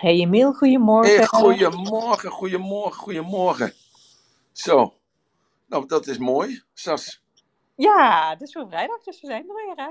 Hey 0.00 0.14
Emiel, 0.20 0.52
goedemorgen. 0.52 1.16
Hey, 1.16 1.26
goedemorgen, 1.26 2.30
goedemorgen, 2.30 3.00
goedemorgen. 3.00 3.72
Zo, 4.52 4.94
nou 5.66 5.86
dat 5.86 6.06
is 6.06 6.18
mooi, 6.18 6.62
Sas. 6.74 7.22
Ja, 7.74 8.30
het 8.30 8.40
is 8.42 8.54
weer 8.54 8.66
vrijdag, 8.68 9.02
dus 9.02 9.20
we 9.20 9.26
zijn 9.26 9.48
er 9.48 9.54
weer, 9.54 9.86
hè? 9.86 9.90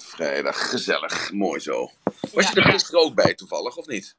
Vrijdag, 0.00 0.70
gezellig, 0.70 1.32
mooi 1.32 1.60
zo. 1.60 1.90
Was 2.04 2.44
Ja. 2.44 2.50
je 2.54 2.60
er 2.60 2.70
gisteren 2.70 3.00
ook 3.00 3.14
bij 3.14 3.34
toevallig, 3.34 3.76
of 3.76 3.86
niet? 3.86 4.16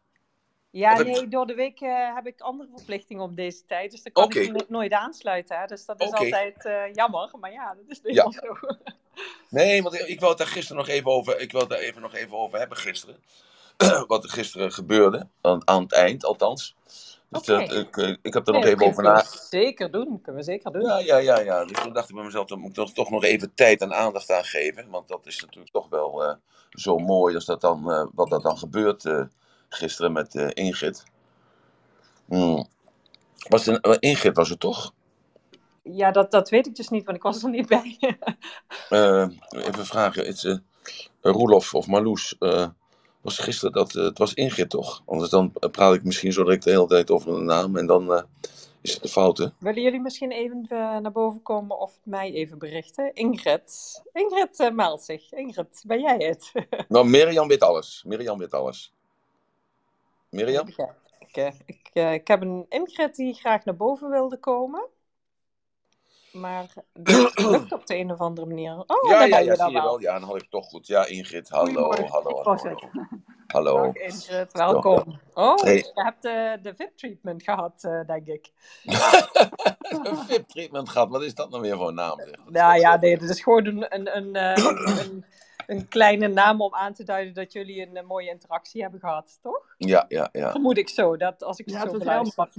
Ja, 0.70 0.98
nee, 1.02 1.28
door 1.28 1.46
de 1.48 1.54
week 1.56 1.82
eh, 1.82 2.16
heb 2.16 2.28
ik 2.28 2.42
andere 2.42 2.70
verplichtingen 2.76 3.24
op 3.24 3.36
deze 3.36 3.66
tijd, 3.66 3.92
dus 3.92 4.04
dan 4.04 4.12
kan 4.12 4.32
ik 4.32 4.52
no- 4.52 4.66
nooit 4.68 4.92
aansluiten, 4.92 5.60
hè? 5.60 5.66
Dus 5.66 5.86
dat 5.86 6.02
is 6.02 6.12
altijd 6.12 6.66
eh, 6.66 6.94
jammer, 6.94 7.32
maar 7.40 7.52
ja, 7.52 7.76
dat 7.76 7.98
is 8.04 8.14
Ja. 8.16 8.24
wel 8.24 8.32
zo. 8.32 8.58
Nee, 9.50 9.84
want 9.84 9.96
ik 10.00 10.20
wou 10.20 10.30
het 10.30 10.38
daar 10.40 10.48
gisteren 10.48 10.78
nog 10.78 10.88
even 10.88 11.12
over, 11.12 11.40
ik 11.40 11.52
daar 11.52 11.72
even 11.72 12.02
nog 12.02 12.14
even 12.14 12.38
over 12.38 12.60
hebben 12.60 12.78
gisteren. 12.78 13.24
Wat 14.08 14.24
er 14.24 14.30
gisteren 14.30 14.72
gebeurde, 14.72 15.28
aan, 15.42 15.68
aan 15.68 15.82
het 15.84 15.94
eind 15.94 16.26
althans. 16.26 16.76
Dus 17.30 17.42
dat, 17.42 17.72
ik, 17.72 17.98
eh, 17.98 18.16
ik 18.22 18.34
heb 18.34 18.48
er 18.48 18.54
Nee, 18.54 18.62
nog 18.62 18.72
even 18.72 18.86
over 18.86 19.04
kunnen 19.04 19.14
na. 19.14 19.30
we 19.32 19.48
Zeker 19.50 19.92
doen, 19.92 20.22
kunnen 20.22 20.42
we 20.42 20.52
zeker 20.52 20.72
doen. 20.72 20.82
Ja, 20.82 20.98
ja, 21.00 21.18
ja, 21.18 21.40
ja. 21.40 21.66
Dus 21.66 21.82
toen 21.82 21.94
dacht 21.94 22.10
ik 22.10 22.16
bij 22.16 22.24
mezelf, 22.24 22.48
dan 22.48 22.60
moet 22.60 22.70
ik 22.70 22.76
toch, 22.76 22.94
toch 22.94 23.10
nog 23.10 23.24
even 23.24 23.54
tijd 23.54 23.82
en 23.82 23.94
aandacht 23.94 24.32
aan 24.32 24.44
geven. 24.44 24.90
Want 24.90 25.08
dat 25.08 25.26
is 25.26 25.42
natuurlijk 25.42 25.72
toch 25.74 25.90
wel 25.90 26.24
eh, 26.24 26.36
zo 26.70 26.98
mooi 26.98 27.36
als 27.36 27.46
dat 27.46 27.62
dan, 27.62 27.92
eh, 27.92 28.06
wat 28.14 28.30
dat 28.30 28.42
dan 28.44 28.58
gebeurt 28.58 29.06
gisteren 29.70 30.12
met 30.12 30.36
eh, 30.36 30.48
Ingrid. 30.54 31.04
Hmm. 32.26 32.68
Was 33.50 33.66
het 33.66 33.98
Ingrid 34.00 34.36
was 34.36 34.50
het 34.50 34.60
toch? 34.60 34.94
Ja, 35.84 36.12
dat, 36.12 36.32
dat 36.32 36.50
weet 36.50 36.68
ik 36.68 36.76
dus 36.76 36.90
niet, 36.90 37.06
want 37.06 37.18
ik 37.18 37.24
was 37.24 37.44
er 37.44 37.50
niet 37.50 37.68
bij. 37.68 37.98
Even 39.50 39.86
vragen, 39.86 40.26
het, 40.26 40.44
eh, 40.44 40.58
Roelof 41.22 41.74
of 41.74 41.88
Marloes, 41.88 42.36
was 43.22 43.38
gisteren 43.38 43.74
dat, 43.74 43.96
eh, 43.96 44.04
het 44.04 44.18
was 44.18 44.34
Ingrid 44.34 44.70
toch? 44.70 45.04
Anders 45.06 45.30
dan 45.30 45.52
praat 45.72 45.94
ik 45.94 46.04
misschien 46.04 46.34
zo 46.34 46.44
direct 46.44 46.64
de 46.64 46.70
hele 46.70 46.88
tijd 46.88 47.12
over 47.12 47.34
een 47.34 47.46
naam 47.46 47.78
en 47.78 47.86
dan 47.86 48.14
eh, 48.14 48.24
is 48.82 48.94
het 48.94 49.02
de 49.02 49.10
fout 49.10 49.38
hè? 49.38 49.46
Willen 49.60 49.82
jullie 49.82 50.00
misschien 50.00 50.32
even 50.32 50.66
eh, 50.70 50.98
naar 50.98 51.12
boven 51.12 51.42
komen 51.42 51.80
of 51.80 52.00
mij 52.04 52.32
even 52.32 52.58
berichten? 52.58 53.14
Ingrid. 53.14 54.02
Ingrid 54.14 54.60
eh, 54.60 54.72
meldt 54.72 55.04
zich. 55.04 55.32
Ingrid, 55.32 55.84
ben 55.86 56.02
jij 56.02 56.18
het? 56.18 56.52
Nou, 56.88 57.08
Mirjam 57.08 57.48
weet 57.48 57.64
alles. 57.64 58.04
Mirjam 58.08 58.38
weet 58.38 58.54
alles. 58.54 58.94
Mirjam? 60.30 60.68
Ja, 60.76 60.96
ik, 61.20 61.38
eh, 61.38 61.54
ik, 61.66 61.90
eh, 61.94 62.14
ik 62.14 62.28
heb 62.28 62.42
een 62.42 62.66
Ingrid 62.70 63.16
die 63.16 63.34
graag 63.34 63.66
naar 63.66 63.76
boven 63.76 64.10
wilde 64.10 64.38
komen. 64.38 64.88
Maar 66.32 66.66
dat 66.94 67.40
lukt 67.40 67.72
op 67.72 67.86
de 67.88 67.96
een 67.96 68.12
of 68.12 68.20
andere 68.20 68.48
manier. 68.48 68.72
Oh, 68.88 69.10
Ja, 69.10 69.20
daar 69.20 69.28
ja, 69.28 69.36
ben 69.38 69.46
ja, 69.46 69.56
zie 69.56 69.66
je 69.66 69.72
wel. 69.74 69.84
wel. 69.84 70.00
Ja, 70.02 70.20
dan 70.20 70.24
had 70.30 70.36
ik 70.42 70.50
toch 70.50 70.66
goed. 70.66 70.88
Ja, 70.88 71.06
Ingrid, 71.06 71.50
hallo, 71.50 71.72
hallo, 71.74 71.92
ik 71.92 72.08
hallo, 72.08 72.56
hallo. 73.48 73.92
Ingrid, 73.92 74.54
welkom. 74.54 75.20
Oh, 75.34 75.56
Hey. 75.58 75.76
je 75.76 75.92
hebt 75.94 76.22
de, 76.22 76.60
de 76.62 76.76
VIP-treatment 76.76 77.44
gehad, 77.44 77.84
eh, 77.84 78.06
denk 78.08 78.28
ik. 78.28 78.52
Een 79.90 80.18
VIP-treatment 80.18 80.90
gehad, 80.90 81.10
wat 81.10 81.22
is 81.22 81.36
dat 81.36 81.50
nou 81.50 81.62
weer 81.62 81.78
voor 81.78 81.88
een 81.88 81.94
naam? 81.96 82.20
zeg? 82.20 82.32
Nou 82.50 82.80
ja, 82.80 82.96
nee, 82.98 83.18
dat 83.18 83.30
is 83.30 83.42
gewoon 83.44 83.66
een, 83.66 83.96
een, 83.96 84.18
een, 84.18 84.36
eh, 84.36 84.66
een, 85.06 85.26
een 85.68 85.88
kleine 85.88 86.28
naam 86.28 86.62
om 86.62 86.74
aan 86.76 86.94
te 86.94 87.04
duiden 87.04 87.34
dat 87.34 87.54
jullie 87.54 87.82
een, 87.88 87.96
eh, 87.98 88.04
mooie 88.04 88.30
interactie 88.30 88.82
hebben 88.82 89.00
gehad, 89.00 89.40
toch? 89.42 89.76
Ja, 89.78 90.06
ja, 90.08 90.30
ja. 90.32 90.52
Vermoed 90.52 90.78
ik 90.78 90.90
zo, 90.90 91.18
dat 91.18 91.44
als 91.44 91.60
ik 91.60 91.66
het 91.66 91.76
Ja, 91.76 91.90
zo 91.90 91.98
beluister. 91.98 92.50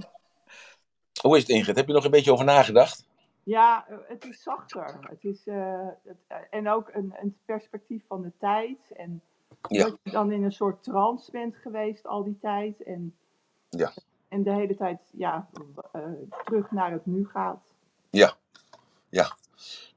Hoe 1.20 1.36
is 1.36 1.42
het 1.42 1.50
Ingrid? 1.50 1.76
Heb 1.76 1.86
je 1.86 1.92
nog 1.92 2.04
een 2.04 2.10
beetje 2.10 2.32
over 2.32 2.44
nagedacht? 2.44 3.08
Ja, 3.50 3.86
eh, 3.88 3.96
het 4.08 4.24
is 4.24 4.42
zachter. 4.42 4.96
Het 5.00 5.24
is, 5.24 5.46
eh, 5.46 5.88
het, 6.04 6.16
eh, 6.26 6.36
en 6.50 6.68
ook 6.68 6.88
een, 6.92 7.14
een 7.20 7.36
perspectief 7.44 8.06
van 8.06 8.22
de 8.22 8.32
tijd. 8.38 8.78
En 8.96 9.22
Ja. 9.68 9.84
dat 9.84 9.98
je 10.02 10.10
dan 10.10 10.32
in 10.32 10.42
een 10.44 10.52
soort 10.52 10.82
trance 10.82 11.30
bent 11.30 11.56
geweest 11.56 12.06
al 12.06 12.24
die 12.24 12.38
tijd. 12.40 12.82
En, 12.82 13.16
Ja. 13.68 13.92
en 14.28 14.42
de 14.42 14.52
hele 14.52 14.76
tijd 14.76 15.00
ja, 15.12 15.48
terug 16.44 16.70
naar 16.70 16.92
het 16.92 17.06
nu 17.06 17.28
gaat. 17.28 17.74
Ja. 18.10 18.34
Ja. 19.08 19.36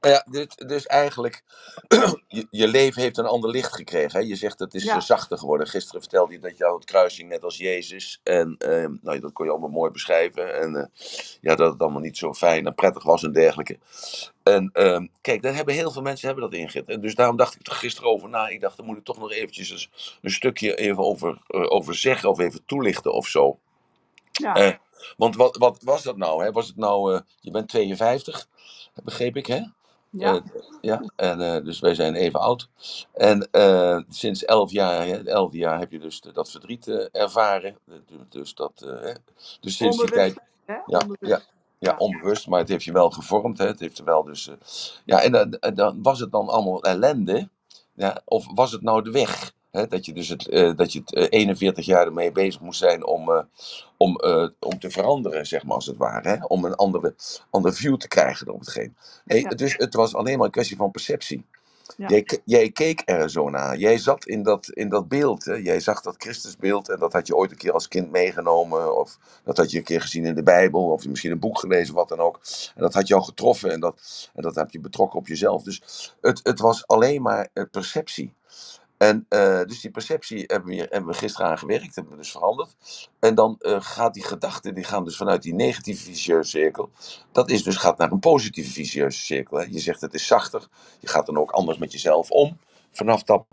Nou 0.00 0.14
ja, 0.14 0.24
dus, 0.30 0.46
dus 0.56 0.86
eigenlijk, 0.86 1.42
je, 2.28 2.46
je 2.50 2.68
leven 2.68 3.02
heeft 3.02 3.18
een 3.18 3.26
ander 3.26 3.50
licht 3.50 3.74
gekregen. 3.74 4.20
Hè? 4.20 4.26
Je 4.26 4.36
zegt 4.36 4.58
het 4.58 4.74
is 4.74 4.84
Ja. 4.84 4.94
eh, 4.94 5.00
zachter 5.00 5.38
geworden. 5.38 5.66
Gisteren 5.66 6.00
vertelde 6.00 6.32
je 6.32 6.38
dat 6.38 6.56
jou 6.56 6.74
het 6.76 6.84
kruising 6.84 7.28
net 7.28 7.42
als 7.44 7.56
Jezus. 7.56 8.20
En 8.22 8.56
eh, 8.58 8.86
nou, 9.02 9.20
dat 9.20 9.32
kon 9.32 9.44
je 9.44 9.50
allemaal 9.50 9.70
mooi 9.70 9.90
beschrijven. 9.90 10.60
En 10.60 10.76
eh, 10.76 10.86
ja, 11.40 11.54
dat 11.54 11.72
het 11.72 11.80
allemaal 11.82 12.00
niet 12.00 12.18
zo 12.18 12.34
fijn 12.34 12.66
en 12.66 12.74
prettig 12.74 13.02
was 13.02 13.22
en 13.22 13.32
dergelijke. 13.32 13.78
En 14.42 14.70
ehm, 14.72 15.06
kijk, 15.20 15.42
daar 15.42 15.54
hebben 15.54 15.74
heel 15.74 15.90
veel 15.90 16.02
mensen 16.02 16.26
hebben 16.28 16.50
dat 16.50 16.58
ingezet. 16.60 16.88
En 16.88 17.00
dus 17.00 17.14
daarom 17.14 17.36
dacht 17.36 17.54
ik 17.54 17.66
er 17.66 17.72
gisteren 17.74 18.10
over 18.10 18.28
na. 18.28 18.48
Ik 18.48 18.60
dacht, 18.60 18.76
daar 18.76 18.86
moet 18.86 18.96
ik 18.98 19.04
toch 19.04 19.18
nog 19.18 19.32
eventjes 19.32 19.70
een, 19.70 19.88
een 20.22 20.30
stukje 20.30 20.74
even 20.74 21.04
over, 21.04 21.38
eh, 21.46 21.70
over 21.72 21.94
zeggen 21.94 22.28
of 22.30 22.38
even 22.38 22.64
toelichten 22.66 23.12
of 23.12 23.26
zo. 23.28 23.58
Ja, 24.32 24.54
Eh, 24.54 24.72
want 25.16 25.36
wat, 25.36 25.56
wat 25.56 25.82
was 25.82 26.02
dat 26.02 26.16
nou? 26.16 26.44
Hè? 26.44 26.52
Was 26.52 26.66
het 26.66 26.76
nou, 26.76 27.14
eh, 27.14 27.20
je 27.40 27.50
bent 27.50 27.68
52, 27.68 28.48
begreep 29.04 29.36
ik 29.36 29.46
hè? 29.46 29.60
ja. 30.10 30.34
Eh, 30.34 30.40
ja, 30.80 31.02
en 31.16 31.38
dus 31.38 31.64
dus 31.64 31.80
wij 31.80 31.94
zijn 31.94 32.14
even 32.14 32.40
oud. 32.40 32.68
En 33.12 33.48
eh, 33.50 33.98
sinds 34.08 34.44
elf 34.44 34.70
jaar, 34.70 35.06
hè, 35.06 35.28
elf 35.28 35.52
jaar 35.52 35.78
heb 35.78 35.90
je 35.90 35.98
dus 35.98 36.20
dat 36.20 36.50
verdriet 36.50 36.88
eh, 36.88 37.06
ervaren. 37.22 37.78
Eh, 37.88 37.94
Dus, 38.28 38.54
dat, 38.54 38.72
eh, 38.84 39.00
hè. 39.00 39.12
dus 39.60 39.76
sinds 39.76 39.96
die 39.96 40.10
tijd, 40.10 40.28
Onbewust, 40.28 40.50
hè? 40.64 40.74
ja, 40.86 40.98
Onbewust. 40.98 41.32
ja, 41.32 41.40
ja, 41.78 41.94
onbewust, 41.98 42.46
maar 42.48 42.58
het 42.60 42.68
heeft 42.68 42.84
je 42.84 42.92
wel 42.92 43.10
gevormd. 43.10 43.58
Hè. 43.58 43.66
Het 43.66 43.80
heeft 43.80 43.98
er 43.98 44.04
wel 44.04 44.22
dus, 44.24 44.48
eh, 44.48 44.54
ja, 45.04 45.22
en 45.22 45.32
dan- 45.32 45.52
en 45.58 45.74
dan 45.74 46.02
was 46.02 46.20
het 46.20 46.32
dan 46.32 46.48
allemaal 46.48 46.82
ellende, 46.82 47.48
ja, 47.94 48.20
of 48.24 48.46
was 48.54 48.72
het 48.72 48.82
nou 48.82 49.02
de 49.02 49.10
weg? 49.10 49.52
Hè, 49.74 49.86
dat 49.86 50.04
je 50.06 50.12
dus 50.12 50.28
het, 50.28 50.48
eh, 50.48 50.76
dat 50.76 50.92
je 50.92 50.98
het 50.98 51.14
eh, 51.14 51.26
41 51.28 51.86
jaar 51.86 52.06
ermee 52.06 52.32
bezig 52.32 52.60
moest 52.60 52.78
zijn 52.78 53.06
om, 53.06 53.30
eh, 53.30 53.42
om, 53.96 54.16
eh, 54.16 54.48
om 54.60 54.78
te 54.78 54.90
veranderen, 54.90 55.46
zeg 55.46 55.64
maar 55.64 55.74
als 55.74 55.86
het 55.86 55.96
ware. 55.96 56.28
Hè? 56.28 56.44
Om 56.44 56.64
een 56.64 56.74
andere, 56.74 57.14
andere 57.50 57.74
view 57.74 57.96
te 57.96 58.08
krijgen 58.08 58.48
op 58.52 58.60
hetgeen. 58.60 58.96
Nee, 59.24 59.40
Ja. 59.40 59.48
Dus 59.48 59.74
het 59.76 59.94
was 59.94 60.14
alleen 60.14 60.36
maar 60.36 60.46
een 60.46 60.52
kwestie 60.52 60.76
van 60.76 60.90
perceptie. 60.90 61.44
Ja. 61.96 62.08
Jij, 62.08 62.40
jij 62.44 62.70
keek 62.70 63.02
er 63.04 63.30
zo 63.30 63.50
naar. 63.50 63.76
Jij 63.76 63.98
zat 63.98 64.26
in 64.26 64.42
dat, 64.42 64.68
in 64.68 64.88
dat 64.88 65.08
beeld. 65.08 65.44
Hè? 65.44 65.54
Jij 65.54 65.80
zag 65.80 66.00
dat 66.00 66.14
Christusbeeld 66.18 66.88
en 66.88 66.98
dat 66.98 67.12
had 67.12 67.26
je 67.26 67.36
ooit 67.36 67.50
een 67.50 67.56
keer 67.56 67.72
als 67.72 67.88
kind 67.88 68.10
meegenomen. 68.10 68.96
Of 68.98 69.18
dat 69.44 69.56
had 69.56 69.70
je 69.70 69.78
een 69.78 69.84
keer 69.84 70.00
gezien 70.00 70.24
in 70.24 70.34
de 70.34 70.42
Bijbel. 70.42 70.90
Of 70.90 71.06
misschien 71.06 71.30
een 71.30 71.38
boek 71.38 71.58
gelezen, 71.58 71.94
wat 71.94 72.08
dan 72.08 72.18
ook. 72.20 72.40
En 72.74 72.82
dat 72.82 72.94
had 72.94 73.08
jou 73.08 73.22
getroffen 73.22 73.70
en 73.70 73.80
dat, 73.80 74.30
en 74.34 74.42
dat 74.42 74.54
heb 74.54 74.70
je 74.70 74.80
betrokken 74.80 75.18
op 75.18 75.26
jezelf. 75.26 75.62
Dus 75.62 76.12
het, 76.20 76.40
het 76.42 76.60
was 76.60 76.86
alleen 76.86 77.22
maar 77.22 77.48
eh, 77.52 77.64
perceptie. 77.70 78.34
En 78.98 79.26
eh, 79.28 79.62
dus 79.62 79.80
die 79.80 79.90
perceptie 79.90 80.44
hebben 80.46 80.68
we, 80.70 80.76
hebben 80.76 81.06
we 81.06 81.14
gisteren 81.14 81.50
aan 81.50 81.58
gewerkt, 81.58 81.94
hebben 81.94 82.12
we 82.12 82.18
dus 82.18 82.30
veranderd. 82.30 82.76
En 83.20 83.34
dan 83.34 83.56
eh, 83.58 83.76
gaat 83.80 84.14
die 84.14 84.24
gedachten, 84.24 84.74
die 84.74 84.84
gaan 84.84 85.04
dus 85.04 85.16
vanuit 85.16 85.42
die 85.42 85.54
negatieve 85.54 86.04
vicieuze 86.04 86.50
cirkel. 86.50 86.90
Dat 87.32 87.50
is 87.50 87.62
dus 87.62 87.76
gaat 87.76 87.98
naar 87.98 88.12
een 88.12 88.18
positieve 88.18 88.70
vicieuze 88.72 89.18
cirkel. 89.18 89.60
Je 89.60 89.78
zegt 89.78 90.00
het 90.00 90.14
is 90.14 90.26
zachter. 90.26 90.68
Je 91.00 91.08
gaat 91.08 91.26
dan 91.26 91.38
ook 91.38 91.50
anders 91.50 91.78
met 91.78 91.92
jezelf 91.92 92.30
om. 92.30 92.58
Vanaf 92.92 93.22
dat 93.22 93.46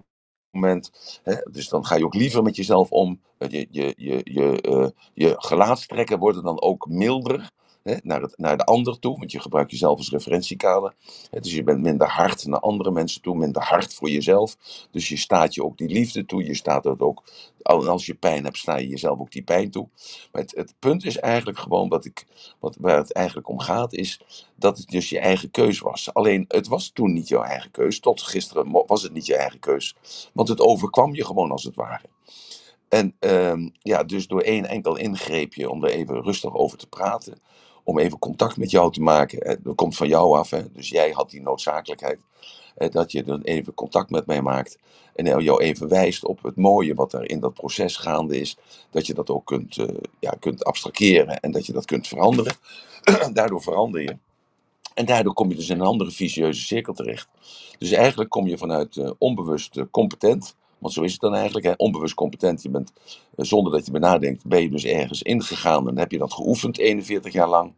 moment. 0.51 0.91
Hè. 1.24 1.35
Dus 1.51 1.69
dan 1.69 1.85
ga 1.85 1.96
je 1.96 2.06
ook 2.06 2.13
liever 2.13 2.44
met 2.44 2.56
jezelf 2.56 2.91
om. 2.91 3.22
Eh, 3.38 3.50
Je, 3.50 3.68
je, 3.72 3.94
je, 3.97 4.22
je, 4.24 4.62
eh, 4.62 4.90
je 5.13 5.34
gelaatstrekken 5.38 6.19
worden 6.19 6.44
dan 6.44 6.62
ook 6.62 6.88
milder. 6.88 7.51
Naar, 7.84 8.34
naar 8.36 8.58
de 8.58 8.66
ander 8.66 9.00
toe, 9.00 9.18
want 9.18 9.31
je 9.31 9.40
gebruikt 9.40 9.72
jezelf 9.72 9.97
als 9.97 10.09
referentiekader. 10.09 10.94
Dus 11.31 11.53
je 11.53 11.64
bent 11.64 11.81
minder 11.81 12.08
hard 12.08 12.46
naar 12.46 12.59
andere 12.59 12.92
mensen 12.92 13.22
toe, 13.22 13.36
minder 13.36 13.62
hard 13.62 13.94
voor 13.94 14.09
jezelf. 14.09 14.58
Dus 14.92 15.09
je 15.09 15.18
staat 15.18 15.53
je 15.53 15.64
ook 15.64 15.78
die 15.78 15.90
liefde 15.90 16.25
toe. 16.25 16.46
Je 16.46 16.56
staat 16.56 16.84
het 16.84 17.02
ook, 17.02 17.24
al- 17.62 17.88
als 17.88 18.06
je 18.06 18.14
pijn 18.14 18.44
hebt, 18.44 18.58
sta 18.58 18.78
je 18.78 18.88
jezelf 18.88 19.19
ook 19.19 19.31
die 19.31 19.44
pijn 19.44 19.72
toe. 19.72 19.88
Maar 20.31 20.42
het, 20.42 20.56
het 20.56 20.74
punt 20.80 21.06
is 21.06 21.18
eigenlijk 21.18 21.59
gewoon 21.59 21.90
wat 21.90 22.06
ik, 22.06 22.25
wat, 22.59 22.75
waar 22.80 22.97
het 22.97 23.14
eigenlijk 23.14 23.50
om 23.50 23.59
gaat, 23.59 23.94
is 23.94 24.22
dat 24.56 24.78
het 24.78 24.88
dus 24.88 25.09
je 25.09 25.19
eigen 25.19 25.52
keus 25.52 25.80
was. 25.80 26.13
Alleen 26.13 26.46
het 26.48 26.68
was 26.68 26.90
toen 26.90 27.13
niet 27.13 27.28
jouw 27.28 27.44
eigen 27.44 27.72
keus. 27.72 28.00
Tot 28.00 28.22
gisteren 28.22 28.84
was 28.88 29.03
het 29.03 29.13
niet 29.13 29.25
je 29.25 29.36
eigen 29.36 29.59
keus. 29.59 29.96
Want 30.34 30.48
het 30.48 30.59
overkwam 30.59 31.16
je 31.16 31.25
gewoon 31.25 31.52
als 31.52 31.63
het 31.63 31.75
ware. 31.75 32.06
En 32.90 33.16
ehm, 33.19 33.69
ja, 33.80 34.03
dus 34.03 34.28
door 34.28 34.42
één 34.42 34.66
enkel 34.66 34.98
ingreepje, 34.98 35.69
om 35.69 35.84
er 35.84 35.92
even 35.92 36.24
rustig 36.24 36.54
over 36.54 36.77
te 36.77 36.88
praten, 36.88 37.42
om 37.83 38.00
even 38.00 38.19
contact 38.19 38.57
met 38.57 38.72
jou 38.72 38.92
te 38.92 39.01
maken, 39.01 39.39
eh, 39.39 39.56
dat 39.63 39.75
komt 39.75 39.95
van 39.95 40.07
jou 40.07 40.38
af, 40.38 40.50
hè? 40.50 40.72
dus 40.72 40.89
jij 40.89 41.12
had 41.12 41.30
die 41.30 41.42
noodzakelijkheid, 41.42 42.19
eh, 42.75 42.89
dat 42.89 43.12
je 43.12 43.24
dan 43.24 43.42
even 43.42 43.74
contact 43.74 44.10
met 44.10 44.25
mij 44.25 44.42
maakt 44.42 44.78
en 45.16 45.44
jou 45.44 45.62
even 45.62 45.88
wijst 45.88 46.25
op 46.25 46.44
het 46.44 46.56
mooie 46.56 46.94
wat 46.94 47.13
er 47.13 47.30
in 47.30 47.39
dat 47.39 47.54
proces 47.54 47.98
gaande 47.98 48.39
is, 48.39 48.57
dat 48.89 49.07
je 49.07 49.13
dat 49.13 49.30
ook 49.30 49.45
kunt, 49.45 49.78
eh, 49.78 49.86
ja, 50.19 50.36
kunt 50.39 50.63
abstraheren 50.63 51.39
en 51.39 51.51
dat 51.51 51.66
je 51.66 51.74
dat 51.74 51.86
kunt 51.86 52.07
veranderen. 52.07 52.56
Daardoor 53.33 53.62
verander 53.62 54.01
je. 54.01 54.18
En 54.94 55.06
daardoor 55.06 55.34
kom 55.34 55.50
je 55.50 55.56
dus 55.56 55.69
in 55.69 55.80
een 55.80 55.86
andere 55.86 56.12
vicieuze 56.12 56.62
cirkel 56.62 56.94
terecht. 56.94 57.27
Dus 57.77 57.92
eigenlijk 57.92 58.30
kom 58.30 58.48
je 58.48 58.57
vanuit 58.57 59.16
onbewust 59.18 59.80
competent, 59.92 60.56
Want 60.81 60.94
zo 60.94 61.01
is 61.01 61.12
het 61.12 61.22
dan 61.22 61.36
eigenlijk. 61.36 61.66
Hè? 61.66 61.74
Onbewust 61.78 62.13
competent. 62.13 62.62
Je 62.62 62.69
bent, 62.69 62.94
eh, 63.36 63.45
zonder 63.45 63.72
dat 63.72 63.86
je 63.86 63.92
erbij 63.92 64.10
nadenkt, 64.10 64.45
ben 64.45 64.62
je 64.62 64.69
dus 64.69 64.86
ergens 64.86 65.22
ingegaan. 65.22 65.80
En 65.80 65.86
dan 65.86 65.98
heb 65.98 66.12
je 66.12 66.18
dat 66.18 66.33
geoefend 66.33 66.78
41 66.78 67.33
jaar 67.33 67.50
lang. 67.50 67.74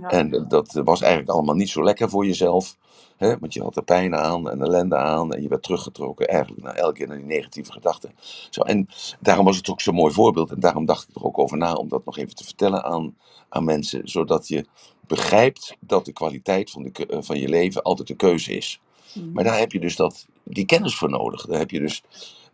Ja. 0.00 0.08
En 0.08 0.32
eh, 0.32 0.42
dat 0.48 0.80
was 0.84 1.00
eigenlijk 1.00 1.32
allemaal 1.32 1.54
niet 1.54 1.68
zo 1.68 1.84
lekker 1.84 2.08
voor 2.08 2.26
jezelf. 2.26 2.76
Hè? 3.16 3.38
Want 3.38 3.54
je 3.54 3.62
had 3.62 3.76
er 3.76 3.82
pijn 3.82 4.14
aan 4.16 4.50
en 4.50 4.62
ellende 4.62 4.96
aan. 4.96 5.32
En 5.32 5.42
je 5.42 5.48
werd 5.48 5.62
teruggetrokken 5.62 6.28
eigenlijk 6.28 6.62
naar 6.62 6.74
elke 6.74 6.94
keer 6.94 7.08
naar 7.08 7.16
die 7.16 7.26
negatieve 7.26 7.72
gedachten. 7.72 8.12
Zo, 8.50 8.60
en 8.60 8.88
daarom 9.20 9.44
was 9.44 9.56
het 9.56 9.70
ook 9.70 9.80
zo'n 9.80 9.94
mooi 9.94 10.12
voorbeeld. 10.12 10.50
En 10.50 10.60
daarom 10.60 10.84
dacht 10.84 11.08
ik 11.08 11.16
er 11.16 11.24
ook 11.24 11.38
over 11.38 11.56
na 11.56 11.72
om 11.72 11.88
dat 11.88 12.04
nog 12.04 12.18
even 12.18 12.34
te 12.34 12.44
vertellen 12.44 12.84
aan, 12.84 13.16
aan 13.48 13.64
mensen. 13.64 14.08
Zodat 14.08 14.48
je 14.48 14.66
begrijpt 15.06 15.76
dat 15.80 16.04
de 16.04 16.12
kwaliteit 16.12 16.70
van, 16.70 16.82
de, 16.82 17.06
eh, 17.06 17.18
van 17.20 17.38
je 17.38 17.48
leven 17.48 17.82
altijd 17.82 18.10
een 18.10 18.16
keuze 18.16 18.52
is. 18.52 18.80
Mhm. 19.14 19.32
Maar 19.32 19.44
daar 19.44 19.58
heb 19.58 19.72
je 19.72 19.80
dus 19.80 19.96
dat, 19.96 20.26
die 20.44 20.66
kennis 20.66 20.96
voor 20.96 21.10
nodig. 21.10 21.46
Daar 21.46 21.58
heb 21.58 21.70
je 21.70 21.80
dus, 21.80 22.02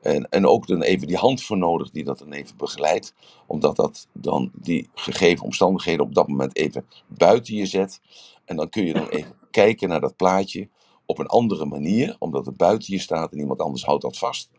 en, 0.05 0.29
en 0.29 0.47
ook 0.47 0.67
dan 0.67 0.83
even 0.83 1.07
die 1.07 1.17
hand 1.17 1.43
voor 1.43 1.59
nodig 1.59 1.91
die 1.91 2.05
dat 2.05 2.19
dan 2.19 2.33
even 2.33 2.57
begeleidt. 2.57 3.15
Omdat 3.47 3.77
dat 3.77 4.09
dan 4.13 4.51
die 4.55 4.89
gegeven 4.95 5.45
omstandigheden 5.45 6.07
op 6.07 6.15
dat 6.15 6.29
moment 6.29 6.57
even 6.57 6.87
buiten 7.07 7.55
je 7.55 7.67
zet. 7.67 8.01
En 8.45 8.57
dan 8.57 8.69
kun 8.69 8.87
je 8.87 8.93
dan 8.93 9.09
even 9.09 9.35
kijken 9.51 9.89
naar 9.89 10.01
dat 10.01 10.17
plaatje 10.17 10.69
op 11.07 11.19
een 11.19 11.27
andere 11.27 11.65
manier. 11.65 12.17
Omdat 12.19 12.47
het 12.47 12.57
buiten 12.57 12.93
je 12.93 12.99
staat 12.99 13.33
en 13.33 13.39
iemand 13.39 13.61
anders 13.61 13.85
houdt 13.85 14.03
dat 14.03 14.19
vast. 14.19 14.51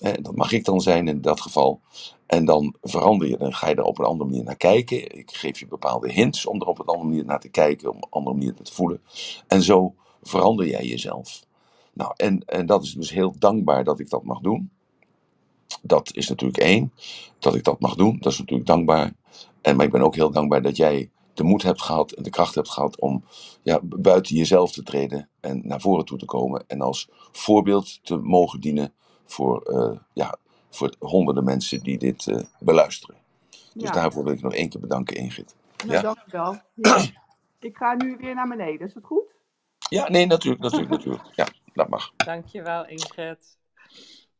En 0.00 0.22
dat 0.22 0.36
mag 0.36 0.52
ik 0.52 0.64
dan 0.64 0.80
zijn 0.80 1.08
in 1.08 1.20
dat 1.20 1.40
geval. 1.40 1.80
En 2.26 2.44
dan 2.44 2.74
verander 2.82 3.28
je, 3.28 3.36
dan 3.36 3.54
ga 3.54 3.68
je 3.68 3.74
er 3.74 3.82
op 3.82 3.98
een 3.98 4.04
andere 4.04 4.30
manier 4.30 4.44
naar 4.44 4.56
kijken. 4.56 5.18
Ik 5.18 5.30
geef 5.30 5.58
je 5.58 5.66
bepaalde 5.66 6.12
hints 6.12 6.46
om 6.46 6.60
er 6.60 6.66
op 6.66 6.78
een 6.78 6.86
andere 6.86 7.08
manier 7.08 7.24
naar 7.24 7.40
te 7.40 7.48
kijken, 7.48 7.88
op 7.88 7.94
een 7.94 8.10
andere 8.10 8.36
manier 8.36 8.54
te 8.54 8.72
voelen. 8.72 9.00
En 9.46 9.62
zo 9.62 9.94
verander 10.22 10.66
jij 10.66 10.84
jezelf. 10.84 11.44
Nou, 11.94 12.12
en, 12.16 12.44
en 12.44 12.66
dat 12.66 12.82
is 12.82 12.92
dus 12.94 13.10
heel 13.10 13.34
dankbaar 13.38 13.84
dat 13.84 13.98
ik 14.00 14.10
dat 14.10 14.24
mag 14.24 14.40
doen. 14.40 14.70
Dat 15.82 16.14
is 16.14 16.28
natuurlijk 16.28 16.58
één, 16.62 16.92
dat 17.38 17.54
ik 17.54 17.64
dat 17.64 17.80
mag 17.80 17.94
doen. 17.94 18.18
Dat 18.20 18.32
is 18.32 18.38
natuurlijk 18.38 18.68
dankbaar. 18.68 19.12
En, 19.60 19.76
maar 19.76 19.86
ik 19.86 19.92
ben 19.92 20.02
ook 20.02 20.14
heel 20.14 20.30
dankbaar 20.30 20.62
dat 20.62 20.76
jij 20.76 21.10
de 21.34 21.42
moed 21.44 21.62
hebt 21.62 21.82
gehad 21.82 22.12
en 22.12 22.22
de 22.22 22.30
kracht 22.30 22.54
hebt 22.54 22.70
gehad 22.70 23.00
om 23.00 23.24
ja, 23.62 23.80
buiten 23.82 24.36
jezelf 24.36 24.72
te 24.72 24.82
treden 24.82 25.28
en 25.40 25.60
naar 25.64 25.80
voren 25.80 26.04
toe 26.04 26.18
te 26.18 26.24
komen. 26.24 26.64
En 26.66 26.80
als 26.80 27.08
voorbeeld 27.32 28.04
te 28.04 28.16
mogen 28.16 28.60
dienen 28.60 28.92
voor, 29.24 29.62
eh, 29.62 29.98
ja, 30.12 30.36
voor 30.70 30.94
honderden 30.98 31.44
mensen 31.44 31.82
die 31.82 31.98
dit 31.98 32.26
eh, 32.26 32.42
beluisteren. 32.60 33.16
Dus 33.76 33.82
Ja. 33.82 33.90
daarvoor 33.90 34.24
wil 34.24 34.32
ik 34.32 34.42
nog 34.42 34.54
één 34.54 34.68
keer 34.68 34.80
bedanken, 34.80 35.16
Ingrid. 35.16 35.54
Nou, 35.86 35.92
Ja. 35.92 36.02
dankjewel. 36.02 36.60
Ja. 36.74 37.06
Ik 37.60 37.76
ga 37.76 37.94
nu 37.94 38.16
weer 38.16 38.34
naar 38.34 38.48
beneden, 38.48 38.86
is 38.86 38.94
dat 38.94 39.04
goed? 39.04 39.34
Ja, 39.88 40.08
nee, 40.08 40.26
natuurlijk, 40.26 40.62
natuurlijk, 40.62 40.90
natuurlijk. 40.90 41.24
Ja, 41.36 41.53
dat 41.74 41.88
mag. 41.88 42.12
Dankjewel, 42.16 42.86
Ingrid. 42.86 43.58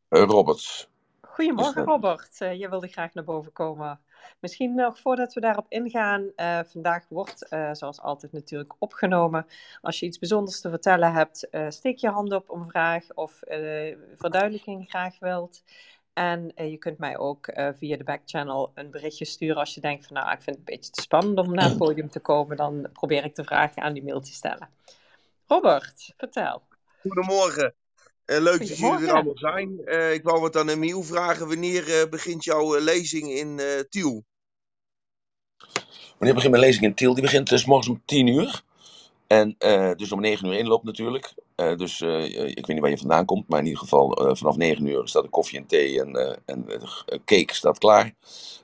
Eh, 0.09 0.23
Robert, 0.23 0.89
Goedemorgen, 1.21 1.75
dat- 1.75 1.87
Robert. 1.87 2.41
Eh, 2.41 2.59
je 2.59 2.69
wilde 2.69 2.89
graag 2.89 3.15
naar 3.15 3.25
boven 3.25 3.53
komen. 3.53 4.01
Misschien 4.41 4.75
nog 4.75 4.99
voordat 5.01 5.35
we 5.35 5.41
daarop 5.41 5.67
ingaan. 5.69 6.31
eh, 6.37 6.61
vandaag 6.65 7.05
wordt, 7.09 7.49
eh, 7.49 7.69
zoals 7.73 8.01
altijd, 8.01 8.33
natuurlijk 8.33 8.75
opgenomen. 8.79 9.47
Als 9.81 9.99
je 10.01 10.07
iets 10.07 10.19
bijzonders 10.19 10.61
te 10.61 10.71
vertellen 10.71 11.13
hebt, 11.13 11.49
eh, 11.51 11.67
steek 11.71 11.99
je 11.99 12.09
hand 12.09 12.33
op 12.33 12.51
om 12.51 12.69
vraag 12.71 13.05
of 13.15 13.43
eh, 13.43 13.97
verduidelijking 14.17 14.89
graag 14.89 15.19
wilt. 15.19 15.63
En 16.13 16.55
eh, 16.55 16.71
je 16.71 16.77
kunt 16.77 16.99
mij 16.99 17.19
ook 17.19 17.47
eh, 17.47 17.69
via 17.75 17.97
de 17.97 18.05
backchannel 18.05 18.71
een 18.75 18.91
berichtje 18.91 19.25
sturen 19.25 19.57
als 19.57 19.75
je 19.75 19.81
denkt 19.81 20.07
van 20.07 20.17
nou, 20.17 20.27
ik 20.33 20.43
vind 20.43 20.57
het 20.57 20.59
een 20.59 20.75
beetje 20.75 20.91
te 20.91 21.01
spannend 21.03 21.39
om 21.39 21.55
naar 21.55 21.69
het 21.69 21.79
podium 21.79 22.11
te 22.11 22.21
komen. 22.21 22.57
Dan 22.57 22.89
probeer 22.93 23.25
ik 23.25 23.35
de 23.35 23.45
vragen 23.45 23.83
aan 23.83 23.93
die 23.93 24.05
mail 24.05 24.21
te 24.21 24.33
stellen. 24.33 24.69
Robert, 25.47 26.13
vertel. 26.17 26.63
Goedemorgen. 27.11 27.75
Eh, 28.25 28.41
leuk 28.41 28.59
dat 28.59 28.79
jullie 28.79 29.06
er 29.06 29.12
allemaal 29.12 29.39
zijn. 29.39 29.81
Eh, 29.85 30.12
ik 30.12 30.23
wou 30.23 30.41
wat 30.41 30.56
aan 30.56 30.69
Emiel 30.69 31.03
vragen. 31.03 31.49
Wanneer 31.49 32.01
eh, 32.01 32.09
begint 32.09 32.45
jouw 32.45 32.79
lezing 32.79 33.31
in 33.31 33.59
eh 33.59 33.81
Tiel? 33.89 34.25
Wanneer 36.19 36.35
begint 36.35 36.53
mijn 36.53 36.65
lezing 36.65 36.85
in 36.85 36.95
Tiel? 36.95 37.15
Die 37.15 37.23
begint 37.23 37.49
dus 37.49 37.65
morgens 37.65 37.89
om 37.89 38.03
10 38.05 38.27
uur. 38.27 38.62
En 39.27 39.55
eh, 39.59 39.91
dus 39.97 40.12
om 40.12 40.21
9 40.21 40.47
uur 40.47 40.55
inloop 40.55 40.85
natuurlijk. 40.85 41.35
Eh, 41.55 41.77
dus 41.77 42.01
eh, 42.01 42.25
ik 42.49 42.55
weet 42.55 42.67
niet 42.67 42.81
waar 42.81 42.91
je 42.91 42.99
vandaan 42.99 43.25
komt, 43.25 43.49
maar 43.49 43.59
in 43.59 43.65
ieder 43.65 43.81
geval 43.81 44.35
vanaf 44.37 44.56
9 44.56 44.87
uur 44.87 45.09
staat 45.09 45.23
de 45.23 45.29
koffie 45.29 45.59
en 45.59 45.67
thee 45.67 46.01
en, 46.01 46.15
eh, 46.17 46.37
en 46.45 46.65
de 46.65 47.21
cake 47.25 47.55
staat 47.55 47.79
klaar. 47.79 48.15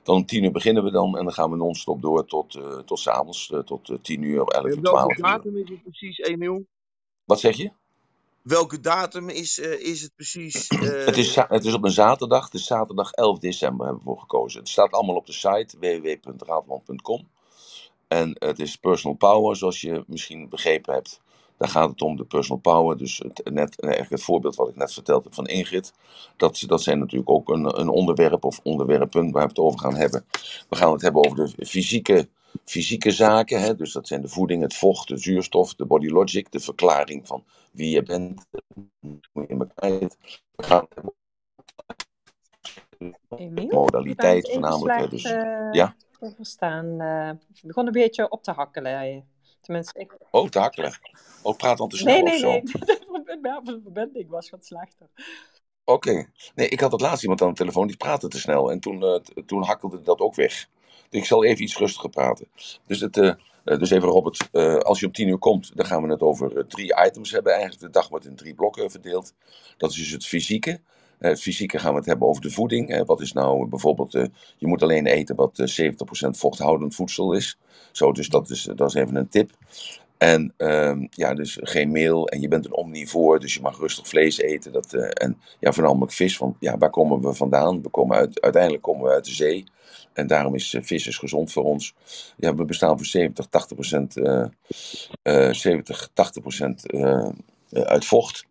Dan 0.03 0.15
om 0.15 0.25
10 0.25 0.43
uur 0.43 0.51
beginnen 0.51 0.83
we 0.83 0.91
dan 0.91 1.17
en 1.17 1.23
dan 1.23 1.33
gaan 1.33 1.49
we 1.49 1.55
non-stop 1.55 2.01
door 2.01 2.25
tot, 2.25 2.55
eh 2.55 2.77
tot 2.77 2.99
s'avonds, 2.99 3.49
uh, 3.49 3.59
tot 3.59 3.89
uh, 3.89 3.97
10 4.01 4.21
uur, 4.21 4.41
11 4.41 4.65
uur, 4.65 4.75
En 4.75 4.81
12 4.81 4.97
welke 4.97 5.15
uur. 5.17 5.23
datum 5.23 5.57
is 5.57 5.69
het 5.69 5.83
precies, 5.83 6.17
Emiel? 6.17 6.65
Wat 7.25 7.39
zeg 7.39 7.57
je? 7.57 7.71
Welke 8.41 8.79
datum 8.79 9.29
is, 9.29 9.59
uh, 9.59 9.79
is 9.79 10.01
het 10.01 10.15
precies? 10.15 10.69
Uh... 10.69 11.05
Het, 11.05 11.17
is, 11.17 11.35
het 11.35 11.65
is 11.65 11.73
op 11.73 11.83
een 11.83 11.91
zaterdag, 11.91 12.45
het 12.45 12.53
is 12.53 12.65
zaterdag 12.65 13.11
11 13.11 13.39
december 13.39 13.85
hebben 13.85 14.03
we 14.03 14.09
voor 14.09 14.19
gekozen. 14.19 14.59
Het 14.59 14.69
staat 14.69 14.91
allemaal 14.91 15.15
op 15.15 15.25
de 15.25 15.33
site 15.33 15.77
www.raadland.com. 15.79 17.27
En 18.07 18.35
het 18.39 18.59
is 18.59 18.75
personal 18.75 19.17
power, 19.17 19.55
zoals 19.55 19.81
je 19.81 20.03
misschien 20.07 20.49
begrepen 20.49 20.93
hebt. 20.93 21.21
Daar 21.57 21.69
gaat 21.69 21.89
het 21.89 22.01
om, 22.01 22.15
de 22.15 22.23
personal 22.23 22.61
power. 22.61 22.97
Dus 22.97 23.17
het, 23.17 23.41
net, 23.51 23.81
eigenlijk 23.81 24.13
het 24.13 24.23
voorbeeld 24.23 24.55
wat 24.55 24.69
ik 24.69 24.75
net 24.75 24.93
verteld 24.93 25.23
heb 25.23 25.33
van 25.33 25.45
Ingrid. 25.45 25.93
Dat, 26.37 26.63
dat 26.67 26.81
zijn 26.81 26.99
natuurlijk 26.99 27.29
ook 27.29 27.49
een, 27.49 27.79
een 27.79 27.89
onderwerp 27.89 28.43
of 28.43 28.59
onderwerpen 28.63 29.31
waar 29.31 29.43
we 29.43 29.49
het 29.49 29.59
over 29.59 29.79
gaan 29.79 29.95
hebben. 29.95 30.25
We 30.69 30.75
gaan 30.75 30.91
het 30.91 31.01
hebben 31.01 31.25
over 31.25 31.55
de 31.55 31.65
fysieke, 31.65 32.27
fysieke 32.65 33.11
zaken. 33.11 33.61
Hè? 33.61 33.75
Dus 33.75 33.91
dat 33.91 34.07
zijn 34.07 34.21
de 34.21 34.27
voeding, 34.27 34.61
het 34.61 34.75
vocht, 34.75 35.07
de 35.07 35.17
zuurstof, 35.17 35.75
de 35.75 35.85
body 35.85 36.07
logic. 36.07 36.51
De 36.51 36.59
verklaring 36.59 37.27
van 37.27 37.43
wie 37.71 37.89
je 37.89 38.03
bent, 38.03 38.45
hoe 39.31 39.41
je 39.41 39.47
in 39.47 39.59
elkaar 39.59 39.99
zit. 39.99 40.17
We 40.55 40.63
gaan 40.63 40.87
modaliteit 43.69 44.51
voornamelijk. 44.51 45.09
Dus, 45.09 45.23
eh, 45.23 45.69
ja. 45.71 45.95
te 46.19 46.33
verstaan. 46.35 47.01
eh, 47.01 47.31
begon 47.61 47.85
een 47.85 47.91
beetje 47.91 48.29
op 48.29 48.43
te 48.43 48.51
hakkelen. 48.51 49.25
Tenminste, 49.61 49.99
ik... 49.99 50.17
Oh, 50.31 50.49
te 50.49 50.59
hakkelen. 50.59 50.93
Oh, 51.41 51.57
praat 51.57 51.77
dan 51.77 51.89
te 51.89 51.97
snel 51.97 52.13
Nee, 52.13 52.23
nee, 52.23 52.33
of 52.33 52.39
zo. 52.39 52.49
nee. 52.49 52.61
De 53.41 53.79
verbinding 53.83 54.29
was 54.29 54.49
wat 54.49 54.65
slechter. 54.65 55.07
Oké. 55.85 56.25
Nee, 56.55 56.67
ik 56.69 56.79
had 56.79 56.91
het 56.91 57.01
laatst 57.01 57.21
iemand 57.21 57.41
aan 57.41 57.49
de 57.49 57.55
telefoon 57.55 57.87
die 57.87 57.97
praatte 57.97 58.27
te 58.27 58.39
snel. 58.39 58.71
En 58.71 58.79
toen, 58.79 59.21
t- 59.23 59.47
toen 59.47 59.63
hakkelde 59.63 60.01
dat 60.01 60.19
ook 60.19 60.35
weg. 60.35 60.67
Dus 61.09 61.19
ik 61.19 61.25
zal 61.25 61.43
even 61.43 61.63
iets 61.63 61.77
rustiger 61.77 62.09
praten. 62.09 62.47
Dus, 62.85 62.99
het, 62.99 63.17
uh, 63.17 63.33
uh, 63.65 63.77
dus 63.79 63.89
even 63.89 64.09
Robert, 64.09 64.49
als 64.83 64.99
je 64.99 65.05
om 65.05 65.11
tien 65.11 65.27
uur 65.27 65.37
komt, 65.37 65.75
dan 65.75 65.85
gaan 65.85 66.03
we 66.03 66.09
het 66.11 66.21
over 66.21 66.67
drie 66.67 67.05
items 67.05 67.31
hebben. 67.31 67.51
Eigenlijk 67.51 67.81
de 67.81 67.89
dag 67.89 68.09
wordt 68.09 68.25
in 68.25 68.35
drie 68.35 68.53
blokken 68.53 68.91
verdeeld. 68.91 69.33
Dat 69.77 69.89
is 69.91 69.95
dus 69.97 70.11
het 70.11 70.25
fysieke. 70.25 70.79
Het 71.19 71.41
fysieke 71.41 71.79
gaan 71.79 71.91
we 71.91 71.97
het 71.97 72.05
hebben 72.07 72.27
over 72.27 72.41
de 72.41 72.51
voeding. 72.51 73.05
Wat 73.05 73.21
is 73.21 73.33
nou 73.33 73.67
bijvoorbeeld, 73.67 74.11
je 74.57 74.67
moet 74.67 74.83
alleen 74.83 75.05
eten 75.05 75.35
wat 75.35 75.59
uh, 75.59 75.91
70% 75.91 75.93
vochthoudend 76.29 76.95
voedsel 76.95 77.33
is. 77.33 77.57
Zo, 77.91 78.11
dus 78.11 78.27
dat 78.29 78.49
is, 78.49 78.63
dat 78.63 78.87
is 78.87 78.93
even 78.93 79.15
een 79.15 79.29
tip. 79.29 79.51
En 80.21 80.53
um, 80.57 81.07
ja, 81.11 81.33
dus 81.33 81.57
geen 81.61 81.91
meel. 81.91 82.27
En 82.27 82.41
je 82.41 82.47
bent 82.47 82.65
een 82.65 82.75
omnivoor, 82.75 83.39
dus 83.39 83.53
je 83.53 83.61
mag 83.61 83.79
rustig 83.79 84.07
vlees 84.07 84.37
eten. 84.37 84.71
Dat, 84.71 84.93
uh, 84.93 85.09
en 85.13 85.41
ja, 85.59 85.71
voornamelijk 85.71 86.11
vis. 86.11 86.37
Want 86.37 86.55
ja, 86.59 86.77
waar 86.77 86.89
komen 86.89 87.21
we 87.21 87.33
vandaan? 87.33 87.81
We 87.81 87.89
komen 87.89 88.17
uit, 88.17 88.41
uiteindelijk 88.41 88.83
komen 88.83 89.03
we 89.03 89.13
uit 89.13 89.25
de 89.25 89.31
zee. 89.31 89.63
En 90.13 90.27
daarom 90.27 90.55
is 90.55 90.73
uh, 90.73 90.81
vis 90.83 91.07
is 91.07 91.17
gezond 91.17 91.51
voor 91.51 91.63
ons. 91.63 91.95
Ja, 92.37 92.55
we 92.55 92.65
bestaan 92.65 92.97
voor 92.97 93.05
70, 93.05 93.45
80 93.45 93.75
procent, 93.75 94.17
uh, 94.17 94.45
70, 95.51 96.09
80 96.13 96.41
procent 96.41 96.91
eh, 96.91 97.29
uit 97.69 98.05
vocht. 98.05 98.45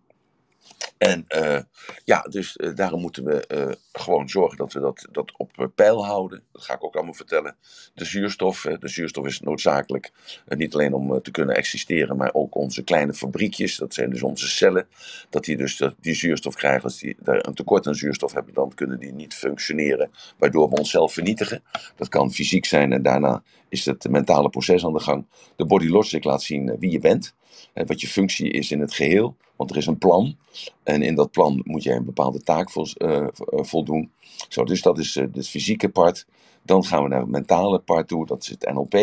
En 0.99 1.25
uh, 1.37 1.59
ja, 2.05 2.21
dus 2.21 2.57
uh, 2.57 2.75
daarom 2.75 3.01
moeten 3.01 3.25
we 3.25 3.45
uh, 3.55 3.75
gewoon 3.93 4.29
zorgen 4.29 4.59
dat 4.59 4.73
we 4.73 4.81
dat, 4.81 5.09
dat 5.13 5.33
op 5.37 5.71
peil 5.75 6.05
houden. 6.05 6.43
Dat 6.53 6.63
ga 6.63 6.75
ik 6.75 6.85
ook 6.85 6.95
allemaal 6.95 7.15
vertellen. 7.15 7.57
De 7.95 8.05
zuurstof, 8.05 8.67
de 8.79 8.89
zuurstof 8.89 9.27
is 9.27 9.41
noodzakelijk. 9.41 10.13
niet 10.49 10.75
alleen 10.75 10.95
om 10.95 11.23
te 11.23 11.31
kunnen 11.31 11.57
existeren, 11.57 12.17
maar 12.17 12.31
ook 12.33 12.55
onze 12.55 12.83
kleine 12.83 13.15
fabriekjes. 13.15 13.77
Dat 13.77 13.95
zijn 13.95 14.11
dus 14.11 14.23
onze 14.23 14.49
cellen. 14.49 14.89
Dat 15.31 15.45
die 15.45 15.57
dus 15.57 15.83
die 16.01 16.15
zuurstof 16.15 16.55
krijgen. 16.55 16.83
Als 16.83 16.99
die 16.99 17.17
een 17.21 17.55
tekort 17.55 17.87
aan 17.87 17.95
zuurstof 17.95 18.33
hebben, 18.33 18.55
dan 18.55 18.75
kunnen 18.75 18.99
die 18.99 19.13
niet 19.13 19.35
functioneren. 19.35 20.11
Waardoor 20.39 20.69
we 20.69 20.77
onszelf 20.77 21.13
vernietigen. 21.13 21.63
Dat 21.97 22.09
kan 22.09 22.33
fysiek 22.33 22.65
zijn 22.65 22.93
en 22.93 23.03
daarna 23.03 23.43
is 23.69 23.85
het 23.85 24.09
mentale 24.11 24.49
proces 24.49 24.85
aan 24.85 24.93
de 24.93 25.01
gang. 25.01 25.27
De 25.57 25.65
body 25.65 25.89
logic 25.89 26.25
laat 26.25 26.43
zien 26.43 26.77
wie 26.79 26.91
je 26.91 26.99
bent. 26.99 27.35
Wat 27.75 28.01
je 28.01 28.07
functie 28.09 28.51
is 28.51 28.71
in 28.71 28.81
het 28.81 28.95
geheel. 28.95 29.37
Want 29.57 29.71
er 29.71 29.77
is 29.77 29.87
een 29.87 29.99
plan. 29.99 30.37
En 30.83 31.03
in 31.03 31.15
dat 31.15 31.31
plan 31.31 31.61
moet 31.65 31.83
jij 31.83 31.97
een 31.97 32.05
bepaalde 32.05 32.43
taak 32.43 32.71
vol, 32.71 32.87
uh, 32.99 33.27
voldoen. 33.45 34.11
Zo, 34.49 34.65
dus 34.65 34.83
dat 34.83 34.99
is 34.99 35.15
het 35.15 35.49
fysieke 35.49 35.89
part. 35.89 36.27
Dan 36.63 36.85
gaan 36.85 37.03
we 37.03 37.09
naar 37.09 37.21
het 37.21 37.31
mentale 37.31 37.79
part 37.79 38.09
toe. 38.09 38.27
Dat 38.27 38.43
is 38.43 38.49
het 38.49 38.73
NLP. 38.73 38.95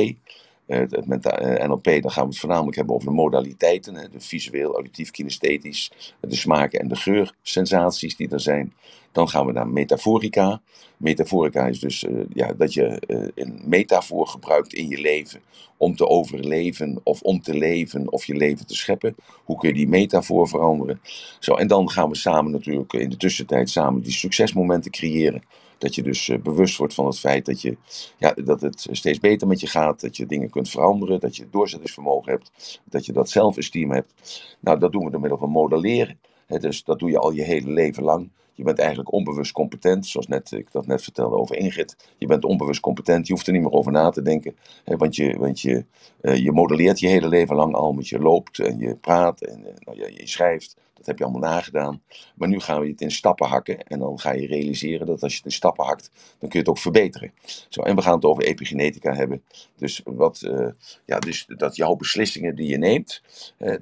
eh, 0.65 0.79
het, 0.79 1.25
eh, 1.25 1.67
NLP, 1.67 1.83
dan 1.83 2.11
gaan 2.11 2.23
we 2.23 2.29
het 2.29 2.39
voornamelijk 2.39 2.75
hebben 2.77 2.95
over 2.95 3.07
de 3.07 3.13
modaliteiten. 3.13 3.95
Hè, 3.95 4.09
de 4.09 4.19
visueel, 4.19 4.73
auditief, 4.73 5.11
kinesthetisch, 5.11 5.91
de 6.19 6.35
smaken 6.35 6.79
en 6.79 6.87
de 6.87 6.95
geursensaties 6.95 8.15
die 8.15 8.29
er 8.29 8.39
zijn. 8.39 8.73
Dan 9.17 9.29
gaan 9.29 9.45
we 9.45 9.51
naar 9.51 9.67
metaforica. 9.67 10.61
Metaforica 10.97 11.67
is 11.67 11.79
dus 11.79 12.03
eh, 12.03 12.13
ja, 12.33 12.53
dat 12.53 12.73
je 12.73 12.85
eh, 12.85 13.27
een 13.35 13.61
metafoor 13.65 14.27
gebruikt 14.27 14.73
in 14.73 14.87
je 14.87 15.01
leven 15.01 15.41
om 15.77 15.95
te 15.95 16.07
overleven 16.07 16.99
of 17.03 17.21
om 17.21 17.41
te 17.41 17.53
leven 17.53 18.11
of 18.11 18.25
je 18.25 18.35
leven 18.35 18.67
te 18.67 18.75
scheppen. 18.75 19.15
Hoe 19.43 19.57
kun 19.57 19.69
je 19.69 19.75
die 19.75 19.87
metafoor 19.87 20.47
veranderen? 20.47 21.01
Zo, 21.39 21.53
en 21.53 21.67
dan 21.67 21.89
gaan 21.89 22.09
we 22.09 22.15
samen 22.15 22.51
natuurlijk 22.51 22.93
in 22.93 23.09
de 23.09 23.17
tussentijd 23.17 23.69
samen 23.69 24.01
die 24.01 24.11
succesmomenten 24.11 24.91
creëren. 24.91 25.43
Dat 25.77 25.95
je 25.95 26.03
dus 26.03 26.29
eh, 26.29 26.39
bewust 26.39 26.77
wordt 26.77 26.93
van 26.93 27.05
het 27.05 27.19
feit 27.19 27.45
dat, 27.45 27.61
je, 27.61 27.77
ja, 28.17 28.33
dat 28.33 28.61
het 28.61 28.87
steeds 28.91 29.19
beter 29.19 29.47
met 29.47 29.59
je 29.59 29.67
gaat. 29.67 30.01
Dat 30.01 30.17
je 30.17 30.25
dingen 30.25 30.49
kunt 30.49 30.69
veranderen. 30.69 31.19
Dat 31.19 31.35
je 31.35 31.49
doorzettingsvermogen 31.51 32.31
hebt. 32.31 32.81
Dat 32.83 33.05
je 33.05 33.13
dat 33.13 33.29
zelfesteem 33.29 33.91
hebt. 33.91 34.13
Nou, 34.59 34.79
dat 34.79 34.91
doen 34.91 35.05
we 35.05 35.11
door 35.11 35.21
middel 35.21 35.39
van 35.39 35.49
modelleren. 35.49 36.19
Hè, 36.47 36.59
dus 36.59 36.83
dat 36.83 36.99
doe 36.99 37.09
je 37.09 37.19
al 37.19 37.31
je 37.31 37.43
hele 37.43 37.71
leven 37.71 38.03
lang. 38.03 38.29
Je 38.57 38.63
bent 38.63 38.79
eigenlijk 38.79 39.11
onbewust 39.11 39.51
competent, 39.51 40.05
zoals 40.05 40.27
net, 40.27 40.51
ik 40.51 40.71
dat 40.71 40.87
net 40.87 41.03
vertelde 41.03 41.35
over 41.35 41.55
Ingrid. 41.55 41.95
Je 42.17 42.25
bent 42.25 42.45
onbewust 42.45 42.79
competent, 42.79 43.27
je 43.27 43.33
hoeft 43.33 43.47
er 43.47 43.53
niet 43.53 43.61
meer 43.61 43.71
over 43.71 43.91
na 43.91 44.09
te 44.09 44.21
denken. 44.21 44.55
Hè, 44.83 44.97
want 44.97 45.15
je, 45.15 45.37
want 45.37 45.61
je, 45.61 45.85
eh, 46.21 46.35
je 46.35 46.51
modelleert 46.51 46.99
je 46.99 47.07
hele 47.07 47.27
leven 47.27 47.55
lang 47.55 47.73
al, 47.73 47.93
want 47.93 48.07
je 48.07 48.19
loopt 48.19 48.59
en 48.59 48.79
je 48.79 48.95
praat 48.95 49.41
en 49.41 49.65
eh, 49.65 49.73
nou, 49.79 49.97
je, 49.97 50.13
je 50.13 50.27
schrijft. 50.27 50.75
Dat 50.93 51.05
heb 51.05 51.17
je 51.17 51.23
allemaal 51.23 51.51
nagedaan. 51.51 52.01
Maar 52.35 52.47
nu 52.47 52.59
gaan 52.59 52.81
we 52.81 52.87
het 52.87 53.01
in 53.01 53.11
stappen 53.11 53.47
hakken. 53.47 53.83
En 53.83 53.99
dan 53.99 54.19
ga 54.19 54.31
je 54.31 54.47
realiseren 54.47 55.07
dat 55.07 55.23
als 55.23 55.31
je 55.31 55.37
het 55.37 55.45
in 55.45 55.51
stappen 55.51 55.85
hakt, 55.85 56.11
dan 56.13 56.49
kun 56.49 56.51
je 56.51 56.57
het 56.57 56.67
ook 56.67 56.77
verbeteren. 56.77 57.31
Zo, 57.69 57.81
en 57.81 57.95
we 57.95 58.01
gaan 58.01 58.15
het 58.15 58.25
over 58.25 58.43
epigenetica 58.43 59.13
hebben. 59.13 59.43
Dus, 59.75 60.01
wat, 60.05 60.41
eh, 60.41 60.67
ja, 61.05 61.19
dus 61.19 61.45
dat 61.57 61.75
jouw 61.75 61.95
beslissingen 61.95 62.55
die 62.55 62.67
je 62.67 62.77
neemt, 62.77 63.21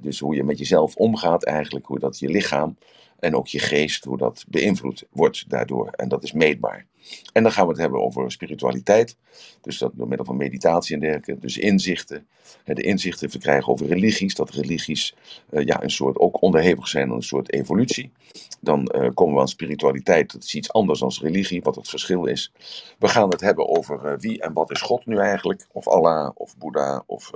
dus 0.00 0.18
hoe 0.18 0.34
je 0.34 0.44
met 0.44 0.58
jezelf 0.58 0.96
omgaat 0.96 1.44
eigenlijk, 1.44 1.86
hoe 1.86 1.98
dat 1.98 2.18
je 2.18 2.28
lichaam 2.28 2.76
en 3.18 3.36
ook 3.36 3.46
je 3.46 3.58
geest, 3.58 4.04
hoe 4.04 4.18
dat 4.18 4.44
beïnvloed 4.48 5.04
wordt 5.10 5.44
daardoor. 5.48 5.88
En 5.88 6.08
dat 6.08 6.22
is 6.22 6.32
meetbaar. 6.32 6.86
En 7.32 7.42
dan 7.42 7.52
gaan 7.52 7.64
we 7.64 7.70
het 7.70 7.80
hebben 7.80 8.02
over 8.02 8.30
spiritualiteit. 8.30 9.16
Dus 9.60 9.78
dat 9.78 9.92
door 9.94 10.08
middel 10.08 10.26
van 10.26 10.36
meditatie 10.36 10.94
en 10.94 11.00
dergelijke. 11.00 11.38
Dus 11.38 11.58
inzichten. 11.58 12.26
De 12.64 12.82
inzichten 12.82 13.30
verkrijgen 13.30 13.72
over 13.72 13.86
religies. 13.86 14.34
Dat 14.34 14.50
religies 14.50 15.14
eh, 15.50 15.64
ja, 15.64 15.82
een 15.82 15.90
soort, 15.90 16.18
ook 16.18 16.42
onderhevig 16.42 16.88
zijn 16.88 17.08
aan 17.08 17.16
een 17.16 17.22
soort 17.22 17.52
evolutie. 17.52 18.12
Dan 18.60 18.86
eh, 18.86 19.10
komen 19.14 19.34
we 19.34 19.40
aan 19.40 19.48
spiritualiteit. 19.48 20.32
Dat 20.32 20.42
is 20.42 20.54
iets 20.54 20.72
anders 20.72 21.00
dan 21.00 21.12
religie, 21.20 21.62
wat 21.62 21.74
het 21.74 21.88
verschil 21.88 22.24
is. 22.24 22.52
We 22.98 23.08
gaan 23.08 23.28
het 23.28 23.40
hebben 23.40 23.68
over 23.68 24.04
eh, 24.04 24.18
wie 24.18 24.40
en 24.40 24.52
wat 24.52 24.70
is 24.70 24.80
God 24.80 25.06
nu 25.06 25.18
eigenlijk. 25.18 25.66
Of 25.72 25.88
Allah, 25.88 26.30
of 26.34 26.56
Boeddha, 26.56 27.02
of 27.06 27.30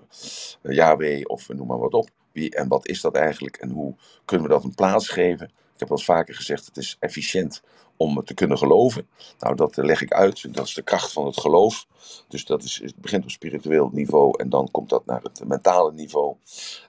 eh, 0.62 0.74
Yahweh, 0.74 1.22
of 1.26 1.48
noem 1.48 1.66
maar 1.66 1.78
wat 1.78 1.94
op. 1.94 2.08
Wie 2.32 2.54
en 2.54 2.68
wat 2.68 2.88
is 2.88 3.00
dat 3.00 3.14
eigenlijk 3.14 3.56
en 3.56 3.70
hoe 3.70 3.94
kunnen 4.24 4.46
we 4.46 4.52
dat 4.52 4.64
een 4.64 4.74
plaats 4.74 5.08
geven? 5.08 5.50
Ik 5.80 5.88
heb 5.88 5.96
eens 5.96 6.04
vaker 6.04 6.34
gezegd, 6.34 6.66
het 6.66 6.76
is 6.76 6.96
efficiënt 6.98 7.62
om 7.96 8.24
te 8.24 8.34
kunnen 8.34 8.58
geloven. 8.58 9.08
Nou, 9.38 9.56
dat 9.56 9.76
leg 9.76 10.02
ik 10.02 10.12
uit. 10.12 10.54
Dat 10.54 10.66
is 10.66 10.74
de 10.74 10.82
kracht 10.82 11.12
van 11.12 11.26
het 11.26 11.40
geloof. 11.40 11.86
Dus 12.28 12.44
dat 12.44 12.62
is, 12.62 12.80
het 12.82 12.96
begint 12.96 13.24
op 13.24 13.30
spiritueel 13.30 13.90
niveau 13.92 14.38
en 14.38 14.48
dan 14.48 14.68
komt 14.70 14.88
dat 14.88 15.06
naar 15.06 15.22
het 15.22 15.44
mentale 15.46 15.92
niveau. 15.92 16.36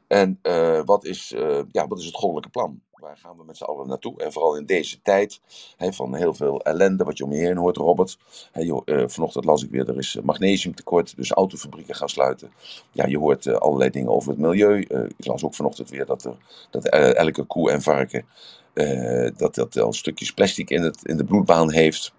En 0.08 0.40
eh, 0.42 0.82
wat, 0.86 1.06
is, 1.06 1.32
eh, 1.32 1.62
ja, 1.72 1.88
wat 1.88 2.00
is 2.00 2.06
het 2.06 2.16
goddelijke 2.16 2.50
plan? 2.50 2.82
Waar 2.92 3.18
gaan 3.18 3.38
we 3.38 3.44
met 3.44 3.58
z'n 3.58 3.64
allen 3.64 3.88
naartoe? 3.88 4.24
En 4.24 4.32
vooral 4.32 4.58
in 4.58 4.66
deze 4.66 5.02
tijd 5.02 5.42
van 5.78 6.16
heel 6.16 6.34
veel 6.34 6.62
ellende, 6.62 7.04
wat 7.04 7.18
je 7.18 7.24
om 7.24 7.34
je 7.34 7.46
heen 7.46 7.58
hoort, 7.58 7.78
Robert. 7.78 8.18
Joh, 8.54 8.82
eh, 8.86 9.04
vanochtend 9.08 9.46
las 9.46 9.64
ik 9.64 9.70
weer, 9.70 9.90
er 9.90 9.98
is 9.98 10.18
magnesiumtekort, 10.24 11.16
dus 11.16 11.32
autofabrieken 11.32 11.96
gaan 11.96 12.10
sluiten. 12.10 12.52
Ja, 12.92 13.06
je 13.06 13.18
hoort 13.18 13.48
allerlei 13.48 13.90
dingen 13.90 14.12
over 14.12 14.30
het 14.30 14.40
milieu. 14.40 14.80
Ik 15.18 15.26
las 15.26 15.44
ook 15.44 15.56
vanochtend 15.56 15.90
weer 15.90 16.06
dat, 16.06 16.30
dat 16.70 16.86
elke 16.90 17.44
koe 17.44 17.72
en 17.72 17.82
varken 17.82 18.26
eh, 18.74 19.30
dat 19.38 19.56
dat 19.56 19.80
al 19.80 19.94
stukjes 19.94 20.32
plastic 20.34 20.70
in, 20.70 20.82
het, 20.82 21.00
in 21.04 21.18
de 21.18 21.24
bloedbaan 21.24 21.72
heeft. 21.72 22.14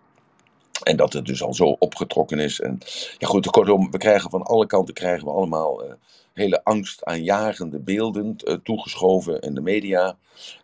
En 0.83 0.97
dat 0.97 1.13
het 1.13 1.27
dus 1.27 1.43
al 1.43 1.55
zo 1.55 1.65
opgetrokken 1.65 2.39
is. 2.39 2.61
En 2.61 2.79
ja, 3.19 3.27
goed, 3.27 3.47
kortom, 3.47 3.91
we 3.91 3.99
krijgen 3.99 4.31
van 4.31 4.43
alle 4.43 4.67
kanten 4.67 4.95
krijgen 4.95 5.25
we 5.25 5.33
allemaal 5.33 5.85
eh, 5.85 5.93
hele 6.33 6.65
angstaanjagende 6.65 7.79
beelden 7.79 8.37
eh, 8.37 8.55
toegeschoven 8.55 9.41
in 9.41 9.55
de 9.55 9.61
media. 9.61 10.17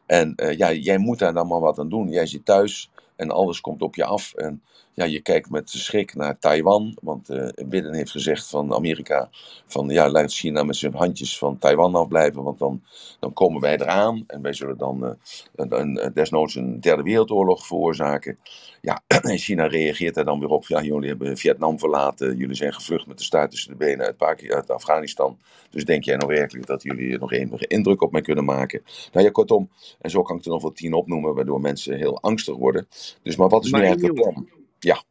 En 0.07 0.35
ja, 0.57 0.73
jij 0.73 0.99
moet 0.99 1.19
daar 1.19 1.35
dan 1.35 1.47
maar 1.47 1.61
wat 1.61 1.79
aan 1.79 1.89
doen. 1.89 2.09
Jij 2.09 2.27
zit 2.27 2.45
thuis 2.45 2.91
en 3.17 3.31
alles 3.31 3.61
komt 3.61 3.83
op 3.83 3.95
je 3.95 4.05
af. 4.05 4.35
En 4.35 4.63
ja, 4.99 5.05
je 5.05 5.21
kijkt 5.21 5.51
met 5.51 5.71
schrik 5.71 6.15
naar 6.15 6.39
Taiwan. 6.39 6.97
Want 7.03 7.29
eh 7.29 7.67
Biden 7.67 7.95
heeft 7.95 8.11
gezegd 8.11 8.47
van 8.47 8.75
Amerika: 8.75 9.29
van 9.67 9.89
ja, 9.89 10.11
laat 10.11 10.33
China 10.33 10.63
met 10.63 10.77
zijn 10.77 10.95
handjes 10.95 11.39
van 11.39 11.59
Taiwan 11.59 11.95
afblijven. 11.95 12.43
Want 12.43 12.59
dan, 12.59 12.83
dan 13.21 13.33
komen 13.33 13.61
wij 13.61 13.75
eraan. 13.81 14.25
En 14.27 14.43
wij 14.43 14.53
zullen 14.53 14.79
dan 14.79 15.05
eh, 15.05 15.11
een, 15.57 15.81
een, 15.81 16.05
een- 16.05 16.13
desnoods 16.15 16.55
een 16.55 16.81
derde 16.81 17.03
wereldoorlog 17.03 17.67
veroorzaken. 17.67 18.39
Ja, 18.81 19.03
en 19.31 19.39
China 19.39 19.67
reageert 19.67 20.15
daar 20.15 20.25
dan 20.25 20.41
weer 20.41 20.49
op. 20.49 20.67
Ja, 20.67 20.83
jullie 20.83 21.09
hebben 21.09 21.37
Vietnam 21.37 21.79
verlaten. 21.79 22.37
Jullie 22.37 22.57
zijn 22.57 22.73
gevlucht 22.75 23.07
met 23.07 23.19
de 23.19 23.25
staart 23.25 23.51
tussen 23.51 23.71
de 23.71 23.77
benen 23.77 24.07
uit, 24.07 24.17
Paki- 24.17 24.53
uit 24.53 24.71
Afghanistan. 24.71 25.39
Dus 25.71 25.85
denk 25.85 26.05
jij 26.05 26.17
nou 26.17 26.29
werkelijk 26.33 26.67
dat 26.67 26.83
jullie 26.83 27.19
nog 27.19 27.33
enige 27.33 27.67
indruk 27.67 28.03
op 28.03 28.13
mij 28.13 28.21
kunnen 28.21 28.45
maken? 28.45 28.83
Nou 29.13 29.25
ja, 29.25 29.31
kortom. 29.31 29.69
En 30.01 30.11
zo 30.11 30.23
kan 30.23 30.37
ik 30.37 30.45
er 30.45 30.51
nog 30.51 30.63
wel 30.63 30.73
tien 30.73 30.93
opnoemen, 30.95 31.35
waardoor 31.35 31.61
mensen 31.61 31.97
heel 31.97 32.21
angstig 32.21 32.57
worden. 32.57 32.89
Dus 33.23 33.37
maar 33.37 33.49
wat 33.49 33.65
is 33.65 33.73
nu 33.73 33.81
eigenlijk 33.81 34.15
het 34.15 34.23
plan? 34.23 34.49
Ja, 34.79 35.03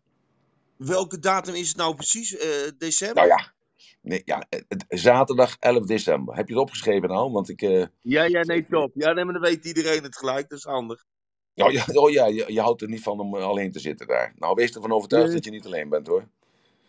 welke 0.77 1.19
datum 1.19 1.53
is 1.55 1.67
het 1.67 1.77
nou 1.77 1.95
precies? 1.95 2.38
Eh, 2.38 2.50
december? 2.77 3.27
nou 3.27 3.27
ja. 3.39 3.55
Nee, 4.01 4.21
ja, 4.25 4.45
het- 4.50 4.86
zaterdag 4.88 5.55
11 5.59 5.86
december. 5.86 6.36
Heb 6.36 6.47
je 6.47 6.53
het 6.53 6.63
opgeschreven 6.63 7.09
nou? 7.09 7.31
Want 7.31 7.50
ik. 7.50 7.62
eh, 7.62 7.86
Ja, 8.01 8.24
ja, 8.24 8.41
nee, 8.41 8.65
top. 8.69 8.91
Ja, 8.93 9.12
nee, 9.13 9.24
maar 9.24 9.33
dan 9.33 9.41
weet 9.41 9.65
iedereen 9.65 10.03
het 10.03 10.17
gelijk. 10.17 10.50
Dat 10.50 10.57
is 10.57 10.63
handig. 10.63 11.05
oh 11.55 11.71
ja, 11.71 11.86
oh 12.03 12.12
ja 12.12 12.25
je, 12.25 12.43
je 12.47 12.62
houdt 12.62 12.81
er 12.81 12.89
niet 12.89 13.03
van 13.03 13.19
om 13.19 13.36
eh, 13.38 13.43
alleen 13.43 13.71
te 13.71 13.79
zitten 13.79 14.07
daar. 14.07 14.33
Nou, 14.36 14.53
wees 14.55 14.75
ervan 14.75 14.91
overtuigd 14.91 15.25
Nee, 15.25 15.36
dat 15.36 15.45
je 15.45 15.51
niet 15.51 15.65
alleen 15.65 15.89
bent 15.89 16.07
hoor. 16.07 16.27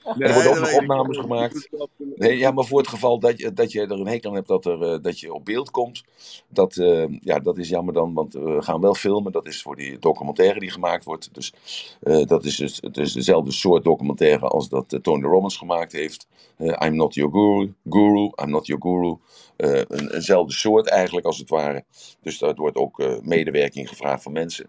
Nee 0.05 0.29
er 0.29 0.35
worden 0.35 0.53
ook 0.53 0.59
nog 0.59 0.75
opnames 0.75 1.17
Ik 1.17 1.23
gemaakt. 1.23 1.69
Nee, 2.17 2.39
ja, 2.39 2.51
maar 2.51 2.65
voor 2.65 2.79
het 2.79 2.89
geval 2.89 3.19
dat 3.19 3.39
je, 3.39 3.53
dat 3.53 3.73
je 3.73 3.81
er 3.81 3.91
een 3.91 4.07
hekel 4.07 4.31
aan 4.31 4.37
hebt 4.37 4.49
dat, 4.49 4.65
er, 4.65 4.83
eh, 4.83 5.03
dat 5.03 5.21
je 5.21 5.35
op 5.35 5.45
beeld 5.45 5.71
komt, 5.71 6.05
dat, 6.49 6.77
eh, 6.77 7.05
ja, 7.21 7.39
dat 7.39 7.59
is 7.59 7.69
jammer 7.69 7.95
dan, 7.95 8.15
want 8.15 8.33
we 8.33 8.63
gaan 8.63 8.81
wel 8.81 8.95
filmen. 8.95 9.33
Dat 9.33 9.47
is 9.47 9.63
voor 9.63 9.77
die 9.77 9.99
documentaire 9.99 10.61
die 10.61 10.71
gemaakt 10.71 11.05
wordt. 11.05 11.35
Dus 11.35 11.55
eh, 12.01 12.27
dat 12.27 12.45
is, 12.45 12.57
dus, 12.57 12.79
het 12.81 12.97
is 12.97 13.13
dezelfde 13.13 13.53
soort 13.53 13.85
documentaire 13.85 14.49
als 14.49 14.69
dat 14.69 14.93
eh, 14.93 15.01
Tony 15.01 15.23
Robbins 15.23 15.57
gemaakt 15.57 15.93
heeft. 15.93 16.27
I'm 16.59 16.97
not 16.97 17.15
your 17.15 17.33
guru, 17.33 17.75
guru, 17.89 18.33
I'm 18.43 18.51
not 18.51 18.67
your 18.67 18.83
guru. 18.83 19.17
Een, 19.57 20.15
eenzelfde 20.15 20.53
soort 20.53 20.89
eigenlijk 20.89 21.27
als 21.27 21.39
het 21.39 21.49
ware. 21.49 21.85
Dus 22.23 22.39
daar 22.39 22.55
wordt 22.55 22.77
ook 22.77 23.03
medewerking 23.23 23.89
gevraagd 23.89 24.23
van 24.23 24.33
mensen. 24.33 24.65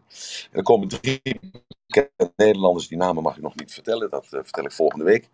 En 0.52 0.58
er 0.58 0.64
komen 0.64 0.88
drie 0.88 1.22
Nederlanders, 2.36 2.88
die 2.88 2.98
namen 2.98 3.24
mag 3.24 3.36
ik 3.36 3.42
nog 3.42 3.56
niet 3.56 3.74
vertellen, 3.74 4.10
dat 4.10 4.24
eh, 4.24 4.40
vertel 4.44 4.64
ik 4.64 4.72
volgende 4.72 5.06
week. 5.06 5.30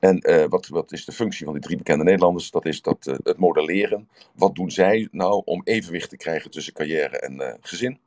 En 0.00 0.18
eh, 0.18 0.44
wat, 0.48 0.68
wat 0.68 0.92
is 0.92 1.04
de 1.04 1.12
functie 1.12 1.44
van 1.44 1.54
die 1.54 1.62
drie 1.62 1.76
bekende 1.76 2.04
Nederlanders? 2.04 2.50
Dat 2.50 2.66
is 2.66 2.82
dat, 2.82 3.06
eh, 3.06 3.14
het 3.22 3.38
modelleren. 3.38 4.08
Wat 4.34 4.54
doen 4.54 4.70
zij 4.70 5.08
nou 5.10 5.42
om 5.44 5.60
evenwicht 5.64 6.10
te 6.10 6.16
krijgen 6.16 6.50
tussen 6.50 6.72
carrière 6.72 7.18
en 7.18 7.58
gezin? 7.60 7.98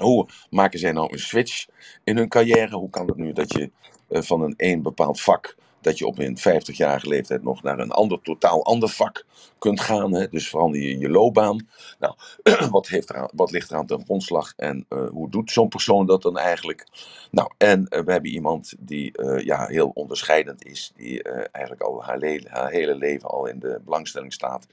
Hoe 0.00 0.28
maken 0.50 0.78
zij 0.78 0.92
nou 0.92 1.12
een 1.12 1.18
switch 1.18 1.66
in 2.04 2.16
hun 2.16 2.28
carrière? 2.28 2.76
Hoe 2.76 2.90
kan 2.90 3.06
het 3.06 3.16
nu 3.16 3.32
dat 3.32 3.52
je 3.52 3.70
van 4.08 4.42
een 4.42 4.54
één 4.56 4.82
bepaald 4.82 5.20
vak, 5.20 5.56
dat 5.80 5.98
je 5.98 6.06
op 6.06 6.18
een 6.18 6.38
50-jarige 6.38 7.08
leeftijd 7.08 7.42
nog 7.42 7.62
naar 7.62 7.78
een 7.78 7.90
ander, 7.90 8.20
totaal 8.22 8.64
ander 8.64 8.88
vak 8.88 9.26
kunt 9.58 9.80
gaan? 9.80 10.14
Hè? 10.14 10.28
Dus 10.28 10.48
verander 10.48 10.80
je 10.80 10.98
je 10.98 11.08
loopbaan. 11.08 11.68
Nou, 11.98 12.14
wat, 12.70 12.88
heeft 12.88 13.10
eraan, 13.10 13.28
wat 13.34 13.50
ligt 13.50 13.70
eraan 13.70 13.86
ten 13.86 14.04
grondslag 14.04 14.52
en 14.56 14.86
eh, 14.88 15.08
hoe 15.10 15.30
doet 15.30 15.50
zo'n 15.50 15.68
persoon 15.68 16.06
dat 16.06 16.22
dan 16.22 16.38
eigenlijk? 16.38 16.86
Nou, 17.30 17.50
en 17.58 17.86
eh, 17.88 18.02
we 18.04 18.12
hebben 18.12 18.30
iemand 18.30 18.74
die 18.78 19.12
eh, 19.12 19.44
ja, 19.44 19.66
heel 19.66 19.90
onderscheidend 19.94 20.64
is, 20.66 20.92
die 20.96 21.22
eigenlijk 21.22 21.82
al 21.82 22.02
haar, 22.04 22.18
le- 22.18 22.42
haar 22.48 22.70
hele 22.70 22.94
leven 22.94 23.28
al 23.28 23.46
in 23.46 23.58
de 23.58 23.80
belangstelling 23.84 24.32
staat. 24.32 24.66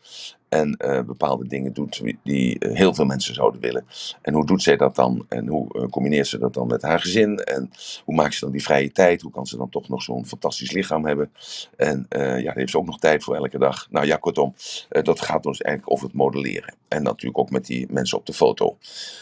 En 0.49 0.77
bepaalde 1.05 1.47
dingen 1.47 1.73
doet 1.73 2.01
die- 2.23 2.57
heel 2.59 2.93
veel 2.93 3.05
mensen 3.05 3.33
zouden 3.33 3.61
willen. 3.61 3.85
En 4.21 4.33
hoe 4.33 4.45
doet 4.45 4.61
zij 4.63 4.77
dat 4.77 4.95
dan? 4.95 5.25
En 5.29 5.47
hoe 5.47 5.89
combineert 5.89 6.27
ze 6.27 6.37
dat 6.37 6.53
dan 6.53 6.67
met 6.67 6.81
haar 6.81 6.99
gezin? 6.99 7.37
En 7.37 7.69
hoe 8.05 8.15
maakt 8.15 8.33
ze 8.33 8.39
dan 8.39 8.51
die 8.51 8.63
vrije 8.63 8.91
tijd? 8.91 9.21
Hoe 9.21 9.31
kan 9.31 9.45
ze 9.45 9.57
dan 9.57 9.69
toch 9.69 9.89
nog 9.89 10.01
zo'n 10.01 10.25
fantastisch 10.25 10.71
lichaam 10.71 11.05
hebben? 11.05 11.31
En 11.77 12.05
ja, 12.41 12.51
heeft 12.53 12.69
ze 12.71 12.77
ook 12.77 12.85
nog 12.85 12.99
tijd 12.99 13.23
voor 13.23 13.35
elke 13.35 13.57
dag. 13.57 13.87
Nou 13.89 14.05
ja, 14.05 14.15
kortom, 14.17 14.53
dat 14.89 15.21
gaat 15.21 15.45
ons 15.45 15.61
eigenlijk 15.61 15.91
over 15.95 16.07
het 16.07 16.15
modelleren. 16.15 16.75
En 16.87 17.03
natuurlijk 17.03 17.37
ook 17.37 17.49
met 17.49 17.65
die 17.65 17.87
mensen 17.89 18.17
op 18.17 18.25
de 18.25 18.33
foto. 18.33 18.77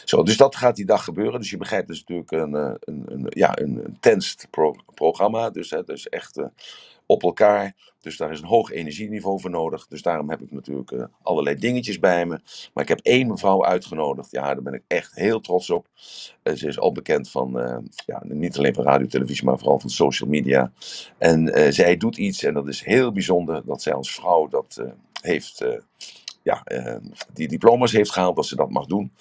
Zo, 0.05 0.23
dus 0.23 0.37
dat 0.37 0.55
gaat 0.55 0.75
die 0.75 0.85
dag 0.85 1.03
gebeuren. 1.03 1.39
Dus 1.39 1.49
je 1.49 1.57
begrijpt, 1.57 1.87
het 1.87 1.97
is 1.97 2.03
natuurlijk 2.07 2.31
een, 2.31 2.55
eh, 2.55 2.73
een, 2.79 3.03
een, 3.07 3.25
ja, 3.29 3.57
een, 3.59 3.97
pro- 4.49 4.75
programma. 4.93 5.49
Dus 5.49 5.69
het 5.69 5.89
is 5.89 6.07
echt 6.07 6.37
eh, 6.37 6.45
op 7.05 7.23
elkaar. 7.23 7.75
Dus 8.01 8.17
daar 8.17 8.31
is 8.31 8.39
een 8.41 8.47
hoog 8.47 8.71
energieniveau 8.71 9.39
voor 9.39 9.49
nodig. 9.49 9.87
Dus 9.87 10.01
daarom 10.01 10.29
heb 10.29 10.41
ik 10.41 10.51
natuurlijk 10.51 11.07
allerlei 11.21 11.55
dingetjes 11.55 11.99
bij 11.99 12.25
me. 12.25 12.39
Maar 12.73 12.83
ik 12.83 12.89
heb 12.89 12.99
één 12.99 13.27
mevrouw 13.27 13.65
uitgenodigd. 13.65 14.31
Ja, 14.31 14.41
daar 14.53 14.61
ben 14.61 14.73
ik 14.73 14.83
echt 14.87 15.15
heel 15.15 15.39
trots 15.39 15.69
op. 15.69 15.87
Ze 16.43 16.67
is 16.67 16.79
al 16.79 16.91
bekend 16.91 17.29
van, 17.29 17.51
ja, 18.05 18.21
niet 18.23 18.57
alleen 18.57 18.73
van 18.73 18.83
radio, 18.83 19.07
televisie, 19.07 19.45
maar 19.45 19.57
vooral 19.59 19.79
van 19.79 19.89
social 19.89 20.29
media. 20.29 20.71
En 21.17 21.73
zij 21.73 21.97
doet 21.97 22.17
iets 22.17 22.43
en 22.43 22.53
dat 22.53 22.67
is 22.67 22.83
heel 22.83 23.11
bijzonder 23.11 23.61
dat 23.65 23.81
zij 23.81 23.93
als 23.93 24.11
vrouw 24.13 24.47
dat 24.47 24.83
heeft, 25.23 25.65
ja, 26.41 26.63
die 27.33 27.47
diploma's 27.47 27.91
heeft 27.91 28.11
gehaald, 28.11 28.35
dat 28.35 28.45
ze 28.45 28.55
dat 28.55 28.69
mag 28.69 28.85
doen. 28.85 29.11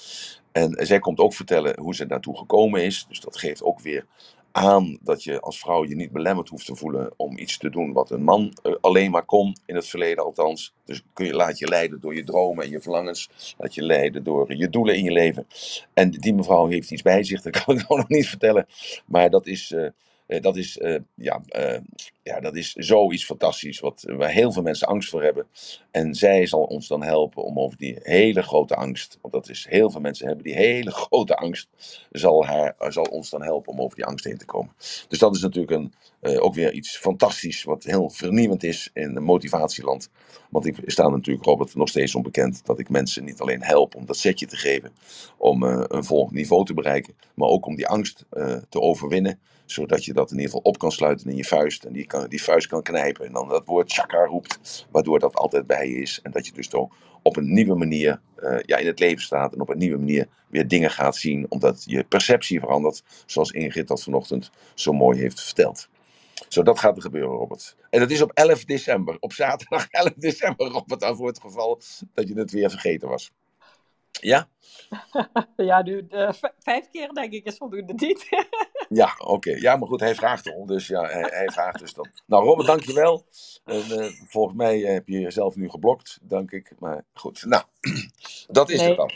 En 0.53 0.87
zij 0.87 0.99
komt 0.99 1.19
ook 1.19 1.35
vertellen 1.35 1.81
hoe 1.81 1.95
ze 1.95 2.07
daartoe 2.07 2.37
gekomen 2.39 2.85
is. 2.85 3.07
Dus 3.09 3.21
dat 3.21 3.37
geeft 3.37 3.63
ook 3.63 3.81
weer 3.81 4.07
aan 4.53 4.99
dat 5.03 5.25
je 5.25 5.41
als 5.41 5.59
vrouw 5.59 5.85
je 5.87 5.95
niet 5.95 6.13
belemmerd 6.13 6.49
hoeft 6.49 6.67
te 6.67 6.77
voelen 6.77 7.13
om 7.17 7.39
iets 7.39 7.59
te 7.59 7.71
doen 7.71 7.93
wat 7.93 8.11
een 8.11 8.23
man 8.23 8.53
eh, 8.63 8.73
alleen 8.81 9.11
maar 9.11 9.25
kon, 9.25 9.57
in 9.67 9.75
het 9.75 9.87
verleden 9.87 10.25
althans. 10.25 10.75
Dus 10.85 11.03
kun 11.13 11.27
je, 11.27 11.35
laat 11.35 11.59
je 11.59 11.69
leiden 11.69 12.01
door 12.01 12.15
je 12.15 12.25
dromen 12.25 12.65
en 12.65 12.71
je 12.71 12.81
verlangens, 12.81 13.55
laat 13.59 13.75
je 13.75 13.83
leiden 13.83 14.25
door 14.25 14.57
je 14.57 14.69
doelen 14.69 14.97
in 14.97 15.05
je 15.05 15.13
leven. 15.13 15.47
En 15.95 16.11
die 16.11 16.35
mevrouw 16.35 16.67
heeft 16.67 16.91
iets 16.91 17.03
bij 17.03 17.25
zich, 17.25 17.43
dat 17.51 17.65
kan 17.65 17.79
ik 17.79 17.89
nog 17.89 18.09
niet 18.09 18.29
vertellen, 18.29 18.67
maar 19.07 19.31
dat 19.31 19.47
is... 19.47 19.71
Uh, 19.71 19.89
dat 20.41 20.57
is, 20.57 20.77
uh, 20.77 20.99
ja, 21.15 21.41
uh, 21.57 21.79
ja, 22.23 22.41
dat 22.41 22.57
is 22.57 22.73
zoiets 22.73 23.25
fantastisch, 23.25 23.81
wat, 23.81 24.05
waar 24.07 24.31
heel 24.31 24.53
veel 24.53 24.63
mensen 24.63 24.89
angst 24.89 25.09
voor 25.09 25.23
hebben. 25.23 25.47
En 25.91 26.15
zij 26.15 26.47
zal 26.47 26.63
ons 26.63 26.89
dan 26.89 27.03
helpen 27.03 27.43
om 27.43 27.61
over 27.61 27.77
die 27.79 27.99
hele 28.03 28.43
grote 28.43 28.75
angst, 28.75 29.19
want 29.21 29.35
dat 29.35 29.49
is 29.49 29.67
heel 29.69 29.91
veel 29.91 30.01
mensen 30.01 30.27
hebben 30.27 30.45
die 30.45 30.55
hele 30.55 30.91
grote 31.07 31.37
angst, 31.37 31.69
zal, 32.11 32.47
haar, 32.47 32.75
zal 32.89 33.05
ons 33.05 33.31
dan 33.31 33.43
helpen 33.43 33.73
om 33.73 33.81
over 33.81 33.97
die 33.97 34.07
angst 34.07 34.25
heen 34.25 34.39
te 34.39 34.45
komen. 34.45 34.73
Dus 35.09 35.19
dat 35.19 35.35
is 35.35 35.43
natuurlijk 35.43 35.73
een, 35.73 35.93
ook 36.23 36.55
weer 36.55 36.73
iets 36.73 36.97
fantastisch, 36.97 37.65
wat 37.65 37.85
heel 37.85 38.11
vernieuwend 38.11 38.65
is 38.65 38.91
in 38.93 39.17
een 39.17 39.23
motivatieland. 39.23 40.11
Want 40.51 40.67
ik 40.67 40.77
sta 40.87 41.09
natuurlijk, 41.09 41.45
Robert, 41.45 41.75
nog 41.75 41.89
steeds 41.89 42.15
onbekend 42.15 42.67
dat 42.67 42.79
ik 42.79 42.89
mensen 42.89 43.25
niet 43.25 43.41
alleen 43.41 43.63
help 43.63 43.95
om 43.95 44.07
dat 44.07 44.17
setje 44.17 44.47
te 44.47 44.57
geven, 44.57 44.93
om 45.37 45.63
een 45.63 46.05
volgend 46.05 46.35
niveau 46.35 46.65
te 46.65 46.75
bereiken, 46.75 47.15
maar 47.35 47.49
ook 47.49 47.67
om 47.67 47.77
die 47.77 47.87
angst 47.87 48.25
te 48.69 48.81
overwinnen 48.81 49.41
zodat 49.73 50.05
je 50.05 50.13
dat 50.13 50.31
in 50.31 50.37
ieder 50.37 50.51
geval 50.51 50.71
op 50.71 50.79
kan 50.79 50.93
sluiten 50.93 51.31
in 51.31 51.37
je 51.37 51.45
vuist. 51.45 51.85
En 51.85 51.93
die, 51.93 52.07
kan, 52.07 52.29
die 52.29 52.43
vuist 52.43 52.67
kan 52.67 52.83
knijpen. 52.83 53.27
En 53.27 53.33
dan 53.33 53.49
dat 53.49 53.67
woord 53.67 53.93
chakra 53.93 54.25
roept. 54.25 54.87
Waardoor 54.91 55.19
dat 55.19 55.35
altijd 55.35 55.67
bij 55.67 55.89
je 55.89 55.95
is. 55.95 56.21
En 56.23 56.31
dat 56.31 56.47
je 56.47 56.53
dus 56.53 56.69
toch 56.69 56.95
op 57.23 57.37
een 57.37 57.53
nieuwe 57.53 57.75
manier 57.75 58.21
ja, 58.67 58.77
in 58.77 58.87
het 58.87 58.99
leven 58.99 59.23
staat. 59.23 59.55
En 59.55 59.61
op 59.61 59.69
een 59.69 59.79
nieuwe 59.79 59.99
manier 59.99 60.29
weer 60.49 60.69
dingen 60.69 60.91
gaat 60.91 61.17
zien. 61.17 61.47
Omdat 61.49 61.85
je 61.87 62.05
perceptie 62.05 62.61
verandert. 62.61 63.03
Zoals 63.27 63.51
Ingrid 63.51 63.89
dat 63.89 64.03
vanochtend 64.03 64.51
zo 64.75 64.93
mooi 64.93 65.19
heeft 65.19 65.43
verteld. 65.43 65.89
Zo, 66.49 66.63
dat 66.63 66.79
gaat 66.79 66.97
er 66.97 67.03
gebeuren, 67.03 67.37
Robert. 67.37 67.77
En 67.91 68.01
dat 68.01 68.11
is 68.11 68.23
op 68.23 68.31
11 68.33 68.65
december. 68.65 69.17
Op 69.21 69.33
zaterdag 69.33 69.87
11 69.91 70.13
december, 70.17 70.67
Robert. 70.67 71.01
Dan 71.01 71.17
voor 71.17 71.27
het 71.27 71.41
geval 71.41 71.81
dat 72.15 72.29
je 72.29 72.35
het 72.35 72.51
weer 72.51 72.71
vergeten 72.71 73.09
was. 73.09 73.33
Ja? 74.11 74.49
ja, 75.57 75.83
nu 75.83 76.07
uh, 76.11 76.33
vijf 76.59 76.91
keer 76.91 77.09
denk 77.09 77.33
ik 77.33 77.47
is 77.47 77.57
voldoende 77.57 77.93
niet. 77.97 78.29
ja, 79.01 79.15
oké. 79.19 79.51
Ja, 79.51 79.77
maar 79.77 79.89
goed, 79.89 80.01
hij 80.01 80.15
vraagt 80.15 80.47
erom. 80.47 80.67
Dus 80.67 80.87
ja, 80.87 81.03
hij, 81.03 81.29
hij, 81.31 81.49
vraagt 81.49 81.79
dus 81.79 81.95
dan. 81.95 82.09
Nou, 82.27 82.45
Robert, 82.45 82.67
dankjewel. 82.67 83.25
En, 83.65 83.85
uh, 83.89 84.11
volgens 84.27 84.57
mij 84.57 84.79
heb 84.79 85.09
je 85.09 85.21
jezelf 85.21 85.57
nu 85.57 85.69
geblokt, 85.69 86.19
dank 86.23 86.51
ik. 86.51 86.73
Maar 86.79 87.05
goed, 87.15 87.45
nou, 87.45 87.65
dat 88.49 88.71
is 88.71 88.79
nee, 88.79 88.89
het 88.89 88.97
dan. 88.97 89.13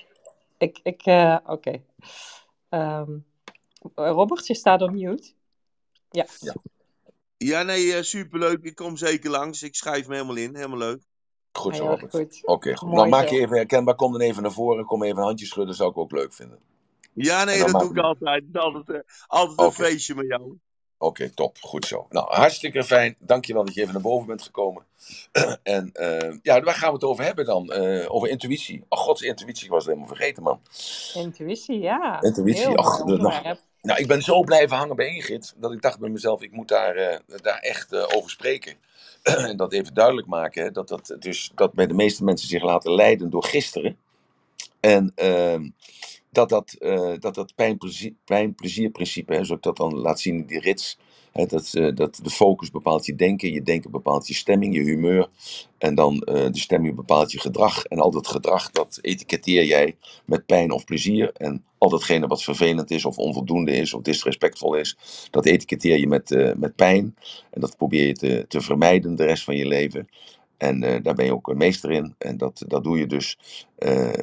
Ik, 0.59 0.81
ik 0.83 1.07
uh, 1.07 1.39
oké. 1.47 1.81
Okay. 2.71 3.01
Um, 3.01 3.27
Robert, 3.95 4.47
je 4.47 4.55
staat 4.55 4.83
op 4.83 4.91
mute. 4.91 5.33
Ja. 6.11 6.27
Ja, 6.41 6.55
ja 7.37 7.63
nee, 7.63 8.03
superleuk. 8.03 8.63
Ik 8.63 8.75
kom 8.75 8.97
zeker 8.97 9.31
langs. 9.31 9.63
Ik 9.63 9.75
schrijf 9.75 10.09
me 10.09 10.15
helemaal 10.15 10.37
in. 10.37 10.55
Helemaal 10.55 10.79
leuk. 10.79 11.03
Goed 11.53 11.77
zo, 11.77 11.87
Robert. 11.87 12.15
Oké, 12.15 12.29
okay, 12.43 12.75
goed. 12.75 12.97
Dan 12.97 13.09
maak 13.09 13.29
je 13.29 13.39
even 13.41 13.57
herkenbaar. 13.57 13.95
Kom 13.95 14.13
dan 14.13 14.21
even 14.21 14.43
naar 14.43 14.53
voren. 14.53 14.85
Kom 14.85 15.03
even 15.03 15.17
een 15.17 15.25
handje 15.25 15.47
schudden. 15.47 15.75
Zou 15.75 15.91
ik 15.91 15.97
ook 15.97 16.13
leuk 16.13 16.33
vinden. 16.33 16.59
Ja, 17.13 17.45
nee, 17.45 17.59
dat 17.59 17.81
doe 17.81 17.91
ik 17.91 17.99
altijd. 17.99 18.43
Het 18.47 18.55
is 18.55 18.61
altijd, 18.61 18.89
uh, 18.89 19.01
altijd 19.27 19.59
okay. 19.59 19.67
een 19.67 19.73
feestje 19.73 20.15
met 20.15 20.27
jou. 20.27 20.43
Oké, 20.99 21.23
okay, 21.23 21.31
top. 21.35 21.57
Goed 21.61 21.85
zo. 21.87 22.07
Nou, 22.09 22.35
hartstikke 22.35 22.85
fijn. 22.85 23.17
Dankjewel 23.19 23.65
dat 23.65 23.75
je 23.75 23.81
even 23.81 23.93
naar 23.93 24.03
boven 24.03 24.27
bent 24.27 24.43
gekomen. 24.43 24.87
en 25.63 25.91
uh, 25.95 26.39
ja, 26.43 26.61
waar 26.61 26.75
gaan 26.75 26.89
we 26.89 26.95
het 26.95 27.05
over 27.05 27.25
hebben 27.25 27.45
dan? 27.45 27.73
Uh, 27.73 28.15
over 28.15 28.29
intuïtie. 28.29 28.85
Oh 28.89 28.99
god, 28.99 29.23
intuïtie 29.23 29.69
was 29.69 29.85
helemaal 29.85 30.07
vergeten, 30.07 30.43
man. 30.43 30.61
Intuïtie, 31.15 31.79
ja. 31.79 32.23
Intuïtie. 32.23 32.67
Heel 32.67 32.77
Ach, 32.77 33.05
nou, 33.05 33.57
nou, 33.87 34.01
ik 34.01 34.07
ben 34.07 34.23
zo 34.23 34.43
blijven 34.43 34.77
hangen 34.77 34.97
bij 34.97 35.15
Ingrid, 35.15 35.55
dat 35.57 35.73
ik 35.73 35.83
dacht 35.83 35.99
bij 35.99 36.09
mezelf, 36.09 36.43
ik 36.43 36.53
moet 36.53 36.69
daar, 36.69 37.23
daar 37.43 37.59
echt 37.59 38.15
over 38.15 38.31
spreken. 38.31 38.75
en 39.23 39.57
dat 39.57 39.73
even 39.73 39.95
duidelijk 39.95 40.27
maken, 40.27 40.63
hè, 40.63 40.71
dat, 40.71 40.89
dat, 40.89 41.17
dus, 41.19 41.51
dat 41.55 41.73
bij 41.73 41.87
de 41.87 41.95
meeste 41.95 42.25
mensen 42.25 42.49
zich 42.49 42.63
laten 42.63 42.95
leiden 42.95 43.31
door 43.31 43.45
gisteren. 43.45 43.97
En 44.81 45.13
uh, 45.17 45.61
dat 46.31 46.49
dat, 46.49 46.77
uh, 46.79 47.15
dat, 47.19 47.35
dat 47.35 47.55
pijn-plezierprincipe, 48.25 49.33
zoals 49.33 49.51
ik 49.51 49.63
dat 49.63 49.77
dan 49.77 49.95
laat 49.95 50.21
zien 50.21 50.35
in 50.35 50.47
die 50.47 50.61
rits, 50.61 50.99
dat, 51.45 51.73
uh, 51.75 51.95
dat 51.95 52.21
de 52.23 52.31
focus 52.31 52.71
bepaalt 52.71 53.07
je 53.07 53.15
denken, 53.15 53.53
je 53.53 53.63
denken 53.63 53.91
bepaalt 53.91 54.29
je 54.29 54.35
stemming, 54.35 54.75
je 54.75 54.81
humeur. 54.81 55.29
En 55.79 55.95
dan 55.95 56.15
uh, 56.15 56.35
de 56.35 56.59
stemming 56.59 56.95
bepaalt 56.95 57.33
je 57.33 57.41
gedrag. 57.41 57.85
En 57.85 57.99
al 57.99 58.11
dat 58.11 58.27
gedrag, 58.27 58.71
dat 58.71 58.99
etiketteer 59.03 59.65
jij 59.65 59.97
met 60.25 60.47
pijn 60.47 60.71
of 60.71 60.85
plezier. 60.85 61.33
En 61.33 61.65
al 61.79 61.89
datgene 61.89 62.27
wat 62.27 62.43
vervelend 62.43 62.91
is, 62.91 63.05
of 63.05 63.19
onvoldoende 63.19 63.73
is, 63.73 63.95
of 63.95 64.03
disrespectvol 64.03 64.75
is, 64.75 64.97
dat 65.31 65.47
etiketteer 65.47 65.99
je 65.99 66.07
met, 66.07 66.31
uh, 66.31 66.53
met 66.55 66.77
pijn. 66.77 67.17
En 67.51 67.61
dat 67.61 67.77
probeer 67.77 68.07
je 68.07 68.15
te, 68.15 68.45
te 68.49 68.61
vermijden 68.61 69.17
de 69.17 69.25
rest 69.25 69.45
van 69.45 69.57
je 69.57 69.67
leven. 69.67 70.09
En 70.57 70.81
daar 70.81 71.15
ben 71.15 71.25
je 71.25 71.33
ook 71.35 71.49
een 71.49 71.57
meester 71.57 71.91
in. 71.91 72.15
En 72.19 72.37
dat, 72.37 72.65
dat 72.67 72.85
doe 72.85 72.99
je 72.99 73.07
dus 73.07 73.39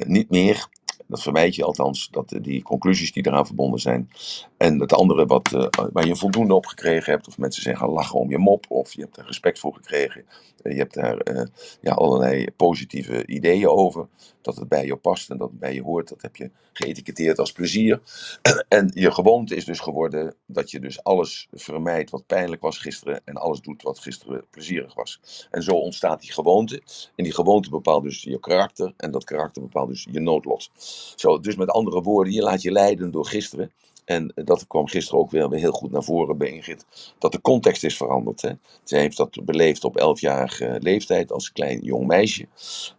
niet 0.06 0.30
meer. 0.30 0.68
Dat 1.06 1.22
vermijd 1.22 1.54
je 1.54 1.64
althans, 1.64 2.08
dat, 2.10 2.34
die 2.40 2.62
conclusies 2.62 3.12
die 3.12 3.26
eraan 3.26 3.46
verbonden 3.46 3.80
zijn. 3.80 4.10
En 4.56 4.80
het 4.80 4.92
andere 4.92 5.26
wat, 5.26 5.52
uh, 5.52 5.66
waar 5.92 6.06
je 6.06 6.16
voldoende 6.16 6.54
op 6.54 6.66
gekregen 6.66 7.12
hebt, 7.12 7.28
of 7.28 7.38
mensen 7.38 7.76
gaan 7.76 7.90
lachen 7.90 8.18
om 8.18 8.30
je 8.30 8.38
mop, 8.38 8.66
of 8.68 8.92
je 8.92 9.00
hebt 9.00 9.16
er 9.16 9.26
respect 9.26 9.58
voor 9.58 9.74
gekregen. 9.74 10.24
Uh, 10.62 10.72
je 10.72 10.78
hebt 10.78 10.94
daar 10.94 11.28
uh, 11.32 11.42
ja, 11.80 11.92
allerlei 11.92 12.46
positieve 12.56 13.26
ideeën 13.26 13.68
over, 13.68 14.08
dat 14.42 14.56
het 14.56 14.68
bij 14.68 14.86
je 14.86 14.96
past 14.96 15.30
en 15.30 15.38
dat 15.38 15.50
het 15.50 15.58
bij 15.58 15.74
je 15.74 15.82
hoort. 15.82 16.08
Dat 16.08 16.22
heb 16.22 16.36
je 16.36 16.50
geëtiketteerd 16.72 17.38
als 17.38 17.52
plezier. 17.52 18.00
en 18.68 18.90
je 18.94 19.10
gewoonte 19.10 19.54
is 19.54 19.64
dus 19.64 19.80
geworden 19.80 20.34
dat 20.46 20.70
je 20.70 20.80
dus 20.80 21.02
alles 21.02 21.48
vermijdt 21.52 22.10
wat 22.10 22.26
pijnlijk 22.26 22.62
was 22.62 22.78
gisteren 22.78 23.20
en 23.24 23.34
alles 23.34 23.60
doet 23.60 23.82
wat 23.82 23.98
gisteren 23.98 24.46
plezierig 24.50 24.94
was. 24.94 25.20
En 25.50 25.62
zo 25.62 25.72
ontstaat 25.72 26.20
die 26.20 26.32
gewoonte. 26.32 26.82
En 27.16 27.24
die 27.24 27.32
gewoonte 27.34 27.70
bepaalt 27.70 28.02
dus 28.02 28.22
je 28.22 28.40
karakter 28.40 28.92
en 28.96 29.10
dat 29.10 29.24
karakter 29.24 29.62
bepaalt 29.62 29.88
dus 29.88 30.06
je 30.10 30.20
noodlot. 30.20 30.70
Zo, 31.16 31.40
dus 31.40 31.56
met 31.56 31.70
andere 31.70 32.02
woorden, 32.02 32.32
je 32.32 32.42
laat 32.42 32.62
je 32.62 32.72
leiden 32.72 33.10
door 33.10 33.26
gisteren. 33.26 33.72
En 34.04 34.32
dat 34.34 34.66
kwam 34.66 34.86
gisteren 34.86 35.20
ook 35.20 35.30
weer 35.30 35.50
heel 35.50 35.72
goed 35.72 35.90
naar 35.90 36.02
voren 36.02 36.38
bij 36.38 36.48
Ingrid. 36.48 36.86
Dat 37.18 37.32
de 37.32 37.40
context 37.40 37.84
is 37.84 37.96
veranderd. 37.96 38.42
Hè. 38.42 38.50
Zij 38.82 39.00
heeft 39.00 39.16
dat 39.16 39.44
beleefd 39.44 39.84
op 39.84 40.16
11-jarige 40.18 40.76
leeftijd 40.80 41.32
als 41.32 41.52
klein 41.52 41.80
jong 41.82 42.06
meisje. 42.06 42.46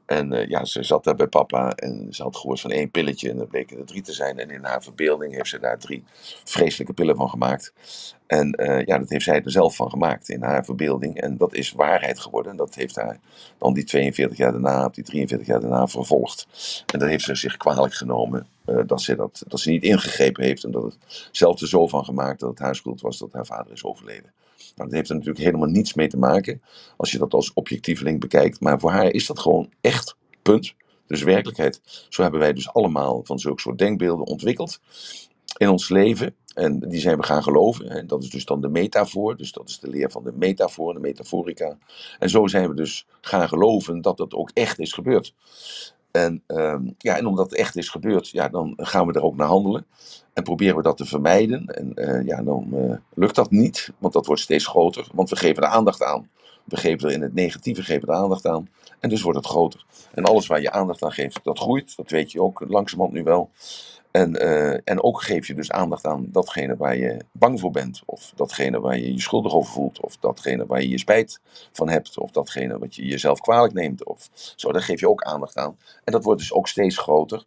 En 0.05 0.33
uh, 0.33 0.47
ja, 0.47 0.65
ze 0.65 0.83
zat 0.83 1.03
daar 1.03 1.15
bij 1.15 1.27
papa 1.27 1.71
en 1.71 2.07
ze 2.09 2.23
had 2.23 2.35
gehoord 2.35 2.61
van 2.61 2.71
één 2.71 2.91
pilletje 2.91 3.29
en 3.29 3.37
dat 3.37 3.47
bleken 3.47 3.77
er 3.77 3.85
drie 3.85 4.01
te 4.01 4.13
zijn. 4.13 4.39
En 4.39 4.49
in 4.49 4.63
haar 4.63 4.83
verbeelding 4.83 5.33
heeft 5.33 5.49
ze 5.49 5.59
daar 5.59 5.79
drie 5.79 6.03
vreselijke 6.43 6.93
pillen 6.93 7.15
van 7.15 7.29
gemaakt. 7.29 7.73
En 8.27 8.61
uh, 8.61 8.85
ja, 8.85 8.97
dat 8.97 9.09
heeft 9.09 9.23
zij 9.23 9.43
er 9.43 9.51
zelf 9.51 9.75
van 9.75 9.89
gemaakt 9.89 10.29
in 10.29 10.41
haar 10.41 10.65
verbeelding. 10.65 11.21
En 11.21 11.37
dat 11.37 11.53
is 11.53 11.71
waarheid 11.71 12.19
geworden. 12.19 12.51
En 12.51 12.57
dat 12.57 12.75
heeft 12.75 12.95
haar 12.95 13.19
dan 13.57 13.73
die 13.73 13.83
42 13.83 14.37
jaar 14.37 14.51
daarna, 14.51 14.85
of 14.85 14.93
die 14.93 15.03
43 15.03 15.47
jaar 15.47 15.59
daarna 15.59 15.87
vervolgd. 15.87 16.47
En 16.93 16.99
dat 16.99 17.09
heeft 17.09 17.23
ze 17.23 17.35
zich 17.35 17.57
kwalijk 17.57 17.93
genomen. 17.93 18.47
Uh, 18.65 18.79
dat, 18.85 19.01
ze 19.01 19.15
dat, 19.15 19.43
dat 19.47 19.59
ze 19.59 19.69
niet 19.69 19.83
ingegrepen 19.83 20.43
heeft. 20.43 20.63
En 20.63 20.71
dat 20.71 20.83
het 20.83 21.29
zelf 21.31 21.59
zo 21.59 21.87
van 21.87 22.05
gemaakt 22.05 22.39
dat 22.39 22.49
het 22.49 22.59
haar 22.59 22.75
schuld 22.75 23.01
was 23.01 23.17
dat 23.17 23.33
haar 23.33 23.45
vader 23.45 23.71
is 23.71 23.83
overleden. 23.83 24.33
Nou, 24.75 24.89
dat 24.89 24.91
heeft 24.91 25.09
er 25.09 25.15
natuurlijk 25.15 25.45
helemaal 25.45 25.67
niets 25.67 25.93
mee 25.93 26.07
te 26.07 26.17
maken. 26.17 26.61
Als 26.97 27.11
je 27.11 27.17
dat 27.17 27.33
als 27.33 27.53
objectieveling 27.53 28.19
bekijkt. 28.19 28.59
Maar 28.59 28.79
voor 28.79 28.91
haar 28.91 29.11
is 29.11 29.25
dat 29.25 29.39
gewoon 29.39 29.71
echt. 29.81 30.15
Punt. 30.41 30.75
Dus 31.07 31.23
werkelijkheid. 31.23 31.81
Zo 32.09 32.21
hebben 32.21 32.39
wij 32.39 32.53
dus 32.53 32.73
allemaal 32.73 33.21
van 33.23 33.39
zulke 33.39 33.61
soort 33.61 33.77
denkbeelden 33.77 34.25
ontwikkeld 34.25 34.79
in 35.57 35.69
ons 35.69 35.89
leven. 35.89 36.35
En 36.53 36.79
die 36.79 36.99
zijn 36.99 37.17
we 37.17 37.23
gaan 37.23 37.43
geloven. 37.43 37.89
En 37.89 38.07
dat 38.07 38.23
is 38.23 38.29
dus 38.29 38.45
dan 38.45 38.61
de 38.61 38.69
metafoor. 38.69 39.37
Dus 39.37 39.51
dat 39.51 39.69
is 39.69 39.79
de 39.79 39.89
leer 39.89 40.11
van 40.11 40.23
de 40.23 40.31
metafoor, 40.35 40.93
de 40.93 40.99
metaforica. 40.99 41.77
En 42.19 42.29
zo 42.29 42.47
zijn 42.47 42.69
we 42.69 42.75
dus 42.75 43.07
gaan 43.21 43.47
geloven 43.47 44.01
dat 44.01 44.17
dat 44.17 44.33
ook 44.33 44.51
echt 44.53 44.79
is 44.79 44.93
gebeurd. 44.93 45.33
En, 46.15 46.43
um, 46.47 46.95
ja, 46.97 47.17
en 47.17 47.25
omdat 47.25 47.49
het 47.49 47.59
echt 47.59 47.75
is 47.75 47.89
gebeurd, 47.89 48.29
ja, 48.29 48.49
dan 48.49 48.73
gaan 48.77 49.07
we 49.07 49.13
er 49.13 49.23
ook 49.23 49.35
naar 49.35 49.47
handelen. 49.47 49.85
En 50.33 50.43
proberen 50.43 50.75
we 50.75 50.81
dat 50.81 50.97
te 50.97 51.05
vermijden. 51.05 51.65
En 51.65 51.91
uh, 51.95 52.25
ja, 52.25 52.43
dan 52.43 52.69
uh, 52.73 52.95
lukt 53.13 53.35
dat 53.35 53.51
niet, 53.51 53.91
want 53.97 54.13
dat 54.13 54.25
wordt 54.25 54.41
steeds 54.41 54.67
groter. 54.67 55.07
Want 55.13 55.29
we 55.29 55.35
geven 55.35 55.63
er 55.63 55.69
aandacht 55.69 56.03
aan. 56.03 56.29
We 56.65 56.77
geven 56.77 57.07
er 57.07 57.13
in 57.13 57.21
het 57.21 57.33
negatieve 57.33 57.83
geven 57.83 58.07
er 58.07 58.15
aandacht 58.15 58.47
aan. 58.47 58.69
En 58.99 59.09
dus 59.09 59.21
wordt 59.21 59.37
het 59.37 59.47
groter. 59.47 59.85
En 60.13 60.23
alles 60.23 60.47
waar 60.47 60.61
je 60.61 60.71
aandacht 60.71 61.03
aan 61.03 61.11
geeft, 61.11 61.39
dat 61.43 61.59
groeit. 61.59 61.95
Dat 61.95 62.09
weet 62.09 62.31
je 62.31 62.41
ook 62.41 62.63
langzamerhand 62.67 63.17
nu 63.17 63.23
wel. 63.23 63.49
En, 64.15 64.35
eh, 64.35 64.79
en 64.83 65.03
ook 65.03 65.21
geef 65.21 65.47
je 65.47 65.53
dus 65.53 65.71
aandacht 65.71 66.05
aan 66.05 66.27
datgene 66.31 66.75
waar 66.75 66.97
je 66.97 67.25
bang 67.31 67.59
voor 67.59 67.71
bent. 67.71 68.01
Of 68.05 68.31
datgene 68.35 68.79
waar 68.79 68.99
je 68.99 69.13
je 69.13 69.21
schuldig 69.21 69.53
over 69.53 69.71
voelt. 69.71 70.01
Of 70.01 70.17
datgene 70.17 70.65
waar 70.65 70.81
je 70.81 70.89
je 70.89 70.97
spijt 70.97 71.39
van 71.71 71.89
hebt. 71.89 72.17
Of 72.17 72.31
datgene 72.31 72.79
wat 72.79 72.95
je 72.95 73.05
jezelf 73.05 73.39
kwalijk 73.39 73.73
neemt. 73.73 74.05
Of 74.05 74.29
zo, 74.55 74.71
daar 74.71 74.81
geef 74.81 74.99
je 74.99 75.09
ook 75.09 75.23
aandacht 75.23 75.57
aan. 75.57 75.77
En 76.03 76.11
dat 76.11 76.23
wordt 76.23 76.39
dus 76.39 76.53
ook 76.53 76.67
steeds 76.67 76.97
groter. 76.97 77.45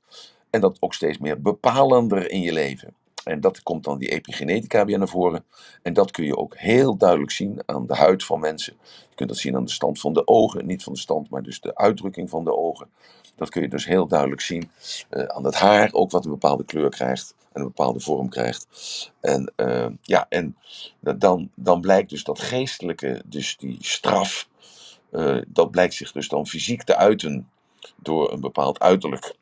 En 0.50 0.60
dat 0.60 0.76
ook 0.80 0.94
steeds 0.94 1.18
meer 1.18 1.40
bepalender 1.40 2.30
in 2.30 2.40
je 2.40 2.52
leven. 2.52 2.94
En 3.24 3.40
dat 3.40 3.62
komt 3.62 3.84
dan 3.84 3.98
die 3.98 4.08
epigenetica 4.08 4.84
weer 4.84 4.98
naar 4.98 5.08
voren. 5.08 5.44
En 5.82 5.92
dat 5.92 6.10
kun 6.10 6.24
je 6.24 6.36
ook 6.36 6.56
heel 6.56 6.96
duidelijk 6.96 7.30
zien 7.30 7.62
aan 7.66 7.86
de 7.86 7.94
huid 7.94 8.24
van 8.24 8.40
mensen. 8.40 8.76
Je 9.08 9.14
kunt 9.14 9.28
dat 9.28 9.38
zien 9.38 9.56
aan 9.56 9.64
de 9.64 9.70
stand 9.70 10.00
van 10.00 10.12
de 10.12 10.26
ogen. 10.26 10.66
Niet 10.66 10.82
van 10.82 10.92
de 10.92 10.98
stand, 10.98 11.30
maar 11.30 11.42
dus 11.42 11.60
de 11.60 11.76
uitdrukking 11.76 12.30
van 12.30 12.44
de 12.44 12.56
ogen. 12.56 12.88
Dat 13.38 13.50
kun 13.50 13.62
je 13.62 13.68
dus 13.68 13.86
heel 13.86 14.06
duidelijk 14.06 14.40
zien 14.40 14.70
uh, 15.10 15.22
aan 15.22 15.44
het 15.44 15.54
haar, 15.54 15.88
ook 15.92 16.10
wat 16.10 16.24
een 16.24 16.30
bepaalde 16.30 16.64
kleur 16.64 16.90
krijgt 16.90 17.34
en 17.52 17.60
een 17.60 17.66
bepaalde 17.66 18.00
vorm 18.00 18.28
krijgt. 18.28 18.66
En, 19.20 19.52
uh, 19.56 19.86
ja, 20.02 20.26
en 20.28 20.56
dan, 21.00 21.50
dan 21.54 21.80
blijkt 21.80 22.10
dus 22.10 22.24
dat 22.24 22.40
geestelijke, 22.40 23.22
dus 23.24 23.56
die 23.56 23.78
straf, 23.80 24.48
uh, 25.10 25.42
dat 25.48 25.70
blijkt 25.70 25.94
zich 25.94 26.12
dus 26.12 26.28
dan 26.28 26.46
fysiek 26.46 26.82
te 26.82 26.96
uiten 26.96 27.50
door 27.96 28.32
een 28.32 28.40
bepaald 28.40 28.80
uiterlijk. 28.80 29.34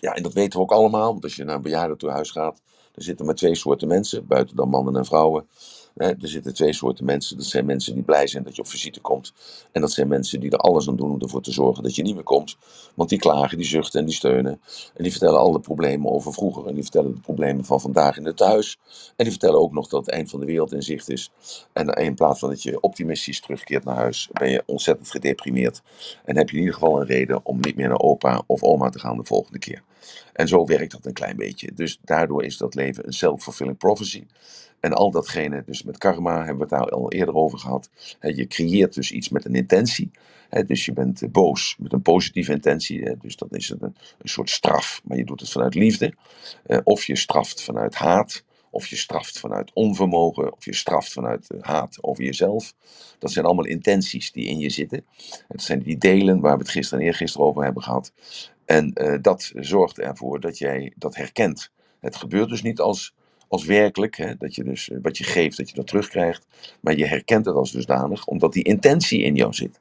Ja, 0.00 0.14
en 0.14 0.22
dat 0.22 0.32
weten 0.32 0.58
we 0.58 0.64
ook 0.64 0.72
allemaal, 0.72 1.12
want 1.12 1.24
als 1.24 1.36
je 1.36 1.44
naar 1.44 1.56
een 1.56 1.62
bejaardentehuis 1.62 2.30
gaat, 2.30 2.60
er 2.94 3.02
zitten 3.02 3.26
maar 3.26 3.34
twee 3.34 3.54
soorten 3.54 3.88
mensen, 3.88 4.26
buiten 4.26 4.56
dan 4.56 4.68
mannen 4.68 4.96
en 4.96 5.04
vrouwen. 5.04 5.46
Er 5.96 6.16
zitten 6.20 6.54
twee 6.54 6.72
soorten 6.72 7.04
mensen. 7.04 7.36
Dat 7.36 7.46
zijn 7.46 7.66
mensen 7.66 7.94
die 7.94 8.02
blij 8.02 8.26
zijn 8.26 8.42
dat 8.42 8.56
je 8.56 8.62
op 8.62 8.68
visite 8.68 9.00
komt. 9.00 9.32
En 9.72 9.80
dat 9.80 9.92
zijn 9.92 10.08
mensen 10.08 10.40
die 10.40 10.50
er 10.50 10.58
alles 10.58 10.88
aan 10.88 10.96
doen 10.96 11.10
om 11.10 11.20
ervoor 11.20 11.42
te 11.42 11.52
zorgen 11.52 11.82
dat 11.82 11.94
je 11.94 12.02
niet 12.02 12.14
meer 12.14 12.22
komt. 12.22 12.56
Want 12.94 13.08
die 13.08 13.18
klagen, 13.18 13.56
die 13.58 13.66
zuchten 13.66 14.00
en 14.00 14.06
die 14.06 14.14
steunen. 14.14 14.60
En 14.94 15.02
die 15.02 15.10
vertellen 15.10 15.38
alle 15.38 15.60
problemen 15.60 16.10
over 16.10 16.32
vroeger. 16.32 16.66
En 16.66 16.74
die 16.74 16.82
vertellen 16.82 17.14
de 17.14 17.20
problemen 17.20 17.64
van 17.64 17.80
vandaag 17.80 18.16
in 18.16 18.24
het 18.24 18.36
thuis. 18.36 18.78
En 19.16 19.24
die 19.24 19.30
vertellen 19.30 19.60
ook 19.60 19.72
nog 19.72 19.88
dat 19.88 20.06
het 20.06 20.14
eind 20.14 20.30
van 20.30 20.40
de 20.40 20.46
wereld 20.46 20.72
in 20.72 20.82
zicht 20.82 21.10
is. 21.10 21.32
En 21.72 21.88
in 21.88 22.14
plaats 22.14 22.38
van 22.38 22.48
dat 22.48 22.62
je 22.62 22.80
optimistisch 22.80 23.40
terugkeert 23.40 23.84
naar 23.84 23.96
huis, 23.96 24.28
ben 24.32 24.50
je 24.50 24.62
ontzettend 24.66 25.10
gedeprimeerd. 25.10 25.82
En 26.24 26.36
heb 26.36 26.48
je 26.48 26.54
in 26.54 26.60
ieder 26.60 26.74
geval 26.74 27.00
een 27.00 27.06
reden 27.06 27.40
om 27.46 27.60
niet 27.60 27.76
meer 27.76 27.88
naar 27.88 28.00
opa 28.00 28.42
of 28.46 28.62
oma 28.62 28.88
te 28.88 28.98
gaan 28.98 29.16
de 29.16 29.24
volgende 29.24 29.58
keer. 29.58 29.82
En 30.32 30.48
zo 30.48 30.64
werkt 30.64 30.92
dat 30.92 31.06
een 31.06 31.12
klein 31.12 31.36
beetje. 31.36 31.72
Dus 31.74 31.98
daardoor 32.02 32.44
is 32.44 32.56
dat 32.56 32.74
leven 32.74 33.06
een 33.06 33.12
self-fulfilling 33.12 33.78
prophecy. 33.78 34.26
En 34.80 34.92
al 34.92 35.10
datgene, 35.10 35.62
dus 35.66 35.82
met 35.82 35.98
karma 35.98 36.36
hebben 36.36 36.54
we 36.56 36.60
het 36.60 36.70
daar 36.70 36.90
al 36.90 37.12
eerder 37.12 37.34
over 37.34 37.58
gehad. 37.58 37.90
je 38.20 38.46
creëert 38.46 38.94
dus 38.94 39.12
iets 39.12 39.28
met 39.28 39.44
een 39.44 39.54
intentie. 39.54 40.10
dus 40.66 40.84
je 40.84 40.92
bent 40.92 41.22
eh, 41.22 41.30
boos 41.30 41.76
met 41.78 41.92
een 41.92 42.02
positieve 42.02 42.52
intentie. 42.52 43.16
dus 43.18 43.36
dan 43.36 43.48
is 43.50 43.68
het 43.68 43.82
een, 43.82 43.94
soort 44.22 44.50
straf, 44.50 45.00
maar 45.04 45.16
je 45.16 45.24
doet 45.24 45.40
het 45.40 45.50
vanuit 45.50 45.74
liefde. 45.74 46.14
Eh, 46.66 46.78
of 46.84 47.04
je 47.04 47.16
straft 47.16 47.62
vanuit 47.62 47.94
haat. 47.94 48.44
Of 48.70 48.86
je 48.86 48.96
straft 48.96 49.38
vanuit 49.38 49.70
onvermogen. 49.74 50.52
Of 50.52 50.64
je 50.64 50.74
straft 50.74 51.12
vanuit 51.12 51.50
eh, 51.50 51.58
haat 51.60 51.98
over 52.00 52.24
jezelf. 52.24 52.74
Dat 53.18 53.32
zijn 53.32 53.44
allemaal 53.44 53.64
intenties 53.64 54.32
die 54.32 54.46
in 54.46 54.58
je 54.58 54.70
zitten. 54.70 55.04
Het 55.48 55.62
zijn 55.62 55.82
die 55.82 55.98
delen 55.98 56.40
waar 56.40 56.56
we 56.56 56.62
het 56.62 56.70
gisteren 56.70 57.00
en 57.00 57.06
eergisteren 57.06 57.46
over 57.46 57.64
hebben 57.64 57.82
gehad. 57.82 58.12
En 58.64 58.92
dat 59.22 59.52
zorgt 59.54 59.98
ervoor 59.98 60.40
dat 60.40 60.58
jij 60.58 60.92
dat 60.96 61.16
herkent. 61.16 61.70
Het 62.00 62.16
gebeurt 62.16 62.48
dus 62.48 62.62
niet 62.62 62.80
als 62.80 63.14
als 63.52 63.64
werkelijk, 63.64 64.16
hè, 64.16 64.36
dat 64.36 64.54
je 64.54 64.64
dus 64.64 64.90
eh, 64.90 64.98
wat 65.02 65.18
je 65.18 65.24
geeft, 65.24 65.56
dat 65.56 65.68
je 65.68 65.74
dat 65.74 65.86
terugkrijgt. 65.86 66.46
Maar 66.80 66.96
je 66.96 67.06
herkent 67.06 67.46
het 67.46 67.54
als 67.54 67.72
dusdanig, 67.72 68.26
omdat 68.26 68.52
die 68.52 68.64
intentie 68.64 69.22
in 69.22 69.34
jou 69.34 69.52
zit. 69.52 69.80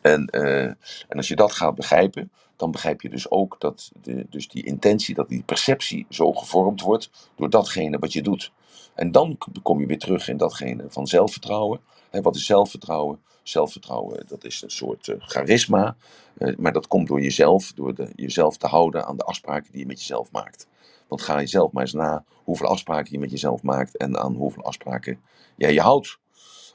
En, 0.00 0.28
uh, 0.30 0.64
en 0.64 1.16
als 1.16 1.28
je 1.28 1.36
dat 1.36 1.52
gaat 1.52 1.74
begrijpen, 1.74 2.30
dan 2.56 2.70
begrijp 2.70 3.00
je 3.00 3.08
dus 3.08 3.30
ook 3.30 3.56
dat 3.58 3.92
dus 4.28 4.48
die 4.48 4.64
intentie, 4.64 5.14
dat 5.14 5.28
die 5.28 5.42
perceptie 5.42 6.06
zo 6.08 6.32
gevormd 6.32 6.80
wordt 6.80 7.10
door 7.36 7.50
datgene 7.50 7.98
wat 7.98 8.12
je 8.12 8.22
doet. 8.22 8.52
En 8.94 9.12
dan 9.12 9.38
kom 9.62 9.80
je 9.80 9.86
weer 9.86 9.98
terug 9.98 10.28
in 10.28 10.36
datgene 10.36 10.84
van 10.88 11.06
zelfvertrouwen. 11.06 11.80
Wat 12.10 12.36
is 12.36 12.46
zelfvertrouwen? 12.46 13.20
Zelfvertrouwen, 13.42 14.26
dat 14.26 14.44
is 14.44 14.62
een 14.62 14.70
soort 14.70 15.06
uh, 15.06 15.16
charisma. 15.18 15.96
Uh, 16.38 16.56
maar 16.56 16.72
dat 16.72 16.86
komt 16.86 17.08
door 17.08 17.20
jezelf, 17.20 17.72
door 17.72 17.94
jezelf 18.14 18.56
te 18.56 18.66
houden 18.66 19.06
aan 19.06 19.16
de 19.16 19.22
afspraken 19.22 19.72
die 19.72 19.80
je 19.80 19.86
met 19.86 19.98
jezelf 19.98 20.32
maakt. 20.32 20.66
Want 21.08 21.22
ga 21.22 21.38
je 21.38 21.46
zelf 21.46 21.72
maar 21.72 21.82
eens 21.82 21.92
na 21.92 22.24
hoeveel 22.44 22.66
afspraken 22.66 23.12
je 23.12 23.18
met 23.18 23.30
jezelf 23.30 23.62
maakt 23.62 23.96
en 23.96 24.18
aan 24.18 24.34
hoeveel 24.34 24.62
afspraken 24.62 25.20
jij 25.56 25.72
je 25.72 25.80
houdt 25.80 26.18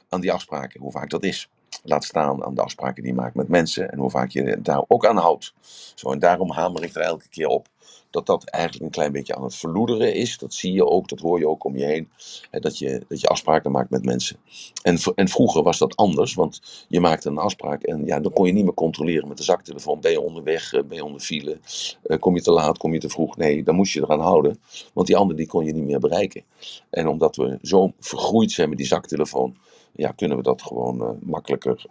aan 0.08 0.20
die 0.20 0.32
afspraken, 0.32 0.80
hoe 0.80 0.90
vaak 0.90 1.10
dat 1.10 1.22
is. 1.22 1.48
Laat 1.82 2.04
staan 2.04 2.44
aan 2.44 2.54
de 2.54 2.62
afspraken 2.62 3.02
die 3.02 3.12
je 3.12 3.18
maakt 3.18 3.34
met 3.34 3.48
mensen 3.48 3.90
en 3.90 3.98
hoe 3.98 4.10
vaak 4.10 4.30
je 4.30 4.60
daar 4.60 4.84
ook 4.88 5.06
aan 5.06 5.16
houdt. 5.16 5.54
Zo, 5.94 6.12
en 6.12 6.18
daarom 6.18 6.50
hamer 6.50 6.84
ik 6.84 6.94
er 6.94 7.00
elke 7.00 7.28
keer 7.28 7.46
op 7.46 7.68
dat 8.10 8.26
dat 8.26 8.44
eigenlijk 8.44 8.84
een 8.84 8.90
klein 8.90 9.12
beetje 9.12 9.34
aan 9.34 9.42
het 9.42 9.54
verloederen 9.54 10.14
is. 10.14 10.38
Dat 10.38 10.54
zie 10.54 10.72
je 10.72 10.86
ook, 10.86 11.08
dat 11.08 11.20
hoor 11.20 11.38
je 11.38 11.48
ook 11.48 11.64
om 11.64 11.76
je 11.76 11.84
heen. 11.84 12.08
Hè, 12.50 12.60
dat, 12.60 12.78
je, 12.78 13.04
dat 13.08 13.20
je 13.20 13.28
afspraken 13.28 13.70
maakt 13.70 13.90
met 13.90 14.04
mensen. 14.04 14.36
En, 14.82 14.98
en 15.14 15.28
vroeger 15.28 15.62
was 15.62 15.78
dat 15.78 15.96
anders, 15.96 16.34
want 16.34 16.86
je 16.88 17.00
maakte 17.00 17.28
een 17.28 17.38
afspraak 17.38 17.82
en 17.82 18.06
ja, 18.06 18.20
dan 18.20 18.32
kon 18.32 18.46
je 18.46 18.52
niet 18.52 18.64
meer 18.64 18.74
controleren 18.74 19.28
met 19.28 19.36
de 19.36 19.42
zaktelefoon. 19.42 20.00
Ben 20.00 20.10
je 20.10 20.20
onderweg, 20.20 20.72
eh, 20.72 20.82
ben 20.82 20.96
je 20.96 21.04
onder 21.04 21.20
file, 21.20 21.58
eh, 22.02 22.18
kom 22.18 22.34
je 22.34 22.42
te 22.42 22.52
laat, 22.52 22.78
kom 22.78 22.92
je 22.92 23.00
te 23.00 23.08
vroeg? 23.08 23.36
Nee, 23.36 23.62
dan 23.62 23.74
moest 23.74 23.92
je 23.92 24.00
eraan 24.00 24.20
houden, 24.20 24.60
want 24.92 25.06
die 25.06 25.16
andere 25.16 25.38
die 25.38 25.48
kon 25.48 25.64
je 25.64 25.72
niet 25.72 25.84
meer 25.84 26.00
bereiken. 26.00 26.42
En 26.90 27.08
omdat 27.08 27.36
we 27.36 27.58
zo 27.62 27.92
vergroeid 28.00 28.52
zijn 28.52 28.68
met 28.68 28.78
die 28.78 28.86
zaktelefoon, 28.86 29.56
ja, 29.92 30.12
kunnen 30.12 30.36
we 30.36 30.42
dat 30.42 30.62
gewoon 30.62 31.02
uh, 31.02 31.08
makkelijker 31.20 31.86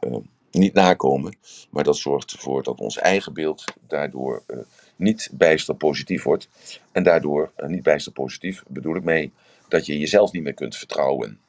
niet 0.52 0.74
nakomen. 0.74 1.38
Maar 1.70 1.84
dat 1.84 1.98
zorgt 1.98 2.32
ervoor 2.32 2.64
dat 2.64 2.80
ons 2.80 2.98
eigen 2.98 3.34
beeld 3.34 3.64
daardoor 3.88 4.44
niet 5.00 5.30
bijster 5.34 5.76
positief 5.76 6.24
wordt. 6.24 6.50
En 6.92 7.04
daardoor, 7.04 7.52
uh, 7.58 7.68
niet 7.68 7.84
bijster 7.84 8.12
positief, 8.12 8.64
bedoel 8.68 8.96
ik 8.96 9.04
mee, 9.04 9.32
dat 9.68 9.86
je 9.86 10.00
jezelf 10.00 10.32
niet 10.32 10.44
meer 10.44 10.54
kunt 10.54 10.76
vertrouwen. 10.76 11.40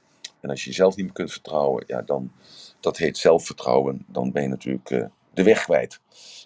En 0.40 0.50
als 0.50 0.64
je 0.64 0.70
jezelf 0.70 0.96
niet 0.96 1.04
meer 1.04 1.14
kunt 1.14 1.32
vertrouwen, 1.32 1.84
ja, 1.86 2.02
dan, 2.02 2.32
dat 2.80 2.96
heet 2.96 3.18
zelfvertrouwen, 3.18 4.04
dan 4.06 4.32
ben 4.32 4.42
je 4.42 4.48
natuurlijk 4.48 4.90
uh, 4.90 5.04
de 5.34 5.42
weg 5.42 5.64
kwijt. 5.64 6.00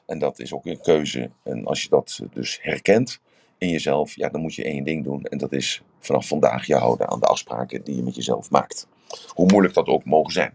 En 0.06 0.18
dat 0.18 0.38
is 0.38 0.52
ook 0.52 0.66
een 0.66 0.80
keuze. 0.80 1.30
En 1.42 1.64
als 1.64 1.82
je 1.82 1.88
dat 1.88 2.20
dus 2.32 2.58
herkent 2.62 3.20
in 3.58 3.68
jezelf, 3.68 4.16
ja, 4.16 4.28
dan 4.28 4.40
moet 4.40 4.54
je 4.54 4.64
één 4.64 4.84
ding 4.84 5.04
doen. 5.04 5.24
En 5.24 5.38
dat 5.38 5.52
is 5.52 5.82
vanaf 5.98 6.26
vandaag 6.26 6.66
je 6.66 6.76
houden 6.76 7.08
aan 7.08 7.20
de 7.20 7.26
afspraken 7.26 7.84
die 7.84 7.96
je 7.96 8.02
met 8.02 8.14
jezelf 8.14 8.50
maakt. 8.50 8.86
Hoe 9.28 9.50
moeilijk 9.50 9.74
dat 9.74 9.86
ook 9.86 10.04
mogen 10.04 10.32
zijn. 10.32 10.54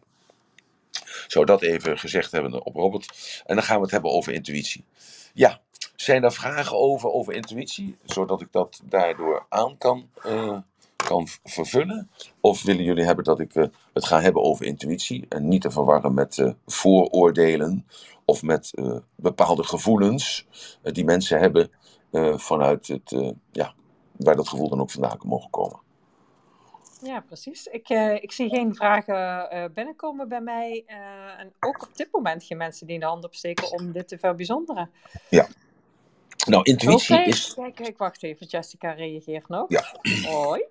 Zo 1.27 1.45
dat 1.45 1.61
even 1.61 1.99
gezegd 1.99 2.31
hebben 2.31 2.65
op 2.65 2.75
Robert. 2.75 3.41
En 3.45 3.55
dan 3.55 3.63
gaan 3.63 3.75
we 3.75 3.81
het 3.81 3.91
hebben 3.91 4.11
over 4.11 4.33
intuïtie. 4.33 4.83
Ja, 5.39 5.59
zijn 5.95 6.23
er 6.23 6.31
vragen 6.31 6.77
over, 6.77 7.11
over 7.11 7.33
intuïtie? 7.33 7.97
Zodat 8.05 8.41
ik 8.41 8.51
dat 8.51 8.81
daardoor 8.83 9.45
aan 9.49 9.77
kan, 9.77 10.09
uh, 10.25 10.57
kan 10.95 11.27
vervullen? 11.43 12.09
Of 12.41 12.63
willen 12.63 12.83
jullie 12.83 13.05
hebben 13.05 13.23
dat 13.23 13.39
ik 13.39 13.55
uh, 13.55 13.65
het 13.93 14.05
ga 14.05 14.21
hebben 14.21 14.43
over 14.43 14.65
intuïtie? 14.65 15.25
En 15.29 15.47
niet 15.47 15.61
te 15.61 15.71
verwarren 15.71 16.13
met 16.13 16.37
uh, 16.37 16.51
vooroordelen 16.65 17.87
of 18.25 18.43
met 18.43 18.73
bepaalde 19.15 19.63
gevoelens 19.63 20.47
die 20.81 21.05
mensen 21.05 21.39
hebben 21.39 21.71
vanuit 22.35 22.87
het, 22.87 23.35
ja, 23.51 23.73
waar 24.17 24.35
dat 24.35 24.47
gevoel 24.47 24.69
dan 24.69 24.81
ook 24.81 24.91
vandaan 24.91 25.17
kan 25.17 25.29
mogen 25.29 25.49
komen. 25.49 25.79
Ja, 27.01 27.19
precies. 27.19 27.67
Ik, 27.67 27.89
uh, 27.89 28.13
ik 28.13 28.31
zie 28.31 28.49
geen 28.49 28.75
vragen 28.75 29.49
uh, 29.53 29.65
binnenkomen 29.73 30.29
bij 30.29 30.41
mij. 30.41 30.83
Uh, 30.87 31.39
en 31.39 31.53
ook 31.59 31.83
op 31.83 31.97
dit 31.97 32.07
moment 32.11 32.43
geen 32.43 32.57
mensen 32.57 32.87
die 32.87 32.99
de 32.99 33.05
hand 33.05 33.23
opsteken 33.23 33.71
om 33.71 33.91
dit 33.91 34.07
te 34.07 34.17
verbijzonderen. 34.17 34.91
Ja. 35.29 35.47
Nou, 36.47 36.63
intuïtie 36.63 37.15
okay. 37.15 37.27
is... 37.27 37.53
Kijk, 37.53 37.75
kijk, 37.75 37.97
wacht 37.97 38.23
even. 38.23 38.45
Jessica 38.45 38.91
reageert 38.91 39.47
nog. 39.47 39.65
Ja. 39.69 39.83
Hoi. 40.25 40.65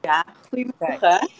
Ja, 0.00 0.24
goedemorgen. 0.48 1.30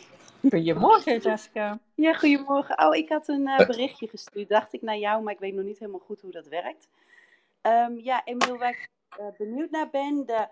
Goedemorgen, 0.40 1.18
Jessica. 1.18 1.78
Ja, 1.94 2.12
goedemorgen. 2.12 2.86
Oh, 2.86 2.96
ik 2.96 3.08
had 3.08 3.28
een 3.28 3.50
berichtje 3.56 4.08
gestuurd. 4.08 4.48
Dacht 4.48 4.72
ik 4.72 4.82
naar 4.82 4.98
jou, 4.98 5.22
maar 5.22 5.32
ik 5.32 5.40
weet 5.40 5.54
nog 5.54 5.64
niet 5.64 5.78
helemaal 5.78 6.02
goed 6.06 6.20
hoe 6.20 6.30
dat 6.30 6.46
werkt. 6.46 6.88
Um, 7.62 7.98
ja, 8.00 8.24
Emiel, 8.24 8.58
waar 8.58 8.70
ik 8.70 8.90
benieuwd 9.38 9.70
naar 9.70 9.90
ben... 9.90 10.26
De 10.26 10.48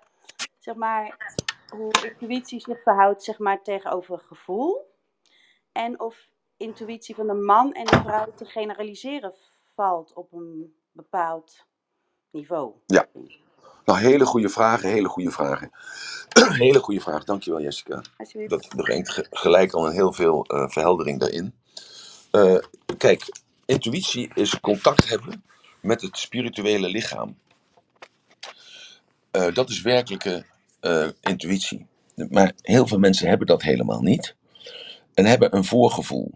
zeg 0.66 0.74
maar, 0.74 1.34
hoe 1.68 1.92
intuïtie 2.02 2.60
zich 2.60 2.82
verhoudt 2.82 3.24
zeg 3.24 3.38
maar, 3.38 3.62
tegenover 3.62 4.18
gevoel. 4.18 4.94
En 5.72 6.00
of 6.00 6.28
intuïtie 6.56 7.14
van 7.14 7.26
de 7.26 7.34
man 7.34 7.72
en 7.72 7.84
de 7.84 8.00
vrouw 8.04 8.32
te 8.34 8.44
generaliseren 8.44 9.34
valt 9.74 10.12
op 10.12 10.32
een 10.32 10.74
bepaald 10.92 11.64
niveau. 12.30 12.72
Ja, 12.86 13.06
nou 13.84 13.98
hele 13.98 14.24
goede 14.24 14.48
vragen, 14.48 14.88
hele 14.88 15.08
goede 15.08 15.30
vragen. 15.30 15.70
hele 16.64 16.78
goede 16.78 17.00
vraag, 17.00 17.24
dankjewel 17.24 17.60
Jessica. 17.60 18.02
Dat 18.46 18.68
brengt 18.76 19.28
gelijk 19.30 19.72
al 19.72 19.86
een 19.86 19.92
heel 19.92 20.12
veel 20.12 20.44
uh, 20.54 20.68
verheldering 20.68 21.20
daarin. 21.20 21.54
Uh, 22.32 22.58
kijk, 22.98 23.32
intuïtie 23.64 24.30
is 24.34 24.60
contact 24.60 25.08
hebben 25.08 25.44
met 25.80 26.02
het 26.02 26.18
spirituele 26.18 26.88
lichaam. 26.88 27.38
Uh, 29.32 29.54
dat 29.54 29.70
is 29.70 29.82
werkelijke 29.82 30.44
uh, 30.86 31.08
intuïtie. 31.20 31.86
Maar 32.14 32.52
heel 32.60 32.86
veel 32.86 32.98
mensen 32.98 33.28
hebben 33.28 33.46
dat 33.46 33.62
helemaal 33.62 34.00
niet. 34.00 34.34
En 35.14 35.24
hebben 35.24 35.56
een 35.56 35.64
voorgevoel. 35.64 36.30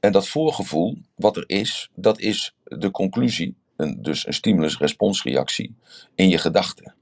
En 0.00 0.12
dat 0.12 0.28
voorgevoel, 0.28 0.98
wat 1.14 1.36
er 1.36 1.44
is, 1.46 1.90
dat 1.94 2.20
is 2.20 2.54
de 2.64 2.90
conclusie 2.90 3.56
een, 3.76 4.02
dus 4.02 4.26
een 4.26 4.34
stimulus-responsreactie 4.34 5.74
in 6.14 6.28
je 6.28 6.38
gedachten. 6.38 6.94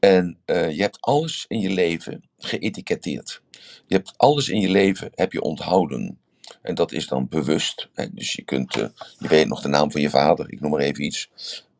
En 0.00 0.38
uh, 0.46 0.70
je 0.70 0.82
hebt 0.82 1.00
alles 1.00 1.44
in 1.48 1.60
je 1.60 1.70
leven 1.70 2.22
geëtiketteerd. 2.38 3.42
Je 3.86 3.94
hebt 3.94 4.12
alles 4.16 4.48
in 4.48 4.60
je 4.60 4.68
leven 4.68 5.10
heb 5.14 5.32
je 5.32 5.42
onthouden. 5.42 6.18
En 6.62 6.74
dat 6.74 6.92
is 6.92 7.06
dan 7.06 7.28
bewust. 7.28 7.88
Hè? 7.94 8.06
Dus 8.12 8.32
je, 8.32 8.42
kunt, 8.42 8.76
uh, 8.76 8.86
je 9.18 9.28
weet 9.28 9.46
nog 9.46 9.60
de 9.60 9.68
naam 9.68 9.90
van 9.90 10.00
je 10.00 10.10
vader, 10.10 10.52
ik 10.52 10.60
noem 10.60 10.70
maar 10.70 10.80
even 10.80 11.04
iets. 11.04 11.30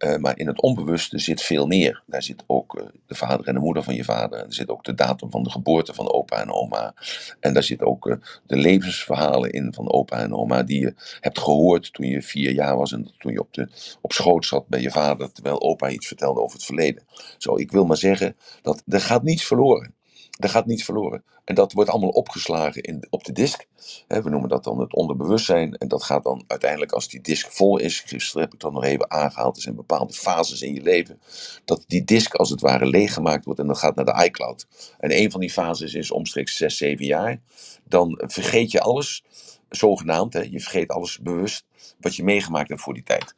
Uh, 0.04 0.16
maar 0.16 0.38
in 0.38 0.46
het 0.46 0.60
onbewuste 0.60 1.18
zit 1.18 1.42
veel 1.42 1.66
meer. 1.66 2.02
Daar 2.06 2.22
zit 2.22 2.44
ook 2.46 2.78
uh, 2.78 2.86
de 3.06 3.14
vader 3.14 3.46
en 3.46 3.54
de 3.54 3.60
moeder 3.60 3.82
van 3.82 3.94
je 3.94 4.04
vader. 4.04 4.38
Er 4.38 4.54
zit 4.54 4.68
ook 4.68 4.84
de 4.84 4.94
datum 4.94 5.30
van 5.30 5.42
de 5.42 5.50
geboorte 5.50 5.94
van 5.94 6.12
opa 6.12 6.40
en 6.40 6.52
oma. 6.52 6.94
En 7.40 7.54
daar 7.54 7.62
zit 7.62 7.82
ook 7.82 8.06
uh, 8.06 8.14
de 8.46 8.56
levensverhalen 8.56 9.50
in 9.50 9.74
van 9.74 9.92
opa 9.92 10.18
en 10.18 10.34
oma. 10.34 10.62
Die 10.62 10.80
je 10.80 10.94
hebt 11.20 11.38
gehoord 11.38 11.92
toen 11.92 12.06
je 12.06 12.22
vier 12.22 12.52
jaar 12.52 12.76
was. 12.76 12.92
En 12.92 13.10
toen 13.18 13.32
je 13.32 13.40
op, 13.40 13.54
de, 13.54 13.68
op 14.00 14.12
schoot 14.12 14.46
zat 14.46 14.68
bij 14.68 14.80
je 14.80 14.90
vader. 14.90 15.32
Terwijl 15.32 15.62
opa 15.62 15.88
iets 15.88 16.06
vertelde 16.06 16.40
over 16.40 16.56
het 16.56 16.64
verleden. 16.64 17.02
Zo, 17.38 17.56
ik 17.56 17.70
wil 17.70 17.84
maar 17.84 17.96
zeggen 17.96 18.36
dat 18.62 18.82
er 18.86 19.00
gaat 19.00 19.22
niets 19.22 19.44
verloren. 19.44 19.94
Er 20.40 20.48
gaat 20.48 20.66
niets 20.66 20.84
verloren. 20.84 21.24
En 21.44 21.54
dat 21.54 21.72
wordt 21.72 21.90
allemaal 21.90 22.08
opgeslagen 22.08 22.82
in, 22.82 23.06
op 23.10 23.24
de 23.24 23.32
disk. 23.32 23.66
we 24.06 24.30
noemen 24.30 24.48
dat 24.48 24.64
dan 24.64 24.80
het 24.80 24.94
onderbewustzijn. 24.94 25.74
En 25.74 25.88
dat 25.88 26.02
gaat 26.02 26.24
dan 26.24 26.44
uiteindelijk, 26.46 26.92
als 26.92 27.08
die 27.08 27.20
disk 27.20 27.50
vol 27.50 27.78
is, 27.78 28.00
gisteren 28.00 28.42
heb 28.42 28.52
ik 28.52 28.60
dat 28.60 28.72
nog 28.72 28.84
even 28.84 29.10
aangehaald, 29.10 29.56
er 29.56 29.62
zijn 29.62 29.74
bepaalde 29.74 30.12
fases 30.12 30.62
in 30.62 30.74
je 30.74 30.82
leven, 30.82 31.20
dat 31.64 31.84
die 31.86 32.04
disk 32.04 32.34
als 32.34 32.50
het 32.50 32.60
ware 32.60 32.86
leeggemaakt 32.86 33.44
wordt 33.44 33.60
en 33.60 33.66
dat 33.66 33.78
gaat 33.78 33.94
naar 33.94 34.04
de 34.04 34.24
iCloud. 34.24 34.66
En 34.98 35.16
een 35.16 35.30
van 35.30 35.40
die 35.40 35.50
fases 35.50 35.94
is 35.94 36.10
omstreeks 36.10 36.56
6, 36.56 36.76
7 36.76 37.06
jaar. 37.06 37.40
Dan 37.84 38.22
vergeet 38.26 38.70
je 38.70 38.80
alles, 38.80 39.24
zogenaamd, 39.68 40.32
hè, 40.32 40.40
je 40.40 40.60
vergeet 40.60 40.88
alles 40.88 41.18
bewust, 41.18 41.64
wat 42.00 42.16
je 42.16 42.24
meegemaakt 42.24 42.68
hebt 42.68 42.80
voor 42.80 42.94
die 42.94 43.02
tijd. 43.02 43.34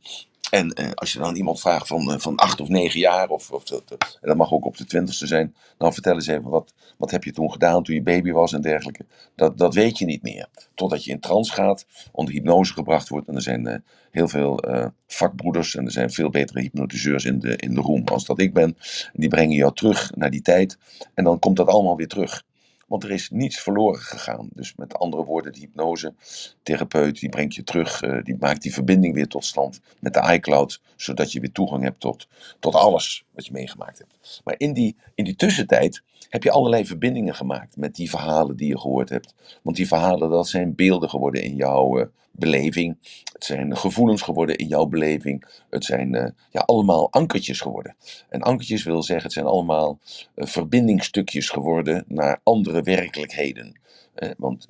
En 0.53 0.73
eh, 0.73 0.91
als 0.95 1.13
je 1.13 1.19
dan 1.19 1.37
iemand 1.37 1.61
vraagt 1.61 1.87
van, 1.87 2.11
uh, 2.11 2.19
van 2.19 2.37
acht 2.37 2.61
of 2.61 2.69
negen 2.69 3.01
jaar, 3.01 3.29
of, 3.29 3.51
of 3.51 3.71
en 3.71 3.87
dat 4.21 4.37
mag 4.37 4.53
ook 4.53 4.65
op 4.65 4.77
de 4.77 4.85
twintigste 4.85 5.27
zijn, 5.27 5.55
dan 5.79 5.93
vertel 5.93 6.15
eens 6.15 6.27
even 6.27 6.51
wat, 6.51 6.75
wat 6.99 7.11
heb 7.11 7.25
je 7.25 7.33
toen 7.33 7.53
gedaan 7.53 7.83
toen 7.83 7.95
je 7.95 8.03
baby 8.03 8.31
was 8.31 8.53
en 8.53 8.61
dergelijke. 8.61 9.05
Dat, 9.35 9.59
dat 9.59 9.75
weet 9.75 9.99
je 9.99 10.05
niet 10.05 10.23
meer. 10.23 10.47
Totdat 10.75 11.05
je 11.05 11.11
in 11.11 11.21
trance 11.21 11.53
gaat, 11.53 11.87
onder 12.13 12.35
hypnose 12.35 12.73
gebracht 12.73 13.09
wordt. 13.09 13.29
En 13.29 13.35
er 13.35 13.43
zijn 13.43 13.69
uh, 13.69 13.75
heel 14.11 14.29
veel 14.29 14.65
vakbroeders 15.07 15.75
en 15.75 15.85
er 15.85 15.91
zijn 15.91 16.11
veel 16.11 16.31
betere 16.31 16.61
hypnotiseurs 16.61 17.25
in 17.25 17.39
de, 17.39 17.57
in 17.57 17.75
de 17.75 17.81
room 17.81 18.03
als 18.05 18.25
dat 18.25 18.41
ik 18.41 18.53
ben. 18.53 18.77
Die 19.13 19.29
brengen 19.29 19.57
jou 19.57 19.75
terug 19.75 20.13
naar 20.15 20.31
die 20.31 20.43
tijd 20.43 20.79
en 21.15 21.25
dan 21.25 21.39
komt 21.39 21.57
dat 21.57 21.67
allemaal 21.67 21.97
weer 21.97 22.09
terug. 22.09 22.43
Want 22.93 23.05
er 23.05 23.11
is 23.11 23.31
niets 23.31 23.61
verloren 23.61 24.01
gegaan. 24.01 24.49
Dus 24.55 24.75
met 24.77 24.95
andere 24.95 25.25
woorden, 25.25 25.53
de 25.53 25.59
hypnose-therapeut 25.59 27.21
die 27.21 27.29
brengt 27.29 27.55
je 27.55 27.63
terug, 27.63 28.03
uh, 28.03 28.23
die 28.23 28.37
maakt 28.41 28.63
die 28.63 28.73
verbinding 28.73 29.15
weer 29.15 29.27
tot 29.27 29.45
stand 29.45 29.81
met 29.99 30.15
de 30.15 30.33
iCloud, 30.33 30.81
zodat 30.97 31.33
je 31.33 31.41
weer 31.41 31.53
toegang 31.53 31.83
hebt 31.83 32.01
tot, 32.01 32.29
tot 32.61 32.75
alles 32.75 33.25
wat 33.35 33.47
je 33.47 33.53
meegemaakt 33.53 33.99
hebt. 33.99 34.41
Maar 34.45 34.55
in 34.59 34.73
die, 34.73 34.97
in 35.15 35.25
die 35.25 35.37
tussentijd 35.37 36.03
heb 36.29 36.43
je 36.43 36.51
allerlei 36.51 36.87
verbindingen 36.87 37.35
gemaakt 37.35 37.77
met 37.77 37.95
die 37.95 38.11
verhalen 38.11 38.57
die 38.57 38.69
je 38.69 38.79
gehoord 38.79 39.09
hebt. 39.09 39.35
Want 39.63 39.77
die 39.77 39.87
verhalen, 39.87 40.31
dat 40.31 40.49
zijn 40.49 40.75
beelden 40.75 41.11
geworden 41.11 41.43
in 41.43 41.55
jouw 41.55 41.99
uh, 41.99 42.07
beleving. 42.31 42.97
Het 43.33 43.45
zijn 43.45 43.77
gevoelens 43.77 44.23
geworden 44.23 44.57
in 44.57 44.67
jouw 44.67 44.87
beleving. 44.87 45.45
Het 45.71 45.85
zijn 45.85 46.15
uh, 46.15 46.27
ja, 46.51 46.61
allemaal 46.61 47.13
ankertjes 47.13 47.61
geworden. 47.61 47.97
En 48.29 48.43
ankertjes 48.43 48.83
wil 48.83 49.03
zeggen, 49.03 49.25
het 49.25 49.35
zijn 49.35 49.47
allemaal 49.47 49.99
uh, 50.35 50.47
verbindingstukjes 50.47 51.49
geworden 51.49 52.05
naar 52.09 52.41
andere 52.43 52.83
werkelijkheden. 52.83 53.81
Uh, 54.17 54.31
want 54.37 54.67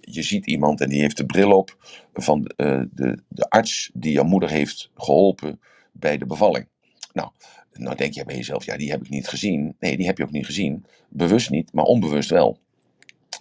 je, 0.00 0.22
ziet 0.22 0.46
iemand 0.46 0.80
en 0.80 0.88
die 0.88 1.00
heeft 1.00 1.16
de 1.16 1.26
bril 1.26 1.52
op 1.52 1.76
van 2.12 2.42
de, 2.42 3.18
de 3.28 3.50
arts 3.50 3.90
die 3.94 4.12
jouw 4.12 4.24
moeder 4.24 4.50
heeft 4.50 4.90
geholpen 4.94 5.60
bij 5.92 6.18
de 6.18 6.26
bevalling. 6.26 6.66
Nou, 7.12 7.30
nou 7.78 7.96
denk 7.96 8.14
je 8.14 8.24
bij 8.24 8.36
jezelf, 8.36 8.64
ja, 8.64 8.76
die 8.76 8.90
heb 8.90 9.00
ik 9.00 9.08
niet 9.08 9.28
gezien. 9.28 9.76
Nee, 9.78 9.96
die 9.96 10.06
heb 10.06 10.18
je 10.18 10.24
ook 10.24 10.30
niet 10.30 10.46
gezien. 10.46 10.84
Bewust 11.08 11.50
niet, 11.50 11.72
maar 11.72 11.84
onbewust 11.84 12.30
wel. 12.30 12.58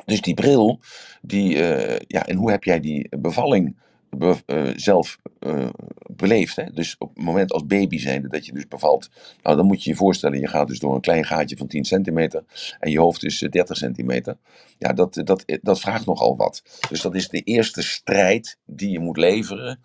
Dus 0.05 0.21
die 0.21 0.33
bril, 0.33 0.79
die, 1.21 1.55
uh, 1.55 1.95
ja, 2.07 2.27
en 2.27 2.35
hoe 2.35 2.51
heb 2.51 2.63
jij 2.63 2.79
die 2.79 3.17
bevalling 3.17 3.75
be, 4.17 4.35
uh, 4.45 4.71
zelf 4.75 5.19
uh, 5.39 5.69
beleefd? 6.15 6.55
Hè? 6.55 6.63
Dus 6.73 6.95
op 6.97 7.09
het 7.15 7.23
moment 7.23 7.51
als 7.51 7.65
baby 7.65 7.97
zijnde 7.97 8.27
dat 8.27 8.45
je 8.45 8.53
dus 8.53 8.67
bevalt, 8.67 9.09
nou 9.43 9.55
dan 9.55 9.65
moet 9.65 9.83
je 9.83 9.89
je 9.89 9.95
voorstellen, 9.95 10.39
je 10.39 10.47
gaat 10.47 10.67
dus 10.67 10.79
door 10.79 10.95
een 10.95 11.01
klein 11.01 11.25
gaatje 11.25 11.57
van 11.57 11.67
10 11.67 11.85
centimeter 11.85 12.43
en 12.79 12.91
je 12.91 12.99
hoofd 12.99 13.23
is 13.23 13.39
30 13.39 13.77
centimeter. 13.77 14.37
Ja, 14.77 14.93
dat, 14.93 15.21
dat, 15.23 15.43
dat 15.61 15.79
vraagt 15.79 16.05
nogal 16.05 16.35
wat. 16.37 16.63
Dus 16.89 17.01
dat 17.01 17.15
is 17.15 17.29
de 17.29 17.41
eerste 17.41 17.83
strijd 17.83 18.57
die 18.65 18.89
je 18.89 18.99
moet 18.99 19.17
leveren 19.17 19.79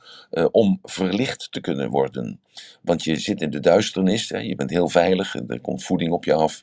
om 0.50 0.78
verlicht 0.82 1.52
te 1.52 1.60
kunnen 1.60 1.90
worden. 1.90 2.40
Want 2.82 3.04
je 3.04 3.16
zit 3.16 3.40
in 3.40 3.50
de 3.50 3.60
duisternis, 3.60 4.28
hè, 4.28 4.38
je 4.38 4.54
bent 4.54 4.70
heel 4.70 4.88
veilig, 4.88 5.34
er 5.34 5.60
komt 5.60 5.84
voeding 5.84 6.12
op 6.12 6.24
je 6.24 6.34
af 6.34 6.60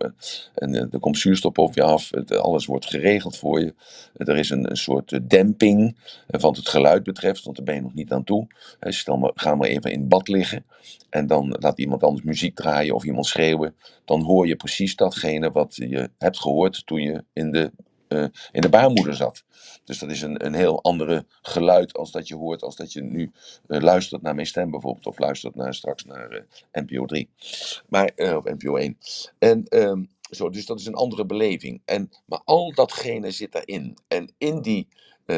en 0.56 0.74
er 0.92 1.00
komt 1.00 1.18
zuurstof 1.18 1.58
op 1.58 1.76
je 1.76 1.84
af, 1.84 2.12
alles 2.28 2.66
wordt 2.66 2.86
geregeld 2.86 3.38
voor 3.38 3.60
je. 3.60 3.74
Er 4.14 4.38
is 4.38 4.50
een, 4.50 4.70
een 4.70 4.78
soort 4.78 5.30
demping 5.30 5.98
wat 6.28 6.58
het 6.58 6.70
geluid 6.70 7.04
betreft, 7.04 7.44
want 7.56 7.68
ben 7.68 7.76
je 7.76 7.82
nog 7.82 7.94
niet 7.94 8.12
aan 8.12 8.24
toe. 8.24 8.48
Stel 8.80 9.18
maar, 9.18 9.32
ga 9.34 9.56
maar 9.56 9.68
even 9.68 9.92
in 9.92 10.08
bad 10.08 10.28
liggen 10.28 10.66
en 11.10 11.28
dan 11.28 11.56
laat 11.60 11.80
iemand 11.80 12.04
anders 12.04 12.26
muziek 12.26 12.56
draaien 12.56 12.96
of 12.96 13.04
iemand 13.04 13.26
schreeuwen. 13.26 13.76
Dan 14.06 14.22
hoor 14.22 14.48
je 14.48 14.56
precies 14.56 14.96
datgene 14.96 15.52
wat 15.52 15.76
je 15.76 16.10
hebt 16.18 16.40
gehoord 16.40 16.86
toen 16.86 17.02
je 17.02 17.24
in 17.34 17.52
de 17.52 17.72
uh, 18.10 18.26
in 18.52 18.62
de 18.62 18.70
baarmoeder 18.70 19.16
zat. 19.16 19.44
Dus 19.84 20.00
dat 20.00 20.12
is 20.12 20.22
een, 20.22 20.46
een 20.46 20.54
heel 20.54 20.84
andere 20.84 21.26
geluid 21.42 21.94
als 21.94 22.12
dat 22.12 22.28
je 22.28 22.36
hoort 22.36 22.62
als 22.64 22.76
dat 22.76 22.94
je 22.94 23.02
nu 23.02 23.32
uh, 23.68 23.80
luistert 23.80 24.22
naar 24.22 24.36
mijn 24.36 24.48
stem 24.48 24.72
bijvoorbeeld. 24.72 25.06
Of 25.06 25.20
luistert 25.20 25.56
naar, 25.56 25.74
straks 25.74 26.04
naar 26.04 26.32
uh, 26.32 26.42
NPO 26.72 27.06
3. 27.06 27.30
Maar, 27.90 28.12
of 28.16 28.44
NPO 28.44 28.76
1. 28.76 28.98
En 29.40 29.66
um, 29.70 30.10
zo, 30.30 30.50
dus 30.50 30.66
dat 30.66 30.80
is 30.80 30.86
een 30.86 30.96
andere 30.96 31.26
beleving. 31.26 31.82
En, 31.86 32.10
maar 32.26 32.42
al 32.46 32.74
datgene 32.74 33.32
zit 33.32 33.52
daarin. 33.52 33.98
En 34.08 34.34
in 34.38 34.62
die 34.62 34.88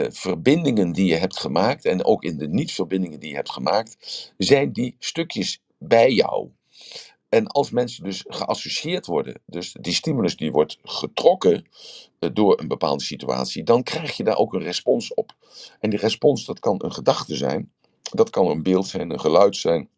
verbindingen 0.09 0.91
die 0.91 1.05
je 1.05 1.15
hebt 1.15 1.39
gemaakt. 1.39 1.85
En 1.85 2.05
ook 2.05 2.23
in 2.23 2.37
de 2.37 2.47
niet-verbindingen 2.47 3.19
die 3.19 3.29
je 3.29 3.35
hebt 3.35 3.51
gemaakt. 3.51 4.31
Zijn 4.37 4.71
die 4.71 4.95
stukjes 4.99 5.61
bij 5.77 6.11
jou. 6.11 6.49
En 7.29 7.47
als 7.47 7.69
mensen 7.69 8.03
dus 8.03 8.23
geassocieerd 8.27 9.05
worden, 9.05 9.41
dus 9.45 9.75
die 9.81 9.93
stimulus 9.93 10.35
die 10.35 10.51
wordt 10.51 10.77
getrokken 10.83 11.65
door 12.33 12.59
een 12.59 12.67
bepaalde 12.67 13.03
situatie, 13.03 13.63
dan 13.63 13.83
krijg 13.83 14.17
je 14.17 14.23
daar 14.23 14.37
ook 14.37 14.53
een 14.53 14.61
respons 14.61 15.13
op. 15.13 15.35
En 15.79 15.89
die 15.89 15.99
respons, 15.99 16.45
dat 16.45 16.59
kan 16.59 16.83
een 16.83 16.93
gedachte 16.93 17.35
zijn, 17.35 17.71
dat 18.01 18.29
kan 18.29 18.47
een 18.47 18.63
beeld 18.63 18.87
zijn, 18.87 19.09
een 19.09 19.19
geluid 19.19 19.55
zijn, 19.55 19.89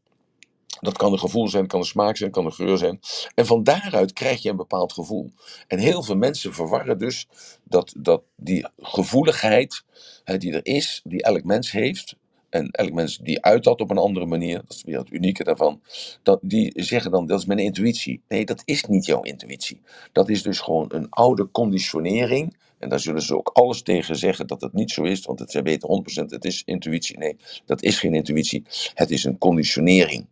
dat 0.82 0.97
kan 0.97 1.12
een 1.12 1.19
gevoel 1.19 1.47
zijn, 1.47 1.67
kan 1.67 1.79
een 1.79 1.86
smaak 1.86 2.17
zijn, 2.17 2.32
kan 2.32 2.45
een 2.45 2.53
geur 2.53 2.77
zijn. 2.77 2.99
En 3.36 3.45
van 3.45 3.63
daaruit 3.63 4.13
krijg 4.13 4.41
je 4.41 4.49
een 4.49 4.55
bepaald 4.55 4.93
gevoel. 4.93 5.32
En 5.67 5.79
heel 5.79 6.03
veel 6.03 6.15
mensen 6.15 6.53
verwarren 6.53 6.97
dus 6.97 7.27
dat, 7.63 7.93
dat 7.97 8.21
die 8.36 8.67
gevoeligheid 8.77 9.84
hè, 10.23 10.38
die 10.38 10.53
er 10.53 10.65
is, 10.65 11.01
die 11.03 11.23
elk 11.23 11.43
mens 11.43 11.71
heeft, 11.71 12.15
en 12.49 12.71
elk 12.71 12.91
mens 12.93 13.17
die 13.17 13.41
uit 13.41 13.63
dat 13.63 13.82
op 13.82 13.89
een 13.89 13.97
andere 13.97 14.25
manier, 14.25 14.58
dat 14.58 14.73
is 14.73 14.84
weer 14.84 14.97
het 14.97 15.12
unieke 15.12 15.43
daarvan, 15.43 15.82
dat, 16.23 16.39
die 16.41 16.71
zeggen 16.75 17.12
dan 17.12 17.27
dat 17.27 17.39
is 17.39 17.45
mijn 17.45 17.60
intuïtie. 17.60 18.21
Nee, 18.27 18.45
dat 18.45 18.62
is 18.65 18.84
niet 18.84 19.05
jouw 19.05 19.21
intuïtie. 19.21 19.82
Dat 20.12 20.29
is 20.29 20.43
dus 20.43 20.60
gewoon 20.60 20.86
een 20.93 21.10
oude 21.10 21.51
conditionering. 21.51 22.58
En 22.79 22.89
daar 22.89 22.99
zullen 22.99 23.21
ze 23.21 23.38
ook 23.38 23.49
alles 23.53 23.82
tegen 23.82 24.15
zeggen 24.15 24.47
dat 24.47 24.62
het 24.62 24.73
niet 24.73 24.91
zo 24.91 25.03
is, 25.03 25.25
want 25.25 25.39
het, 25.39 25.62
weten 25.62 26.03
100% 26.25 26.25
het 26.25 26.45
is 26.45 26.62
intuïtie. 26.65 27.17
Nee, 27.17 27.38
dat 27.65 27.82
is 27.82 27.99
geen 27.99 28.13
intuïtie. 28.13 28.63
Het 28.93 29.12
is 29.12 29.23
een 29.23 29.38
conditionering. 29.38 30.25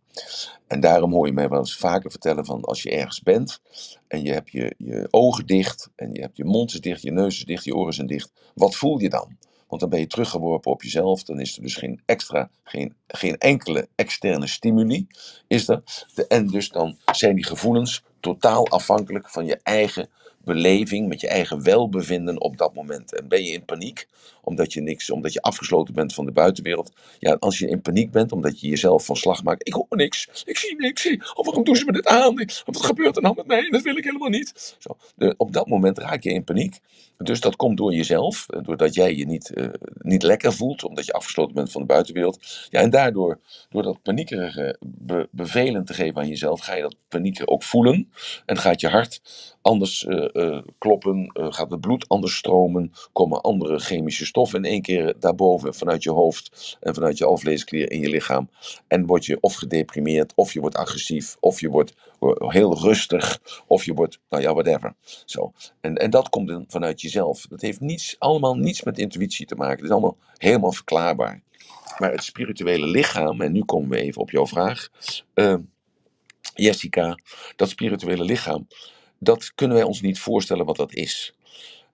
En 0.67 0.79
daarom 0.79 1.11
hoor 1.11 1.27
je 1.27 1.33
mij 1.33 1.49
wel 1.49 1.59
eens 1.59 1.77
vaker 1.77 2.11
vertellen 2.11 2.45
van 2.45 2.61
als 2.61 2.83
je 2.83 2.89
ergens 2.89 3.21
bent 3.21 3.61
en 4.07 4.23
je 4.23 4.31
hebt 4.31 4.51
je, 4.51 4.73
je 4.77 5.07
ogen 5.11 5.45
dicht 5.45 5.89
en 5.95 6.13
je 6.13 6.21
hebt 6.21 6.37
je 6.37 6.45
mond 6.45 6.73
is 6.73 6.81
dicht, 6.81 7.01
je 7.01 7.11
neus 7.11 7.37
is 7.37 7.45
dicht, 7.45 7.63
je 7.63 7.75
oren 7.75 7.93
zijn 7.93 8.07
dicht. 8.07 8.31
Wat 8.53 8.75
voel 8.75 8.99
je 8.99 9.09
dan? 9.09 9.37
Want 9.67 9.81
dan 9.81 9.89
ben 9.89 9.99
je 9.99 10.07
teruggeworpen 10.07 10.71
op 10.71 10.83
jezelf. 10.83 11.23
Dan 11.23 11.39
is 11.39 11.55
er 11.55 11.61
dus 11.61 11.75
geen 11.75 12.01
extra, 12.05 12.49
geen, 12.63 12.95
geen 13.07 13.37
enkele 13.37 13.87
externe 13.95 14.47
stimuli. 14.47 15.07
Is 15.47 15.67
er. 15.67 15.83
En 16.27 16.47
dus 16.47 16.69
dan 16.69 16.97
zijn 17.11 17.35
die 17.35 17.45
gevoelens 17.45 18.03
totaal 18.19 18.67
afhankelijk 18.67 19.29
van 19.29 19.45
je 19.45 19.59
eigen 19.63 20.09
beleving, 20.47 21.07
met 21.07 21.21
je 21.21 21.27
eigen 21.27 21.63
welbevinden 21.63 22.41
op 22.41 22.57
dat 22.57 22.73
moment. 22.73 23.15
En 23.15 23.27
ben 23.27 23.43
je 23.43 23.51
in 23.51 23.65
paniek, 23.65 24.07
omdat 24.41 24.73
je 24.73 24.81
niks, 24.81 25.09
omdat 25.09 25.33
je 25.33 25.41
afgesloten 25.41 25.93
bent 25.93 26.13
van 26.13 26.25
de 26.25 26.31
buitenwereld. 26.31 26.91
Ja, 27.19 27.37
als 27.39 27.59
je 27.59 27.67
in 27.67 27.81
paniek 27.81 28.11
bent, 28.11 28.31
omdat 28.31 28.59
je 28.59 28.67
jezelf 28.67 29.05
van 29.05 29.15
slag 29.15 29.43
maakt. 29.43 29.67
Ik 29.67 29.73
hoor 29.73 29.85
niks, 29.89 30.43
ik 30.45 30.57
zie 30.57 30.75
niks. 30.75 31.09
Of 31.33 31.45
waarom 31.45 31.63
doen 31.63 31.75
ze 31.75 31.85
me 31.85 31.91
dit 31.91 32.07
aan? 32.07 32.35
Wat 32.65 32.85
gebeurt 32.85 33.15
er 33.15 33.21
nou 33.21 33.35
met 33.35 33.47
mij? 33.47 33.69
Dat 33.69 33.81
wil 33.81 33.97
ik 33.97 34.03
helemaal 34.03 34.29
niet. 34.29 34.75
Zo, 34.79 34.97
op 35.37 35.53
dat 35.53 35.67
moment 35.67 35.97
raak 35.97 36.23
je 36.23 36.29
in 36.29 36.43
paniek. 36.43 36.79
Dus 37.17 37.39
dat 37.39 37.55
komt 37.55 37.77
door 37.77 37.93
jezelf, 37.93 38.45
doordat 38.45 38.93
jij 38.93 39.15
je 39.15 39.25
niet, 39.25 39.51
uh, 39.55 39.67
niet 39.97 40.23
lekker 40.23 40.53
voelt, 40.53 40.83
omdat 40.83 41.05
je 41.05 41.13
afgesloten 41.13 41.55
bent 41.55 41.71
van 41.71 41.81
de 41.81 41.87
buitenwereld. 41.87 42.67
Ja, 42.69 42.81
en 42.81 42.89
daardoor, 42.89 43.39
door 43.69 43.83
dat 43.83 44.01
paniekerige 44.01 44.77
be, 44.79 45.27
bevelend 45.31 45.87
te 45.87 45.93
geven 45.93 46.21
aan 46.21 46.27
jezelf, 46.27 46.59
ga 46.59 46.75
je 46.75 46.81
dat 46.81 46.95
panieken 47.07 47.47
ook 47.47 47.63
voelen. 47.63 48.11
En 48.45 48.57
gaat 48.57 48.81
je 48.81 48.87
hart 48.87 49.21
anders 49.61 50.05
eh, 50.05 50.36
eh, 50.37 50.59
kloppen, 50.77 51.31
eh, 51.33 51.47
gaat 51.49 51.71
het 51.71 51.81
bloed 51.81 52.07
anders 52.07 52.35
stromen, 52.35 52.91
komen 53.13 53.41
andere 53.41 53.79
chemische 53.79 54.25
stoffen 54.25 54.63
in 54.63 54.71
één 54.71 54.81
keer 54.81 55.15
daarboven 55.19 55.73
vanuit 55.73 56.03
je 56.03 56.11
hoofd 56.11 56.77
en 56.79 56.93
vanuit 56.93 57.17
je 57.17 57.25
alvleesklier 57.25 57.91
in 57.91 57.99
je 57.99 58.09
lichaam. 58.09 58.49
En 58.87 59.05
word 59.05 59.25
je 59.25 59.37
of 59.39 59.53
gedeprimeerd, 59.53 60.33
of 60.35 60.53
je 60.53 60.59
wordt 60.59 60.75
agressief, 60.75 61.37
of 61.39 61.59
je 61.59 61.69
wordt 61.69 61.93
eh, 62.19 62.49
heel 62.49 62.79
rustig, 62.79 63.41
of 63.67 63.85
je 63.85 63.93
wordt, 63.93 64.19
nou 64.29 64.43
ja, 64.43 64.53
whatever. 64.53 64.93
Zo. 65.25 65.53
En, 65.81 65.95
en 65.95 66.09
dat 66.09 66.29
komt 66.29 66.47
dan 66.47 66.65
vanuit 66.67 67.01
jezelf. 67.01 67.45
Dat 67.47 67.61
heeft 67.61 67.79
niets, 67.79 68.15
allemaal 68.19 68.55
niets 68.55 68.83
met 68.83 68.99
intuïtie 68.99 69.45
te 69.45 69.55
maken. 69.55 69.75
Het 69.75 69.85
is 69.85 69.91
allemaal 69.91 70.17
helemaal 70.37 70.71
verklaarbaar. 70.71 71.41
Maar 71.97 72.11
het 72.11 72.23
spirituele 72.23 72.87
lichaam, 72.87 73.41
en 73.41 73.51
nu 73.51 73.63
komen 73.63 73.89
we 73.89 73.97
even 73.97 74.21
op 74.21 74.31
jouw 74.31 74.47
vraag, 74.47 74.89
Jessica, 76.53 77.19
dat 77.55 77.69
spirituele 77.69 78.23
lichaam, 78.23 78.67
dat 79.19 79.51
kunnen 79.55 79.77
wij 79.77 79.85
ons 79.85 80.01
niet 80.01 80.19
voorstellen 80.19 80.65
wat 80.65 80.75
dat 80.75 80.93
is. 80.93 81.35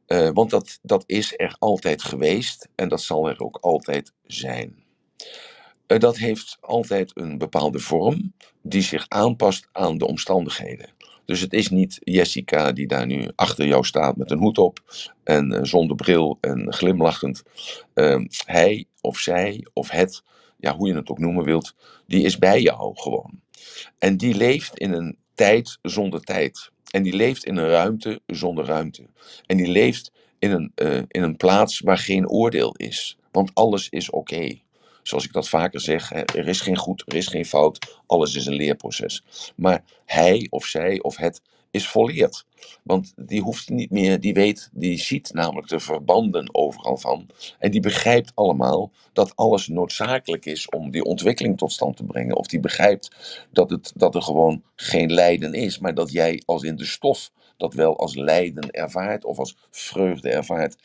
Eh, 0.05 0.29
want 0.33 0.49
dat, 0.49 0.79
dat 0.81 1.03
is 1.05 1.33
er 1.35 1.55
altijd 1.59 2.03
geweest 2.03 2.69
en 2.75 2.89
dat 2.89 3.01
zal 3.01 3.29
er 3.29 3.39
ook 3.39 3.57
altijd 3.61 4.13
zijn. 4.25 4.83
Eh, 5.87 5.99
dat 5.99 6.17
heeft 6.17 6.57
altijd 6.61 7.11
een 7.13 7.37
bepaalde 7.37 7.79
vorm 7.79 8.33
die 8.61 8.81
zich 8.81 9.05
aanpast 9.07 9.67
aan 9.71 9.97
de 9.97 10.07
omstandigheden. 10.07 10.89
Dus 11.25 11.39
het 11.39 11.53
is 11.53 11.69
niet 11.69 11.99
Jessica 12.03 12.71
die 12.71 12.87
daar 12.87 13.05
nu 13.05 13.29
achter 13.35 13.67
jou 13.67 13.85
staat 13.85 14.15
met 14.15 14.31
een 14.31 14.37
hoed 14.37 14.57
op 14.57 14.79
en 15.23 15.51
eh, 15.51 15.63
zonder 15.63 15.95
bril 15.95 16.37
en 16.41 16.73
glimlachend. 16.73 17.43
Ehm, 17.93 18.25
hij 18.45 18.85
of 19.01 19.17
zij 19.17 19.67
of 19.73 19.89
het, 19.89 20.23
ja, 20.57 20.75
hoe 20.75 20.87
je 20.87 20.95
het 20.95 21.09
ook 21.09 21.19
noemen 21.19 21.43
wilt, 21.43 21.75
die 22.07 22.23
is 22.23 22.37
bij 22.37 22.61
jou 22.61 22.97
gewoon. 22.97 23.41
En 23.97 24.17
die 24.17 24.35
leeft 24.35 24.77
in 24.77 24.93
een 24.93 25.17
tijd 25.33 25.77
zonder 25.81 26.21
tijd. 26.21 26.71
En 26.93 27.03
die 27.03 27.15
leeft 27.15 27.45
in 27.45 27.57
een 27.57 27.69
ruimte 27.69 28.21
zonder 28.25 28.65
ruimte. 28.65 29.03
En 29.45 29.57
die 29.57 29.67
leeft 29.67 30.11
in 30.39 30.51
een, 30.51 30.71
eh, 30.75 30.97
in 31.07 31.23
een 31.23 31.37
plaats 31.37 31.79
waar 31.79 31.97
geen 31.97 32.29
oordeel 32.29 32.75
is. 32.75 33.17
Want 33.31 33.51
alles 33.53 33.89
is 33.89 34.09
oké. 34.09 34.59
Zoals 35.03 35.25
ik 35.25 35.33
dat 35.33 35.49
vaker 35.49 35.81
zeg, 35.81 36.11
er 36.11 36.47
is 36.47 36.61
geen 36.61 36.77
goed, 36.77 37.03
er 37.05 37.15
is 37.15 37.27
geen 37.27 37.45
fout, 37.45 38.01
alles 38.05 38.35
is 38.35 38.45
een 38.45 38.53
leerproces. 38.53 39.23
Maar 39.55 39.83
hij 40.05 40.47
of 40.49 40.65
zij 40.65 41.01
of 41.01 41.17
het 41.17 41.41
is 41.73 41.87
volleerd. 41.87 42.45
Want 42.83 43.13
die 43.15 43.41
hoeft 43.41 43.69
niet 43.69 43.91
meer, 43.91 44.19
die 44.19 44.33
weet, 44.33 44.69
die 44.71 44.99
ziet 44.99 45.33
namelijk 45.33 45.67
de 45.67 45.79
verbanden 45.79 46.55
overal 46.55 46.97
van. 46.97 47.29
En 47.59 47.71
die 47.71 47.81
begrijpt 47.81 48.31
allemaal 48.35 48.91
dat 49.13 49.35
alles 49.35 49.67
noodzakelijk 49.67 50.45
is 50.45 50.69
om 50.69 50.91
die 50.91 51.03
ontwikkeling 51.03 51.57
tot 51.57 51.71
stand 51.71 51.97
te 51.97 52.03
brengen. 52.03 52.35
Of 52.35 52.47
die 52.47 52.59
begrijpt 52.59 53.15
dat, 53.51 53.69
het, 53.69 53.91
dat 53.95 54.15
er 54.15 54.21
gewoon 54.21 54.63
geen 54.75 55.13
lijden 55.13 55.53
is, 55.53 55.79
maar 55.79 55.93
dat 55.93 56.11
jij 56.11 56.41
als 56.45 56.63
in 56.63 56.75
de 56.75 56.85
stof 56.85 57.31
dat 57.57 57.73
wel 57.73 57.97
als 57.97 58.15
lijden 58.15 58.71
ervaart 58.71 59.25
of 59.25 59.39
als 59.39 59.57
vreugde 59.71 60.29
ervaart. 60.29 60.75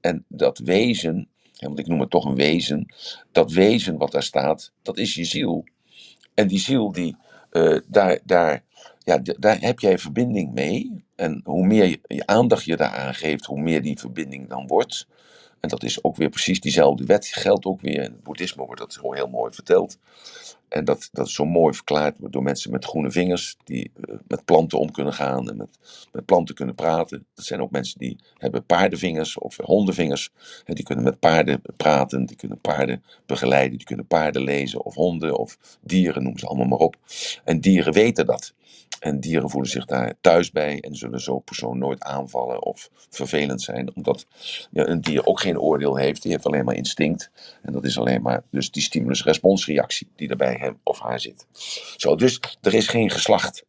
En 0.00 0.24
dat 0.28 0.58
wezen, 0.58 1.28
want 1.58 1.78
ik 1.78 1.86
noem 1.86 2.00
het 2.00 2.10
toch 2.10 2.24
een 2.24 2.34
wezen, 2.34 2.94
dat 3.32 3.52
wezen 3.52 3.96
wat 3.96 4.12
daar 4.12 4.22
staat, 4.22 4.72
dat 4.82 4.98
is 4.98 5.14
je 5.14 5.24
ziel. 5.24 5.64
En 6.34 6.48
die 6.48 6.58
ziel, 6.58 6.92
die, 6.92 7.16
eh, 7.50 7.78
daar, 7.86 8.18
daar, 8.24 8.64
ja, 9.08 9.20
daar 9.38 9.60
heb 9.60 9.80
jij 9.80 9.98
verbinding 9.98 10.52
mee. 10.52 11.04
En 11.14 11.40
hoe 11.44 11.66
meer 11.66 11.84
je, 11.84 12.00
je 12.02 12.26
aandacht 12.26 12.64
je 12.64 12.76
daaraan 12.76 13.14
geeft, 13.14 13.44
hoe 13.44 13.60
meer 13.60 13.82
die 13.82 13.98
verbinding 13.98 14.48
dan 14.48 14.66
wordt. 14.66 15.06
En 15.60 15.68
dat 15.68 15.82
is 15.82 16.04
ook 16.04 16.16
weer 16.16 16.28
precies 16.28 16.60
diezelfde 16.60 17.04
wet, 17.04 17.26
geldt 17.26 17.64
ook 17.64 17.80
weer. 17.80 17.94
In 17.94 18.00
het 18.00 18.22
boeddhisme 18.22 18.64
wordt 18.64 18.80
dat 18.80 18.96
gewoon 18.96 19.14
heel 19.14 19.28
mooi 19.28 19.52
verteld. 19.52 19.98
En 20.68 20.84
dat, 20.84 21.08
dat 21.12 21.26
is 21.26 21.34
zo 21.34 21.44
mooi 21.44 21.74
verklaard 21.74 22.16
door 22.20 22.42
mensen 22.42 22.70
met 22.70 22.84
groene 22.84 23.10
vingers, 23.10 23.56
die 23.64 23.90
eh, 23.94 24.14
met 24.26 24.44
planten 24.44 24.78
om 24.78 24.90
kunnen 24.90 25.12
gaan 25.12 25.50
en 25.50 25.56
met, 25.56 25.78
met 26.12 26.24
planten 26.24 26.54
kunnen 26.54 26.74
praten. 26.74 27.26
Dat 27.34 27.44
zijn 27.44 27.60
ook 27.60 27.70
mensen 27.70 27.98
die 27.98 28.18
hebben 28.36 28.64
paardenvingers 28.64 29.38
of 29.38 29.56
hondenvingers. 29.56 30.30
En 30.64 30.74
die 30.74 30.84
kunnen 30.84 31.04
met 31.04 31.18
paarden 31.18 31.62
praten, 31.76 32.26
die 32.26 32.36
kunnen 32.36 32.60
paarden 32.60 33.04
begeleiden, 33.26 33.76
die 33.76 33.86
kunnen 33.86 34.06
paarden 34.06 34.42
lezen 34.42 34.84
of 34.84 34.94
honden 34.94 35.38
of 35.38 35.58
dieren, 35.80 36.22
noem 36.22 36.38
ze 36.38 36.46
allemaal 36.46 36.66
maar 36.66 36.78
op. 36.78 36.96
En 37.44 37.60
dieren 37.60 37.92
weten 37.92 38.26
dat. 38.26 38.54
En 38.98 39.20
dieren 39.20 39.50
voelen 39.50 39.70
zich 39.70 39.84
daar 39.84 40.14
thuis 40.20 40.50
bij 40.50 40.80
en 40.80 40.94
zullen 40.94 41.20
zo'n 41.20 41.44
persoon 41.44 41.78
nooit 41.78 42.02
aanvallen 42.02 42.62
of 42.62 42.90
vervelend 43.10 43.62
zijn, 43.62 43.96
omdat 43.96 44.26
ja, 44.70 44.86
een 44.86 45.00
dier 45.00 45.26
ook 45.26 45.40
geen 45.40 45.58
oordeel 45.58 45.96
heeft, 45.96 46.22
die 46.22 46.32
heeft 46.32 46.46
alleen 46.46 46.64
maar 46.64 46.74
instinct. 46.74 47.30
En 47.62 47.72
dat 47.72 47.84
is 47.84 47.98
alleen 47.98 48.22
maar 48.22 48.42
dus 48.50 48.70
die 48.70 48.82
stimulus-responsreactie 48.82 50.08
die 50.16 50.28
er 50.28 50.36
bij 50.36 50.56
hem 50.60 50.78
of 50.82 50.98
haar 51.00 51.20
zit. 51.20 51.46
Zo, 51.96 52.16
dus 52.16 52.40
er 52.60 52.74
is 52.74 52.88
geen 52.88 53.10
geslacht. 53.10 53.64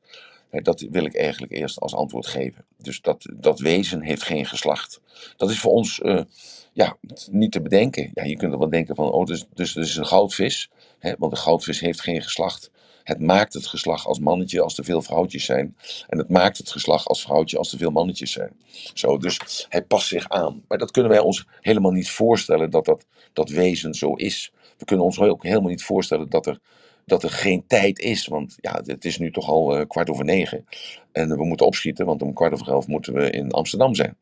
Dat 0.52 0.86
wil 0.92 1.06
ik 1.06 1.16
eigenlijk 1.16 1.52
eerst 1.52 1.80
als 1.80 1.96
antwoord 1.96 2.28
geven. 2.28 2.66
Dus 2.78 3.02
dat, 3.02 3.26
dat 3.34 3.60
wezen 3.60 4.02
heeft 4.02 4.24
geen 4.24 4.46
geslacht. 4.46 5.02
Dat 5.38 5.50
is 5.50 5.60
voor 5.60 5.72
ons 5.72 6.02
eh, 6.02 6.22
ja, 6.74 6.98
niet 7.32 7.52
te 7.52 7.62
bedenken. 7.62 8.12
Ja, 8.14 8.24
je 8.24 8.38
kunt 8.38 8.54
er 8.54 8.60
wel 8.60 8.70
denken 8.70 8.96
van, 8.96 9.12
oh, 9.12 9.26
dus, 9.26 9.46
dus 9.54 9.76
is 9.76 9.96
een 9.96 10.06
goudvis. 10.06 10.70
Hè, 11.00 11.14
want 11.18 11.32
een 11.32 11.38
goudvis 11.38 11.80
heeft 11.80 12.02
geen 12.02 12.22
geslacht. 12.22 12.72
Het 13.10 13.20
maakt 13.20 13.54
het 13.54 13.68
geslacht 13.68 14.06
als 14.06 14.20
mannetje 14.20 14.62
als 14.62 14.78
er 14.78 14.84
veel 14.84 15.02
vrouwtjes 15.02 15.46
zijn. 15.46 15.76
En 16.08 16.18
het 16.18 16.30
maakt 16.30 16.58
het 16.58 16.72
geslacht 16.72 17.08
als 17.08 17.22
vrouwtje 17.22 17.58
als 17.58 17.72
er 17.72 17.78
veel 17.78 17.92
mannetjes 17.92 18.32
zijn. 18.32 18.52
Zo, 18.94 19.18
dus 19.18 19.66
hij 19.70 19.84
past 19.84 20.08
zich 20.08 20.30
aan. 20.30 20.64
Maar 20.68 20.78
dat 20.78 20.92
kunnen 20.92 21.12
wij 21.12 21.20
ons 21.20 21.48
helemaal 21.62 21.92
niet 21.92 22.10
voorstellen 22.10 22.70
dat 22.70 22.86
dat, 22.86 23.06
dat 23.34 23.50
wezen 23.50 23.94
zo 23.94 24.14
is. 24.14 24.54
We 24.78 24.86
kunnen 24.86 25.06
ons 25.06 25.20
ook 25.20 25.44
helemaal 25.44 25.70
niet 25.70 25.84
voorstellen 25.84 26.30
dat 26.30 26.48
er, 26.48 26.60
dat 27.06 27.24
er 27.24 27.30
geen 27.30 27.64
tijd 27.68 28.00
is. 28.00 28.28
Want 28.28 28.56
ja, 28.62 28.82
het 28.86 29.06
is 29.06 29.18
nu 29.18 29.32
toch 29.32 29.48
al 29.48 29.78
eh, 29.78 29.88
kwart 29.88 30.10
over 30.10 30.26
negen. 30.26 30.66
En 31.12 31.38
we 31.38 31.46
moeten 31.46 31.66
opschieten, 31.66 32.06
want 32.06 32.22
om 32.22 32.34
kwart 32.34 32.54
over 32.54 32.68
elf 32.68 32.88
moeten 32.88 33.14
we 33.14 33.30
in 33.30 33.52
Amsterdam 33.52 33.96
zijn. 33.96 34.18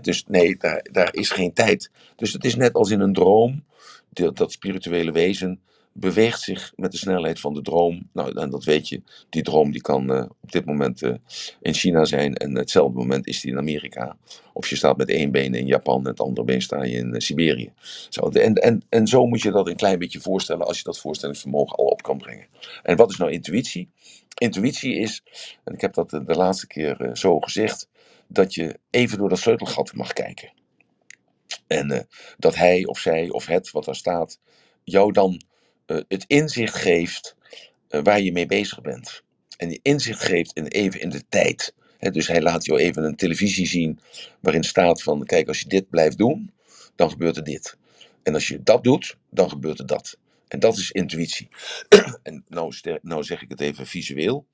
Dus 0.00 0.24
nee, 0.28 0.56
daar, 0.56 0.86
daar 0.92 1.14
is 1.14 1.30
geen 1.30 1.52
tijd. 1.52 1.90
Dus 2.16 2.32
het 2.32 2.44
is 2.44 2.54
net 2.54 2.74
als 2.74 2.90
in 2.90 3.00
een 3.00 3.12
droom. 3.12 3.64
Dat 4.10 4.52
spirituele 4.52 5.12
wezen 5.12 5.60
beweegt 5.92 6.40
zich 6.40 6.72
met 6.76 6.92
de 6.92 6.98
snelheid 6.98 7.40
van 7.40 7.54
de 7.54 7.62
droom. 7.62 8.08
Nou, 8.12 8.40
en 8.40 8.50
dat 8.50 8.64
weet 8.64 8.88
je. 8.88 9.02
Die 9.28 9.42
droom 9.42 9.72
die 9.72 9.80
kan 9.80 10.12
eh, 10.12 10.24
op 10.40 10.52
dit 10.52 10.64
moment 10.64 11.02
eh, 11.02 11.14
in 11.60 11.74
China 11.74 12.04
zijn. 12.04 12.34
En 12.34 12.56
hetzelfde 12.56 12.98
moment 12.98 13.26
is 13.26 13.40
die 13.40 13.50
in 13.50 13.58
Amerika. 13.58 14.16
Of 14.52 14.68
je 14.68 14.76
staat 14.76 14.96
met 14.96 15.08
één 15.08 15.30
been 15.30 15.54
in 15.54 15.66
Japan 15.66 15.98
en 15.98 16.10
het 16.10 16.20
andere 16.20 16.46
been 16.46 16.62
sta 16.62 16.82
je 16.82 16.96
in 16.96 17.14
eh, 17.14 17.20
Siberië. 17.20 17.72
Zo, 18.08 18.28
en, 18.28 18.54
en, 18.54 18.82
en 18.88 19.06
zo 19.06 19.26
moet 19.26 19.42
je 19.42 19.50
dat 19.50 19.68
een 19.68 19.76
klein 19.76 19.98
beetje 19.98 20.20
voorstellen 20.20 20.66
als 20.66 20.76
je 20.78 20.84
dat 20.84 20.98
voorstellingsvermogen 20.98 21.76
al 21.76 21.84
op 21.84 22.02
kan 22.02 22.18
brengen. 22.18 22.46
En 22.82 22.96
wat 22.96 23.10
is 23.10 23.16
nou 23.16 23.30
intuïtie? 23.30 23.90
Intuïtie 24.38 24.94
is, 24.94 25.22
en 25.64 25.74
ik 25.74 25.80
heb 25.80 25.94
dat 25.94 26.10
de, 26.10 26.24
de 26.24 26.34
laatste 26.34 26.66
keer 26.66 27.10
zo 27.12 27.40
gezegd, 27.40 27.88
dat 28.28 28.54
je 28.54 28.78
even 28.90 29.18
door 29.18 29.28
dat 29.28 29.38
sleutelgat 29.38 29.94
mag 29.94 30.12
kijken. 30.12 30.52
En 31.66 32.06
dat 32.38 32.54
hij 32.54 32.86
of 32.86 32.98
zij 32.98 33.30
of 33.30 33.46
het 33.46 33.70
wat 33.70 33.84
daar 33.84 33.94
staat, 33.94 34.40
jou 34.84 35.12
dan 35.12 35.40
het 36.08 36.24
inzicht 36.26 36.74
geeft 36.74 37.36
eh, 37.88 38.00
waar 38.02 38.20
je 38.20 38.32
mee 38.32 38.46
bezig 38.46 38.80
bent. 38.80 39.22
En 39.56 39.68
die 39.68 39.80
inzicht 39.82 40.22
geeft 40.22 40.52
in, 40.52 40.66
even 40.66 41.00
in 41.00 41.10
de 41.10 41.22
tijd. 41.28 41.74
Dus 41.98 42.26
hij 42.26 42.42
laat 42.42 42.64
jou 42.64 42.80
even 42.80 43.04
een 43.04 43.16
televisie 43.16 43.66
zien 43.66 44.00
waarin 44.40 44.64
staat 44.64 45.02
van, 45.02 45.24
kijk, 45.24 45.48
als 45.48 45.60
je 45.60 45.68
dit 45.68 45.90
blijft 45.90 46.18
doen, 46.18 46.52
dan 46.96 47.10
gebeurt 47.10 47.36
er 47.36 47.44
dit. 47.44 47.76
En 48.22 48.34
als 48.34 48.48
je 48.48 48.62
dat 48.62 48.84
doet, 48.84 49.16
dan 49.30 49.48
gebeurt 49.48 49.78
er 49.78 49.86
dat. 49.86 50.16
En 50.48 50.60
dat 50.60 50.76
is 50.76 50.90
intuïtie. 50.90 51.48
en 52.22 52.44
nou, 52.48 52.74
nou 53.02 53.22
zeg 53.22 53.42
ik 53.42 53.50
het 53.50 53.60
even 53.60 53.86
visueel. 53.86 54.46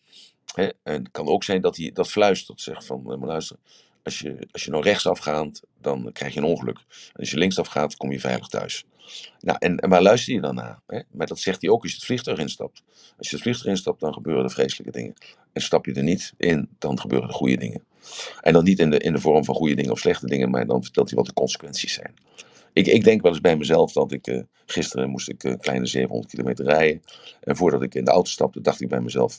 En 0.55 0.75
het 0.83 1.11
kan 1.11 1.27
ook 1.27 1.45
zijn 1.45 1.61
dat 1.61 1.77
hij 1.77 1.91
dat 1.93 2.11
fluistert. 2.11 2.61
Zegt 2.61 2.87
van, 2.87 3.13
eh, 3.13 3.19
maar 3.19 3.29
luister, 3.29 3.57
als 4.09 4.19
je, 4.19 4.49
als 4.51 4.65
je 4.65 4.71
nou 4.71 4.83
rechtsaf 4.83 5.19
gaat, 5.19 5.63
dan 5.81 6.11
krijg 6.13 6.35
je 6.35 6.41
een 6.41 6.47
ongeluk. 6.47 6.79
Als 7.13 7.31
je 7.31 7.39
linksaf 7.39 7.67
gaat, 7.67 7.97
kom 7.97 8.13
je 8.13 8.21
veilig 8.21 8.47
thuis. 8.47 8.85
Nou, 9.41 9.57
en, 9.61 9.79
en 9.79 9.89
waar 9.89 10.03
luister 10.03 10.35
je 10.35 10.41
dan 10.41 10.55
naar? 10.55 10.81
Hè? 10.87 11.01
Maar 11.11 11.27
dat 11.27 11.39
zegt 11.39 11.61
hij 11.61 11.71
ook 11.71 11.83
als 11.83 11.91
je 11.91 11.97
het 11.97 12.07
vliegtuig 12.07 12.39
instapt. 12.39 12.83
Als 13.19 13.29
je 13.29 13.35
het 13.35 13.43
vliegtuig 13.43 13.67
instapt, 13.67 14.01
dan 14.01 14.13
gebeuren 14.13 14.45
er 14.45 14.51
vreselijke 14.51 14.93
dingen. 14.99 15.15
En 15.53 15.63
stap 15.63 15.87
je 15.87 15.93
er 15.93 16.03
niet 16.03 16.33
in, 16.37 16.69
dan 16.79 17.01
gebeuren 17.01 17.29
er 17.29 17.35
goede 17.35 17.57
dingen. 17.57 17.85
En 18.41 18.53
dan 18.53 18.65
niet 18.65 18.79
in 18.79 18.91
de, 18.91 18.99
in 18.99 19.13
de 19.13 19.21
vorm 19.21 19.45
van 19.45 19.55
goede 19.55 19.75
dingen 19.75 19.93
of 19.93 19.99
slechte 19.99 20.27
dingen, 20.27 20.51
maar 20.51 20.67
dan 20.67 20.83
vertelt 20.83 21.09
hij 21.09 21.17
wat 21.17 21.27
de 21.27 21.33
consequenties 21.33 21.93
zijn. 21.93 22.15
Ik, 22.73 22.87
ik 22.87 23.05
denk 23.05 23.23
wel 23.23 23.31
eens 23.31 23.41
bij 23.41 23.57
mezelf 23.57 23.93
dat 23.93 24.13
ik 24.13 24.27
eh, 24.27 24.41
gisteren 24.67 25.11
moest 25.11 25.29
ik 25.29 25.45
een 25.45 25.59
kleine 25.59 25.87
700 25.87 26.31
kilometer 26.31 26.65
rijden. 26.65 27.03
En 27.41 27.57
voordat 27.57 27.83
ik 27.83 27.95
in 27.95 28.05
de 28.05 28.11
auto 28.11 28.31
stapte, 28.31 28.61
dacht 28.61 28.81
ik 28.81 28.89
bij 28.89 29.01
mezelf. 29.01 29.39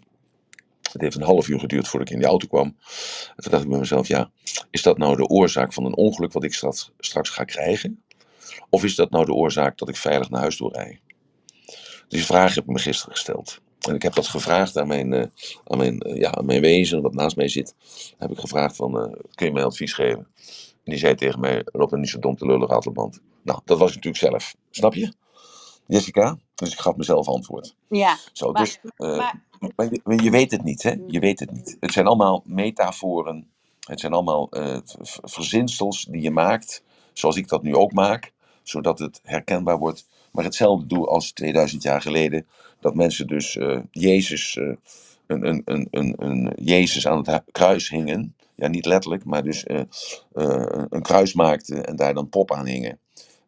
Het 0.91 1.01
heeft 1.01 1.15
een 1.15 1.21
half 1.21 1.47
uur 1.47 1.59
geduurd 1.59 1.87
voordat 1.87 2.07
ik 2.07 2.13
in 2.13 2.19
die 2.19 2.29
auto 2.29 2.47
kwam. 2.47 2.65
En 3.35 3.43
toen 3.43 3.51
dacht 3.51 3.63
ik 3.63 3.69
bij 3.69 3.79
mezelf, 3.79 4.07
ja, 4.07 4.31
is 4.71 4.81
dat 4.81 4.97
nou 4.97 5.15
de 5.15 5.27
oorzaak 5.27 5.73
van 5.73 5.85
een 5.85 5.95
ongeluk 5.95 6.31
wat 6.31 6.43
ik 6.43 6.53
straks, 6.99 7.29
ga 7.29 7.43
krijgen? 7.43 8.03
Of 8.69 8.83
is 8.83 8.95
dat 8.95 9.09
nou 9.09 9.25
de 9.25 9.33
oorzaak 9.33 9.77
dat 9.77 9.89
ik 9.89 9.95
veilig 9.95 10.29
naar 10.29 10.41
huis 10.41 10.57
toe 10.57 10.73
rij? 10.73 10.99
Die 12.07 12.25
vraag 12.25 12.55
heb 12.55 12.63
ik 12.63 12.69
me 12.69 12.79
gisteren 12.79 13.15
gesteld. 13.15 13.61
En 13.79 13.95
ik 13.95 14.01
heb 14.01 14.13
dat 14.13 14.27
gevraagd 14.27 14.77
aan 14.77 14.87
mijn, 14.87 15.13
eh, 15.13 15.25
aan 15.63 15.77
mijn, 15.77 15.99
eh, 15.99 16.15
ja, 16.15 16.31
aan 16.31 16.45
mijn 16.45 16.61
wezen, 16.61 17.01
wat 17.01 17.13
naast 17.13 17.35
mij 17.35 17.47
zit. 17.47 17.75
Heb 18.17 18.31
ik 18.31 18.39
gevraagd 18.39 18.75
van, 18.75 18.99
eh, 18.99 19.13
kun 19.35 19.45
je 19.45 19.51
mij 19.51 19.63
advies 19.63 19.93
geven? 19.93 20.27
En 20.83 20.95
die 20.95 20.97
zei 20.97 21.15
tegen 21.15 21.39
mij, 21.39 21.61
loop 21.65 21.91
er 21.91 21.99
niet 21.99 22.09
zo 22.09 22.19
dom 22.19 22.35
te 22.35 22.45
lullen, 22.45 22.67
ratelband. 22.67 23.21
Nou, 23.43 23.59
dat 23.65 23.77
was 23.77 23.89
natuurlijk 23.89 24.23
zelf. 24.23 24.55
Snap 24.69 24.93
je? 24.93 25.13
Jessica? 25.89 26.37
Dus 26.55 26.71
ik 26.71 26.79
gaf 26.79 26.95
mezelf 26.95 27.27
antwoord. 27.27 27.75
Ja, 27.87 28.17
Zo, 28.33 28.51
maar, 28.51 28.63
dus, 28.63 28.79
eh, 28.95 29.17
maar 29.17 29.43
maar 30.05 30.23
je, 30.23 30.31
weet 30.31 30.51
het 30.51 30.63
niet, 30.63 30.83
hè? 30.83 30.93
Je 31.07 31.19
weet 31.19 31.39
het 31.39 31.51
niet. 31.51 31.77
Het 31.79 31.91
zijn 31.91 32.05
allemaal 32.05 32.43
metaforen 32.45 33.47
Het 33.79 33.99
zijn 33.99 34.13
allemaal 34.13 34.49
eh, 34.49 34.77
verzinsels 35.23 36.05
die 36.09 36.21
je 36.21 36.31
maakt, 36.31 36.83
zoals 37.13 37.35
ik 37.35 37.47
dat 37.47 37.63
nu 37.63 37.75
ook 37.75 37.91
maak, 37.91 38.31
zodat 38.63 38.99
het 38.99 39.19
herkenbaar 39.23 39.77
wordt. 39.77 40.07
Maar 40.31 40.43
hetzelfde 40.43 40.85
doe 40.85 41.07
als 41.07 41.31
2000 41.31 41.83
jaar 41.83 42.01
geleden, 42.01 42.47
dat 42.79 42.95
mensen 42.95 43.27
dus 43.27 43.57
eh, 43.57 43.79
Jezus, 43.91 44.55
een, 44.55 44.77
een, 45.47 45.61
een, 45.65 45.87
een, 45.91 46.13
een 46.17 46.53
Jezus 46.55 47.07
aan 47.07 47.17
het 47.27 47.43
kruis 47.51 47.89
hingen. 47.89 48.35
Ja, 48.55 48.67
niet 48.67 48.85
letterlijk, 48.85 49.25
maar 49.25 49.43
dus 49.43 49.63
een 50.89 51.01
kruis 51.01 51.33
maakten 51.33 51.85
en 51.85 51.95
daar 51.95 52.13
dan 52.13 52.29
pop 52.29 52.51
aan 52.51 52.65
hingen. 52.65 52.99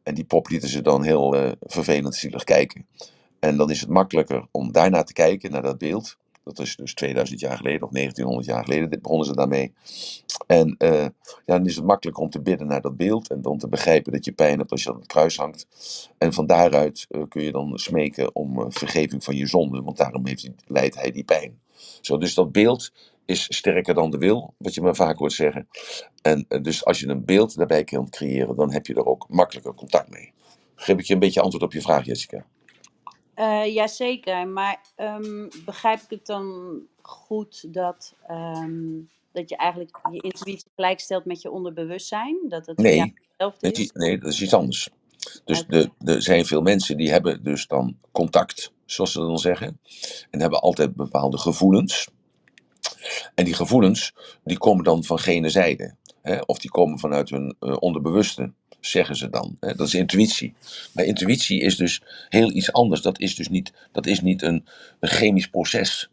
En 0.04 0.14
die 0.14 0.24
pop 0.24 0.50
lieten 0.50 0.70
ze 0.70 0.82
dan 0.82 1.04
heel 1.04 1.36
eh, 1.36 1.52
vervelend 1.62 2.16
zielig 2.16 2.44
kijken. 2.44 2.86
En 3.40 3.58
dan 3.58 3.70
is 3.70 3.82
het 3.82 3.90
makkelijker 3.90 4.48
om 4.52 4.72
daarnaar 4.72 5.06
te 5.06 5.14
kijken, 5.14 5.52
naar 5.52 5.62
dat 5.62 5.78
beeld. 5.78 6.18
Dat 6.44 6.60
is 6.60 6.76
dus 6.76 6.94
2000 6.94 7.40
jaar 7.40 7.58
geleden 7.58 7.82
of 7.82 7.92
1900 7.92 8.48
jaar 8.48 8.64
geleden, 8.64 8.90
dit 8.90 9.02
begonnen 9.02 9.28
ze 9.28 9.36
daarmee. 9.36 9.74
En 10.48 10.76
eh, 10.78 11.02
ja, 11.46 11.58
dan 11.58 11.66
is 11.66 11.76
het 11.76 11.86
makkelijker 11.86 12.24
om 12.24 12.30
te 12.30 12.42
bidden 12.42 12.68
naar 12.68 12.82
dat 12.82 12.98
beeld 12.98 13.30
en 13.30 13.42
dan 13.42 13.58
te 13.58 13.68
begrijpen 13.68 14.12
dat 14.12 14.26
je 14.26 14.32
pijn 14.32 14.58
hebt 14.58 14.72
als 14.72 14.84
je 14.84 14.90
aan 14.90 14.96
het 14.96 15.08
kruis 15.08 15.38
hangt. 15.38 15.68
En 16.18 16.34
van 16.34 16.46
daaruit 16.46 17.06
eh, 17.10 17.22
kun 17.30 17.44
je 17.44 17.52
dan 17.52 17.80
smeken 17.80 18.36
om 18.36 18.72
vergeving 18.72 19.24
van 19.24 19.36
je 19.36 19.48
zonde, 19.48 19.82
want 19.82 19.98
daarom 19.98 20.28
heeft 20.28 20.50
leidt 20.68 20.96
hij 20.96 21.12
die 21.12 21.24
pijn. 21.24 21.60
Zo, 22.02 22.18
dus 22.18 22.34
dat 22.34 22.52
beeld 22.52 22.92
is 23.32 23.46
sterker 23.58 23.94
dan 23.94 24.12
de 24.12 24.18
wil, 24.18 24.54
wat 24.58 24.74
je 24.74 24.82
me 24.82 24.96
vaak 24.96 25.18
hoort 25.18 25.34
zeggen. 25.34 25.68
En 26.22 26.46
eh, 26.48 26.62
dus 26.62 26.86
als 26.86 27.00
je 27.00 27.08
een 27.08 27.26
beeld 27.26 27.56
daarbij 27.56 27.84
kunt 27.84 28.10
creëren, 28.10 28.56
dan 28.56 28.72
heb 28.72 28.86
je 28.86 28.94
er 28.94 29.06
ook 29.06 29.26
makkelijker 29.30 29.74
contact 29.74 30.10
mee. 30.10 30.34
Geef 30.76 30.98
ik 30.98 31.06
je 31.06 31.14
een 31.14 31.20
beetje 31.20 31.42
antwoord 31.42 31.64
op 31.64 31.74
je 31.74 31.82
vraag, 31.82 32.06
Jessica? 32.06 32.46
Eh 33.34 33.74
jazeker, 33.74 34.48
maar 34.48 34.82
ehm, 34.96 35.48
begrijp 35.66 36.00
ik 36.00 36.10
het 36.10 36.26
dan 36.26 36.80
goed 37.02 37.74
dat, 37.74 38.16
ehm, 38.28 39.00
dat 39.32 39.50
je 39.50 39.56
eigenlijk 39.56 40.00
je 40.12 40.22
intuïtie 40.22 40.72
gelijkstelt 40.76 41.26
met 41.26 41.42
je 41.42 41.52
onderbewustzijn? 41.52 42.38
Dat 42.48 42.66
het 42.66 42.78
Nee, 42.78 43.14
hetzelfde 43.28 43.68
dat 43.68 43.78
is, 43.78 43.92
nee, 43.92 44.18
dat 44.18 44.32
is 44.32 44.42
iets 44.42 44.54
anders. 44.54 44.90
Dus 45.46 45.66
de, 45.68 45.90
er 45.98 46.22
zijn 46.22 46.46
veel 46.46 46.62
mensen 46.62 46.98
die 46.98 47.12
hebben 47.12 47.44
dus 47.44 47.68
dan 47.68 47.98
contact, 48.12 48.72
zoals 48.86 49.12
ze 49.12 49.20
dan 49.20 49.40
zeggen. 49.40 49.80
En 50.30 50.42
hebben 50.42 50.62
altijd 50.62 50.96
bepaalde 50.96 51.38
gevoelens. 51.38 52.10
En 53.36 53.46
die 53.46 53.54
gevoelens, 53.54 54.14
die 54.44 54.58
komen 54.58 54.84
dan 54.84 55.04
van 55.04 55.20
gene 55.20 55.50
zijde. 55.50 55.96
Hè? 56.22 56.40
Of 56.40 56.60
die 56.60 56.72
komen 56.72 57.00
vanuit 57.00 57.30
hun 57.30 57.56
eh, 57.60 57.76
onderbewuste, 57.80 58.52
zeggen 58.80 59.16
ze 59.16 59.30
dan. 59.30 59.58
Dat 59.60 59.88
is 59.88 59.94
intuïtie. 59.94 60.54
Maar 60.94 61.06
intuïtie 61.06 61.60
is 61.60 61.76
dus 61.76 62.02
heel 62.30 62.52
iets 62.52 62.72
anders. 62.72 63.02
Dat 63.02 63.20
is 63.20 63.36
dus 63.36 63.50
niet, 63.50 63.74
dat 63.92 64.06
is 64.06 64.22
niet 64.22 64.42
een, 64.42 64.66
chemisch 65.00 65.48
proces. 65.48 66.10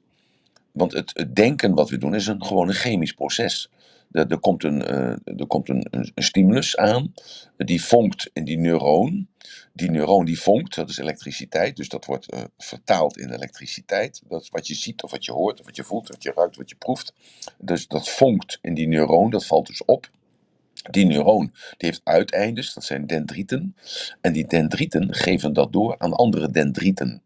Want 0.72 0.92
het, 0.92 1.10
het 1.14 1.36
denken 1.36 1.74
wat 1.74 1.90
we 1.90 1.98
doen 1.98 2.14
is 2.14 2.26
een, 2.26 2.44
gewoon 2.44 2.68
een 2.68 2.74
chemisch 2.74 3.12
proces. 3.12 3.70
Er, 4.10 4.26
er 4.26 4.38
komt, 4.38 4.64
een, 4.64 4.84
eh, 4.84 5.38
er 5.38 5.46
komt 5.46 5.68
een, 5.68 6.10
stimulus 6.14 6.76
aan, 6.76 7.14
die 7.56 7.82
vonkt 7.82 8.30
in 8.32 8.44
die 8.44 8.58
neuroon. 8.58 9.28
Die 9.72 9.90
neuroon 9.90 10.24
die 10.24 10.40
vonkt, 10.40 10.74
dat 10.74 10.88
is 10.88 10.98
elektriciteit, 10.98 11.76
dus 11.76 11.88
dat 11.88 12.04
wordt 12.04 12.30
eh, 12.30 12.42
vertaald 12.58 13.18
in 13.18 13.32
elektriciteit. 13.32 14.22
Dat 14.28 14.42
is 14.42 14.48
wat 14.48 14.66
je 14.66 14.74
ziet 14.74 15.02
of 15.02 15.10
wat 15.10 15.24
je 15.24 15.32
hoort 15.32 15.60
of 15.60 15.66
wat 15.66 15.76
je 15.76 15.84
voelt, 15.84 16.08
wat 16.08 16.22
je 16.22 16.32
ruikt, 16.34 16.56
wat 16.56 16.70
je 16.70 16.76
proeft. 16.76 17.12
Dus 17.58 17.86
dat 17.86 18.08
vonkt 18.08 18.58
in 18.62 18.74
die 18.74 18.88
neuroon, 18.88 19.30
dat 19.30 19.46
valt 19.46 19.66
dus 19.66 19.84
op. 19.84 20.10
Die 20.90 21.06
neuroon 21.06 21.52
die 21.52 21.88
heeft 21.88 22.00
uiteindes, 22.04 22.74
dat 22.74 22.84
zijn 22.84 23.06
dendrieten. 23.06 23.76
En 24.20 24.32
die 24.32 24.46
dendrieten 24.46 25.14
geven 25.14 25.52
dat 25.52 25.72
door 25.72 25.98
aan 25.98 26.12
andere 26.12 26.50
dendrieten. 26.50 27.22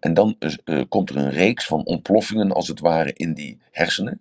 En 0.00 0.14
dan 0.14 0.36
eh, 0.38 0.80
komt 0.88 1.10
er 1.10 1.16
een 1.16 1.30
reeks 1.30 1.66
van 1.66 1.84
ontploffingen, 1.84 2.52
als 2.52 2.68
het 2.68 2.80
ware, 2.80 3.12
in 3.12 3.34
die 3.34 3.58
hersenen. 3.70 4.20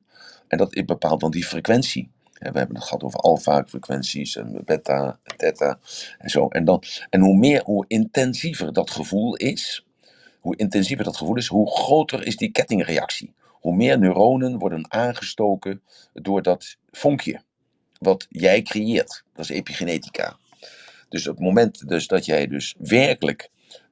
En 0.56 0.62
dat 0.62 0.86
bepaalt 0.86 1.20
dan 1.20 1.32
die 1.32 1.46
frequentie. 1.46 2.10
We 2.34 2.58
hebben 2.58 2.76
het 2.76 2.84
gehad 2.84 3.04
over 3.04 3.20
alfa-frequenties 3.20 4.36
en 4.36 4.62
beta, 4.66 5.20
theta 5.38 5.80
en 6.20 6.30
zo. 6.30 6.48
En, 6.48 6.66
dan, 6.66 6.84
en 7.10 7.22
hoe 7.22 7.38
meer, 7.38 7.62
hoe 7.64 7.86
intensiever 7.88 8.74
dat 8.74 8.92
gevoel 8.92 9.36
is, 9.36 9.86
hoe 10.40 10.56
intensiever 10.56 11.06
dat 11.06 11.18
gevoel 11.18 11.36
is, 11.36 11.48
hoe 11.48 11.72
groter 11.72 12.26
is 12.26 12.38
die 12.38 12.52
kettingreactie. 12.52 13.34
Hoe 13.50 13.76
meer 13.76 14.00
neuronen 14.00 14.58
worden 14.58 14.92
aangestoken 14.92 15.82
door 16.14 16.42
dat 16.42 16.78
vonkje 16.92 17.42
wat 18.00 18.26
jij 18.30 18.62
creëert. 18.62 19.24
Dat 19.34 19.50
is 19.50 19.56
epigenetica. 19.56 20.38
Dus 21.10 21.28
op 21.28 21.36
het 21.36 21.46
moment 21.46 21.88
dus 21.88 22.08
dat 22.08 22.26
jij 22.26 22.48
dus 22.48 22.76
werkelijk 22.78 23.50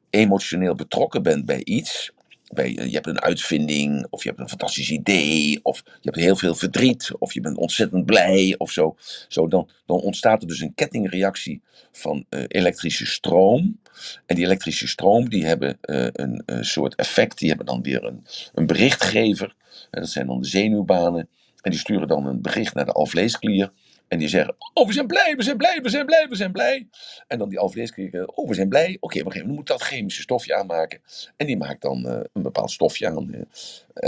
emotioneel 0.10 0.76
betrokken 0.76 1.24
bent 1.24 1.46
bij 1.46 1.64
iets, 1.64 2.12
bij, 2.54 2.78
eh, 2.78 2.86
je 2.86 2.94
hebt 2.94 3.08
een 3.08 3.22
uitvinding, 3.22 4.08
of 4.10 4.24
je 4.24 4.30
hebt 4.30 4.42
een 4.42 4.50
fantastisch 4.50 4.92
idee, 4.92 5.60
of 5.64 5.82
je 5.86 6.10
hebt 6.10 6.16
heel 6.16 6.36
veel 6.36 6.56
verdriet, 6.56 7.12
of 7.20 7.34
je 7.34 7.42
bent 7.42 7.58
ontzettend 7.58 8.06
blij, 8.06 8.56
of 8.58 8.72
zo, 8.72 8.96
zo 9.28 9.48
dan, 9.48 9.70
dan 9.86 10.00
ontstaat 10.00 10.42
er 10.42 10.48
dus 10.48 10.60
een 10.60 10.74
kettingreactie 10.74 11.62
van 11.92 12.26
eh, 12.30 12.44
elektrische 12.48 13.06
stroom. 13.06 13.80
En 14.26 14.36
die 14.36 14.46
elektrische 14.46 14.88
stroom, 14.88 15.30
die 15.30 15.46
hebben 15.46 15.78
eh, 15.82 16.08
een, 16.12 16.44
eh, 16.46 16.62
soort 16.62 16.96
effect, 16.96 17.38
die 17.38 17.48
hebben 17.48 17.66
dan 17.66 17.82
weer 17.82 18.04
een, 18.04 18.26
een 18.54 18.66
berichtgever, 18.66 19.56
en 19.92 20.02
dat 20.02 20.10
zijn 20.10 20.28
dan 20.28 20.42
de 20.42 20.48
zenuwbanen, 20.48 21.30
en 21.62 21.72
die 21.72 21.80
sturen 21.80 22.08
dan 22.08 22.26
een 22.26 22.42
bericht 22.42 22.74
naar 22.74 22.86
de 22.86 22.92
alvleesklier, 22.92 23.72
en 24.08 24.20
die 24.20 24.28
zeggen, 24.28 24.56
oh 24.74 24.88
we 24.88 24.94
zijn 24.94 25.08
blij, 25.08 25.36
we 25.36 25.44
zijn 25.44 25.58
blij, 25.58 25.80
we 25.82 25.90
zijn 25.90 26.06
blij, 26.06 26.28
we 26.30 26.36
zijn 26.36 26.52
blij. 26.52 26.88
En 27.28 27.38
dan 27.38 27.50
die 27.50 27.60
alvleesklier, 27.60 28.26
oh 28.28 28.48
we 28.50 28.54
zijn 28.56 28.70
blij, 28.70 28.98
oké, 29.00 29.24
we 29.24 29.32
geven- 29.32 29.48
we 29.48 29.54
moeten 29.54 29.78
dat 29.78 29.86
chemische 29.88 30.22
stofje 30.22 30.56
aanmaken. 30.56 31.02
En 31.38 31.48
die 31.48 31.58
maakt 31.58 31.82
dan 31.82 32.08
eh, 32.08 32.20
een 32.34 32.42
bepaald 32.44 32.72
stofje 32.72 33.08
aan. 33.08 33.34
eh, 33.34 33.42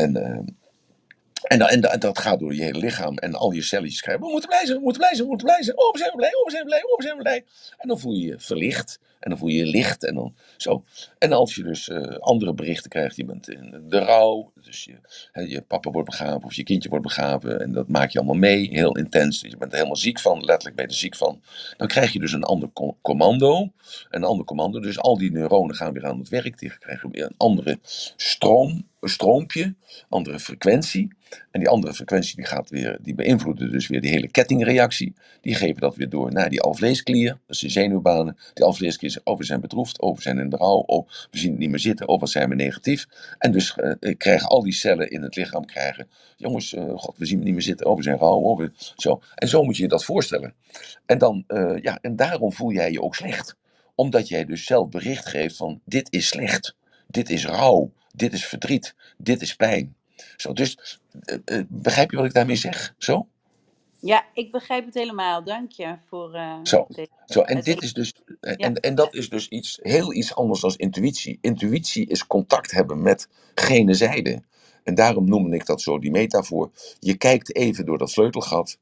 en, 0.04 0.16
eh, 0.16 0.40
en, 1.44 1.62
en, 1.62 1.82
da- 1.82 1.98
dat 1.98 2.20
gaat 2.20 2.40
door 2.40 2.56
je 2.56 2.64
hele 2.64 2.80
lichaam 2.80 3.18
en 3.18 3.36
al 3.36 3.52
je 3.52 3.62
celletjes 3.62 4.00
schrijven. 4.00 4.26
We 4.26 4.32
moeten 4.32 4.50
blij 4.50 4.66
zijn, 4.66 4.78
we 4.78 4.84
moeten 4.84 5.02
blij 5.02 5.16
zijn, 5.16 5.24
we 5.24 5.30
moeten 5.30 5.48
blij 5.48 5.64
zijn. 5.64 5.80
Oh, 5.80 5.92
we 5.92 5.98
zijn 5.98 6.14
blij, 6.16 6.36
oh, 6.36 6.46
we 6.46 6.52
zijn 6.52 6.66
blij, 6.66 6.84
oh, 6.84 6.98
we 6.98 7.04
zijn 7.04 7.18
blij. 7.18 7.46
En 7.78 7.88
dan 7.88 8.00
voel 8.00 8.14
je 8.14 8.26
je 8.28 8.40
verlicht. 8.40 9.00
En 9.20 9.30
dan 9.30 9.40
voel 9.40 9.50
je 9.50 9.58
je 9.58 9.66
licht. 9.66 10.06
En 10.06 10.16
dan 10.16 10.36
zo. 10.58 10.84
En 11.20 11.34
als 11.34 11.56
je 11.56 11.64
dus 11.64 11.92
andere 12.20 12.54
berichten 12.54 12.90
krijgt, 12.90 13.16
je 13.16 13.26
bent 13.26 13.50
in 13.50 13.86
de 13.90 14.00
rouw. 14.00 14.54
Dus 14.66 14.84
je, 14.84 15.00
je 15.48 15.62
papa 15.62 15.92
wordt 15.92 16.10
begraven 16.10 16.44
of 16.44 16.54
je 16.54 16.64
kindje 16.64 16.90
wordt 16.90 17.04
begraven. 17.04 17.60
En 17.60 17.72
dat 17.72 17.88
maak 17.90 18.10
je 18.10 18.18
allemaal 18.18 18.38
mee, 18.38 18.70
heel 18.72 18.98
intens. 18.98 19.42
Je 19.42 19.58
bent 19.58 19.72
er 19.72 19.78
helemaal 19.78 19.96
ziek 19.96 20.20
van, 20.20 20.44
letterlijk 20.44 20.76
ben 20.76 20.86
je 20.86 20.92
er 20.92 20.98
ziek 20.98 21.16
van. 21.16 21.42
Dan 21.78 21.88
krijg 21.88 22.14
je 22.14 22.20
dus 22.20 22.32
een 22.32 22.44
ander 22.44 22.70
co- 22.74 22.98
commando. 23.02 23.72
Een 24.10 24.24
ander 24.24 24.46
commando. 24.46 24.80
Dus 24.80 25.00
al 25.00 25.18
die 25.18 25.32
neuronen 25.32 25.76
gaan 25.76 25.94
weer 25.94 26.06
aan 26.06 26.20
het 26.20 26.30
werk. 26.30 26.60
Die 26.60 26.78
krijgen 26.78 27.12
weer 27.12 27.24
een 27.24 27.36
andere 27.38 27.80
stroom, 28.16 28.88
een 29.00 29.10
stroompje, 29.10 29.76
andere 30.10 30.40
frequentie. 30.40 31.14
En 31.56 31.62
die 31.62 31.70
andere 31.70 31.94
frequentie 31.94 32.36
die 32.36 32.46
gaat 32.46 32.70
weer, 32.70 32.98
die 33.02 33.16
beïnvloeden 33.16 33.72
dus 33.72 33.88
weer 33.88 34.02
die 34.02 34.10
hele 34.10 34.28
kettingreactie. 34.28 35.14
Die 35.42 35.56
geven 35.56 35.82
dat 35.82 35.96
weer 35.96 36.10
door 36.10 36.32
naar 36.32 36.50
die 36.50 36.62
alvleesklier, 36.62 37.30
dat 37.30 37.56
is 37.56 37.60
de 37.60 37.70
zenuwbanen. 37.70 38.38
Die 38.54 38.64
alvleesklier 38.64 39.12
zegt, 39.12 39.26
oh 39.26 39.38
we 39.38 39.44
zijn 39.44 39.62
bedroefd, 39.62 40.02
oh 40.02 40.16
we 40.16 40.22
zijn 40.22 40.40
in 40.40 40.50
de 40.50 40.58
rouw, 40.58 40.84
oh 40.86 41.08
we 41.32 41.38
zien 41.38 41.52
het 41.52 41.60
niet 41.60 41.70
meer 41.70 41.80
zitten, 41.80 42.08
oh 42.08 42.20
wat 42.20 42.30
zijn 42.30 42.50
we 42.50 42.56
negatief. 42.56 43.06
En 43.38 43.52
dus 43.52 43.76
eh, 43.76 44.16
krijgen 44.18 44.48
al 44.48 44.64
die 44.64 44.74
cellen 44.74 45.10
in 45.10 45.22
het 45.22 45.36
lichaam 45.36 45.66
krijgen, 45.66 46.08
jongens, 46.36 46.74
eh, 46.74 46.84
god 46.96 47.18
we 47.18 47.26
zien 47.26 47.36
het 47.36 47.46
niet 47.46 47.54
meer 47.54 47.64
zitten, 47.64 47.86
oh 47.86 47.96
we 47.96 48.04
zijn 48.04 48.18
rauw, 48.18 48.40
oh 48.40 48.68
zo. 48.96 49.22
En 49.36 49.48
zo 49.48 49.64
moet 49.64 49.78
je 49.78 49.84
je 49.84 49.90
dat 49.90 50.06
voorstellen. 50.06 50.54
En 51.06 51.18
dan, 51.18 51.44
eh, 51.48 51.78
ja, 51.82 51.98
en 52.02 52.16
daarom 52.16 52.54
voel 52.54 52.72
jij 52.72 52.92
je 52.92 53.02
ook 53.02 53.16
slecht. 53.16 53.56
Omdat 53.96 54.28
jij 54.28 54.46
dus 54.46 54.66
zelf 54.66 54.90
bericht 54.90 55.26
geeft 55.26 55.56
van, 55.56 55.82
dit 55.86 56.12
is 56.12 56.28
slecht, 56.28 56.76
dit 57.08 57.30
is 57.30 57.46
rouw, 57.46 57.92
dit 58.16 58.34
is 58.34 58.46
verdriet, 58.46 58.96
dit 59.18 59.42
is 59.42 59.56
pijn. 59.56 59.96
Zo, 60.38 60.54
dus 60.54 61.00
eh, 61.26 61.38
eh, 61.46 61.66
begrijp 61.70 62.12
je 62.12 62.18
wat 62.18 62.26
ik 62.26 62.34
daarmee 62.34 62.56
zeg? 62.56 62.96
Zo? 62.98 63.28
Ja, 64.00 64.26
ik 64.34 64.52
begrijp 64.52 64.86
het 64.86 64.94
helemaal. 64.94 65.44
Dank 65.44 65.72
je 65.72 65.98
voor 66.10 66.34
eh, 66.34 66.60
Zo. 66.64 66.88
deze 66.88 67.10
Zo, 67.26 67.42
en 67.42 67.62
dit 67.62 67.82
is 67.84 67.94
dus, 67.94 68.14
en, 68.42 68.58
Ja. 68.58 68.68
en, 68.68 68.76
en 68.76 68.96
dat 68.96 69.14
is 69.16 69.30
dus 69.30 69.48
iets 69.48 69.80
heel 69.82 70.14
iets 70.14 70.36
anders 70.36 70.62
dan 70.62 70.74
intuïtie. 70.78 71.38
Intuïtie 71.42 72.08
is 72.08 72.28
contact 72.28 72.72
hebben 72.72 73.02
met 73.02 73.30
gene 73.56 73.94
zijde. 73.94 74.44
En 74.84 74.96
daarom 74.96 75.30
noemde 75.30 75.56
ik 75.56 75.66
dat 75.66 75.82
zo, 75.82 76.00
die 76.00 76.12
metafoor. 76.12 76.72
Je 77.00 77.16
kijkt 77.18 77.56
even 77.56 77.86
door 77.86 77.98
dat 77.98 78.12
sleutelgat. 78.12 78.78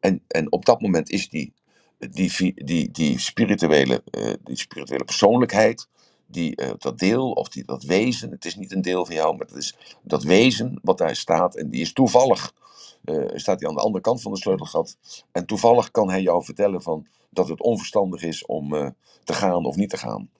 En, 0.00 0.22
en 0.28 0.52
op 0.52 0.64
dat 0.64 0.80
moment 0.80 1.10
is 1.10 1.28
die, 1.28 1.52
die, 1.98 2.32
vi- 2.32 2.54
die, 2.54 2.90
die, 2.90 3.18
spirituele, 3.18 4.02
eh, 4.10 4.32
die 4.44 4.56
spirituele 4.58 5.04
persoonlijkheid, 5.04 5.88
die, 6.28 6.56
eh, 6.56 6.70
dat 6.78 6.98
deel 6.98 7.30
of 7.30 7.48
die, 7.48 7.64
dat 7.64 7.82
wezen, 7.82 8.30
het 8.30 8.44
is 8.44 8.56
niet 8.56 8.72
een 8.72 8.82
deel 8.82 9.06
van 9.06 9.14
jou, 9.14 9.36
maar 9.36 9.46
het 9.46 9.56
is 9.56 9.76
dat 10.02 10.22
wezen 10.22 10.78
wat 10.82 10.98
daar 10.98 11.16
staat. 11.16 11.56
En 11.56 11.70
die 11.70 11.80
is 11.80 11.92
toevallig, 11.92 12.54
eh, 13.04 13.24
staat 13.34 13.60
hij 13.60 13.68
aan 13.68 13.74
de 13.74 13.80
andere 13.80 14.04
kant 14.04 14.22
van 14.22 14.32
het 14.32 14.40
sleutelgat. 14.40 14.96
En 15.32 15.46
toevallig 15.46 15.90
kan 15.90 16.10
hij 16.10 16.22
jou 16.22 16.44
vertellen 16.44 16.82
van, 16.82 17.06
dat 17.30 17.48
het 17.48 17.62
onverstandig 17.62 18.22
is 18.22 18.46
om 18.46 18.74
eh, 18.74 18.88
te 19.24 19.32
gaan 19.32 19.64
of 19.64 19.76
niet 19.76 19.90
te 19.90 19.96
gaan. 19.96 20.30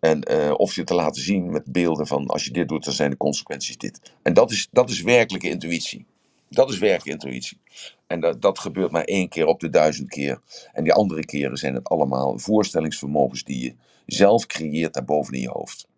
En 0.00 0.56
of 0.58 0.74
je 0.74 0.84
te 0.84 0.94
laten 0.94 1.22
zien 1.22 1.50
met 1.50 1.72
beelden 1.72 2.06
van 2.06 2.26
als 2.26 2.44
je 2.44 2.50
dit 2.50 2.68
doet, 2.68 2.84
dan 2.84 2.94
zijn 2.94 3.10
de 3.10 3.16
consequenties 3.16 3.78
dit. 3.78 4.12
En 4.22 4.34
dat 4.34 4.50
is, 4.50 4.68
dat 4.72 4.90
is 4.90 5.02
werkelijke 5.02 5.48
intuïtie. 5.48 6.06
Dat 6.54 6.70
is 6.70 6.78
werkelijke 6.78 7.10
intuïtie. 7.10 7.60
En 8.06 8.20
dat, 8.20 8.42
dat 8.42 8.58
gebeurt 8.58 8.90
maar 8.90 9.04
één 9.04 9.28
keer 9.28 9.46
op 9.46 9.60
de 9.60 9.68
duizend 9.68 10.08
keer. 10.08 10.40
En 10.72 10.84
die 10.84 10.92
andere 10.92 11.24
keren 11.24 11.56
zijn 11.56 11.74
het 11.74 11.88
allemaal 11.88 12.38
voorstellingsvermogens 12.38 13.44
die 13.44 13.62
je 13.62 13.74
zelf 14.06 14.46
creëert 14.46 14.94
daarboven 14.94 15.34
in 15.34 15.40
je 15.40 15.50
hoofd. 15.50 15.88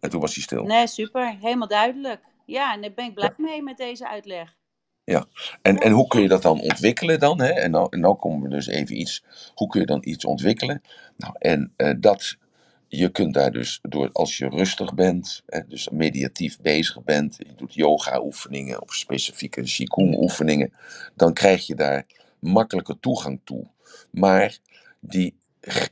En 0.00 0.10
toen 0.10 0.20
was 0.20 0.34
hij 0.34 0.42
stil. 0.42 0.62
Nee, 0.62 0.86
super. 0.86 1.36
Helemaal 1.40 1.68
duidelijk. 1.68 2.20
Ja, 2.46 2.74
en 2.74 2.80
daar 2.80 2.92
ben 2.92 3.04
ik 3.04 3.14
blij 3.14 3.32
mee 3.36 3.62
met 3.62 3.76
deze 3.76 4.08
uitleg. 4.08 4.58
Ja, 5.04 5.26
en, 5.62 5.78
en 5.78 5.92
hoe 5.92 6.06
kun 6.06 6.22
je 6.22 6.28
dat 6.28 6.42
dan 6.42 6.60
ontwikkelen 6.60 7.18
dan? 7.18 7.40
Hè? 7.40 7.48
En, 7.48 7.70
nou, 7.70 7.86
en 7.90 8.00
nou 8.00 8.16
komen 8.16 8.42
we 8.42 8.48
dus 8.48 8.66
even 8.66 9.00
iets, 9.00 9.24
hoe 9.54 9.68
kun 9.68 9.80
je 9.80 9.86
dan 9.86 10.00
iets 10.02 10.24
ontwikkelen? 10.24 10.82
Nou, 11.16 11.34
en 11.38 11.72
eh, 11.76 11.94
dat, 11.98 12.36
je 12.92 13.08
kunt 13.08 13.34
daar 13.34 13.52
dus 13.52 13.78
door, 13.82 14.10
als 14.12 14.36
je 14.36 14.48
rustig 14.48 14.94
bent, 14.94 15.42
hè, 15.46 15.60
dus 15.68 15.88
mediatief 15.88 16.60
bezig 16.60 17.04
bent, 17.04 17.36
je 17.38 17.54
doet 17.56 17.74
yoga 17.74 18.22
oefeningen 18.22 18.82
of 18.82 18.94
specifieke 18.94 19.62
qigong 19.62 20.16
oefeningen, 20.16 20.72
dan 21.14 21.32
krijg 21.32 21.66
je 21.66 21.74
daar 21.74 22.06
makkelijke 22.38 22.98
toegang 23.00 23.40
toe. 23.44 23.66
Maar 24.10 24.58
die, 25.00 25.36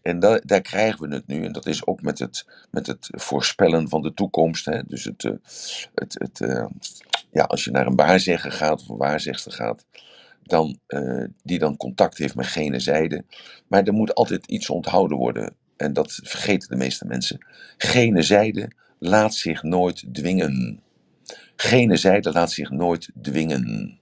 en 0.02 0.18
da- 0.18 0.40
daar 0.44 0.60
krijgen 0.60 1.08
we 1.08 1.14
het 1.14 1.26
nu, 1.26 1.44
en 1.44 1.52
dat 1.52 1.66
is 1.66 1.86
ook 1.86 2.02
met 2.02 2.18
het, 2.18 2.46
met 2.70 2.86
het 2.86 3.08
voorspellen 3.10 3.88
van 3.88 4.02
de 4.02 4.14
toekomst, 4.14 4.64
hè? 4.64 4.82
dus 4.86 5.04
het, 5.04 5.24
eh, 5.24 5.32
het, 5.94 6.14
het, 6.18 6.40
eh, 6.40 6.66
ja, 7.30 7.42
als 7.42 7.64
je 7.64 7.70
naar 7.70 7.86
een 7.86 7.96
waarzegger 7.96 8.52
gaat 8.52 8.80
of 8.80 8.88
een 8.88 8.96
waarzegster 8.96 9.52
gaat, 9.52 9.84
dan, 10.42 10.78
eh, 10.86 11.24
die 11.42 11.58
dan 11.58 11.76
contact 11.76 12.18
heeft 12.18 12.34
met 12.34 12.46
gene 12.46 12.80
zijde. 12.80 13.24
Maar 13.66 13.84
er 13.84 13.92
moet 13.92 14.14
altijd 14.14 14.46
iets 14.46 14.70
onthouden 14.70 15.16
worden. 15.16 15.54
En 15.78 15.92
dat 15.92 16.20
vergeten 16.22 16.68
de 16.68 16.76
meeste 16.76 17.04
mensen. 17.04 17.46
Gene 17.76 18.22
zijde 18.22 18.70
laat 18.98 19.34
zich 19.34 19.62
nooit 19.62 20.04
dwingen. 20.12 20.80
Gene 21.56 21.96
zijde 21.96 22.32
laat 22.32 22.52
zich 22.52 22.70
nooit 22.70 23.10
dwingen. 23.22 23.98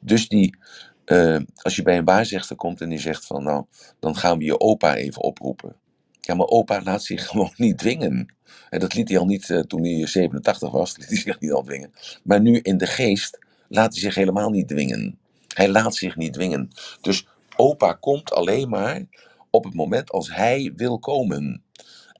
Dus 0.00 0.28
die, 0.28 0.56
eh, 1.04 1.38
als 1.56 1.76
je 1.76 1.82
bij 1.82 1.96
een 1.96 2.04
waarzegster 2.04 2.56
komt 2.56 2.80
en 2.80 2.88
die 2.88 2.98
zegt 2.98 3.26
van 3.26 3.42
nou, 3.42 3.64
dan 4.00 4.16
gaan 4.16 4.38
we 4.38 4.44
je 4.44 4.60
opa 4.60 4.94
even 4.94 5.22
oproepen. 5.22 5.76
Ja, 6.20 6.34
maar 6.34 6.46
opa 6.46 6.82
laat 6.82 7.02
zich 7.02 7.26
gewoon 7.28 7.52
niet 7.56 7.78
dwingen. 7.78 8.34
En 8.70 8.80
dat 8.80 8.94
liet 8.94 9.08
hij 9.08 9.18
al 9.18 9.26
niet 9.26 9.50
eh, 9.50 9.60
toen 9.60 9.82
hij 9.82 10.06
87 10.06 10.70
was, 10.70 10.96
liet 10.96 11.08
hij 11.08 11.16
zich 11.16 11.40
niet 11.40 11.52
al 11.52 11.62
dwingen. 11.62 11.92
Maar 12.22 12.40
nu 12.40 12.58
in 12.58 12.76
de 12.76 12.86
geest 12.86 13.38
laat 13.68 13.92
hij 13.92 14.02
zich 14.02 14.14
helemaal 14.14 14.50
niet 14.50 14.68
dwingen. 14.68 15.18
Hij 15.54 15.68
laat 15.68 15.94
zich 15.94 16.16
niet 16.16 16.32
dwingen. 16.32 16.70
Dus 17.00 17.26
opa 17.56 17.92
komt 17.92 18.32
alleen 18.32 18.68
maar 18.68 19.02
op 19.50 19.64
het 19.64 19.74
moment 19.74 20.10
als 20.10 20.34
hij 20.34 20.72
wil 20.76 20.98
komen. 20.98 21.62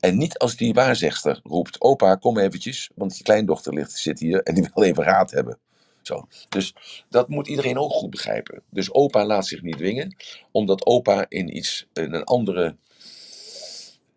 En 0.01 0.17
niet 0.17 0.39
als 0.39 0.57
die 0.57 0.75
waarzegster 0.75 1.41
roept: 1.43 1.81
Opa, 1.81 2.15
kom 2.15 2.39
eventjes, 2.39 2.91
want 2.95 3.17
je 3.17 3.25
kleindochter 3.25 3.75
ligt, 3.75 3.93
zit 3.93 4.21
hier 4.21 4.43
en 4.43 4.55
die 4.55 4.71
wil 4.75 4.85
even 4.85 5.05
raad 5.05 5.31
hebben. 5.31 5.59
Zo. 6.03 6.27
Dus 6.49 6.75
dat 7.09 7.29
moet 7.29 7.49
iedereen 7.49 7.79
ook 7.79 7.93
goed 7.93 8.11
begrijpen. 8.11 8.63
Dus 8.71 8.93
opa 8.93 9.25
laat 9.25 9.47
zich 9.47 9.63
niet 9.63 9.77
dwingen, 9.77 10.17
omdat 10.51 10.87
opa 10.87 11.27
in 11.29 11.57
iets, 11.57 11.87
in 11.93 12.13
een 12.13 12.25
andere 12.25 12.77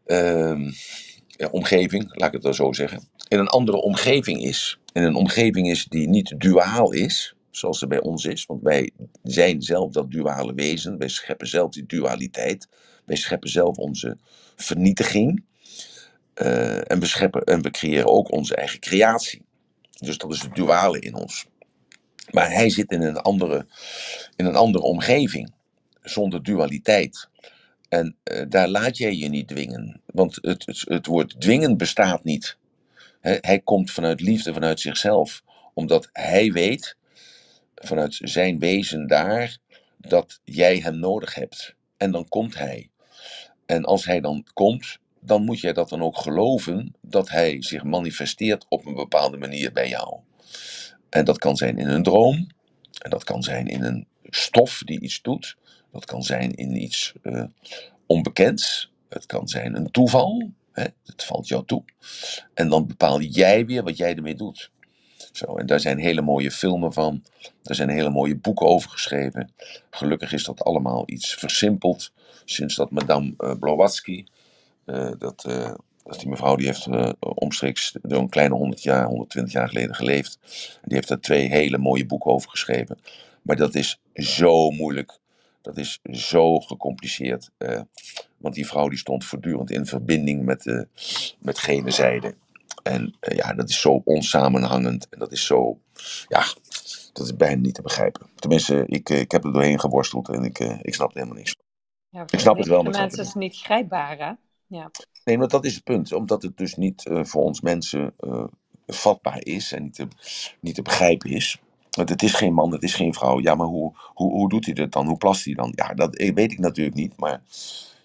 ehm, 0.06 0.72
omgeving, 1.52 2.18
laat 2.18 2.28
ik 2.28 2.34
het 2.34 2.42
dan 2.42 2.54
zo 2.54 2.74
zeggen, 2.74 3.08
in 3.28 3.40
een 3.40 3.48
andere 3.48 3.82
omgeving 3.82 4.44
is. 4.44 4.80
In 4.94 5.04
een 5.04 5.16
omgeving 5.16 5.70
is 5.70 5.86
die 5.86 6.08
niet 6.10 6.36
duaal 6.38 6.92
is, 6.92 7.36
zoals 7.52 7.82
er 7.82 7.88
bij 7.88 8.02
ons 8.02 8.26
is. 8.26 8.46
Want 8.46 8.62
wij 8.62 8.92
zijn 9.24 9.62
zelf 9.62 9.92
dat 9.92 10.12
duale 10.12 10.54
wezen. 10.54 10.98
Wij 10.98 11.08
scheppen 11.08 11.48
zelf 11.48 11.72
die 11.72 11.86
dualiteit. 11.86 12.68
Wij 13.10 13.18
scheppen 13.18 13.50
zelf 13.50 13.78
onze 13.78 14.18
vernietiging. 14.56 15.44
Eh, 16.34 16.92
en, 16.92 17.00
we 17.00 17.06
scheppen, 17.06 17.44
en 17.44 17.62
we 17.62 17.72
creëren 17.72 18.08
ook 18.08 18.32
onze 18.32 18.56
eigen 18.56 18.80
creatie. 18.80 19.42
Dus 20.00 20.18
dat 20.18 20.32
is 20.32 20.42
het 20.42 20.56
duale 20.56 21.00
in 21.00 21.14
ons. 21.14 21.46
Maar 22.32 22.52
hij 22.52 22.70
zit 22.70 22.92
in 22.92 23.02
een 23.02 23.18
andere, 23.18 23.66
in 24.36 24.46
een 24.46 24.56
andere 24.56 24.84
omgeving, 24.84 25.54
zonder 26.02 26.44
dualiteit. 26.44 27.30
En 27.88 28.16
eh, 28.24 28.46
daar 28.50 28.68
laat 28.68 28.98
jij 28.98 29.16
je 29.16 29.28
niet 29.28 29.48
dwingen. 29.48 30.02
Want 30.06 30.38
het, 30.42 30.66
het, 30.66 30.84
het 30.88 31.06
woord 31.06 31.42
dwingen 31.42 31.78
bestaat 31.78 32.24
niet. 32.24 32.58
Hij 33.22 33.60
komt 33.60 33.92
vanuit 33.92 34.22
liefde, 34.22 34.54
vanuit 34.54 34.80
zichzelf. 34.80 35.44
Omdat 35.74 36.10
hij 36.14 36.52
weet, 36.52 36.96
vanuit 37.76 38.20
zijn 38.22 38.60
wezen 38.60 39.08
daar, 39.08 39.58
dat 39.98 40.40
jij 40.44 40.78
hem 40.78 41.00
nodig 41.00 41.34
hebt. 41.34 41.76
En 41.98 42.12
dan 42.12 42.28
komt 42.28 42.58
hij. 42.58 42.90
En 43.70 43.86
als 43.86 44.06
hij 44.06 44.20
dan 44.20 44.46
komt, 44.54 45.00
dan 45.20 45.44
moet 45.44 45.60
jij 45.60 45.74
dat 45.74 45.90
dan 45.90 46.02
ook 46.02 46.18
geloven 46.18 46.96
dat 47.02 47.30
hij 47.30 47.62
zich 47.62 47.84
manifesteert 47.84 48.66
op 48.70 48.86
een 48.86 48.94
bepaalde 48.94 49.38
manier 49.38 49.72
bij 49.72 49.90
jou. 49.90 50.20
En 51.10 51.26
dat 51.26 51.38
kan 51.38 51.56
zijn 51.56 51.78
in 51.78 51.88
een 51.88 52.04
droom. 52.04 52.48
En 53.02 53.10
dat 53.10 53.24
kan 53.24 53.44
zijn 53.44 53.68
in 53.68 53.84
een 53.84 54.08
stof 54.24 54.82
die 54.86 55.00
iets 55.00 55.22
doet. 55.22 55.58
Dat 55.92 56.06
kan 56.06 56.24
zijn 56.24 56.56
in 56.56 56.82
iets 56.82 57.14
eh, 57.22 57.44
onbekends. 58.06 58.92
Het 59.10 59.26
kan 59.26 59.48
zijn 59.48 59.76
een 59.76 59.92
toeval. 59.92 60.52
Hè? 60.72 60.86
Het 61.06 61.24
valt 61.24 61.48
jou 61.48 61.66
toe. 61.66 61.84
En 62.54 62.70
dan 62.70 62.88
bepaal 62.88 63.22
jij 63.22 63.66
weer 63.66 63.84
wat 63.84 63.98
jij 63.98 64.16
ermee 64.16 64.36
doet. 64.36 64.72
Zo, 65.32 65.58
en 65.58 65.66
daar 65.66 65.80
zijn 65.80 65.98
hele 65.98 66.22
mooie 66.22 66.52
filmen 66.52 66.94
van. 66.94 67.24
Daar 67.62 67.76
zijn 67.76 67.90
hele 67.90 68.10
mooie 68.10 68.36
boeken 68.36 68.68
over 68.68 68.90
geschreven. 68.90 69.54
Gelukkig 69.90 70.34
is 70.34 70.44
dat 70.44 70.64
allemaal 70.64 71.04
iets 71.06 71.34
versimpeld. 71.34 72.12
Sinds 72.50 72.76
dat 72.76 72.92
Madame 72.92 73.34
uh, 73.38 73.54
Blavatsky, 73.60 74.26
uh, 74.86 75.12
dat, 75.18 75.46
uh, 75.48 75.74
dat 76.04 76.20
die 76.20 76.30
mevrouw 76.30 76.56
die 76.56 76.66
heeft 76.66 76.88
omstreeks 77.20 77.96
zo'n 78.02 78.30
kleine 78.30 78.56
100 78.56 78.84
jaar, 78.84 79.06
120 79.06 79.54
jaar 79.54 79.68
geleden 79.68 79.96
geleefd. 79.96 80.40
Die 80.84 80.96
heeft 80.96 81.08
daar 81.08 81.20
twee 81.20 81.50
hele 81.50 81.78
mooie 81.78 82.06
boeken 82.06 82.32
over 82.32 82.50
geschreven. 82.50 82.98
Maar 83.42 83.56
dat 83.56 83.76
is 83.76 84.02
zo 84.14 84.70
moeilijk. 84.70 85.20
Dat 85.62 85.78
is 85.78 86.00
zo 86.12 86.60
gecompliceerd. 86.60 87.50
Want 88.38 88.56
die 88.56 88.68
vrouw 88.68 88.90
die 88.90 88.98
stond 88.98 89.26
voortdurend 89.26 89.72
in 89.72 89.86
verbinding 89.86 90.46
met, 90.46 90.66
uh, 90.66 90.82
met 91.40 91.60
gene 91.60 91.92
zijde. 91.92 92.36
En 92.84 93.16
ja, 93.20 93.54
dat 93.54 93.70
is 93.70 93.82
zo 93.82 94.02
onsamenhangend. 94.06 95.10
En 95.10 95.20
dat 95.20 95.32
is 95.32 95.46
zo, 95.46 95.80
ja, 96.28 96.44
dat 97.14 97.26
is 97.26 97.36
bijna 97.36 97.62
niet 97.62 97.76
te 97.76 97.82
begrijpen. 97.82 98.30
Tenminste, 98.36 98.84
ik, 98.88 99.10
ik 99.10 99.32
heb 99.32 99.44
er 99.44 99.54
doorheen 99.54 99.80
geworsteld 99.80 100.30
en 100.30 100.44
ik, 100.44 100.60
ik 100.60 100.94
snap 100.94 101.14
helemaal 101.14 101.36
niks 101.36 101.52
van. 101.52 101.69
Ja, 102.10 102.26
ik 102.30 102.40
snap 102.40 102.58
het 102.58 102.68
wel, 102.68 102.84
maar 102.84 102.92
de 102.92 102.98
mensen 102.98 103.20
is 103.20 103.28
het 103.28 103.36
niet 103.36 103.58
grijpbaar, 103.58 104.18
hè? 104.18 104.32
Ja. 104.78 104.92
Nee, 105.24 105.38
maar 105.38 105.48
dat 105.48 105.66
is 105.66 105.76
het 105.76 105.84
punt. 105.84 106.14
Omdat 106.14 106.42
het 106.42 106.58
dus 106.58 106.76
niet 106.76 107.06
uh, 107.06 107.24
voor 107.24 107.44
ons 107.44 107.62
mensen 107.62 108.14
uh, 108.20 108.44
vatbaar 108.88 109.46
is 109.46 109.72
en 109.72 109.84
niet 109.84 109.94
te, 109.94 110.08
niet 110.60 110.76
te 110.76 110.82
begrijpen 110.82 111.30
is. 111.30 111.62
Want 111.90 112.10
het 112.10 112.24
is 112.24 112.34
geen 112.34 112.54
man, 112.54 112.72
het 112.72 112.84
is 112.84 112.96
geen 112.96 113.14
vrouw. 113.14 113.40
Ja, 113.40 113.56
maar 113.56 113.68
hoe, 113.68 113.94
hoe, 114.14 114.32
hoe 114.32 114.50
doet 114.50 114.66
hij 114.66 114.74
dat 114.74 114.92
dan? 114.92 115.08
Hoe 115.08 115.18
plast 115.18 115.46
hij 115.46 115.54
dan? 115.54 115.72
Ja, 115.76 115.94
dat 115.94 116.16
weet 116.16 116.52
ik 116.52 116.60
natuurlijk 116.60 116.96
niet. 116.96 117.18
Maar 117.18 117.42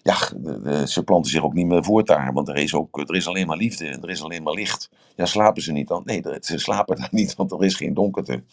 ja, 0.05 0.17
de, 0.37 0.61
de, 0.61 0.87
ze 0.87 1.03
planten 1.03 1.31
zich 1.31 1.43
ook 1.43 1.53
niet 1.53 1.65
meer 1.65 1.83
voort 1.83 2.07
daar. 2.07 2.33
Want 2.33 2.47
er 2.47 2.55
is, 2.55 2.73
ook, 2.73 2.99
er 3.09 3.15
is 3.15 3.27
alleen 3.27 3.47
maar 3.47 3.57
liefde 3.57 3.85
er 3.85 4.09
is 4.09 4.23
alleen 4.23 4.43
maar 4.43 4.53
licht. 4.53 4.89
Ja, 5.15 5.25
slapen 5.25 5.61
ze 5.61 5.71
niet 5.71 5.87
dan? 5.87 6.01
Nee, 6.05 6.21
ze 6.39 6.57
slapen 6.57 6.97
daar 6.99 7.09
niet, 7.11 7.35
want 7.35 7.51
er 7.51 7.63
is 7.63 7.75
geen 7.75 7.93
donkerte. 7.93 8.43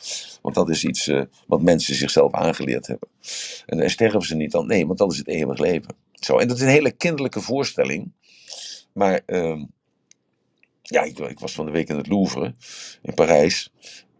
Want 0.43 0.55
dat 0.55 0.69
is 0.69 0.85
iets 0.85 1.09
uh, 1.09 1.23
wat 1.47 1.63
mensen 1.63 1.95
zichzelf 1.95 2.33
aangeleerd 2.33 2.87
hebben. 2.87 3.09
En, 3.67 3.81
en 3.81 3.91
sterven 3.91 4.23
ze 4.23 4.37
niet 4.37 4.51
dan? 4.51 4.67
Nee, 4.67 4.87
want 4.87 4.99
dat 4.99 5.13
is 5.13 5.19
het 5.19 5.29
eeuwig 5.29 5.59
leven. 5.59 5.95
Zo, 6.13 6.39
en 6.39 6.49
dat 6.49 6.57
is 6.57 6.63
een 6.63 6.69
hele 6.69 6.93
kinderlijke 6.93 7.41
voorstelling. 7.41 8.13
Maar 8.93 9.21
uh, 9.27 9.63
ja, 10.83 11.03
ik, 11.03 11.39
was 11.39 11.55
van 11.55 11.67
de 11.67 11.73
week 11.73 11.89
in 11.89 11.97
het 11.97 12.09
Louvre 12.09 12.55
in 13.03 13.15
Parijs. 13.15 13.73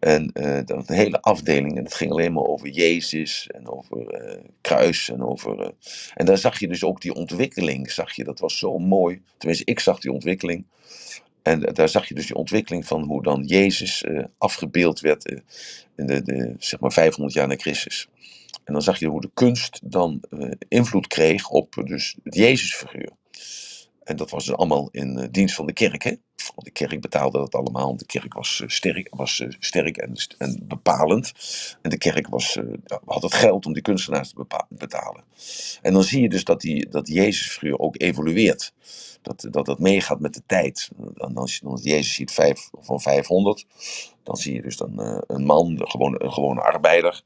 En 0.03 0.31
uh, 0.33 0.59
dat 0.65 0.89
een 0.89 0.95
hele 0.95 1.21
afdeling. 1.21 1.77
En 1.77 1.83
het 1.83 1.93
ging 1.93 2.11
alleen 2.11 2.33
maar 2.33 2.43
over 2.43 2.67
Jezus 2.69 3.47
en 3.47 3.69
over 3.69 4.23
uh, 4.23 4.43
kruis. 4.61 5.09
En, 5.09 5.23
over, 5.23 5.59
uh, 5.59 5.67
en 6.13 6.25
daar 6.25 6.37
zag 6.37 6.59
je 6.59 6.67
dus 6.67 6.83
ook 6.83 7.01
die 7.01 7.13
ontwikkeling. 7.13 7.91
Zag 7.91 8.15
je, 8.15 8.23
dat 8.23 8.39
was 8.39 8.57
zo 8.57 8.77
mooi. 8.77 9.21
Tenminste, 9.37 9.65
ik 9.65 9.79
zag 9.79 9.99
die 9.99 10.11
ontwikkeling. 10.11 10.65
En 11.41 11.59
daar 11.59 11.89
zag 11.89 12.07
je 12.07 12.15
dus 12.15 12.27
die 12.27 12.35
ontwikkeling 12.35 12.85
van 12.85 13.03
hoe 13.03 13.23
dan 13.23 13.43
Jezus 13.43 14.05
afgebeeld 14.37 14.99
werd 14.99 15.25
in 15.95 16.05
de, 16.05 16.21
de, 16.21 16.55
zeg 16.57 16.79
maar 16.79 16.91
500 16.91 17.33
jaar 17.35 17.47
na 17.47 17.55
Christus. 17.55 18.07
En 18.63 18.73
dan 18.73 18.81
zag 18.81 18.99
je 18.99 19.07
hoe 19.07 19.21
de 19.21 19.31
kunst 19.33 19.79
dan 19.83 20.21
invloed 20.67 21.07
kreeg 21.07 21.49
op 21.49 21.81
dus 21.85 22.15
het 22.23 22.35
Jezusfiguur. 22.35 23.09
En 24.03 24.15
dat 24.15 24.29
was 24.29 24.45
dus 24.45 24.55
allemaal 24.55 24.89
in 24.91 25.17
uh, 25.17 25.25
dienst 25.31 25.55
van 25.55 25.65
de 25.65 25.73
kerk. 25.73 26.03
Hè? 26.03 26.15
De 26.55 26.71
kerk 26.71 27.01
betaalde 27.01 27.37
dat 27.37 27.55
allemaal. 27.55 27.97
De 27.97 28.05
kerk 28.05 28.33
was 28.33 28.59
uh, 28.59 28.69
sterk, 28.69 29.07
was, 29.15 29.43
sterk 29.59 29.97
en, 29.97 30.15
en, 30.37 30.59
bepalend. 30.63 31.33
En 31.81 31.89
de 31.89 31.97
kerk 31.97 32.27
was, 32.27 32.59
had 33.05 33.21
het 33.21 33.33
geld 33.33 33.65
om 33.65 33.73
die 33.73 33.81
kunstenaars 33.81 34.29
te 34.29 34.65
betalen. 34.69 35.23
En 35.81 35.93
dan 35.93 36.03
zie 36.03 36.21
je 36.21 36.29
dus 36.29 36.43
dat, 36.43 36.61
die, 36.61 36.89
dat 36.89 37.07
Jezusfiguur 37.07 37.79
ook 37.79 38.01
evolueert. 38.01 38.73
Dat, 39.21 39.47
dat 39.49 39.65
dat 39.65 39.79
meegaat 39.79 40.19
met 40.19 40.33
de 40.33 40.43
tijd. 40.45 40.89
En 41.15 41.35
als 41.35 41.55
je 41.55 41.65
dan 41.65 41.79
Jezus 41.81 42.13
ziet 42.13 42.57
van 42.79 43.01
500, 43.01 43.65
dan 44.23 44.37
zie 44.37 44.53
je 44.53 44.61
dus 44.61 44.77
dan 44.77 45.21
een 45.27 45.45
man, 45.45 45.79
gewoon, 45.83 46.15
een 46.17 46.33
gewone 46.33 46.61
arbeider, 46.61 47.21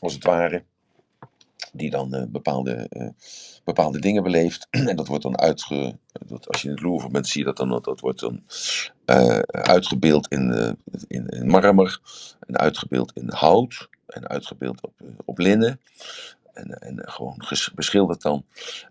als 0.00 0.12
het 0.12 0.24
ware 0.24 0.64
die 1.72 1.90
dan 1.90 2.14
uh, 2.14 2.22
bepaalde, 2.28 2.86
uh, 2.90 3.08
bepaalde 3.64 3.98
dingen 3.98 4.22
beleeft. 4.22 4.66
en 4.90 4.96
dat 4.96 5.06
wordt 5.06 5.22
dan 5.22 5.38
uitge... 5.38 5.98
Als 6.44 6.62
je 6.62 6.68
in 6.68 6.74
het 6.74 6.82
Louvre 6.82 7.10
bent, 7.10 7.28
zie 7.28 7.40
je 7.40 7.46
dat 7.46 7.56
dan. 7.56 7.82
Dat, 7.82 8.00
wordt 8.00 8.20
dan 8.20 8.42
uh, 9.06 9.38
uitgebeeld 9.38 10.28
in, 10.28 10.76
in, 11.08 11.26
in, 11.26 11.46
marmer. 11.46 12.00
En 12.46 12.58
uitgebeeld 12.58 13.12
in 13.14 13.30
hout. 13.30 13.88
En 14.06 14.28
uitgebeeld 14.28 14.82
op, 14.82 14.92
op 15.24 15.38
linnen. 15.38 15.80
En, 16.52 16.78
en 16.78 17.02
gewoon 17.04 17.42
beschilderd 17.74 18.22
dan. 18.22 18.44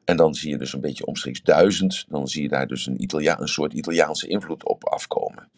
En 0.05 0.17
dan 0.17 0.34
zie 0.36 0.49
je 0.49 0.57
dus 0.57 0.73
een 0.73 0.82
beetje 0.82 1.05
omstreeks 1.05 1.43
duizend. 1.43 2.05
Dan 2.09 2.27
zie 2.27 2.41
je 2.41 2.49
daar 2.49 2.67
dus 2.67 2.86
een, 2.86 3.01
Italia 3.01 3.39
een 3.39 3.47
soort 3.47 3.73
Italiaanse 3.73 4.27
invloed 4.27 4.65
op 4.65 4.86
afkomen. 4.86 5.49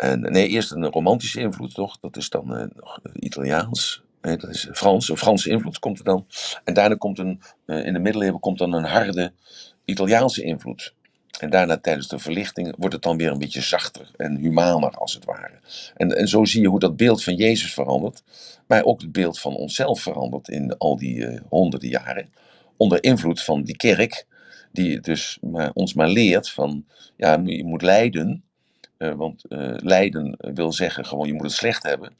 En 0.00 0.20
nee, 0.20 0.48
eerst 0.48 0.72
een 0.72 0.86
romantische 0.86 1.40
invloed, 1.40 1.74
toch? 1.74 1.98
Dat 2.00 2.16
is 2.16 2.30
dan 2.30 2.56
eh, 2.56 2.66
nog 2.74 3.00
Italiaans. 3.12 4.02
Nee, 4.22 4.36
dat 4.36 4.50
is 4.50 4.68
Frans. 4.72 5.08
Een 5.08 5.16
Franse 5.16 5.50
invloed 5.50 5.78
komt 5.78 5.98
er 5.98 6.04
dan. 6.04 6.26
En 6.64 6.74
daarna 6.74 6.94
komt 6.94 7.18
een, 7.18 7.42
eh, 7.66 7.86
in 7.86 7.92
de 7.92 7.98
middeleeuwen 7.98 8.40
komt 8.40 8.58
dan 8.58 8.72
een 8.72 8.84
harde 8.84 9.32
Italiaanse 9.84 10.42
invloed. 10.42 10.94
En 11.40 11.50
daarna 11.50 11.78
tijdens 11.78 12.08
de 12.08 12.18
verlichting 12.18 12.74
wordt 12.78 12.94
het 12.94 13.02
dan 13.02 13.16
weer 13.16 13.30
een 13.30 13.38
beetje 13.38 13.60
zachter 13.60 14.10
en 14.16 14.36
humaner 14.36 14.90
als 14.90 15.14
het 15.14 15.24
ware. 15.24 15.60
En, 15.96 16.16
en 16.16 16.28
zo 16.28 16.44
zie 16.44 16.60
je 16.60 16.68
hoe 16.68 16.78
dat 16.78 16.96
beeld 16.96 17.24
van 17.24 17.34
Jezus 17.34 17.72
verandert. 17.72 18.22
Maar 18.66 18.84
ook 18.84 19.00
het 19.00 19.12
beeld 19.12 19.40
van 19.40 19.54
onszelf 19.54 20.00
verandert 20.00 20.48
in 20.48 20.78
al 20.78 20.96
die 20.96 21.26
eh, 21.26 21.40
honderden 21.48 21.88
jaren. 21.88 22.32
Onder 22.76 23.02
invloed 23.02 23.42
van 23.42 23.62
die 23.62 23.76
kerk, 23.76 24.26
die 24.72 25.00
dus 25.00 25.38
maar, 25.40 25.70
ons 25.74 25.94
maar 25.94 26.08
leert 26.08 26.50
van, 26.50 26.86
ja, 27.16 27.42
je 27.44 27.64
moet 27.64 27.82
lijden. 27.82 28.44
Eh, 29.00 29.14
want 29.14 29.44
eh, 29.44 29.74
lijden 29.76 30.36
wil 30.38 30.72
zeggen 30.72 31.04
gewoon, 31.04 31.26
je 31.26 31.32
moet 31.32 31.42
het 31.42 31.52
slecht 31.52 31.82
hebben. 31.82 32.12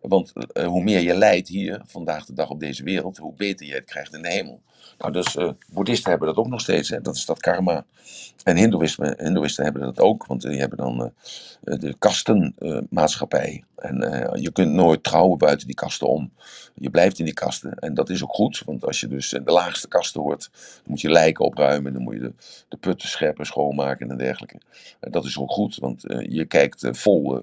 Want 0.00 0.32
eh, 0.52 0.66
hoe 0.66 0.82
meer 0.82 1.00
je 1.00 1.14
lijdt 1.14 1.48
hier, 1.48 1.80
vandaag 1.86 2.24
de 2.24 2.32
dag 2.32 2.50
op 2.50 2.60
deze 2.60 2.82
wereld, 2.82 3.16
hoe 3.16 3.34
beter 3.36 3.66
je 3.66 3.74
het 3.74 3.84
krijgt 3.84 4.14
in 4.14 4.22
de 4.22 4.28
hemel. 4.28 4.60
Nou, 4.98 5.12
dus 5.12 5.36
eh, 5.36 5.50
boeddhisten 5.68 6.10
hebben 6.10 6.28
dat 6.28 6.36
ook 6.36 6.48
nog 6.48 6.60
steeds, 6.60 6.88
hè? 6.88 7.00
dat 7.00 7.14
is 7.14 7.24
dat 7.26 7.40
karma. 7.40 7.84
En 8.44 8.56
hindoeïsme, 8.56 9.14
hindoeïsten 9.18 9.64
hebben 9.64 9.82
dat 9.82 10.00
ook, 10.00 10.26
want 10.26 10.42
die 10.42 10.58
hebben 10.58 10.78
dan 10.78 11.12
eh, 11.64 11.78
de 11.78 11.94
kastenmaatschappij. 11.98 13.64
en 13.76 14.02
eh, 14.02 14.42
je 14.42 14.52
kunt 14.52 14.72
nooit 14.72 15.02
trouwen 15.02 15.38
buiten 15.38 15.66
die 15.66 15.76
kasten 15.76 16.08
om. 16.08 16.32
Je 16.74 16.90
blijft 16.90 17.18
in 17.18 17.24
die 17.24 17.34
kasten. 17.34 17.74
En 17.74 17.94
dat 17.94 18.10
is 18.10 18.22
ook 18.22 18.34
goed, 18.34 18.62
want 18.66 18.84
als 18.84 19.00
je 19.00 19.08
dus 19.08 19.28
de 19.28 19.42
laagste 19.44 19.88
kasten 19.88 20.20
hoort, 20.20 20.50
dan 20.52 20.82
moet 20.86 21.00
je 21.00 21.10
lijken 21.10 21.44
opruimen, 21.44 21.92
dan 21.92 22.02
moet 22.02 22.14
je 22.14 22.20
de, 22.20 22.32
de 22.68 22.76
putten 22.76 23.08
scherpen 23.08 23.46
schoonmaken 23.46 24.10
en 24.10 24.16
dergelijke. 24.16 24.60
Dat 25.00 25.24
is 25.24 25.38
ook 25.38 25.50
goed, 25.50 25.76
want 25.76 26.06
eh, 26.06 26.26
je 26.28 26.44
kijkt 26.44 26.82
eh, 26.82 26.92
vol 26.92 27.36
eh, 27.36 27.42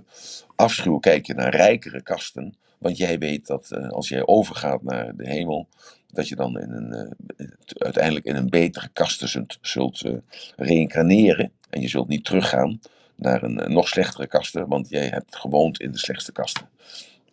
afschuw 0.56 1.00
kijk 1.00 1.26
je 1.26 1.34
naar 1.34 1.56
rijkere 1.56 2.02
kasten. 2.02 2.56
Want 2.84 2.98
jij 2.98 3.20
weet 3.20 3.48
dat 3.48 3.72
eh, 3.72 3.90
als 3.90 4.10
jij 4.10 4.26
overgaat 4.26 4.84
naar 4.84 5.16
de 5.16 5.28
hemel, 5.28 5.68
dat 6.14 6.28
je 6.28 6.36
dan 6.36 6.60
in 6.60 6.72
een, 6.72 6.94
eh, 7.38 7.48
uiteindelijk 7.78 8.26
in 8.26 8.36
een 8.36 8.50
betere 8.50 8.90
kasten 8.94 9.30
zult, 9.30 9.58
zult 9.62 10.02
eh, 10.02 10.14
reïncarneren. 10.56 11.52
En 11.70 11.82
je 11.82 11.88
zult 11.88 12.08
niet 12.08 12.26
teruggaan 12.26 12.80
naar 13.16 13.44
een 13.44 13.74
nog 13.74 13.88
slechtere 13.88 14.28
kasten, 14.28 14.68
want 14.68 14.90
jij 14.90 15.08
hebt 15.08 15.36
gewoond 15.36 15.80
in 15.80 15.92
de 15.92 15.98
slechtste 15.98 16.32
kasten. 16.32 16.70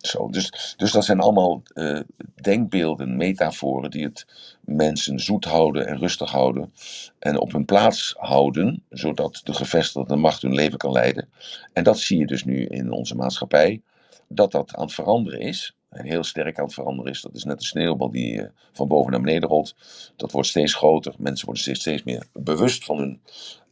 Zo, 0.00 0.28
dus, 0.30 0.74
dus 0.76 0.92
dat 0.92 1.04
zijn 1.04 1.20
allemaal 1.20 1.62
eh, 1.74 2.00
denkbeelden, 2.40 3.16
metaforen 3.16 3.90
die 3.90 4.04
het 4.04 4.26
mensen 4.60 5.20
zoet 5.20 5.44
houden 5.44 5.86
en 5.86 5.98
rustig 5.98 6.30
houden. 6.30 6.72
En 7.18 7.38
op 7.38 7.52
hun 7.52 7.64
plaats 7.64 8.14
houden, 8.18 8.82
zodat 8.90 9.40
de 9.44 9.54
gevestigde 9.54 10.16
macht 10.16 10.42
hun 10.42 10.54
leven 10.54 10.78
kan 10.78 10.92
leiden. 10.92 11.28
En 11.72 11.84
dat 11.84 11.98
zie 11.98 12.18
je 12.18 12.26
dus 12.26 12.44
nu 12.44 12.66
in 12.66 12.90
onze 12.90 13.14
maatschappij, 13.14 13.82
dat 14.28 14.52
dat 14.52 14.74
aan 14.74 14.84
het 14.84 14.94
veranderen 14.94 15.40
is. 15.40 15.74
En 15.90 16.04
heel 16.04 16.24
sterk 16.24 16.58
aan 16.58 16.64
het 16.64 16.74
veranderen 16.74 17.12
is. 17.12 17.20
Dat 17.20 17.34
is 17.34 17.44
net 17.44 17.58
een 17.58 17.66
sneeuwbal 17.66 18.10
die 18.10 18.42
eh, 18.42 18.48
van 18.72 18.88
boven 18.88 19.10
naar 19.10 19.20
beneden 19.20 19.48
rolt. 19.48 19.74
Dat 20.16 20.32
wordt 20.32 20.48
steeds 20.48 20.74
groter. 20.74 21.14
Mensen 21.18 21.46
worden 21.46 21.76
steeds, 21.76 22.02
meer 22.02 22.26
bewust 22.32 22.84
van 22.84 22.98
hun 22.98 23.20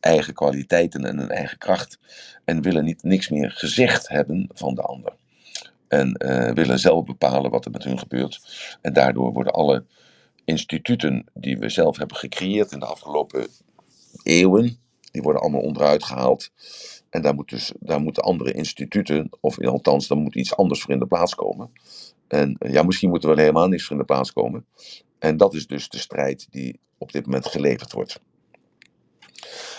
eigen 0.01 0.35
kwaliteiten 0.35 1.05
en 1.05 1.19
hun 1.19 1.31
eigen 1.31 1.59
kracht. 1.59 1.99
En 2.45 2.63
willen 2.63 2.85
niet 2.85 3.03
niks 3.03 3.29
meer 3.29 3.51
gezegd 3.51 4.09
hebben 4.09 4.49
van 4.55 4.75
de 4.75 4.83
ander. 4.83 5.13
En 5.89 6.13
eh, 6.15 6.53
willen 6.53 6.79
zelf 6.79 7.05
bepalen 7.05 7.51
wat 7.51 7.65
er 7.65 7.71
met 7.71 7.85
hun 7.85 7.99
gebeurt. 7.99 8.41
En 8.81 8.93
daardoor 8.93 9.33
worden 9.33 9.53
alle 9.53 9.85
instituten 10.45 11.27
die 11.35 11.59
we 11.59 11.69
zelf 11.69 11.97
hebben 11.97 12.17
gecreëerd 12.17 12.73
in 12.73 12.79
de 12.79 12.87
afgelopen 12.87 13.49
eeuwen, 14.23 14.79
die 15.19 15.27
worden 15.27 15.43
allemaal 15.43 15.69
onderuit 15.69 16.05
gehaald. 16.05 16.51
En 17.11 17.23
daar, 17.23 17.35
moet 17.35 17.49
dus, 17.49 17.73
daar 17.81 18.01
moeten 18.01 18.23
andere 18.23 18.53
instituten, 18.53 19.31
of 19.41 19.61
althans, 19.61 20.09
daar 20.09 20.19
moet 20.19 20.35
iets 20.35 20.57
anders 20.57 20.81
voor 20.81 20.93
in 20.93 20.99
de 20.99 21.07
plaats 21.07 21.35
komen. 21.35 21.73
En 22.29 22.57
eh, 22.59 22.73
ja, 22.73 22.83
misschien 22.83 23.09
moet 23.09 23.23
er 23.23 23.29
wel 23.29 23.39
helemaal 23.39 23.69
niks 23.69 23.85
voor 23.85 23.93
in 23.93 23.99
de 23.99 24.07
plaats 24.07 24.33
komen. 24.33 24.67
En 25.19 25.37
dat 25.37 25.55
is 25.55 25.67
dus 25.67 25.89
de 25.89 25.99
strijd 25.99 26.47
die 26.51 26.81
op 26.99 27.13
dit 27.13 27.25
moment 27.25 27.47
geleverd 27.47 27.93
wordt. 27.93 28.21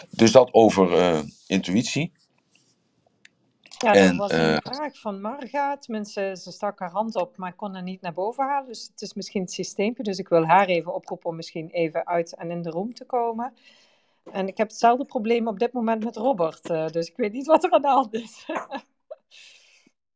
Dus 0.09 0.31
dat 0.31 0.53
over 0.53 0.97
eh, 0.97 1.19
intuïtie. 1.47 2.11
Ja, 3.61 3.93
er 3.93 4.01
En, 4.01 4.17
was 4.17 4.31
eh, 4.31 4.51
een 4.51 4.61
vraag 4.61 4.99
van 4.99 5.21
Marga. 5.21 5.77
Tenminste, 5.77 6.35
ze 6.41 6.51
stak 6.51 6.79
haar 6.79 6.91
hand 6.91 7.15
op, 7.15 7.37
maar 7.37 7.53
kon 7.53 7.73
haar 7.73 7.83
niet 7.83 8.01
naar 8.01 8.13
boven 8.13 8.45
halen. 8.45 8.67
Dus 8.67 8.89
het 8.91 9.01
is 9.01 9.13
misschien 9.13 9.41
het 9.41 9.51
systeempje. 9.51 10.03
Dus 10.03 10.17
ik 10.17 10.27
wil 10.27 10.45
haar 10.45 10.67
even 10.67 10.93
oproepen 10.93 11.29
om 11.29 11.35
misschien 11.35 11.69
even 11.69 12.07
uit 12.07 12.35
en 12.35 12.51
in 12.51 12.61
de 12.61 12.69
room 12.69 12.93
te 12.93 13.05
komen. 13.05 13.53
En 14.31 14.47
ik 14.47 14.57
heb 14.57 14.67
hetzelfde 14.67 15.05
probleem 15.05 15.47
op 15.47 15.59
dit 15.59 15.73
moment 15.73 16.03
met 16.03 16.15
Robert. 16.15 16.69
eh, 16.69 16.87
dus 16.87 17.07
ik 17.07 17.17
weet 17.17 17.33
niet 17.33 17.45
wat 17.45 17.63
er 17.63 17.71
aan 17.71 17.81
de 17.81 17.87
hand 17.87 18.13
is. 18.13 18.45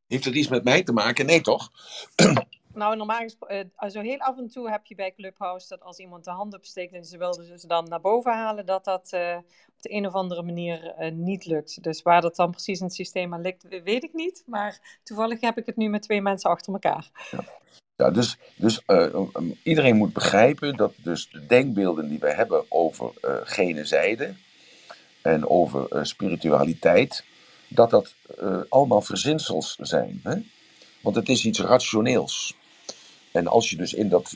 Heeft 0.07 0.25
dat 0.25 0.33
iets 0.33 0.47
met 0.47 0.63
mij 0.63 0.83
te 0.83 0.93
maken? 0.93 1.25
Nee, 1.25 1.41
toch? 1.41 1.71
nou, 2.73 2.95
normaal 2.95 3.19
gesproken, 3.19 3.71
uh, 3.79 3.89
zo 3.89 4.01
heel 4.01 4.17
af 4.17 4.37
en 4.37 4.47
toe 4.47 4.69
heb 4.69 4.85
je 4.85 4.95
bij 4.95 5.13
Clubhouse 5.13 5.67
dat 5.67 5.81
als 5.81 5.97
iemand 5.97 6.23
de 6.23 6.31
hand 6.31 6.53
opsteekt 6.53 6.93
en 6.93 7.05
ze 7.05 7.17
wilde 7.17 7.59
ze 7.59 7.67
dan 7.67 7.83
naar 7.83 8.01
boven 8.01 8.33
halen, 8.33 8.65
dat 8.65 8.85
dat 8.85 9.11
eh, 9.11 9.37
op 9.67 9.81
de 9.81 9.93
een 9.93 10.07
of 10.07 10.13
andere 10.13 10.43
manier 10.43 10.85
eh, 10.85 11.11
niet 11.11 11.45
lukt. 11.45 11.83
Dus 11.83 12.01
waar 12.01 12.21
dat 12.21 12.35
dan 12.35 12.51
precies 12.51 12.79
in 12.79 12.85
het 12.85 12.95
systeem 12.95 13.33
aan 13.33 13.41
ligt, 13.41 13.83
weet 13.83 14.03
ik 14.03 14.13
niet. 14.13 14.43
Maar 14.45 14.99
toevallig 15.03 15.41
heb 15.41 15.57
ik 15.57 15.65
het 15.65 15.75
nu 15.75 15.89
met 15.89 16.01
twee 16.01 16.21
mensen 16.21 16.49
achter 16.49 16.73
elkaar. 16.73 17.11
Ja. 17.31 17.43
Dus 18.11 18.37
dus 18.55 18.81
um, 18.87 19.57
iedereen 19.63 19.95
moet 19.95 20.13
begrijpen 20.13 20.75
dat 20.75 20.93
dus 20.95 21.29
de 21.31 21.45
denkbeelden 21.45 22.09
die 22.09 22.19
we 22.19 22.33
hebben 22.33 22.65
over 22.69 23.11
uh, 23.25 23.31
gene 23.43 24.33
en 25.21 25.47
over 25.49 25.85
uh, 25.89 26.03
spiritualiteit, 26.03 27.23
dat 27.67 27.89
dat 27.89 28.13
allemaal 28.69 29.01
verzinsels 29.01 29.77
zijn. 29.81 30.19
Hè? 30.23 30.35
Want 31.01 31.15
het 31.15 31.29
is 31.29 31.45
iets 31.45 31.59
rationeels. 31.59 32.55
En 33.31 33.47
als 33.47 33.69
je 33.69 33.75
dus 33.75 33.93
in 33.93 34.09
dat, 34.09 34.35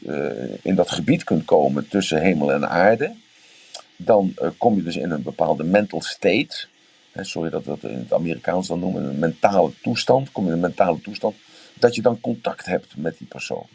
in 0.62 0.76
dat 0.76 0.92
gebied 0.92 1.24
kunt 1.24 1.46
komen 1.46 1.88
tussen 1.88 2.22
hemel 2.22 2.52
en 2.52 2.70
aarde, 2.70 3.16
dan 3.96 4.34
kom 4.58 4.76
je 4.76 4.84
dus 4.84 4.96
in 4.96 5.12
een 5.12 5.24
bepaalde 5.24 5.64
mental 5.64 6.02
state. 6.02 6.68
Hè, 7.12 7.24
sorry 7.24 7.50
dat 7.50 7.64
we 7.64 7.70
dat 7.70 7.92
in 7.92 7.98
het 7.98 8.14
Amerikaans 8.14 8.68
dan 8.68 8.80
noemen, 8.80 9.04
een 9.04 9.20
mentale 9.20 9.72
toestand. 9.82 10.32
Kom 10.32 10.44
je 10.44 10.50
in 10.50 10.56
een 10.56 10.62
mentale 10.62 11.02
toestand 11.02 11.36
dat 11.80 11.96
je 11.96 12.02
dan 12.02 12.20
contact 12.20 12.66
hebt 12.66 12.98
met 12.98 13.18
die 13.18 13.28
persoon. 13.28 13.68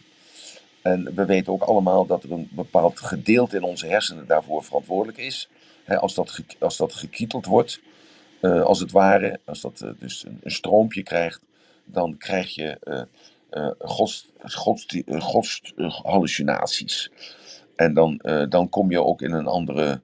En 0.83 1.15
we 1.15 1.25
weten 1.25 1.53
ook 1.53 1.63
allemaal 1.63 2.07
dat 2.07 2.23
er 2.23 2.33
een 2.33 2.49
bepaald 2.51 3.01
gedeelte 3.01 3.57
in 3.57 3.63
onze 3.63 3.87
hersenen 3.87 4.27
daarvoor 4.27 4.65
verantwoordelijk 4.65 5.19
is. 5.19 5.49
Als, 5.87 6.15
dat 6.15 6.41
als 6.59 6.77
dat 6.77 6.95
gekieteld 6.95 7.47
wordt, 7.47 7.81
uh, 8.41 8.63
als 8.63 8.81
het 8.81 8.91
ware, 8.91 9.41
als 9.45 9.61
dat 9.61 9.81
uh, 9.85 9.91
dus 9.99 10.25
een, 10.25 10.39
een, 10.43 10.51
stroompje 10.51 11.03
krijgt, 11.03 11.41
dan 11.85 12.17
krijg 12.17 12.55
je 12.55 12.79
uh, 13.51 13.71
gods, 13.79 14.29
gods, 14.43 14.87
gods 15.19 15.73
hallucinaties. 16.03 17.11
En 17.77 17.95
dan, 17.95 18.21
dan 18.49 18.69
kom 18.69 18.91
je 18.91 19.03
ook 19.03 19.23
in 19.23 19.33
een 19.33 19.47
andere 19.47 20.01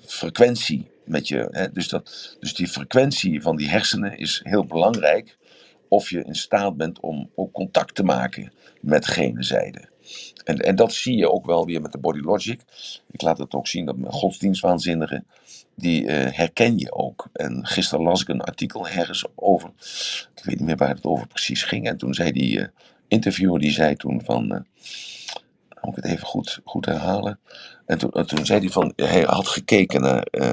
frequentie 0.00 0.90
met 1.04 1.28
je. 1.28 1.68
Dus, 1.72 1.88
dat, 1.88 2.36
dus 2.40 2.54
die 2.54 2.68
frequentie 2.68 3.42
van 3.42 3.56
die 3.56 3.68
hersenen 3.68 4.18
is 4.18 4.40
heel 4.44 4.64
belangrijk 4.64 5.36
of 5.90 6.10
je 6.10 6.24
in 6.24 6.34
staat 6.34 6.76
bent 6.76 7.00
om 7.00 7.30
ook 7.34 7.52
contact 7.52 7.94
te 7.94 8.02
maken 8.02 8.52
met 8.80 9.06
gene 9.06 9.42
zijde. 9.42 9.88
En, 10.44 10.56
en 10.56 10.76
dat 10.76 10.92
zie 10.92 11.16
je 11.16 11.30
ook 11.30 11.46
wel 11.46 11.66
weer 11.66 11.80
met 11.80 11.92
de 11.92 11.98
body 11.98 12.20
logic. 12.20 12.60
Ik 13.10 13.22
laat 13.22 13.38
het 13.38 13.54
ook 13.54 13.66
zien 13.66 13.84
dat 13.84 13.96
godsdienstwaanzinnigen, 14.06 15.26
die 15.74 16.02
uh, 16.02 16.08
herken 16.30 16.78
je 16.78 16.92
ook. 16.92 17.28
En 17.32 17.66
gisteren 17.66 18.04
las 18.04 18.20
ik 18.20 18.28
een 18.28 18.40
artikel 18.40 18.88
ergens 18.88 19.24
over, 19.34 19.70
ik 20.36 20.44
weet 20.44 20.56
niet 20.56 20.66
meer 20.66 20.76
waar 20.76 20.94
het 20.94 21.04
over 21.04 21.26
precies 21.26 21.62
ging. 21.62 21.86
En 21.86 21.96
toen 21.96 22.14
zei 22.14 22.32
die 22.32 22.58
uh, 22.58 22.66
interviewer, 23.08 23.60
die 23.60 23.72
zei 23.72 23.96
toen 23.96 24.22
van, 24.24 24.52
uh, 24.52 24.60
moet 25.82 25.96
ik 25.96 26.02
het 26.02 26.12
even 26.12 26.26
goed, 26.26 26.60
goed 26.64 26.86
herhalen. 26.86 27.40
En 27.86 27.98
toen, 27.98 28.10
toen 28.10 28.46
zei 28.46 28.60
hij 28.60 28.68
van, 28.68 28.92
hij 28.96 29.22
had 29.22 29.48
gekeken 29.48 30.00
naar, 30.00 30.26
uh, 30.30 30.52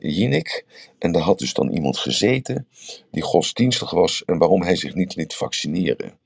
Jinek. 0.00 0.64
En 0.98 1.12
daar 1.12 1.22
had 1.22 1.38
dus 1.38 1.52
dan 1.52 1.70
iemand 1.70 1.98
gezeten 1.98 2.68
die 3.10 3.22
godsdienstig 3.22 3.90
was 3.90 4.24
en 4.24 4.38
waarom 4.38 4.62
hij 4.62 4.76
zich 4.76 4.94
niet 4.94 5.16
liet 5.16 5.34
vaccineren. 5.34 6.18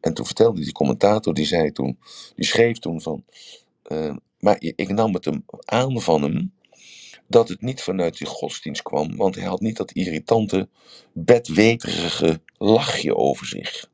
En 0.00 0.14
toen 0.14 0.26
vertelde 0.26 0.60
die 0.60 0.72
commentator, 0.72 1.34
die 1.34 1.46
zei 1.46 1.72
toen, 1.72 1.98
die 2.36 2.46
schreef 2.46 2.78
toen 2.78 3.00
van, 3.00 3.24
uh, 3.92 4.16
maar 4.38 4.56
ik 4.58 4.88
nam 4.88 5.14
het 5.14 5.24
hem 5.24 5.44
aan 5.64 6.00
van 6.00 6.22
hem 6.22 6.54
dat 7.28 7.48
het 7.48 7.60
niet 7.60 7.82
vanuit 7.82 8.18
die 8.18 8.26
godsdienst 8.26 8.82
kwam, 8.82 9.16
want 9.16 9.34
hij 9.34 9.44
had 9.44 9.60
niet 9.60 9.76
dat 9.76 9.92
irritante, 9.92 10.68
bedweterige 11.12 12.40
lachje 12.58 13.16
over 13.16 13.46
zich. 13.46 13.88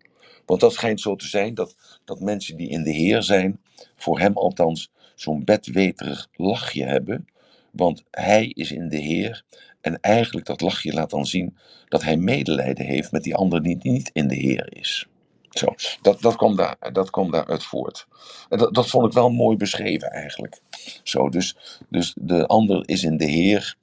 Want 0.46 0.60
dat 0.60 0.72
schijnt 0.72 1.00
zo 1.00 1.16
te 1.16 1.26
zijn 1.26 1.54
dat, 1.54 2.00
dat 2.04 2.20
mensen 2.20 2.56
die 2.56 2.68
in 2.68 2.82
de 2.82 2.90
Heer 2.90 3.22
zijn, 3.22 3.60
voor 3.96 4.18
hem 4.18 4.36
althans, 4.36 4.90
zo'n 5.14 5.44
bedweterig 5.44 6.28
lachje 6.32 6.84
hebben. 6.84 7.26
Want 7.70 8.04
hij 8.10 8.46
is 8.46 8.72
in 8.72 8.88
de 8.88 8.98
Heer. 8.98 9.44
En 9.80 10.00
eigenlijk 10.00 10.46
dat 10.46 10.60
lachje 10.60 10.92
laat 10.92 11.10
dan 11.10 11.26
zien 11.26 11.56
dat 11.88 12.02
hij 12.02 12.16
medelijden 12.16 12.86
heeft 12.86 13.12
met 13.12 13.22
die 13.22 13.34
ander 13.34 13.62
die 13.62 13.78
niet 13.82 14.10
in 14.12 14.28
de 14.28 14.36
Heer 14.36 14.76
is. 14.76 15.06
Zo, 15.50 15.74
dat, 16.02 16.20
dat, 16.20 16.36
kwam 16.36 16.56
daar, 16.56 16.92
dat 16.92 17.10
kwam 17.10 17.30
daaruit 17.30 17.64
voort. 17.64 18.06
En 18.48 18.58
dat, 18.58 18.74
dat 18.74 18.88
vond 18.88 19.06
ik 19.06 19.12
wel 19.12 19.30
mooi 19.30 19.56
beschreven 19.56 20.10
eigenlijk. 20.10 20.60
Zo, 21.02 21.28
dus, 21.28 21.56
dus 21.88 22.14
de 22.20 22.46
ander 22.46 22.88
is 22.88 23.02
in 23.04 23.16
de 23.16 23.24
Heer 23.24 23.76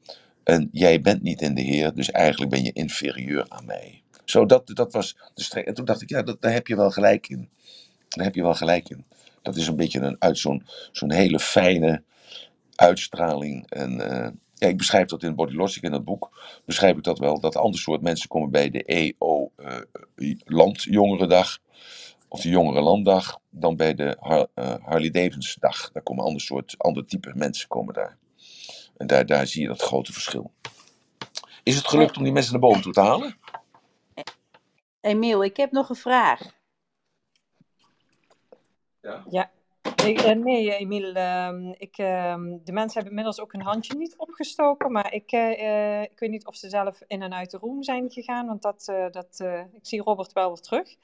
en 0.44 0.70
jij 0.72 1.02
bent 1.02 1.22
niet 1.22 1.42
in 1.42 1.54
de 1.54 1.62
Heer, 1.62 1.94
dus 1.94 2.12
eigenlijk 2.12 2.52
ben 2.52 2.64
je 2.64 2.74
inferieur 2.74 3.46
aan 3.48 3.66
mij. 3.66 3.99
Zo, 4.30 4.46
dat, 4.46 4.68
dat 4.74 4.94
was 4.94 5.18
de 5.34 5.44
streng. 5.44 5.66
En 5.66 5.74
toen 5.74 5.86
dacht 5.86 6.02
ik, 6.02 6.10
ja, 6.10 6.22
dat, 6.22 6.42
daar 6.42 6.52
heb 6.52 6.68
je 6.68 6.76
wel 6.76 6.92
gelijk 6.92 7.28
in. 7.28 7.50
Daar 8.08 8.26
heb 8.26 8.36
je 8.36 8.42
wel 8.42 8.54
gelijk 8.54 8.90
in. 8.90 9.06
Dat 9.42 9.56
is 9.56 9.68
een 9.68 9.76
beetje 9.76 10.00
een, 10.00 10.16
uit 10.20 10.38
zo'n 10.38 10.66
zo'n 10.92 11.12
hele 11.12 11.40
fijne 11.40 12.04
uitstraling. 12.76 13.70
En 13.70 14.12
eh, 14.12 14.32
ja, 14.54 14.68
ik 14.68 14.78
beschrijf 14.78 15.08
dat 15.08 15.24
in 15.24 15.36
Body 15.36 15.56
Logic 15.56 15.84
in 15.84 15.94
het 15.94 16.04
boek. 16.04 16.42
Beschrijf 16.66 16.98
ik 16.98 17.04
dat 17.04 17.20
wel. 17.20 17.40
Dat 17.40 17.56
ander 17.56 17.80
soort 17.80 18.02
mensen 18.02 18.30
komen 18.30 18.52
bij 18.52 18.70
de 18.70 18.84
EO 18.84 19.52
eh 19.56 20.36
Landjongerendag. 20.46 21.60
Of 22.28 22.42
de 22.42 22.50
Jongere 22.50 22.82
Landdag. 22.82 23.40
Dan 23.50 23.76
bij 23.76 23.96
de 23.96 24.18
Har 24.20 24.48
eh, 24.54 24.76
Harley 24.82 25.12
Davidson 25.12 25.56
dag. 25.60 25.92
Daar 25.92 26.04
komen 26.04 26.24
ander 26.24 26.42
soort, 26.42 26.76
ander 26.78 27.06
type 27.06 27.32
mensen 27.36 27.68
komen 27.68 27.94
daar. 27.94 28.18
En 28.98 29.08
daar, 29.08 29.26
daar 29.26 29.48
zie 29.48 29.62
je 29.62 29.68
dat 29.68 29.82
grote 29.82 30.14
verschil. 30.14 30.52
Is 31.64 31.76
het 31.76 31.88
gelukt 31.88 32.18
om 32.18 32.24
die 32.24 32.34
mensen 32.34 32.52
naar 32.52 32.62
boven 32.62 32.82
toe 32.82 32.94
te 32.94 33.02
halen? 33.02 33.38
Emiel, 35.02 35.44
ik 35.44 35.58
heb 35.58 35.72
nog 35.72 35.90
een 35.90 35.96
vraag. 35.96 36.42
Ja, 39.30 39.52
ik, 40.06 40.20
eh, 40.22 40.36
nee, 40.36 40.76
Emiel. 40.78 41.14
ehm, 41.14 41.70
ik, 41.78 41.98
ehm, 41.98 42.58
de 42.64 42.72
mensen 42.72 42.94
hebben 42.94 43.10
inmiddels 43.10 43.40
ook 43.40 43.52
hun 43.52 43.62
handje 43.62 43.98
niet 43.98 44.18
opgestoken. 44.18 44.92
Maar 44.92 45.14
ik, 45.14 45.32
eh, 45.32 46.00
eh, 46.02 46.04
ik 46.04 46.20
weet 46.20 46.30
niet 46.30 46.46
of 46.48 46.56
ze 46.56 46.70
zelf 46.70 47.02
in 47.08 47.22
en 47.22 47.34
uit 47.34 47.52
de 47.52 47.58
room 47.58 47.84
zijn 47.84 48.12
gegaan. 48.12 48.48
Want 48.48 48.62
dat, 48.62 48.88
eh, 48.88 49.10
dat, 49.12 49.40
eh, 49.40 49.60
ik 49.74 49.86
zie 49.88 50.02
Robert 50.02 50.34
wel 50.34 50.48
weer 50.48 50.62
terug. 50.62 50.96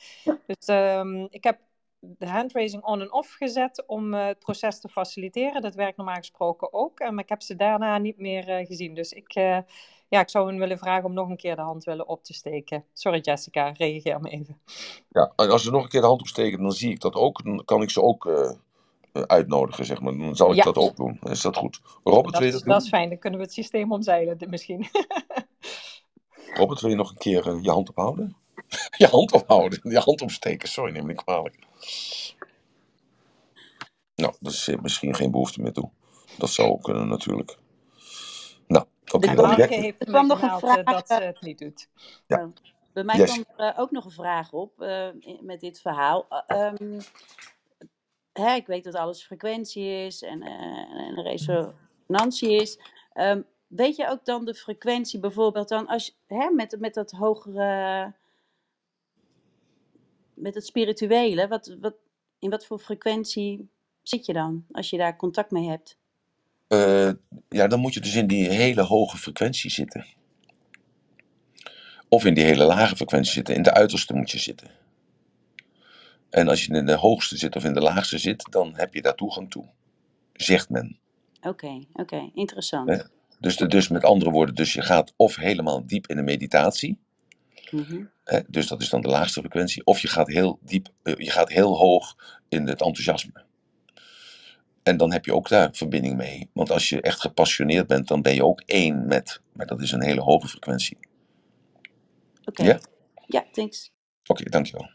Dus 0.46 0.68
ehm, 0.68 1.26
ik 1.30 1.44
heb 1.44 1.60
de 2.00 2.28
handraising 2.28 2.84
on 2.84 3.02
en 3.02 3.14
off 3.14 3.34
gezet 3.34 3.84
om 3.88 4.14
eh, 4.14 4.26
het 4.26 4.40
proces 4.40 4.80
te 4.80 4.90
faciliteren. 4.90 5.62
Dat 5.62 5.76
werkt 5.76 5.98
normaal 5.98 6.16
gesproken 6.16 6.74
ook. 6.74 7.00
Maar 7.00 7.24
ik 7.24 7.30
heb 7.30 7.42
ze 7.42 7.56
daarna 7.56 7.98
niet 7.98 8.18
meer 8.18 8.50
eh, 8.50 8.66
gezien. 8.66 8.94
Dus 8.94 9.12
ik, 9.12 9.36
eh, 9.36 9.58
ja, 10.10 10.20
ik 10.20 10.30
zou 10.30 10.48
hen 10.48 10.60
willen 10.60 10.78
vragen 10.78 11.06
om 11.06 11.14
nog 11.14 11.30
een 11.30 11.38
keer 11.38 11.56
de 11.56 11.62
hand 11.62 11.84
willen 11.84 12.08
op 12.08 12.24
te 12.24 12.34
steken. 12.34 12.86
Sorry 12.94 13.20
Jessica, 13.20 13.70
reageer 13.78 14.22
me 14.22 14.30
even. 14.30 14.60
Ja, 15.10 15.32
als 15.36 15.64
ze 15.64 15.72
nog 15.72 15.84
een 15.84 15.90
keer 15.90 16.02
de 16.02 16.08
hand 16.08 16.22
opsteken, 16.22 16.62
dan 16.62 16.72
zie 16.72 16.92
ik 16.92 17.00
dat 17.00 17.16
ook. 17.16 17.44
Dan 17.44 17.66
kan 17.66 17.82
ik 17.82 17.90
ze 17.90 18.02
ook 18.02 18.26
eh, 18.26 18.52
uitnodigen, 19.12 19.86
zeg 19.86 20.02
maar. 20.02 20.18
Dan 20.18 20.36
zal 20.36 20.50
ik 20.50 20.56
Ja. 20.56 20.64
dat 20.64 20.78
ook 20.78 20.96
doen. 20.96 21.20
Is 21.24 21.42
dat 21.42 21.58
goed? 21.58 21.82
Robert, 22.04 22.34
Dat 22.34 22.42
wil 22.42 22.52
dat 22.52 22.64
dat 22.64 22.82
is 22.82 22.88
fijn, 22.90 23.10
dan 23.10 23.18
kunnen 23.18 23.40
we 23.40 23.46
het 23.46 23.54
systeem 23.54 23.92
omzeilen 23.92 24.38
misschien. 24.50 24.88
Robert, 26.54 26.82
wil 26.82 26.90
je 26.90 26.96
nog 26.96 27.10
een 27.10 27.18
keer 27.18 27.48
eh, 27.48 27.58
je 27.62 27.72
hand 27.72 27.90
ophouden? 27.90 28.36
je 28.98 29.08
hand 29.08 29.32
ophouden, 29.32 29.80
je 29.84 30.00
hand 30.00 30.22
opsteken. 30.22 30.70
Sorry, 30.70 30.92
neem 30.92 31.06
me 31.06 31.12
niet 31.12 31.24
kwalijk. 31.24 31.58
Nou, 34.16 34.34
dat 34.40 34.52
is 34.54 34.76
misschien 34.82 35.16
geen 35.16 35.32
behoefte 35.32 35.62
meer 35.62 35.74
toe. 35.74 35.90
Dat 36.38 36.50
zou 36.50 36.70
ook 36.70 36.84
kunnen 36.84 37.08
natuurlijk. 37.08 37.58
Oké. 39.12 39.28
Er 39.28 39.36
dan 39.36 39.50
heeft 39.62 39.96
Er 40.00 40.06
kwam 40.06 40.28
nog 40.28 40.42
een 40.42 40.60
vraag, 40.60 40.84
dat 40.84 41.08
ze 41.08 41.14
het 41.14 41.42
niet 41.42 41.60
doet. 41.60 41.88
Ja. 42.28 42.52
Bij 42.94 43.04
mij 43.04 43.18
Yes. 43.18 43.32
kwam 43.32 43.44
er 43.58 43.74
eh, 43.74 43.80
ook 43.80 43.92
nog 43.92 44.06
een 44.06 44.12
vraag 44.12 44.54
op 44.54 44.82
eh, 44.82 45.08
met 45.42 45.60
dit 45.60 45.82
verhaal. 45.82 46.26
Eh, 46.30 46.42
ehm, 46.48 47.02
hè, 48.34 48.54
ik 48.56 48.68
weet 48.68 48.84
dat 48.84 48.96
alles 48.96 49.24
frequentie 49.26 49.88
is 50.06 50.22
en, 50.22 50.42
eh, 50.42 51.08
en 51.08 51.22
resonantie 51.22 52.62
is. 52.62 52.80
Ehm, 53.14 53.42
weet 53.68 53.96
je 53.96 54.10
ook 54.10 54.26
dan 54.26 54.46
de 54.46 54.54
frequentie 54.56 55.20
bijvoorbeeld 55.20 55.68
dan 55.70 55.88
als 55.88 56.06
je- 56.06 56.36
hè, 56.36 56.50
met, 56.50 56.76
met 56.80 56.94
dat 56.94 57.12
hogere, 57.12 58.14
met 60.34 60.56
het 60.56 60.66
spirituele, 60.66 61.48
wat, 61.48 61.76
wat, 61.82 61.96
in 62.40 62.50
wat 62.50 62.66
voor 62.66 62.80
frequentie 62.80 63.70
zit 64.02 64.26
je 64.26 64.34
dan 64.34 64.66
als 64.72 64.90
je 64.90 64.98
daar 64.98 65.16
contact 65.16 65.52
mee 65.52 65.70
hebt? 65.70 65.98
Eh, 66.68 67.12
ja, 67.50 67.68
dan 67.68 67.80
moet 67.80 67.94
je 67.94 68.00
dus 68.00 68.16
in 68.16 68.28
die 68.28 68.50
hele 68.50 68.82
hoge 68.82 69.18
frequentie 69.18 69.72
zitten. 69.72 70.06
Of 72.10 72.26
in 72.26 72.34
die 72.34 72.44
hele 72.44 72.64
lage 72.64 72.96
frequentie 72.96 73.32
zitten. 73.32 73.56
In 73.56 73.64
de 73.64 73.74
uiterste 73.74 74.14
moet 74.14 74.32
je 74.32 74.40
zitten. 74.40 74.70
En 76.30 76.48
als 76.48 76.66
je 76.66 76.74
in 76.74 76.86
de 76.86 76.96
hoogste 76.96 77.38
zit 77.38 77.56
of 77.56 77.64
in 77.64 77.74
de 77.74 77.82
laagste 77.82 78.18
zit, 78.18 78.48
dan 78.52 78.74
heb 78.76 78.94
je 78.94 79.02
daar 79.02 79.16
toegang 79.16 79.52
toe. 79.52 79.66
Zegt 80.34 80.70
men. 80.70 81.00
Oké, 81.42 81.80
oké, 81.94 82.30
interessant. 82.34 83.08
Dus, 83.40 83.58
de, 83.58 83.68
dus 83.68 83.88
met 83.88 84.04
andere 84.04 84.32
woorden, 84.32 84.56
dus 84.56 84.74
je 84.74 84.82
gaat 84.82 85.14
of 85.16 85.36
helemaal 85.36 85.86
diep 85.86 86.08
in 86.08 86.16
de 86.16 86.22
meditatie. 86.22 86.98
Mhm. 87.72 88.04
Hè? 88.24 88.40
Dus 88.48 88.68
dat 88.68 88.82
is 88.82 88.90
dan 88.90 89.02
de 89.02 89.08
laagste 89.08 89.40
frequentie. 89.40 89.86
Of 89.86 90.00
je 90.00 90.08
gaat 90.08 90.28
heel 90.28 90.60
diep, 90.62 90.88
eh, 91.04 91.14
je 91.18 91.32
gaat 91.32 91.50
heel 91.50 91.78
hoog 91.78 92.16
in 92.50 92.68
het 92.68 92.82
enthousiasme. 92.82 93.45
En 94.86 94.98
dan 94.98 95.12
heb 95.12 95.26
je 95.26 95.34
ook 95.34 95.50
daar 95.50 95.70
verbinding 95.74 96.18
mee. 96.18 96.50
Want 96.54 96.72
als 96.72 96.90
je 96.90 97.02
echt 97.02 97.22
gepassioneerd 97.22 97.88
bent, 97.88 98.08
dan 98.08 98.22
ben 98.22 98.34
je 98.36 98.46
ook 98.46 98.62
één 98.66 99.08
met. 99.08 99.42
Maar 99.54 99.66
dat 99.66 99.82
is 99.82 99.92
een 99.92 100.04
hele 100.04 100.22
hoge 100.22 100.48
frequentie. 100.48 100.98
Oké. 102.46 102.64
Ja? 102.64 102.80
Ja, 103.26 103.46
thanks. 103.52 103.92
Oké, 104.26 104.50
dankjewel. 104.50 104.90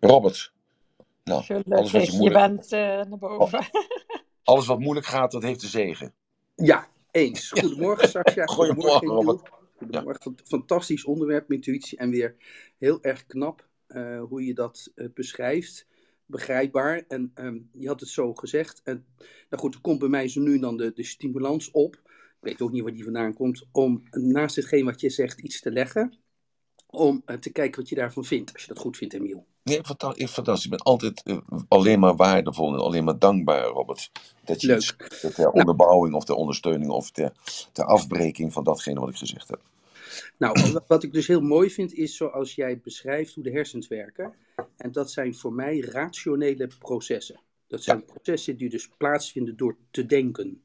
Robert. 0.00 0.52
Nou, 1.24 1.44
alles 1.68 1.92
wat 1.92 2.04
je 2.06 2.12
je 2.12 2.18
moeilijk, 2.18 2.46
bent 2.46 2.72
eh, 2.72 2.80
naar 2.80 3.18
boven. 3.18 3.66
alles 4.42 4.66
wat 4.66 4.78
moeilijk 4.78 5.06
gaat, 5.06 5.30
dat 5.30 5.42
heeft 5.42 5.60
de 5.60 5.66
zegen. 5.66 6.14
Ja, 6.54 6.88
eens. 7.10 7.50
Goedemorgen, 7.50 8.08
Sascha. 8.08 8.44
Goedemorgen. 8.54 9.08
Robert. 9.08 9.48
Goedemorgen. 9.76 10.22
Fant- 10.22 10.42
Fantastisch 10.44 11.04
onderwerp, 11.04 11.52
intuïtie. 11.52 11.98
En 11.98 12.10
weer 12.10 12.36
heel 12.78 13.02
erg 13.02 13.26
knap 13.26 13.68
eh, 13.86 14.22
hoe 14.22 14.44
je 14.44 14.54
dat 14.54 14.90
eh, 14.94 15.06
beschrijft. 15.14 15.86
Begrijpbaar. 16.26 17.04
En 17.08 17.30
ehm, 17.34 17.58
je 17.72 17.86
had 17.86 18.00
het 18.00 18.08
zo 18.08 18.34
gezegd. 18.34 18.80
En 18.84 19.06
nou 19.50 19.62
goed, 19.62 19.74
er 19.74 19.80
komt 19.80 19.98
bij 19.98 20.08
mij 20.08 20.28
zo 20.28 20.40
nu 20.40 20.58
dan 20.58 20.76
de, 20.76 20.92
de 20.92 21.04
stimulans 21.04 21.70
op. 21.70 21.94
Ik 22.40 22.50
weet 22.50 22.62
ook 22.62 22.72
niet 22.72 22.82
waar 22.82 22.92
die 22.92 23.04
vandaan 23.04 23.34
komt. 23.34 23.66
Om 23.72 24.02
naast 24.10 24.56
hetgeen 24.56 24.84
wat 24.84 25.00
je 25.00 25.10
zegt 25.10 25.40
iets 25.40 25.60
te 25.60 25.70
leggen. 25.70 26.18
Om 26.86 27.22
eh, 27.24 27.36
te 27.36 27.52
kijken 27.52 27.80
wat 27.80 27.88
je 27.88 27.94
daarvan 27.94 28.24
vindt. 28.24 28.52
Als 28.52 28.62
je 28.62 28.68
dat 28.68 28.78
goed 28.78 28.96
vindt, 28.96 29.14
Emiel. 29.14 29.46
Nee, 29.62 29.84
fantastisch. 29.84 30.64
Ik 30.64 30.70
ben 30.70 30.78
altijd 30.78 31.22
eh, 31.22 31.38
alleen 31.68 31.98
maar 31.98 32.16
waardevol 32.16 32.74
en 32.74 32.80
alleen 32.80 33.04
maar 33.04 33.18
dankbaar, 33.18 33.64
Robert. 33.64 34.10
Dat 34.44 34.60
je 34.60 34.66
Leuk. 34.66 34.76
iets 34.76 34.96
zegt 34.98 35.34
ter 35.34 35.50
onderbouwing 35.50 36.14
of 36.14 36.24
ter 36.24 36.34
ondersteuning 36.34 36.90
of 36.90 37.10
ter, 37.10 37.32
ter 37.72 37.84
afbreking 37.84 38.52
van 38.52 38.64
datgene 38.64 39.00
wat 39.00 39.08
ik 39.08 39.16
gezegd 39.16 39.48
heb. 39.48 39.60
Nou, 40.38 40.72
wa- 40.72 40.84
wat 40.86 41.02
ik 41.02 41.12
dus 41.12 41.26
heel 41.26 41.40
mooi 41.40 41.70
vind 41.70 41.92
is 41.94 42.16
zoals 42.16 42.54
jij 42.54 42.80
beschrijft 42.80 43.34
hoe 43.34 43.44
de 43.44 43.50
hersens 43.50 43.88
werken. 43.88 44.34
En 44.76 44.92
dat 44.92 45.10
zijn 45.10 45.34
voor 45.34 45.52
mij 45.52 45.80
rationele 45.80 46.68
processen. 46.78 47.40
Dat 47.66 47.82
zijn 47.82 48.04
processen 48.04 48.56
die 48.56 48.68
dus 48.68 48.88
plaatsvinden 48.96 49.56
door 49.56 49.76
te 49.90 50.06
denken. 50.06 50.62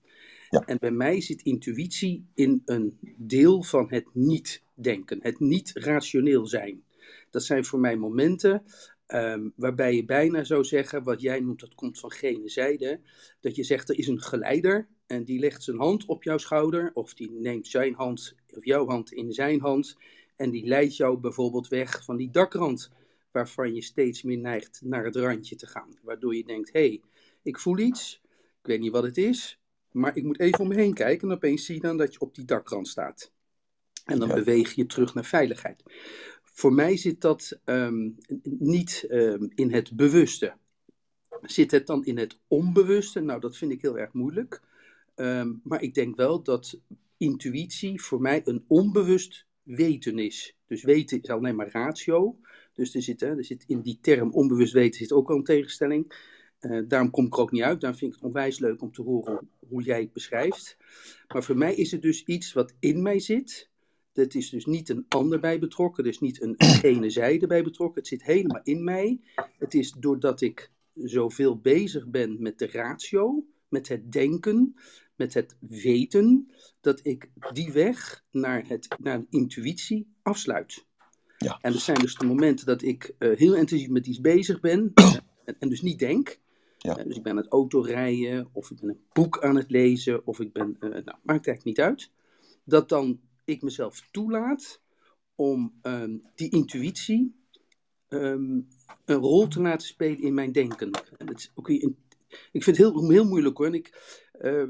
Ja. 0.50 0.64
En 0.66 0.78
bij 0.80 0.92
mij 0.92 1.22
zit 1.22 1.42
intuïtie 1.42 2.26
in 2.34 2.62
een 2.66 2.98
deel 3.18 3.64
van 3.64 3.86
het 3.90 4.06
niet-denken, 4.14 5.20
het 5.22 5.40
niet-rationeel 5.40 6.46
zijn. 6.46 6.84
Dat 7.30 7.44
zijn 7.44 7.66
voor 7.66 7.80
mij 7.80 7.96
momenten 7.96 8.64
ehm, 9.06 9.50
waarbij 9.56 9.96
je 9.96 10.06
bijna 10.06 10.44
zou 10.44 10.64
zeggen, 10.64 11.04
wat 11.04 11.22
jij 11.22 11.40
noemt, 11.40 11.60
dat 11.60 11.76
komt 11.76 12.00
van 12.00 12.12
gene 12.12 12.50
zijde, 12.50 13.00
dat 13.40 13.56
je 13.56 13.64
zegt 13.64 13.90
er 13.90 13.98
is 13.98 14.08
een 14.08 14.22
geleider 14.22 14.88
en 15.08 15.24
die 15.24 15.40
legt 15.40 15.64
zijn 15.64 15.78
hand 15.78 16.06
op 16.06 16.24
jouw 16.24 16.38
schouder, 16.38 16.92
of 16.94 17.14
die 17.14 17.32
neemt 17.32 17.68
zijn 17.68 17.94
hand 17.94 18.36
of 18.56 18.66
jouw 18.66 18.88
hand 18.88 19.12
in 19.12 19.34
zijn 19.34 19.60
hand 19.60 19.96
en 20.36 20.50
die 20.50 20.66
leidt 20.66 20.98
jou 20.98 21.18
bijvoorbeeld 21.18 21.68
weg 21.68 22.04
van 22.04 22.18
die 22.18 22.32
dakrand 22.32 22.92
waarvan 23.32 23.76
je 23.76 23.82
steeds 23.82 24.24
meer 24.24 24.38
neigt 24.38 24.82
naar 24.84 25.06
het 25.06 25.16
randje 25.16 25.56
te 25.56 25.68
gaan. 25.68 25.98
Waardoor 26.04 26.36
je 26.36 26.44
denkt, 26.44 26.74
hé, 26.74 26.88
hey, 26.88 27.02
ik 27.44 27.60
voel 27.60 27.78
iets, 27.78 28.22
ik 28.62 28.66
weet 28.68 28.80
niet 28.80 28.92
wat 28.92 29.04
het 29.04 29.18
is, 29.18 29.60
maar 29.92 30.18
ik 30.18 30.24
moet 30.24 30.40
even 30.40 30.60
om 30.60 30.68
me 30.68 30.76
heen 30.76 30.94
kijken 30.94 31.30
en 31.30 31.36
opeens 31.36 31.66
zie 31.66 31.76
je 31.76 31.82
dan 31.82 31.98
dat 31.98 32.14
je 32.14 32.20
op 32.20 32.36
die 32.36 32.46
dakrand 32.46 32.88
staat. 32.88 33.32
En 34.06 34.20
dan 34.20 34.28
Ja. 34.28 34.34
beweeg 34.34 34.74
je 34.74 34.86
terug 34.86 35.14
naar 35.14 35.26
veiligheid. 35.26 35.84
Voor 36.44 36.74
mij 36.74 36.98
zit 36.98 37.22
dat 37.22 37.60
ehm, 37.64 38.10
niet 38.44 39.06
ehm, 39.10 39.48
in 39.56 39.72
het 39.74 39.96
bewuste. 39.96 40.54
Zit 41.42 41.72
het 41.72 41.88
dan 41.88 42.06
in 42.06 42.18
het 42.18 42.40
onbewuste? 42.48 43.20
Nou, 43.20 43.40
dat 43.40 43.58
vind 43.58 43.72
ik 43.72 43.82
heel 43.82 43.98
erg 43.98 44.14
moeilijk. 44.14 44.62
Ehm, 45.16 45.54
maar 45.64 45.82
ik 45.82 45.94
denk 45.94 46.16
wel 46.16 46.44
dat 46.44 46.80
intuïtie 47.20 48.02
voor 48.02 48.22
mij 48.22 48.42
een 48.44 48.64
onbewust 48.68 49.46
weten 49.64 50.20
is. 50.20 50.56
Dus 50.68 50.84
weten 50.84 51.22
is 51.22 51.30
alleen 51.30 51.56
maar 51.56 51.72
ratio. 51.72 52.40
Dus 52.74 52.96
er 52.96 53.02
zit, 53.02 53.20
hè, 53.20 53.38
er 53.38 53.46
zit 53.46 53.64
in 53.68 53.82
die 53.82 54.00
term 54.02 54.32
onbewust 54.32 54.74
weten 54.74 55.00
zit 55.00 55.12
ook 55.12 55.30
al 55.30 55.36
een 55.36 55.44
tegenstelling. 55.44 56.14
Eh, 56.60 56.80
daarom 56.88 57.10
kom 57.10 57.26
ik 57.26 57.34
er 57.34 57.40
ook 57.40 57.52
niet 57.52 57.64
uit. 57.64 57.82
Daarom 57.82 58.00
vind 58.00 58.12
ik 58.14 58.18
het 58.20 58.28
onwijs 58.28 58.60
leuk 58.60 58.82
om 58.82 58.92
te 58.92 59.02
horen 59.02 59.50
hoe 59.68 59.84
jij 59.84 60.00
het 60.02 60.14
beschrijft. 60.14 60.78
Maar 61.28 61.44
voor 61.44 61.58
mij 61.58 61.76
is 61.76 61.92
het 61.92 62.02
dus 62.02 62.24
iets 62.24 62.54
wat 62.54 62.74
in 62.80 63.02
mij 63.02 63.20
zit. 63.20 63.70
Dat 64.14 64.34
is 64.34 64.50
dus 64.50 64.66
niet 64.66 64.90
een 64.90 65.06
ander 65.08 65.40
bij 65.40 65.60
betrokken. 65.60 66.04
Er 66.04 66.10
is 66.10 66.20
niet 66.20 66.42
een, 66.42 66.54
een 66.58 66.68
gene 66.68 67.10
zijde 67.10 67.48
bij 67.48 67.64
betrokken. 67.64 68.00
Het 68.00 68.08
zit 68.08 68.24
helemaal 68.24 68.62
in 68.64 68.84
mij. 68.84 69.20
Het 69.58 69.74
is 69.74 69.92
doordat 69.92 70.42
ik 70.42 70.72
zoveel 70.94 71.58
bezig 71.58 72.08
ben 72.08 72.42
met 72.42 72.60
de 72.60 72.68
ratio, 72.68 73.46
met 73.68 73.88
het 73.88 74.12
denken, 74.12 74.76
met 75.20 75.34
het 75.34 75.56
weten, 75.60 76.52
dat 76.82 77.00
ik 77.04 77.30
die 77.54 77.72
weg 77.72 78.24
naar, 78.32 78.68
het, 78.68 78.88
naar 79.00 79.26
intuïtie 79.30 80.14
afsluit. 80.22 80.86
Ja. 81.38 81.60
En 81.62 81.74
er 81.74 81.80
zijn 81.80 82.00
dus 82.00 82.16
de 82.16 82.26
momenten 82.26 82.66
dat 82.66 82.82
ik 82.82 83.16
eh, 83.18 83.38
heel 83.38 83.56
intensief 83.56 83.90
met 83.90 84.08
iets 84.08 84.22
bezig 84.22 84.60
ben 84.60 84.92
en, 85.46 85.56
en 85.60 85.70
dus 85.70 85.82
niet 85.82 86.00
denk. 86.00 86.40
Ja. 86.78 86.98
Eh, 86.98 87.06
dus 87.06 87.18
ik 87.18 87.24
ben 87.24 87.32
aan 87.32 87.38
het 87.38 87.52
autorijden, 87.52 88.50
of 88.52 88.72
ik 88.72 88.80
ben 88.80 88.90
een 88.90 89.04
boek 89.14 89.44
aan 89.44 89.56
het 89.56 89.72
lezen, 89.72 90.28
of 90.28 90.40
ik 90.40 90.54
ben, 90.54 90.76
eh, 90.80 90.90
nou, 90.90 91.18
maakt 91.24 91.48
eigenlijk 91.48 91.64
niet 91.64 91.80
uit. 91.80 92.12
Dat 92.64 92.90
dan 92.90 93.20
ik 93.46 93.62
mezelf 93.62 94.08
toelaat 94.12 94.82
om 95.36 95.74
ehm, 95.82 96.18
die 96.36 96.50
intuïtie 96.50 97.36
ehm, 98.08 98.60
een 99.06 99.16
rol 99.16 99.48
te 99.48 99.62
laten 99.62 99.88
spelen 99.88 100.22
in 100.22 100.34
mijn 100.34 100.52
denken. 100.52 100.92
En 101.18 101.26
dat 101.26 101.38
is 101.38 101.52
ook 101.56 101.68
weer 101.68 101.94
ik 102.52 102.64
vind 102.64 102.78
het 102.78 102.78
heel, 102.78 103.10
heel 103.10 103.26
moeilijk 103.26 103.58
hoor. 103.58 103.66
En 103.66 103.74
ik, 103.74 103.94
eh, 104.40 104.64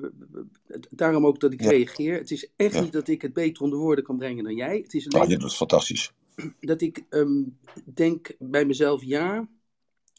daarom 0.90 1.26
ook 1.26 1.40
dat 1.40 1.54
ik 1.54 1.62
Ja. 1.62 1.70
reageer. 1.70 2.18
Het 2.18 2.32
is 2.32 2.50
echt 2.56 2.74
Ja. 2.74 2.82
niet 2.82 2.92
dat 2.92 3.08
ik 3.08 3.22
het 3.22 3.34
beter 3.34 3.64
onder 3.64 3.80
woorden 3.80 4.04
kan 4.04 4.18
brengen 4.18 4.44
dan 4.44 4.56
jij. 4.56 4.78
Het 4.78 4.94
is 4.94 5.06
Nou, 5.06 5.16
alleen 5.16 5.30
je 5.30 5.38
doet 5.38 5.48
het 5.48 5.58
fantastisch. 5.58 6.12
dat 6.60 6.82
ik 6.82 7.06
ehm, 7.10 7.44
denk 7.86 8.36
bij 8.40 8.66
mezelf, 8.66 9.04
ja, 9.04 9.48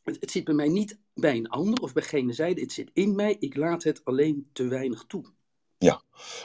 het, 0.05 0.17
het 0.21 0.31
zit 0.31 0.45
bij 0.45 0.55
mij 0.55 0.69
niet 0.69 0.99
bij 1.15 1.37
een 1.37 1.49
ander 1.49 1.83
of 1.83 1.93
bij 1.93 2.03
gene 2.03 2.33
zijde. 2.33 2.61
Het 2.61 2.73
zit 2.73 2.91
in 2.93 3.15
mij. 3.15 3.37
Ik 3.39 3.57
laat 3.57 3.83
het 3.83 4.05
alleen 4.05 4.49
te 4.53 4.69
weinig 4.69 5.05
toe. 5.07 5.25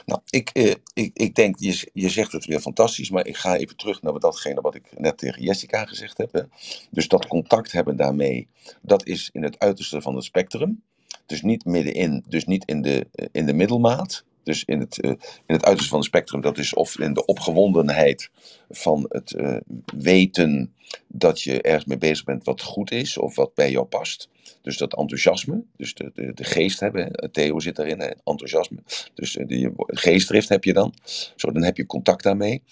Nou, 0.06 0.20
ik, 0.30 0.50
eh, 0.52 0.74
ik, 0.94 1.10
ik 1.12 1.34
denk, 1.34 1.58
je, 1.58 1.90
je 1.92 2.08
zegt 2.08 2.32
het 2.32 2.44
weer 2.44 2.60
fantastisch, 2.60 3.10
maar 3.10 3.26
ik 3.26 3.36
ga 3.36 3.56
even 3.56 3.76
terug 3.76 4.02
naar 4.02 4.18
datgene 4.18 4.60
wat 4.60 4.74
ik 4.74 4.98
net 4.98 5.18
tegen 5.18 5.42
Jessica 5.42 5.84
gezegd 5.84 6.18
heb. 6.18 6.32
Hè. 6.32 6.40
Dus 6.90 7.08
dat 7.08 7.26
contact 7.26 7.72
hebben 7.72 7.96
daarmee, 7.96 8.48
dat 8.82 9.06
is 9.06 9.30
in 9.32 9.42
het 9.42 9.58
uiterste 9.58 10.00
van 10.02 10.14
het 10.14 10.24
spectrum. 10.24 10.82
Dus 11.26 11.42
niet 11.42 11.64
middenin, 11.64 12.24
dus 12.28 12.44
niet 12.44 12.64
in 12.64 12.82
de, 12.82 13.06
eh, 13.12 13.26
in 13.32 13.46
de 13.46 13.52
middelmaat. 13.52 14.24
Dus 14.42 14.64
in 14.64 14.80
het, 14.80 15.00
eh, 15.00 15.10
in 15.46 15.54
het 15.54 15.64
uiterste 15.64 15.88
van 15.90 15.98
het 15.98 16.06
spectrum, 16.06 16.40
dat 16.40 16.58
is 16.58 16.74
of 16.74 16.98
in 16.98 17.12
de 17.12 17.24
opgewondenheid 17.24 18.30
van 18.70 19.06
het 19.08 19.32
eh, 19.32 19.56
weten 19.96 20.74
dat 21.06 21.42
je 21.42 21.62
ergens 21.62 21.84
mee 21.84 21.98
bezig 21.98 22.24
bent 22.24 22.44
wat 22.44 22.62
goed 22.62 22.90
is 22.90 23.18
of 23.18 23.36
wat 23.36 23.54
bij 23.54 23.70
jou 23.70 23.86
past. 23.86 24.28
Dus 24.66 24.76
dat 24.76 24.96
enthousiasme, 24.96 25.62
dus 25.76 25.94
de, 25.94 26.10
de, 26.14 26.34
de 26.34 26.44
geest 26.44 26.80
hebben, 26.80 27.02
hè. 27.02 27.28
Theo 27.28 27.60
zit 27.60 27.76
hè, 27.76 27.84
enthousiasme. 28.24 28.78
Dus 29.14 29.36
eh, 29.36 29.46
die 29.46 29.70
geestdrift 29.76 30.48
heb 30.48 30.64
je 30.64 30.72
dan. 30.72 30.94
Zo, 31.36 31.52
dan 31.52 31.62
heb 31.62 31.76
je 31.76 31.86
contact 31.86 32.22
daarmee. 32.22 32.62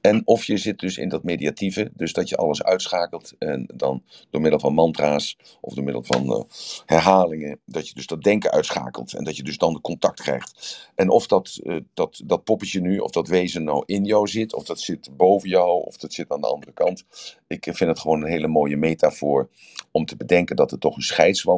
En 0.00 0.22
of 0.24 0.44
je 0.44 0.56
zit 0.56 0.78
dus 0.78 0.98
in 0.98 1.08
dat 1.08 1.22
mediatieve, 1.22 1.90
dus 1.94 2.12
dat 2.12 2.28
je 2.28 2.36
alles 2.36 2.62
uitschakelt 2.62 3.32
en 3.38 3.66
dan 3.74 4.02
door 4.30 4.40
middel 4.40 4.60
van 4.60 4.74
mantra's 4.74 5.36
of 5.60 5.74
door 5.74 5.84
middel 5.84 6.02
van 6.02 6.32
eh, 6.32 6.42
herhalingen, 6.86 7.58
dat 7.66 7.88
je 7.88 7.94
dus 7.94 8.06
dat 8.06 8.22
denken 8.22 8.50
uitschakelt 8.50 9.14
en 9.14 9.24
dat 9.24 9.36
je 9.36 9.42
dus 9.42 9.58
dan 9.58 9.72
de 9.72 9.80
contact 9.80 10.20
krijgt. 10.20 10.90
En 10.94 11.08
of 11.10 11.26
dat, 11.26 11.60
eh, 11.62 11.76
dat, 11.94 12.20
dat 12.24 12.44
poppetje 12.44 12.80
nu, 12.80 12.98
of 12.98 13.10
dat 13.10 13.28
wezen 13.28 13.64
nou 13.64 13.82
in 13.86 14.04
jou 14.04 14.28
zit, 14.28 14.54
of 14.54 14.64
dat 14.64 14.80
zit 14.80 15.16
boven 15.16 15.48
jou, 15.48 15.84
of 15.84 15.96
dat 15.96 16.12
zit 16.12 16.30
aan 16.30 16.40
de 16.40 16.48
andere 16.48 16.72
kant. 16.72 17.04
Ik 17.46 17.64
vind 17.64 17.90
het 17.90 18.00
gewoon 18.00 18.22
een 18.22 18.30
hele 18.30 18.48
mooie 18.48 18.76
metafoor 18.76 19.48
om 19.90 20.04
te 20.04 20.16
bedenken 20.16 20.56
dat 20.56 20.72
er 20.72 20.78
toch 20.78 20.96
een 20.96 21.02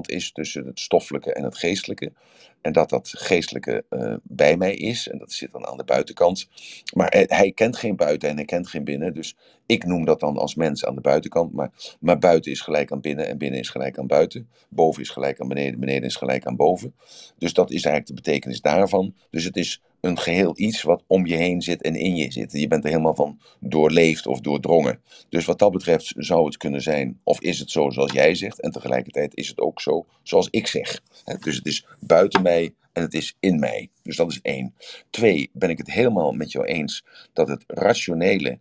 is 0.07 0.33
tussen 0.33 0.67
het 0.67 0.81
stoffelijke 0.81 1.33
en 1.33 1.45
het 1.45 1.59
geestelijke. 1.59 2.13
En 2.61 2.73
dat 2.73 2.89
dat 2.89 3.09
geestelijke 3.09 3.85
eh, 3.89 4.15
bij 4.23 4.57
mij 4.57 4.75
is. 4.75 5.09
En 5.09 5.19
dat 5.19 5.33
zit 5.33 5.53
dan 5.53 5.67
aan 5.67 5.77
de 5.77 5.85
buitenkant. 5.85 6.49
Maar 6.95 7.09
hij, 7.11 7.25
hij 7.29 7.53
kent 7.53 7.77
geen 7.77 7.97
buiten 7.97 8.29
en 8.29 8.37
hij 8.37 8.45
kent 8.45 8.69
geen 8.69 8.85
binnen. 8.85 9.15
Dus 9.15 9.37
ik 9.67 9.85
noem 9.85 10.05
dat 10.05 10.21
dan 10.21 10.37
als 10.37 10.55
mens 10.55 10.85
aan 10.85 10.95
de 10.95 11.01
buitenkant. 11.01 11.53
Maar, 11.53 11.71
maar 12.01 12.19
buiten 12.19 12.53
is 12.53 12.61
gelijk 12.61 12.93
aan 12.93 13.01
binnen 13.01 13.29
en 13.29 13.39
binnen 13.39 13.61
is 13.61 13.69
gelijk 13.69 13.99
aan 13.99 14.07
buiten. 14.07 14.49
Boven 14.69 15.03
is 15.03 15.11
gelijk 15.11 15.41
aan 15.41 15.49
beneden, 15.49 15.81
beneden 15.81 16.05
is 16.05 16.17
gelijk 16.17 16.47
aan 16.47 16.57
boven. 16.57 16.95
Dus 17.39 17.53
dat 17.53 17.71
is 17.71 17.85
eigenlijk 17.85 18.07
de 18.07 18.23
betekenis 18.31 18.61
daarvan. 18.61 19.15
Dus 19.31 19.45
het 19.45 19.57
is 19.57 19.83
een 20.01 20.19
geheel 20.19 20.53
iets 20.57 20.83
wat 20.83 21.05
om 21.07 21.27
je 21.27 21.37
heen 21.37 21.63
zit 21.63 21.83
en 21.83 21.95
in 21.95 22.17
je 22.17 22.33
zit. 22.33 22.53
Je 22.53 22.69
bent 22.69 22.85
er 22.85 22.91
helemaal 22.91 23.15
van 23.15 23.41
doorleefd 23.61 24.27
of 24.27 24.41
doordrongen. 24.41 25.01
Dus 25.29 25.45
wat 25.45 25.59
dat 25.59 25.73
betreft 25.73 26.15
zou 26.17 26.47
het 26.47 26.57
kunnen 26.57 26.83
zijn, 26.83 27.21
of 27.23 27.41
is 27.41 27.59
het 27.59 27.71
zo 27.71 27.91
zoals 27.91 28.13
jij 28.13 28.35
zegt, 28.35 28.61
en 28.61 28.71
tegelijkertijd 28.71 29.37
is 29.37 29.49
het 29.49 29.61
ook 29.61 29.81
zo 29.81 30.07
zoals 30.23 30.49
ik 30.51 30.67
zeg. 30.67 31.01
Dus 31.41 31.57
het 31.57 31.67
is 31.67 31.87
buiten 32.01 32.43
mij 32.43 32.75
en 32.93 33.03
het 33.03 33.15
is 33.15 33.37
in 33.41 33.59
mij. 33.59 33.89
Dus 34.03 34.17
dat 34.17 34.31
is 34.31 34.41
één. 34.43 34.75
Twee, 35.11 35.51
ben 35.53 35.71
ik 35.71 35.79
het 35.79 35.91
helemaal 35.91 36.33
met 36.33 36.53
jou 36.53 36.65
eens 36.65 37.05
dat 37.33 37.49
het 37.49 37.65
rationele, 37.67 38.59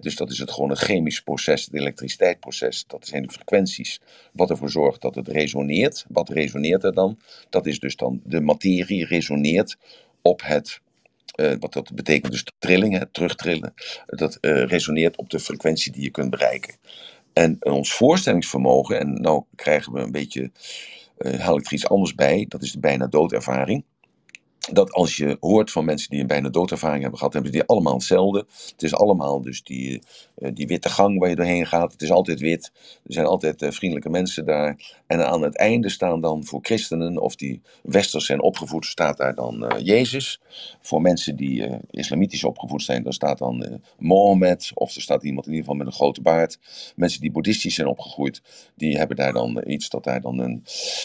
dus 0.00 0.16
dat 0.16 0.30
is 0.30 0.38
het 0.38 0.50
gewoon 0.50 0.70
een 0.70 0.76
chemisch 0.76 1.20
proces, 1.20 1.64
het 1.64 1.74
elektriciteitsproces, 1.74 2.84
dat 2.86 3.06
zijn 3.06 3.22
de 3.22 3.28
frequenties, 3.28 4.00
wat 4.32 4.50
ervoor 4.50 4.70
zorgt 4.70 5.00
dat 5.00 5.14
het 5.14 5.28
resoneert. 5.28 6.04
Wat 6.08 6.28
resoneert 6.28 6.84
er 6.84 6.94
dan? 6.94 7.18
Dat 7.50 7.66
is 7.66 7.78
dus 7.78 7.96
dan 7.96 8.20
de 8.24 8.40
materie 8.40 9.06
resoneert 9.06 9.76
op 10.22 10.42
het 10.44 10.80
eh, 11.32 11.52
wat 11.60 11.72
dat 11.72 11.94
betekent 11.94 12.32
dus 12.32 12.44
trilling, 12.58 12.98
hè, 12.98 13.06
terugtrillen, 13.06 13.74
dat 14.06 14.34
eh, 14.40 14.64
resoneert 14.64 15.16
op 15.16 15.30
de 15.30 15.40
frequentie 15.40 15.92
die 15.92 16.02
je 16.02 16.10
kunt 16.10 16.30
bereiken. 16.30 16.74
En 17.32 17.64
ons 17.64 17.92
voorstellingsvermogen, 17.92 18.98
en 18.98 19.20
nou 19.20 19.42
krijgen 19.54 19.92
we 19.92 20.00
een 20.00 20.12
beetje, 20.12 20.50
eh 21.16 21.40
haal 21.40 21.58
ik 21.58 21.66
er 21.66 21.72
iets 21.72 21.88
anders 21.88 22.14
bij, 22.14 22.44
dat 22.48 22.62
is 22.62 22.72
de 22.72 22.78
bijna 22.78 23.06
doodervaring. 23.06 23.84
Dat 24.72 24.92
als 24.92 25.16
je 25.16 25.36
hoort 25.40 25.70
van 25.70 25.84
mensen 25.84 26.10
die 26.10 26.20
een 26.20 26.26
bijna 26.26 26.48
doodervaring 26.48 27.00
hebben 27.00 27.18
gehad, 27.18 27.32
hebben 27.34 27.52
die 27.52 27.64
allemaal 27.64 27.94
hetzelfde. 27.94 28.46
Het 28.70 28.82
is 28.82 28.94
allemaal 28.94 29.40
dus 29.42 29.62
die, 29.62 30.02
eh, 30.34 30.50
die 30.54 30.66
witte 30.66 30.88
gang 30.88 31.18
waar 31.18 31.28
je 31.28 31.36
doorheen 31.36 31.66
gaat. 31.66 31.92
Het 31.92 32.02
is 32.02 32.10
altijd 32.10 32.40
wit. 32.40 32.72
Er 33.04 33.12
zijn 33.12 33.26
altijd 33.26 33.62
eh, 33.62 33.70
vriendelijke 33.70 34.10
mensen 34.10 34.46
daar. 34.46 35.01
En 35.12 35.26
aan 35.26 35.42
het 35.42 35.56
einde 35.56 35.88
staan 35.88 36.20
dan 36.20 36.44
voor 36.44 36.58
christenen, 36.62 37.18
of 37.18 37.36
die 37.36 37.60
westers 37.82 38.26
zijn 38.26 38.42
opgevoed, 38.42 38.86
staat 38.86 39.16
daar 39.16 39.34
dan 39.34 39.66
eh, 39.66 39.86
Jezus. 39.86 40.40
Voor 40.80 41.00
mensen 41.00 41.36
die 41.36 41.66
eh, 41.66 41.78
islamitisch 41.90 42.44
opgevoed 42.44 42.82
zijn, 42.82 43.02
dan 43.02 43.12
staat 43.12 43.38
dan 43.38 43.64
eh, 43.64 43.74
Mohammed. 43.98 44.70
Of 44.74 44.94
er 44.94 45.00
staat 45.02 45.24
iemand 45.24 45.46
in 45.46 45.52
ieder 45.52 45.66
geval 45.66 45.84
met 45.84 45.92
een 45.92 45.98
grote 45.98 46.20
baard. 46.20 46.58
Mensen 46.96 47.20
die 47.20 47.30
boeddhistisch 47.30 47.74
zijn 47.74 47.88
opgegroeid, 47.88 48.42
die 48.74 48.96
hebben 48.96 49.16
daar 49.16 49.32
dan 49.32 49.62
iets 49.66 49.88
dat 49.88 50.04
daar 50.04 50.20
dan 50.20 50.38
een, 50.38 50.64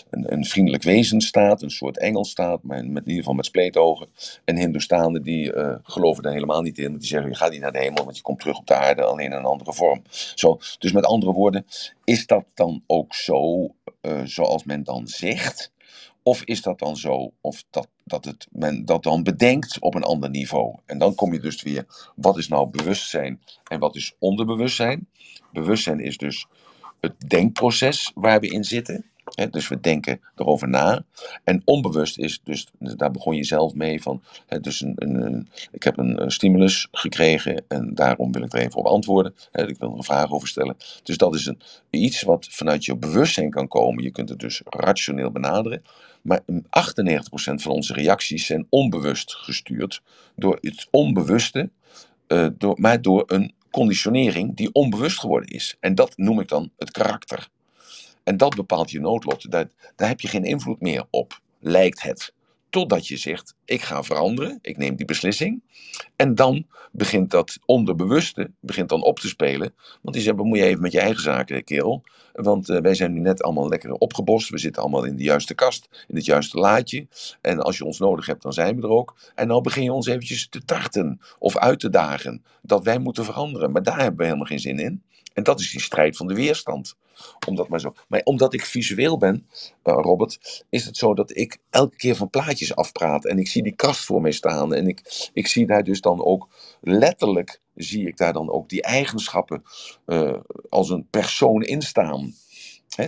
een, 0.09 0.33
een 0.33 0.45
vriendelijk 0.45 0.83
wezen 0.83 1.21
staat. 1.21 1.61
Een 1.61 1.71
soort 1.71 1.97
engel 1.99 2.25
staat, 2.25 2.63
maar 2.63 2.77
met, 2.77 3.03
in 3.03 3.09
ieder 3.09 3.17
geval 3.17 3.33
met 3.33 3.45
spleetogen. 3.45 4.07
En 4.45 4.57
Hindoestanen 4.57 5.23
die 5.23 5.51
geloven 5.83 6.23
daar 6.23 6.33
helemaal 6.33 6.61
niet 6.61 6.77
in. 6.77 6.87
Want 6.87 6.99
die 6.99 7.09
zeggen, 7.09 7.29
je 7.29 7.35
gaat 7.35 7.51
niet 7.51 7.61
naar 7.61 7.71
de 7.71 7.79
hemel, 7.79 8.03
want 8.03 8.15
je 8.15 8.23
komt 8.23 8.39
terug 8.39 8.57
op 8.57 8.67
de 8.67 8.75
aarde, 8.75 9.03
alleen 9.03 9.25
in 9.25 9.37
een 9.37 9.45
andere 9.45 9.73
vorm. 9.73 10.01
Zo, 10.35 10.59
dus 10.79 10.91
met 10.91 11.05
andere 11.05 11.31
woorden, 11.31 11.65
is 12.03 12.25
dat 12.25 12.45
dan 12.53 12.83
ook 12.85 13.13
zo 13.13 13.71
eh, 14.07 14.21
zoals 14.23 14.63
men 14.63 14.83
dan 14.83 15.07
zegt? 15.07 15.71
Of 16.23 16.43
is 16.43 16.61
dat 16.61 16.79
dan 16.79 16.97
zo, 16.97 17.31
of 17.41 17.63
dat, 17.69 17.87
dat 18.03 18.25
het, 18.25 18.47
men 18.51 18.85
dat 18.85 19.03
dan 19.03 19.23
bedenkt 19.23 19.79
op 19.79 19.95
een 19.95 20.03
ander 20.03 20.29
niveau? 20.29 20.75
En 20.85 20.97
dan 20.97 21.15
kom 21.15 21.33
je 21.33 21.39
dus 21.39 21.61
weer, 21.61 21.85
wat 22.15 22.37
is 22.37 22.47
nou 22.47 22.69
bewustzijn 22.69 23.41
en 23.63 23.79
wat 23.79 23.95
is 23.95 24.15
onderbewustzijn? 24.19 25.07
Bewustzijn 25.51 25.99
is 25.99 26.17
dus 26.17 26.47
het 26.99 27.29
denkproces 27.29 28.11
waar 28.15 28.39
we 28.39 28.47
in 28.47 28.63
zitten. 28.63 29.05
Dus 29.49 29.67
we 29.67 29.79
denken 29.79 30.19
erover 30.35 30.69
na. 30.69 31.03
En 31.43 31.61
onbewust 31.65 32.17
is, 32.17 32.41
dus 32.43 32.67
daar 32.79 33.11
begon 33.11 33.35
je 33.35 33.43
zelf 33.43 33.73
mee 33.73 34.01
van. 34.01 34.21
Dus 34.61 34.81
een, 34.81 34.93
een, 34.95 35.49
ik 35.71 35.83
heb 35.83 35.97
een, 35.97 36.31
stimulus 36.31 36.87
gekregen 36.91 37.63
en 37.67 37.93
daarom 37.93 38.31
wil 38.31 38.43
ik 38.43 38.53
er 38.53 38.59
even 38.59 38.79
op 38.79 38.85
antwoorden. 38.85 39.33
Ik 39.51 39.77
wil 39.77 39.91
er 39.91 39.97
een 39.97 40.03
vraag 40.03 40.31
over 40.31 40.47
stellen. 40.47 40.77
Dus 41.03 41.17
dat 41.17 41.35
is 41.35 41.45
een, 41.45 41.59
iets 41.89 42.21
wat 42.21 42.47
vanuit 42.49 42.85
je 42.85 42.97
bewustzijn 42.97 43.49
kan 43.49 43.67
komen. 43.67 44.03
Je 44.03 44.11
kunt 44.11 44.29
het 44.29 44.39
dus 44.39 44.61
rationeel 44.65 45.31
benaderen. 45.31 45.81
Maar 46.21 46.41
mm, 46.45 46.63
98% 46.63 46.67
van 47.35 47.71
onze 47.71 47.93
reacties 47.93 48.45
zijn 48.45 48.67
onbewust 48.69 49.35
gestuurd 49.35 50.01
door 50.35 50.57
het 50.61 50.87
onbewuste, 50.91 51.69
eh, 52.27 52.47
door, 52.57 52.75
maar 52.79 53.01
door 53.01 53.23
een 53.27 53.53
conditionering 53.71 54.55
die 54.55 54.69
onbewust 54.71 55.19
geworden 55.19 55.49
is. 55.49 55.77
En 55.79 55.95
dat 55.95 56.17
noem 56.17 56.39
ik 56.39 56.47
dan 56.47 56.71
het 56.77 56.91
karakter. 56.91 57.49
En 58.27 58.37
dat 58.37 58.55
bepaalt 58.55 58.91
je 58.91 58.99
noodlot. 58.99 59.51
Daar, 59.51 59.67
heb 59.95 60.19
je 60.19 60.27
geen 60.27 60.43
invloed 60.43 60.81
meer 60.81 61.05
op, 61.09 61.39
lijkt 61.59 62.01
het. 62.01 62.33
Totdat 62.69 63.07
je 63.07 63.17
zegt, 63.17 63.55
ik 63.65 63.81
ga 63.81 64.03
veranderen, 64.03 64.59
ik 64.61 64.77
neem 64.77 64.95
die 64.95 65.05
beslissing. 65.05 65.61
En 66.15 66.35
dan 66.35 66.65
begint 66.91 67.31
dat 67.31 67.57
onderbewuste 67.65 68.51
begint 68.59 68.89
dan 68.89 69.03
op 69.03 69.19
te 69.19 69.27
spelen. 69.27 69.73
Want 70.01 70.15
die 70.15 70.23
zegt, 70.23 70.35
bemoei 70.35 70.59
je 70.59 70.65
even 70.65 70.81
met 70.81 70.91
je 70.91 70.99
eigen 70.99 71.21
zaken, 71.21 71.63
kerel. 71.63 72.03
Want 72.33 72.69
eh, 72.69 72.81
wij 72.81 72.93
zijn 72.93 73.13
nu 73.13 73.19
net 73.19 73.43
allemaal 73.43 73.69
lekker 73.69 73.91
opgebost. 73.91 74.49
We 74.49 74.57
zitten 74.57 74.81
allemaal 74.81 75.03
in 75.03 75.15
de 75.15 75.23
juiste 75.23 75.53
kast, 75.53 76.05
in 76.07 76.15
het 76.15 76.25
juiste 76.25 76.57
laadje. 76.57 77.07
En 77.41 77.59
als 77.59 77.77
je 77.77 77.85
ons 77.85 77.99
nodig 77.99 78.25
hebt, 78.25 78.41
dan 78.41 78.53
zijn 78.53 78.75
we 78.75 78.81
er 78.81 78.89
ook. 78.89 79.15
En 79.35 79.47
dan 79.47 79.63
begin 79.63 79.83
je 79.83 79.93
ons 79.93 80.07
eventjes 80.07 80.49
te 80.49 80.65
tarten 80.65 81.19
of 81.39 81.57
uit 81.57 81.79
te 81.79 81.89
dagen. 81.89 82.43
Dat 82.61 82.83
wij 82.83 82.99
moeten 82.99 83.25
veranderen. 83.25 83.71
Maar 83.71 83.83
daar 83.83 83.99
hebben 83.99 84.17
we 84.17 84.23
helemaal 84.23 84.45
geen 84.45 84.59
zin 84.59 84.79
in. 84.79 85.03
En 85.37 85.43
dat 85.43 85.59
is 85.59 85.71
die 85.71 85.81
strijd 85.81 86.17
van 86.17 86.27
de 86.27 86.33
weerstand. 86.33 86.95
Omdat, 87.47 87.67
maar, 87.67 87.79
zo. 87.79 87.93
maar 88.07 88.21
omdat 88.23 88.53
ik 88.53 88.65
visueel 88.65 89.17
ben, 89.17 89.47
eh, 89.83 89.97
Robert, 90.01 90.63
is 90.69 90.85
het 90.85 90.97
zo 90.97 91.13
dat 91.13 91.37
ik 91.37 91.57
elke 91.69 91.95
keer 91.95 92.15
van 92.15 92.29
plaatjes 92.29 92.75
afpraat. 92.75 93.25
En 93.25 93.39
ik 93.39 93.47
zie 93.47 93.63
die 93.63 93.75
kast 93.75 94.05
voor 94.05 94.21
mij 94.21 94.31
staan. 94.31 94.73
En 94.73 94.87
ik, 94.87 95.29
ik 95.33 95.47
zie 95.47 95.67
daar 95.67 95.83
dus 95.83 96.01
dan 96.01 96.23
ook 96.23 96.47
letterlijk, 96.81 97.61
zie 97.75 98.07
ik 98.07 98.17
daar 98.17 98.33
dan 98.33 98.51
ook 98.51 98.69
die 98.69 98.81
eigenschappen 98.81 99.63
eh, 100.05 100.37
als 100.69 100.89
een 100.89 101.07
persoon 101.09 101.61
in 101.61 101.81
staan. 101.81 102.33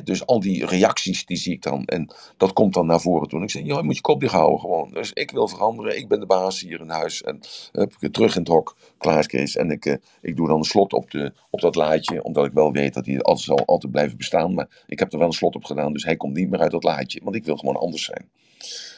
Dus 0.03 0.25
al 0.25 0.39
die 0.39 0.65
reacties 0.65 1.25
die 1.25 1.37
zie 1.37 1.53
ik 1.53 1.61
dan. 1.61 1.85
En 1.85 2.13
dat 2.37 2.53
komt 2.53 2.73
dan 2.73 2.85
naar 2.85 3.01
voren 3.01 3.27
toe. 3.27 3.39
En 3.39 3.45
ik 3.45 3.51
zeg, 3.51 3.65
joh, 3.65 3.81
moet 3.81 3.95
je 3.95 4.01
kop 4.01 4.19
dicht 4.19 4.33
houden 4.33 4.59
gewoon. 4.59 4.91
Dus 4.93 5.13
ik 5.13 5.31
wil 5.31 5.47
veranderen. 5.47 5.97
Ik 5.97 6.07
ben 6.07 6.19
de 6.19 6.25
baas 6.25 6.61
hier 6.61 6.79
in 6.79 6.89
huis. 6.89 7.23
En 7.23 7.39
heb 7.71 7.95
ik 7.99 8.13
terug 8.13 8.35
in 8.35 8.41
het 8.41 8.49
hok. 8.49 8.77
Klaar 8.97 9.25
Kees. 9.25 9.55
En 9.55 9.71
ik, 9.71 9.85
eh, 9.85 9.95
ik 10.21 10.35
doe 10.35 10.47
dan 10.47 10.57
een 10.57 10.63
slot 10.63 10.93
op, 10.93 11.11
de, 11.11 11.33
op 11.49 11.61
dat 11.61 11.75
laadje. 11.75 12.23
Omdat 12.23 12.45
ik 12.45 12.51
wel 12.51 12.71
weet 12.71 12.93
dat 12.93 13.05
hij 13.05 13.19
altijd 13.21 13.45
zal 13.45 13.65
altijd 13.65 13.91
blijven 13.91 14.17
bestaan. 14.17 14.53
Maar 14.53 14.83
ik 14.87 14.99
heb 14.99 15.11
er 15.11 15.19
wel 15.19 15.27
een 15.27 15.33
slot 15.33 15.55
op 15.55 15.63
gedaan. 15.63 15.93
Dus 15.93 16.03
hij 16.03 16.15
komt 16.15 16.35
niet 16.35 16.49
meer 16.49 16.59
uit 16.59 16.71
dat 16.71 16.83
laadje. 16.83 17.21
Want 17.23 17.35
ik 17.35 17.45
wil 17.45 17.57
gewoon 17.57 17.75
anders 17.75 18.03
zijn. 18.03 18.29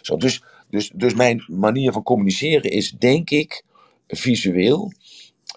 Zo, 0.02 0.18
dus, 0.18 0.44
dus, 0.70 0.92
dus 0.96 1.14
mijn 1.14 1.44
manier 1.48 1.92
van 1.92 2.04
communiceren 2.04 2.72
is, 2.72 2.92
denk 2.92 3.30
ik, 3.30 3.64
visueel. 4.08 4.92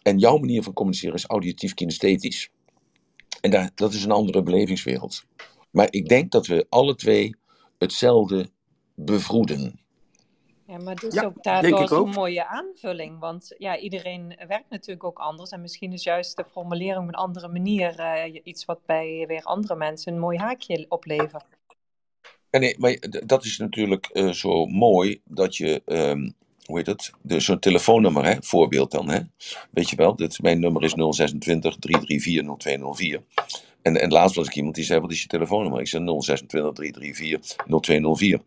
En 0.02 0.18
jouw 0.18 0.38
manier 0.38 0.62
van 0.62 0.72
communiceren 0.72 1.14
is 1.14 1.26
auditief 1.26 1.74
kinesthetisch. 1.74 2.50
En 3.44 3.50
daar, 3.50 3.70
dat 3.74 3.92
is 3.92 4.04
een 4.04 4.10
andere 4.10 4.42
belevingswereld. 4.42 5.24
Maar 5.70 5.86
ik 5.90 6.08
denk 6.08 6.30
dat 6.30 6.46
we 6.46 6.66
alle 6.68 6.94
twee 6.94 7.36
hetzelfde 7.78 8.48
bevroeden. 8.94 9.80
Ja, 10.66 10.78
maar 10.78 10.94
dus 10.94 11.14
Ja, 11.14 11.24
ook 11.24 11.42
daardoor 11.42 11.88
zo'n 11.88 12.10
mooie 12.10 12.46
aanvulling. 12.46 13.18
Want 13.18 13.54
ja, 13.58 13.78
iedereen 13.78 14.38
werkt 14.48 14.70
natuurlijk 14.70 15.04
ook 15.04 15.18
anders. 15.18 15.50
En 15.50 15.60
misschien 15.60 15.92
is 15.92 16.02
juist 16.02 16.36
de 16.36 16.44
formulering 16.44 17.02
op 17.02 17.08
een 17.08 17.14
andere 17.14 17.48
manier 17.48 17.98
eh, 17.98 18.40
iets 18.44 18.64
wat 18.64 18.86
bij 18.86 19.24
weer 19.26 19.42
andere 19.42 19.76
mensen 19.76 20.12
een 20.12 20.18
mooi 20.18 20.38
haakje 20.38 20.86
oplevert. 20.88 21.44
Ja, 22.50 22.58
nee, 22.58 22.76
maar 22.78 22.98
dat 23.26 23.44
is 23.44 23.58
natuurlijk 23.58 24.06
eh, 24.06 24.30
zo 24.30 24.66
mooi 24.66 25.20
dat 25.24 25.56
je, 25.56 25.82
ehm, 25.84 26.30
hoe 26.64 26.82
heet 26.84 27.12
de- 27.22 27.40
zo'n 27.40 27.58
telefoonnummer, 27.58 28.24
hè, 28.24 28.34
voorbeeld 28.40 28.90
dan, 28.90 29.08
hè. 29.10 29.20
Weet 29.70 29.90
je 29.90 29.96
wel, 29.96 30.16
dit, 30.16 30.42
mijn 30.42 30.60
nummer 30.60 30.82
is 30.82 30.92
026 30.92 31.76
334 31.78 32.56
0204. 32.58 33.22
En, 33.82 34.00
en 34.00 34.10
laatst 34.10 34.36
was 34.36 34.46
ik 34.46 34.54
iemand 34.54 34.74
die 34.74 34.84
zei, 34.84 35.00
wat 35.00 35.10
is 35.10 35.22
je 35.22 35.28
telefoonnummer? 35.28 35.80
Ik 35.80 35.88
zei 35.88 36.04
026 36.20 36.72
334 36.72 37.56
0204. 37.80 38.40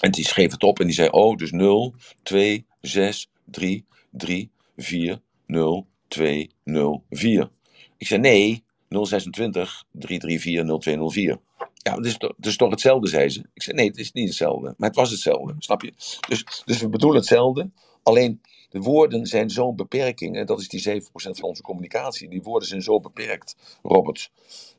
En 0.00 0.10
die 0.10 0.24
schreef 0.24 0.50
het 0.52 0.62
op 0.62 0.80
en 0.80 0.86
die 0.86 0.94
zei, 0.94 1.08
oh, 1.08 1.36
dus 1.36 1.50
0, 1.50 1.94
2, 2.22 2.66
6, 2.80 3.30
3, 3.44 3.84
3, 4.10 4.50
4, 4.76 5.20
0, 5.46 5.86
2, 6.08 6.50
0, 6.64 7.04
4. 7.10 7.50
Ik 7.96 8.06
zei, 8.06 8.20
nee, 8.20 8.64
026 8.88 9.84
334 9.92 10.78
0204. 10.82 11.38
Ja, 11.82 11.94
het 11.96 12.06
is, 12.06 12.16
toch- 12.18 12.34
het 12.36 12.46
is 12.46 12.56
toch 12.56 12.70
hetzelfde, 12.70 13.08
zei 13.08 13.28
ze. 13.28 13.44
Ik 13.54 13.62
zei, 13.62 13.76
nee, 13.76 13.88
het 13.88 13.98
is 13.98 14.12
niet 14.12 14.28
hetzelfde. 14.28 14.74
Maar 14.76 14.88
het 14.88 14.98
was 14.98 15.10
hetzelfde, 15.10 15.54
snap 15.58 15.82
je? 15.82 15.92
Dus, 16.28 16.62
dus 16.64 16.80
we 16.80 16.88
bedoelen 16.88 17.18
hetzelfde. 17.18 17.70
Alleen, 18.02 18.40
de 18.70 18.80
woorden 18.80 19.26
zijn 19.26 19.50
zo'n 19.50 19.76
beperking. 19.76 20.36
En 20.36 20.46
dat 20.46 20.60
is 20.60 20.68
die 20.68 21.02
7% 21.02 21.02
van 21.12 21.48
onze 21.48 21.62
communicatie. 21.62 22.28
Die 22.28 22.42
woorden 22.42 22.68
zijn 22.68 22.82
zo 22.82 23.00
beperkt, 23.00 23.56
Robert. 23.82 24.30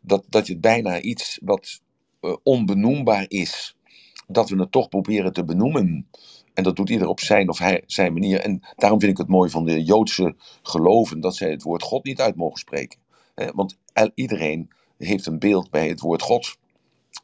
Dat, 0.01 0.25
dat 0.29 0.47
je 0.47 0.57
bijna 0.57 1.01
iets 1.01 1.39
wat 1.43 1.81
eh, 2.21 2.35
onbenoembaar 2.43 3.25
is, 3.27 3.75
dat 4.27 4.49
we 4.49 4.59
het 4.59 4.71
toch 4.71 4.89
proberen 4.89 5.33
te 5.33 5.43
benoemen. 5.45 6.09
En 6.53 6.63
dat 6.63 6.75
doet 6.75 6.89
ieder 6.89 7.07
op 7.07 7.19
zijn 7.19 7.49
of 7.49 7.61
zijn 7.85 8.13
manier. 8.13 8.39
En 8.41 8.61
daarom 8.77 8.99
vind 8.99 9.11
ik 9.11 9.17
het 9.17 9.27
mooi 9.27 9.49
van 9.49 9.65
de 9.65 9.83
Joodse 9.83 10.35
geloven 10.63 11.21
dat 11.21 11.35
zij 11.35 11.51
het 11.51 11.63
woord 11.63 11.83
God 11.83 12.03
niet 12.05 12.21
uit 12.21 12.35
mogen 12.35 12.59
spreken. 12.59 12.99
Want 13.55 13.77
iedereen 14.15 14.69
heeft 14.97 15.25
een 15.25 15.39
beeld 15.39 15.69
bij 15.71 15.87
het 15.89 15.99
woord 15.99 16.21
God. 16.21 16.57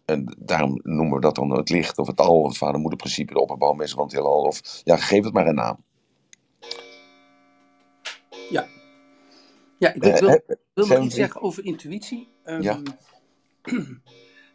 En 0.06 0.36
daarom 0.40 0.80
noemen 0.84 1.16
we 1.16 1.22
dat 1.22 1.36
dan 1.36 1.50
het 1.50 1.70
licht 1.70 1.98
of 1.98 2.08
het 2.08 2.20
al, 2.20 2.42
of 2.42 2.48
het 2.48 2.58
vader-moeder-principe, 2.58 3.34
de 3.34 3.40
opperbouwmeester 3.40 3.96
van 3.98 4.06
het 4.06 4.16
heelal. 4.16 4.42
Of 4.42 4.82
ja, 4.84 4.98
geef 4.98 5.24
het 5.24 5.34
maar 5.34 5.48
een 5.48 5.56
naam. 5.56 5.84
Ja, 8.50 8.68
ja 9.78 9.94
ik 9.94 10.04
Eh, 10.04 10.20
wil, 10.20 10.30
hè, 10.30 10.38
wil 10.74 10.88
nog 10.88 11.04
iets 11.04 11.16
zeggen 11.16 11.42
over 11.42 11.66
intuïtie. 11.66 12.28
Ehm, 12.44 12.62
Ja. 12.62 12.82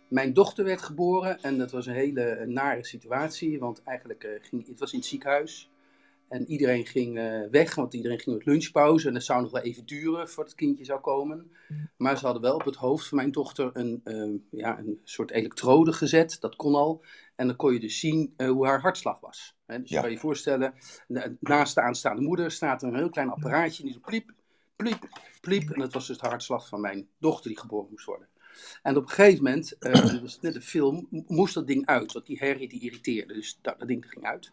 Mijn 0.08 0.32
dochter 0.32 0.64
werd 0.64 0.82
geboren 0.82 1.42
en 1.42 1.58
dat 1.58 1.70
was 1.70 1.86
een 1.86 1.94
hele 1.94 2.22
eh, 2.22 2.46
nare 2.46 2.84
situatie, 2.84 3.58
want 3.58 3.82
eigenlijk 3.82 4.24
eh, 4.24 4.30
ging 4.40 4.66
het 4.66 4.80
was 4.80 4.92
in 4.92 4.98
het 4.98 5.08
ziekenhuis 5.08 5.70
en 6.30 6.50
iedereen 6.50 6.86
ging 6.86 7.18
eh, 7.18 7.40
weg, 7.50 7.74
want 7.74 7.94
iedereen 7.94 8.20
ging 8.20 8.36
met 8.36 8.46
lunchpauze 8.46 9.08
en 9.08 9.14
het 9.14 9.24
zou 9.24 9.42
nog 9.42 9.50
wel 9.50 9.62
even 9.62 9.86
duren 9.86 10.28
voordat 10.28 10.46
het 10.52 10.54
kindje 10.54 10.84
zou 10.84 11.00
komen. 11.00 11.50
Maar 11.96 12.18
ze 12.18 12.24
hadden 12.24 12.42
wel 12.42 12.54
op 12.54 12.64
het 12.64 12.74
hoofd 12.76 13.08
van 13.08 13.16
mijn 13.16 13.32
dochter 13.32 13.70
een, 13.72 14.00
ehm, 14.04 14.32
ja, 14.50 14.78
een 14.78 15.00
soort 15.04 15.30
elektrode 15.30 15.92
gezet, 15.92 16.36
dat 16.40 16.56
kon 16.56 16.74
al. 16.74 17.04
En 17.36 17.46
dan 17.46 17.56
kon 17.56 17.72
je 17.72 17.80
dus 17.80 18.00
zien 18.00 18.34
eh, 18.36 18.48
hoe 18.50 18.66
haar 18.66 18.80
hartslag 18.80 19.20
was. 19.20 19.56
Hè, 19.66 19.80
dus 19.80 19.90
je 19.90 20.00
kan 20.00 20.10
je 20.10 20.18
voorstellen, 20.18 20.74
na- 21.08 21.36
naast 21.40 21.74
de 21.74 21.80
aanstaande 21.80 22.22
moeder 22.22 22.50
staat 22.50 22.82
er 22.82 22.88
een 22.88 22.96
heel 22.96 23.10
klein 23.10 23.30
apparaatje 23.30 23.82
die 23.82 23.92
zo 23.92 23.98
pliep, 24.04 24.32
pliep, 24.76 25.08
pliep. 25.40 25.70
En 25.70 25.80
dat 25.80 25.92
was 25.92 26.06
dus 26.06 26.18
de 26.18 26.28
hartslag 26.28 26.68
van 26.68 26.80
mijn 26.80 27.08
dochter 27.18 27.50
die 27.50 27.58
geboren 27.60 27.90
moest 27.90 28.04
worden. 28.06 28.28
En 28.82 28.96
op 28.96 29.02
een 29.02 29.08
gegeven 29.08 29.44
moment, 29.44 29.78
eh, 29.78 29.92
dat 30.12 30.20
was 30.20 30.40
net 30.40 30.54
een 30.54 30.62
film, 30.62 31.06
mo- 31.10 31.24
moest 31.26 31.54
dat 31.54 31.66
ding 31.66 31.86
uit. 31.86 32.12
Want 32.12 32.26
die 32.26 32.38
herrie 32.38 32.68
die 32.68 32.80
irriteerde. 32.80 33.34
Dus 33.34 33.58
dat, 33.62 33.78
dat 33.78 33.88
ding 33.88 34.06
ging 34.08 34.24
uit. 34.24 34.52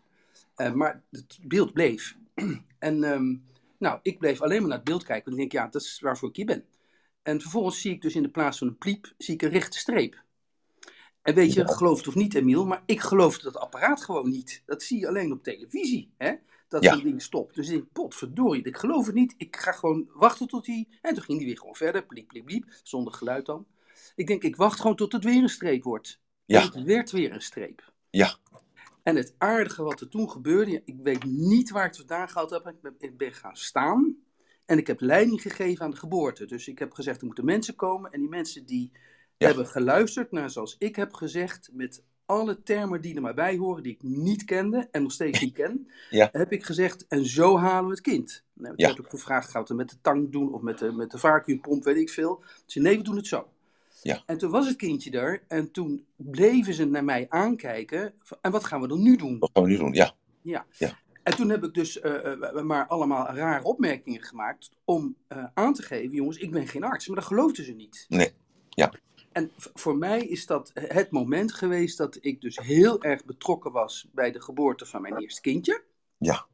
Eh, 0.55 0.71
maar 0.73 1.03
het 1.11 1.39
beeld 1.41 1.73
bleef. 1.73 2.17
en 2.79 3.03
ehm, 3.03 3.35
nou, 3.79 3.99
ik 4.01 4.19
bleef 4.19 4.41
alleen 4.41 4.59
maar 4.59 4.67
naar 4.69 4.77
het 4.77 4.87
beeld 4.87 5.03
kijken. 5.03 5.29
Want 5.31 5.41
ik 5.41 5.49
denk, 5.51 5.63
ja, 5.63 5.71
dat 5.71 5.81
is 5.81 5.99
waarvoor 5.99 6.29
ik 6.29 6.35
hier 6.35 6.45
ben. 6.45 6.65
En 7.21 7.41
vervolgens 7.41 7.81
zie 7.81 7.91
ik 7.91 8.01
dus 8.01 8.15
in 8.15 8.23
de 8.23 8.29
plaats 8.29 8.57
van 8.57 8.67
een 8.67 8.77
pliep, 8.77 9.13
zie 9.17 9.33
ik 9.33 9.41
een 9.41 9.49
rechte 9.49 9.77
streep. 9.77 10.23
En 11.21 11.35
weet 11.35 11.53
je, 11.53 11.67
geloof 11.67 11.97
het 11.97 12.07
of 12.07 12.15
niet, 12.15 12.33
Emiel, 12.35 12.65
maar 12.65 12.83
ik 12.85 13.01
geloofde 13.01 13.43
dat 13.43 13.57
apparaat 13.57 14.03
gewoon 14.03 14.29
niet. 14.29 14.63
Dat 14.65 14.83
zie 14.83 14.99
je 14.99 15.07
alleen 15.07 15.31
op 15.31 15.43
televisie, 15.43 16.13
hè? 16.17 16.33
Dat 16.67 16.83
Ja. 16.83 16.93
zo'n 16.93 17.03
ding 17.03 17.21
stopt. 17.21 17.55
Dus 17.55 17.67
ik 17.69 17.73
denk, 17.73 17.91
potverdorie, 17.91 18.63
ik 18.63 18.77
geloof 18.77 19.05
het 19.05 19.15
niet. 19.15 19.33
Ik 19.37 19.55
ga 19.55 19.71
gewoon 19.71 20.09
wachten 20.13 20.47
tot 20.47 20.65
hij... 20.65 20.87
En 21.01 21.13
toen 21.13 21.23
ging 21.23 21.37
hij 21.37 21.47
weer 21.47 21.57
gewoon 21.57 21.75
verder, 21.75 22.05
pliep, 22.05 22.27
pliep, 22.27 22.45
pliep, 22.45 22.65
zonder 22.83 23.13
geluid 23.13 23.45
dan. 23.45 23.65
Ik 24.15 24.27
denk, 24.27 24.43
ik 24.43 24.55
wacht 24.55 24.79
gewoon 24.79 24.95
tot 24.95 25.11
het 25.11 25.23
weer 25.23 25.41
een 25.43 25.49
streep 25.49 25.83
wordt. 25.83 26.19
Ja. 26.45 26.61
En 26.61 26.65
het 26.71 26.83
werd 26.83 27.11
weer 27.11 27.33
een 27.33 27.41
streep. 27.41 27.93
Ja. 28.09 28.37
En 29.07 29.15
het 29.15 29.35
aardige 29.37 29.83
wat 29.83 30.01
er 30.01 30.09
toen 30.09 30.29
gebeurde, 30.29 30.81
ik 30.85 30.95
weet 31.03 31.23
niet 31.23 31.69
waar 31.69 31.83
ik 31.85 31.89
het 31.89 31.97
vandaan 31.97 32.29
gehaald 32.29 32.49
heb. 32.49 32.67
Ik 32.67 32.81
ben, 32.81 32.95
ik 32.99 33.17
ben 33.17 33.33
gaan 33.33 33.55
staan 33.55 34.15
en 34.65 34.77
ik 34.77 34.87
heb 34.87 35.01
leiding 35.01 35.41
gegeven 35.41 35.85
aan 35.85 35.91
de 35.91 35.97
geboorte. 35.97 36.45
Dus 36.45 36.67
ik 36.67 36.79
heb 36.79 36.93
gezegd, 36.93 37.19
er 37.19 37.25
moeten 37.25 37.45
mensen 37.45 37.75
komen. 37.75 38.11
En 38.11 38.19
die 38.19 38.29
mensen 38.29 38.65
die 38.65 38.91
Ja. 39.37 39.47
hebben 39.47 39.67
geluisterd 39.67 40.31
naar 40.31 40.49
zoals 40.49 40.75
ik 40.79 40.95
heb 40.95 41.13
gezegd, 41.13 41.69
met 41.73 42.03
alle 42.25 42.63
termen 42.63 43.01
die 43.01 43.15
er 43.15 43.21
maar 43.21 43.33
bij 43.33 43.57
horen, 43.57 43.83
die 43.83 43.93
ik 43.93 44.03
niet 44.03 44.43
kende 44.43 44.87
en 44.91 45.01
nog 45.01 45.11
steeds 45.11 45.41
niet 45.41 45.53
ken, 45.53 45.87
Ja. 46.09 46.29
heb 46.31 46.51
ik 46.51 46.63
gezegd, 46.63 47.07
en 47.07 47.25
zo 47.25 47.57
halen 47.57 47.85
we 47.89 47.91
het 47.95 48.01
kind. 48.01 48.43
Nou, 48.53 48.73
ik 48.73 48.79
Ja. 48.79 48.87
heb 48.87 48.99
ook 48.99 49.09
gevraagd, 49.09 49.49
gaan 49.49 49.61
we 49.61 49.67
het 49.67 49.77
met 49.77 49.89
de 49.89 49.97
tang 50.01 50.31
doen 50.31 50.53
of 50.53 50.61
met 50.61 50.79
de, 50.79 50.91
met 50.91 51.11
de 51.11 51.17
vacuümpomp, 51.19 51.83
weet 51.83 51.97
ik 51.97 52.09
veel. 52.09 52.43
Ze 52.43 52.63
zei, 52.65 52.85
nee, 52.85 52.97
we 52.97 53.03
doen 53.03 53.15
het 53.15 53.27
zo. 53.27 53.47
Ja. 54.01 54.23
En 54.25 54.37
toen 54.37 54.51
was 54.51 54.67
het 54.67 54.75
kindje 54.75 55.11
er 55.11 55.43
en 55.47 55.71
toen 55.71 56.05
bleven 56.15 56.73
ze 56.73 56.85
naar 56.85 57.03
mij 57.03 57.25
aankijken. 57.29 58.13
En 58.41 58.51
wat 58.51 58.63
gaan 58.63 58.81
we 58.81 58.87
dan 58.87 59.01
nu 59.01 59.15
doen? 59.15 59.39
Wat 59.39 59.49
gaan 59.53 59.63
we 59.63 59.69
nu 59.69 59.77
doen? 59.77 59.93
Ja. 59.93 60.15
En 61.23 61.35
toen 61.35 61.49
heb 61.49 61.63
ik 61.63 61.73
dus 61.73 61.99
eh, 61.99 62.61
maar 62.63 62.87
allemaal 62.87 63.27
rare 63.35 63.63
opmerkingen 63.63 64.23
gemaakt 64.23 64.71
om 64.85 65.15
eh, 65.27 65.45
aan 65.53 65.73
te 65.73 65.83
geven, 65.83 66.15
jongens, 66.15 66.37
ik 66.37 66.51
ben 66.51 66.67
geen 66.67 66.83
arts. 66.83 67.07
Maar 67.07 67.15
dat 67.15 67.25
geloofden 67.25 67.65
ze 67.65 67.73
niet. 67.73 68.05
Nee. 68.09 68.31
Ja. 68.69 68.93
En 69.31 69.51
voor 69.55 69.97
mij 69.97 70.19
is 70.19 70.45
dat 70.45 70.71
het 70.73 71.11
moment 71.11 71.53
geweest 71.53 71.97
dat 71.97 72.17
ik 72.21 72.41
dus 72.41 72.57
heel 72.57 73.03
erg 73.03 73.25
betrokken 73.25 73.71
was 73.71 74.07
bij 74.11 74.31
de 74.31 74.41
geboorte 74.41 74.85
van 74.85 75.01
mijn 75.01 75.17
eerste 75.17 75.41
kindje. 75.41 75.83
Ja. 76.17 76.45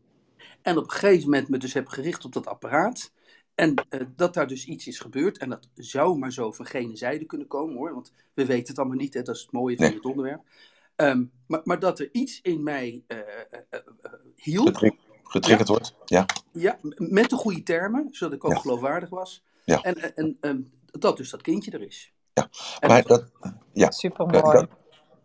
En 0.61 0.77
op 0.77 0.83
een 0.83 0.91
gegeven 0.91 1.23
moment 1.23 1.49
me 1.49 1.57
dus 1.57 1.73
heb 1.73 1.87
gericht 1.87 2.25
op 2.25 2.33
dat 2.33 2.47
apparaat. 2.47 3.11
En 3.55 3.73
eh, 3.89 3.99
dat 4.15 4.33
daar 4.33 4.47
dus 4.47 4.65
iets 4.65 4.87
is 4.87 4.99
gebeurd. 4.99 5.37
En 5.37 5.49
dat 5.49 5.67
zou 5.73 6.17
maar 6.17 6.31
zo 6.31 6.51
van 6.51 6.65
gene 6.65 6.95
zijde 6.95 7.25
kunnen 7.25 7.47
komen 7.47 7.75
hoor. 7.75 7.93
Want 7.93 8.13
we 8.33 8.45
weten 8.45 8.67
het 8.67 8.77
allemaal 8.79 8.97
niet. 8.97 9.13
Hè? 9.13 9.21
Dat 9.21 9.35
is 9.35 9.41
het 9.41 9.51
mooie 9.51 9.75
van 9.75 9.85
Nee. 9.85 9.95
het 9.95 10.05
onderwerp. 10.05 10.41
Ehm, 10.95 11.23
maar, 11.47 11.61
maar 11.63 11.79
dat 11.79 11.99
er 11.99 12.09
iets 12.11 12.41
in 12.41 12.63
mij 12.63 13.03
hielp. 14.35 14.67
Getri- 14.67 14.99
getriggerd 15.23 15.67
wordt. 15.67 15.95
Ja. 16.05 16.25
Ja, 16.51 16.77
met 16.97 17.29
de 17.29 17.35
goede 17.35 17.63
termen. 17.63 18.07
Zodat 18.11 18.33
ik 18.33 18.43
ook 18.43 18.51
Ja. 18.51 18.57
geloofwaardig 18.59 19.09
was. 19.09 19.43
Ja. 19.65 19.81
En, 19.81 20.15
en, 20.15 20.37
ehm, 20.41 20.61
dat 20.85 21.17
dus 21.17 21.29
dat 21.29 21.41
kindje 21.41 21.71
er 21.71 21.81
is. 21.81 22.13
Ja. 22.33 22.49
En 22.79 22.89
Maar 22.89 23.03
dat- 23.03 23.31
dat, 23.39 23.53
ja. 23.73 23.91
Super 23.91 24.33
Ja, 24.33 24.41
mooi. 24.41 24.57
dat- 24.57 24.69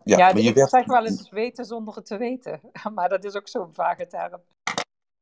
ja, 0.05 0.16
Ja, 0.18 0.33
maar 0.33 0.43
je 0.43 0.49
ik 0.49 0.55
werd, 0.55 0.70
zeg 0.70 0.87
wel 0.87 1.07
eens 1.07 1.31
weten 1.31 1.64
zonder 1.64 1.95
het 1.95 2.07
te 2.07 2.16
weten. 2.16 2.61
Maar 2.95 3.09
dat 3.09 3.24
is 3.24 3.35
ook 3.35 3.49
zo'n 3.49 3.72
vage 3.72 4.07
term. 4.07 4.41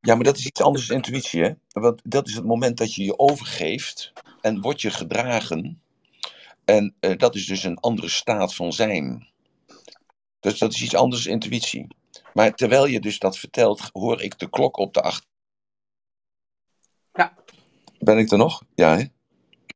Ja, 0.01 0.15
maar 0.15 0.23
dat 0.23 0.37
is 0.37 0.45
iets 0.45 0.61
anders 0.61 0.87
dan 0.87 0.95
intuïtie, 0.95 1.43
hè? 1.43 1.51
Want 1.69 2.01
dat 2.03 2.27
is 2.27 2.35
het 2.35 2.45
moment 2.45 2.77
dat 2.77 2.93
je 2.93 3.03
je 3.03 3.19
overgeeft 3.19 4.13
en 4.41 4.61
wordt 4.61 4.81
je 4.81 4.91
gedragen. 4.91 5.81
En 6.65 6.95
eh, 6.99 7.17
dat 7.17 7.35
is 7.35 7.45
dus 7.45 7.63
een 7.63 7.79
andere 7.79 8.09
staat 8.09 8.55
van 8.55 8.73
zijn. 8.73 9.27
Dus 10.39 10.59
dat 10.59 10.73
is 10.73 10.81
iets 10.81 10.95
anders 10.95 11.23
dan 11.23 11.33
intuïtie. 11.33 11.87
Maar 12.33 12.55
terwijl 12.55 12.85
je 12.85 12.99
dus 12.99 13.19
dat 13.19 13.37
vertelt, 13.37 13.89
hoor 13.93 14.21
ik 14.21 14.39
de 14.39 14.49
klok 14.49 14.77
op 14.77 14.93
de 14.93 15.01
achter. 15.01 15.29
Ja. 17.13 17.33
Ben 17.99 18.17
ik 18.17 18.31
er 18.31 18.37
nog? 18.37 18.63
Ja, 18.75 18.97
hè? 18.97 19.05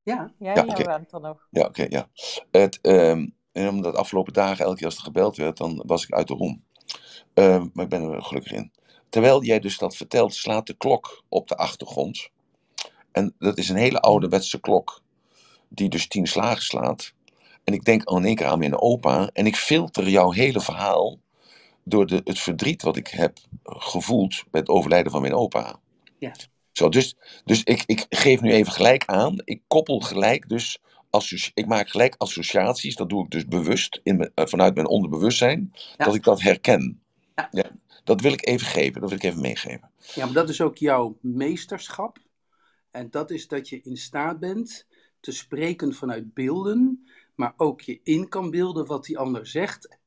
ja, 0.03 0.31
Ja, 0.39 0.53
Ja, 0.53 0.63
bent 0.63 1.11
er 1.11 1.21
nog. 1.21 1.47
Ja, 1.49 1.65
oké, 1.65 1.85
ja. 1.89 2.09
Het, 2.51 2.81
ehm, 2.81 3.27
en 3.51 3.69
omdat 3.69 3.93
de 3.93 3.99
afgelopen 3.99 4.33
dagen, 4.33 4.65
elke 4.65 4.77
keer 4.77 4.85
als 4.85 4.95
er 4.95 5.03
gebeld 5.03 5.37
werd, 5.37 5.57
dan 5.57 5.83
was 5.85 6.03
ik 6.03 6.13
uit 6.13 6.27
de 6.27 6.33
roem. 6.33 6.63
Ehm, 7.33 7.67
maar 7.73 7.83
ik 7.83 7.89
ben 7.89 8.01
er 8.01 8.23
gelukkig 8.23 8.51
in. 8.51 8.71
Terwijl 9.11 9.43
jij 9.43 9.59
dus 9.59 9.77
dat 9.77 9.95
vertelt, 9.95 10.33
slaat 10.33 10.67
de 10.67 10.73
klok 10.73 11.23
op 11.29 11.47
de 11.47 11.55
achtergrond. 11.55 12.29
En 13.11 13.35
dat 13.39 13.57
is 13.57 13.69
een 13.69 13.75
hele 13.75 13.99
ouderwetse 13.99 14.59
klok, 14.59 15.01
die 15.69 15.89
dus 15.89 16.07
tien 16.07 16.27
slagen 16.27 16.63
slaat. 16.63 17.13
En 17.63 17.73
ik 17.73 17.83
denk 17.83 18.03
al 18.03 18.17
in 18.17 18.25
één 18.25 18.35
keer 18.35 18.45
aan 18.45 18.59
mijn 18.59 18.81
opa. 18.81 19.29
En 19.33 19.45
ik 19.45 19.55
filter 19.55 20.09
jouw 20.09 20.31
hele 20.31 20.61
verhaal 20.61 21.19
door 21.83 22.05
de, 22.05 22.21
het 22.23 22.39
verdriet 22.39 22.81
wat 22.81 22.97
ik 22.97 23.07
heb 23.07 23.37
gevoeld 23.63 24.43
bij 24.51 24.61
het 24.61 24.69
overlijden 24.69 25.11
van 25.11 25.21
mijn 25.21 25.33
opa. 25.33 25.79
Ja. 26.19 26.31
Zo, 26.71 26.89
dus 26.89 27.15
dus 27.45 27.63
ik, 27.63 27.83
ik 27.85 28.05
geef 28.09 28.41
nu 28.41 28.51
even 28.51 28.71
gelijk 28.71 29.05
aan. 29.05 29.35
Ik 29.43 29.61
koppel 29.67 29.99
gelijk 29.99 30.49
dus. 30.49 30.79
Ik 31.53 31.65
maak 31.65 31.89
gelijk 31.89 32.15
associaties. 32.17 32.95
Dat 32.95 33.09
doe 33.09 33.23
ik 33.23 33.29
dus 33.29 33.45
bewust 33.45 33.99
in 34.03 34.31
eh, 34.35 34.45
vanuit 34.45 34.75
mijn 34.75 34.87
onderbewustzijn. 34.87 35.71
Ja. 35.97 36.05
Dat 36.05 36.15
ik 36.15 36.23
dat 36.23 36.41
herken. 36.41 37.01
Ja. 37.51 37.71
Dat 38.03 38.21
wil 38.21 38.31
ik 38.33 38.45
even 38.47 38.67
geven. 38.67 39.01
Dat 39.01 39.09
wil 39.09 39.17
ik 39.19 39.23
even 39.25 39.41
meegeven. 39.41 39.91
ja, 40.15 40.25
maar 40.25 40.33
dat 40.33 40.49
is 40.49 40.61
ook 40.61 40.77
jouw 40.77 41.17
meesterschap. 41.21 42.17
En 42.91 43.09
dat 43.09 43.31
is 43.31 43.47
dat 43.47 43.69
je 43.69 43.81
in 43.81 43.97
staat 43.97 44.39
bent 44.39 44.87
te 45.19 45.31
spreken 45.31 45.93
vanuit 45.93 46.33
beelden, 46.33 47.07
maar 47.35 47.53
ook 47.57 47.81
je 47.81 47.99
in 48.03 48.29
kan 48.29 48.49
beelden 48.49 48.85
wat 48.85 49.05
die 49.05 49.17
ander 49.17 49.47
zegt. 49.47 49.97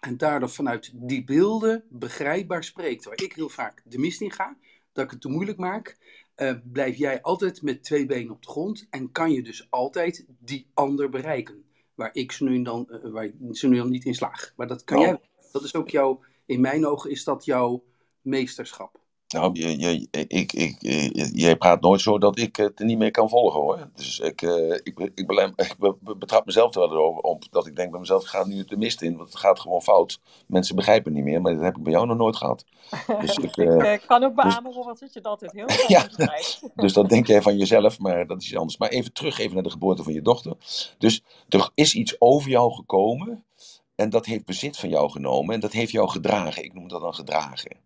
En 0.00 0.16
daardoor 0.16 0.50
vanuit 0.50 0.90
die 0.94 1.24
beelden 1.24 1.84
begrijpbaar 1.88 2.64
spreekt. 2.64 3.04
Waar 3.04 3.22
ik 3.22 3.32
heel 3.32 3.48
vaak 3.48 3.82
de 3.84 3.98
mist 3.98 4.20
in 4.20 4.32
ga, 4.32 4.56
dat 4.92 5.04
ik 5.04 5.10
het 5.10 5.20
te 5.20 5.28
moeilijk 5.28 5.58
maak, 5.58 5.96
eh, 6.34 6.54
blijf 6.72 6.96
jij 6.96 7.22
altijd 7.22 7.62
met 7.62 7.82
twee 7.82 8.06
benen 8.06 8.32
op 8.32 8.42
de 8.42 8.48
grond 8.50 8.86
en 8.90 9.12
kan 9.12 9.32
je 9.32 9.42
dus 9.42 9.66
altijd 9.70 10.24
die 10.38 10.66
ander 10.74 11.08
bereiken. 11.08 11.64
Waar 11.94 12.10
ik 12.12 12.32
ze 12.32 12.44
nu 12.44 12.62
dan, 12.62 12.90
eh, 12.90 13.10
waar 13.10 13.24
ik 13.24 13.34
ze 13.50 13.68
nu 13.68 13.76
dan 13.76 13.90
niet 13.90 14.04
in 14.04 14.14
slaag. 14.14 14.52
Maar 14.56 14.66
dat 14.66 14.84
kan 14.84 14.98
Oh. 14.98 15.04
jij. 15.04 15.20
Dat 15.52 15.64
is 15.64 15.74
ook 15.74 15.88
jouw, 15.90 16.20
in 16.52 16.60
mijn 16.60 16.86
ogen 16.86 17.10
is 17.10 17.24
dat 17.24 17.44
jouw 17.44 17.82
meesterschap. 18.20 19.00
Nou, 19.32 19.50
je, 19.52 19.78
je, 19.78 20.08
ik, 20.28 20.52
ik, 20.52 20.82
eh, 20.82 21.30
jij 21.34 21.56
praat 21.56 21.80
nooit 21.80 22.00
zo 22.00 22.18
dat 22.18 22.38
ik 22.38 22.56
het 22.56 22.78
niet 22.78 22.98
meer 22.98 23.10
kan 23.10 23.28
volgen 23.28 23.60
hoor. 23.60 23.88
Dus 23.94 24.20
ik, 24.20 24.42
eh, 24.42 24.72
ik, 24.82 25.10
ik, 25.14 25.26
belem- 25.26 25.52
ik 25.56 25.74
be- 25.78 25.96
be- 26.00 26.16
betrap 26.16 26.46
mezelf 26.46 26.74
er 26.74 26.88
wel 26.88 27.04
over 27.04 27.22
op 27.22 27.44
dat 27.50 27.66
ik 27.66 27.76
denk 27.76 27.90
bij 27.90 28.00
mezelf, 28.00 28.22
ik 28.22 28.28
ga 28.28 28.46
nu 28.46 28.64
de 28.64 28.76
mist 28.76 29.02
in, 29.02 29.16
want 29.16 29.28
het 29.28 29.38
gaat 29.38 29.60
gewoon 29.60 29.82
fout. 29.82 30.20
Mensen 30.46 30.76
begrijpen 30.76 31.04
het 31.04 31.14
niet 31.14 31.32
meer, 31.32 31.40
maar 31.40 31.54
dat 31.54 31.62
heb 31.62 31.76
ik 31.76 31.82
bij 31.82 31.92
jou 31.92 32.06
nog 32.06 32.16
nooit 32.16 32.36
gehad. 32.36 32.64
Dus, 33.20 33.36
ik, 33.36 33.56
Ik 33.66 33.68
eh, 33.82 34.06
kan 34.06 34.24
ook 34.24 34.34
beamen, 34.34 34.72
Robert, 34.72 35.00
dat 35.00 35.12
je 35.12 35.20
dat 35.20 35.30
altijd 35.32 35.52
heel 35.52 35.66
goed 35.76 35.88
Ja. 35.88 36.08
dus 36.82 36.92
dat 36.92 37.08
denk 37.08 37.26
jij 37.26 37.42
van 37.42 37.56
jezelf, 37.56 37.98
maar 37.98 38.26
dat 38.26 38.40
is 38.40 38.46
iets 38.46 38.56
anders. 38.56 38.78
Maar 38.78 38.88
even 38.88 39.12
terug 39.12 39.38
even 39.38 39.54
naar 39.54 39.62
de 39.62 39.70
geboorte 39.70 40.02
van 40.02 40.12
je 40.12 40.22
dochter. 40.22 40.52
Dus 40.98 41.22
er 41.48 41.70
is 41.74 41.94
iets 41.94 42.16
over 42.20 42.50
jou 42.50 42.72
gekomen 42.72 43.44
en 43.94 44.10
dat 44.10 44.26
heeft 44.26 44.44
bezit 44.44 44.76
van 44.76 44.88
jou 44.88 45.10
genomen 45.10 45.54
en 45.54 45.60
dat 45.60 45.72
heeft 45.72 45.92
jou 45.92 46.08
gedragen. 46.08 46.64
Ik 46.64 46.74
noem 46.74 46.88
dat 46.88 47.00
dan 47.00 47.14
gedragen. 47.14 47.76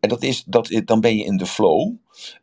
En 0.00 0.08
dat 0.08 0.22
is, 0.22 0.44
dat, 0.44 0.82
dan 0.84 1.00
ben 1.00 1.16
je 1.16 1.24
in 1.24 1.36
de 1.36 1.46
flow 1.46 1.92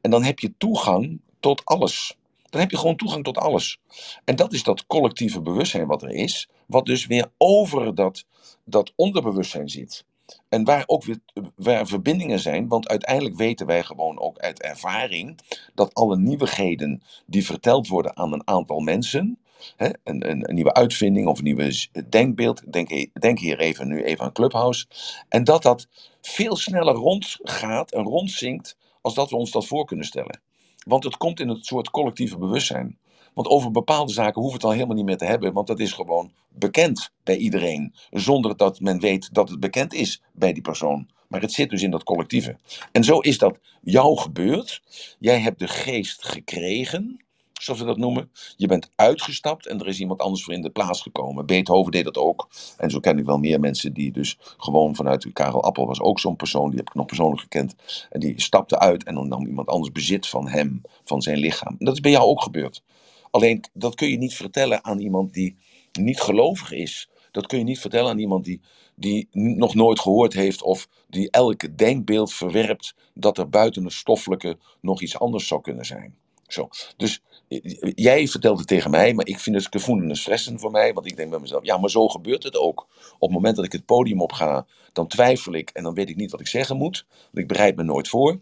en 0.01 0.11
dan 0.11 0.23
heb 0.23 0.39
je 0.39 0.53
toegang 0.57 1.19
tot 1.39 1.65
alles. 1.65 2.15
Dan 2.49 2.61
heb 2.61 2.71
je 2.71 2.77
gewoon 2.77 2.95
toegang 2.95 3.23
tot 3.23 3.37
alles. 3.37 3.79
En 4.25 4.35
dat 4.35 4.53
is 4.53 4.63
dat 4.63 4.87
collectieve 4.87 5.41
bewustzijn 5.41 5.87
wat 5.87 6.03
er 6.03 6.09
is, 6.09 6.49
wat 6.65 6.85
dus 6.85 7.05
weer 7.05 7.31
over 7.37 7.95
dat, 7.95 8.25
dat 8.63 8.93
onderbewustzijn 8.95 9.69
zit. 9.69 10.05
En 10.49 10.63
waar 10.63 10.83
ook 10.85 11.03
weer 11.03 11.19
waar 11.55 11.87
verbindingen 11.87 12.39
zijn, 12.39 12.67
want 12.67 12.87
uiteindelijk 12.87 13.35
weten 13.35 13.65
wij 13.65 13.83
gewoon 13.83 14.19
ook 14.19 14.37
uit 14.37 14.61
ervaring 14.61 15.39
dat 15.73 15.93
alle 15.93 16.17
nieuwigheden 16.17 17.01
die 17.25 17.45
verteld 17.45 17.87
worden 17.87 18.17
aan 18.17 18.33
een 18.33 18.47
aantal 18.47 18.79
mensen, 18.79 19.39
hè, 19.77 19.89
een, 20.03 20.29
een, 20.29 20.49
een 20.49 20.55
nieuwe 20.55 20.73
uitvinding 20.73 21.27
of 21.27 21.37
een 21.37 21.43
nieuwe 21.43 21.71
z- 21.71 21.87
denkbeeld, 22.09 22.73
denk, 22.73 23.07
denk 23.21 23.39
hier 23.39 23.59
even 23.59 23.87
nu 23.87 24.03
even 24.03 24.25
aan 24.25 24.31
Clubhouse, 24.31 24.85
en 25.29 25.43
dat 25.43 25.63
dat 25.63 25.87
veel 26.21 26.55
sneller 26.55 26.95
rondgaat 26.95 27.91
en 27.91 28.03
rondzinkt 28.03 28.77
als 29.01 29.13
dat 29.13 29.29
we 29.29 29.35
ons 29.35 29.51
dat 29.51 29.67
voor 29.67 29.85
kunnen 29.85 30.05
stellen. 30.05 30.41
Want 30.85 31.03
het 31.03 31.17
komt 31.17 31.39
in 31.39 31.49
het 31.49 31.65
soort 31.65 31.89
collectieve 31.89 32.37
bewustzijn. 32.37 32.99
Want 33.33 33.47
over 33.47 33.71
bepaalde 33.71 34.13
zaken 34.13 34.41
hoeven 34.41 34.49
we 34.49 34.53
het 34.53 34.63
al 34.63 34.71
helemaal 34.71 34.95
niet 34.95 35.05
meer 35.05 35.17
te 35.17 35.25
hebben, 35.25 35.53
want 35.53 35.67
dat 35.67 35.79
is 35.79 35.91
gewoon 35.93 36.33
bekend 36.49 37.11
bij 37.23 37.37
iedereen. 37.37 37.93
Zonder 38.11 38.57
dat 38.57 38.79
men 38.79 38.99
weet 38.99 39.33
dat 39.33 39.49
het 39.49 39.59
bekend 39.59 39.93
is 39.93 40.21
bij 40.33 40.53
die 40.53 40.61
persoon. 40.61 41.09
Maar 41.27 41.41
het 41.41 41.53
zit 41.53 41.69
dus 41.69 41.83
in 41.83 41.91
dat 41.91 42.03
collectieve. 42.03 42.57
En 42.91 43.03
zo 43.03 43.19
is 43.19 43.37
dat 43.37 43.59
jou 43.81 44.17
gebeurd. 44.17 44.81
Jij 45.19 45.39
hebt 45.39 45.59
de 45.59 45.67
geest 45.67 46.25
gekregen, 46.25 47.25
zoals 47.63 47.79
we 47.79 47.85
dat 47.85 47.97
noemen. 47.97 48.31
Je 48.57 48.67
bent 48.67 48.89
uitgestapt 48.95 49.67
en 49.67 49.79
er 49.79 49.87
is 49.87 49.99
iemand 49.99 50.19
anders 50.19 50.43
voor 50.43 50.53
in 50.53 50.61
de 50.61 50.69
plaats 50.69 51.01
gekomen. 51.01 51.45
Beethoven 51.45 51.91
deed 51.91 52.03
dat 52.03 52.17
ook. 52.17 52.49
En 52.77 52.89
zo 52.89 52.99
ken 52.99 53.17
ik 53.17 53.25
wel 53.25 53.37
meer 53.37 53.59
mensen 53.59 53.93
die 53.93 54.11
dus 54.11 54.37
gewoon 54.57 54.95
vanuit 54.95 55.33
Karel 55.33 55.63
Appel 55.63 55.85
was 55.85 56.01
ook 56.01 56.19
zo'n 56.19 56.35
persoon. 56.35 56.69
Die 56.69 56.77
heb 56.77 56.87
ik 56.87 56.95
nog 56.95 57.05
persoonlijk 57.05 57.41
gekend. 57.41 57.75
En 58.09 58.19
die 58.19 58.41
stapte 58.41 58.79
uit 58.79 59.03
en 59.03 59.15
dan 59.15 59.27
nam 59.27 59.45
iemand 59.45 59.67
anders 59.67 59.91
bezit 59.91 60.27
van 60.27 60.47
hem, 60.47 60.81
van 61.03 61.21
zijn 61.21 61.37
lichaam. 61.37 61.75
En 61.79 61.85
dat 61.85 61.93
is 61.93 61.99
bij 61.99 62.11
jou 62.11 62.25
ook 62.25 62.41
gebeurd. 62.41 62.83
Alleen 63.31 63.63
dat 63.73 63.95
kun 63.95 64.09
je 64.09 64.17
niet 64.17 64.33
vertellen 64.33 64.83
aan 64.83 64.99
iemand 64.99 65.33
die 65.33 65.57
niet 65.91 66.21
gelovig 66.21 66.71
is. 66.71 67.09
Dat 67.31 67.47
kun 67.47 67.57
je 67.57 67.63
niet 67.63 67.79
vertellen 67.79 68.11
aan 68.11 68.19
iemand 68.19 68.45
die, 68.45 68.61
die 68.95 69.27
nog 69.31 69.75
nooit 69.75 69.99
gehoord 69.99 70.33
heeft 70.33 70.61
of 70.61 70.87
die 71.07 71.31
elke 71.31 71.75
denkbeeld 71.75 72.33
verwerpt 72.33 72.95
dat 73.13 73.37
er 73.37 73.49
buiten 73.49 73.83
het 73.83 73.93
stoffelijke 73.93 74.57
nog 74.81 75.01
iets 75.01 75.19
anders 75.19 75.47
zou 75.47 75.61
kunnen 75.61 75.85
zijn. 75.85 76.15
Zo. 76.53 76.69
Dus 76.97 77.21
eh, 77.47 77.59
jij 77.95 78.27
vertelt 78.27 78.57
het 78.57 78.67
tegen 78.67 78.91
mij, 78.91 79.13
maar 79.13 79.27
ik 79.27 79.39
vind 79.39 79.55
het 79.55 79.67
gevoelens 79.69 80.21
stressen 80.21 80.59
voor 80.59 80.71
mij, 80.71 80.93
want 80.93 81.05
ik 81.05 81.15
denk 81.15 81.29
bij 81.29 81.39
mezelf, 81.39 81.65
ja, 81.65 81.77
maar 81.77 81.89
zo 81.89 82.07
gebeurt 82.07 82.43
het 82.43 82.57
ook. 82.57 82.87
Op 83.13 83.21
het 83.21 83.31
moment 83.31 83.55
dat 83.55 83.65
ik 83.65 83.71
het 83.71 83.85
podium 83.85 84.21
op 84.21 84.31
ga, 84.31 84.65
dan 84.93 85.07
twijfel 85.07 85.53
ik 85.53 85.69
en 85.69 85.83
dan 85.83 85.93
weet 85.93 86.09
ik 86.09 86.15
niet 86.15 86.31
wat 86.31 86.39
ik 86.39 86.47
zeggen 86.47 86.77
moet, 86.77 87.05
want 87.09 87.37
ik 87.37 87.47
bereid 87.47 87.75
me 87.75 87.83
nooit 87.83 88.07
voor. 88.07 88.39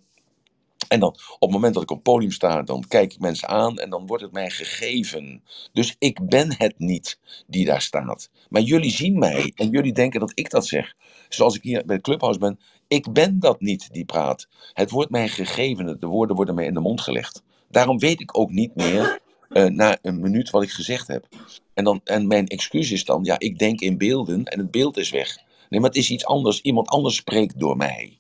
En 0.88 0.99
dan 0.99 1.10
op 1.10 1.39
het 1.39 1.51
moment 1.51 1.74
dat 1.74 1.84
ik 1.84 1.89
op 1.89 1.95
het 1.95 2.05
podium 2.05 2.32
sta, 2.32 2.62
dan 2.62 2.84
kijk 2.88 3.14
ik 3.14 3.20
mensen 3.20 3.47
aan 3.47 3.80
en 3.80 3.89
dan 3.89 4.07
wordt 4.07 4.24
het 4.24 4.32
mij 4.32 4.49
gegeven. 4.49 5.43
Dus 5.74 5.95
ik 5.99 6.28
ben 6.28 6.55
het 6.57 6.74
niet 6.78 7.20
die 7.47 7.66
daar 7.66 7.82
staat. 7.82 8.30
Maar 8.49 8.62
jullie 8.62 8.91
zien 8.91 9.20
mij 9.20 9.51
en 9.55 9.70
jullie 9.70 9.93
denken 9.93 10.20
dat 10.20 10.32
ik 10.36 10.49
dat 10.49 10.68
zeg. 10.68 10.95
Zoals 11.30 11.55
ik 11.55 11.64
hier 11.64 11.86
bij 11.86 11.95
het 11.95 12.03
Clubhouse 12.03 12.39
ben, 12.39 12.60
ik 12.88 13.14
ben 13.14 13.39
dat 13.39 13.62
niet 13.62 13.93
die 13.93 14.05
praat. 14.05 14.47
Het 14.74 14.91
wordt 14.91 15.12
mij 15.12 15.28
gegeven, 15.28 15.99
de 15.99 16.07
woorden 16.07 16.36
worden 16.36 16.55
mij 16.55 16.66
in 16.66 16.74
de 16.74 16.80
mond 16.80 17.01
gelegd. 17.01 17.43
Daarom 17.70 17.99
weet 17.99 18.22
ik 18.22 18.38
ook 18.38 18.49
niet 18.49 18.76
meer 18.76 19.20
eh, 19.49 19.65
na 19.65 19.97
een 20.01 20.20
minuut 20.20 20.49
wat 20.49 20.63
ik 20.63 20.72
gezegd 20.72 21.07
heb. 21.07 21.28
En, 21.74 21.84
dan, 21.84 22.01
en 22.03 22.28
mijn 22.28 22.47
excuus 22.47 22.91
is 22.91 23.05
dan, 23.05 23.24
ja, 23.24 23.39
ik 23.39 23.59
denk 23.59 23.80
in 23.80 23.97
beelden 23.97 24.43
en 24.43 24.59
het 24.59 24.72
beeld 24.72 24.97
is 24.97 25.09
weg. 25.09 25.38
Nee, 25.70 25.80
maar 25.80 25.89
het 25.89 25.99
is 25.99 26.09
iets 26.09 26.26
anders. 26.26 26.61
Iemand 26.61 26.88
anders 26.88 27.15
spreekt 27.15 27.59
door 27.59 27.78
mij. 27.78 28.20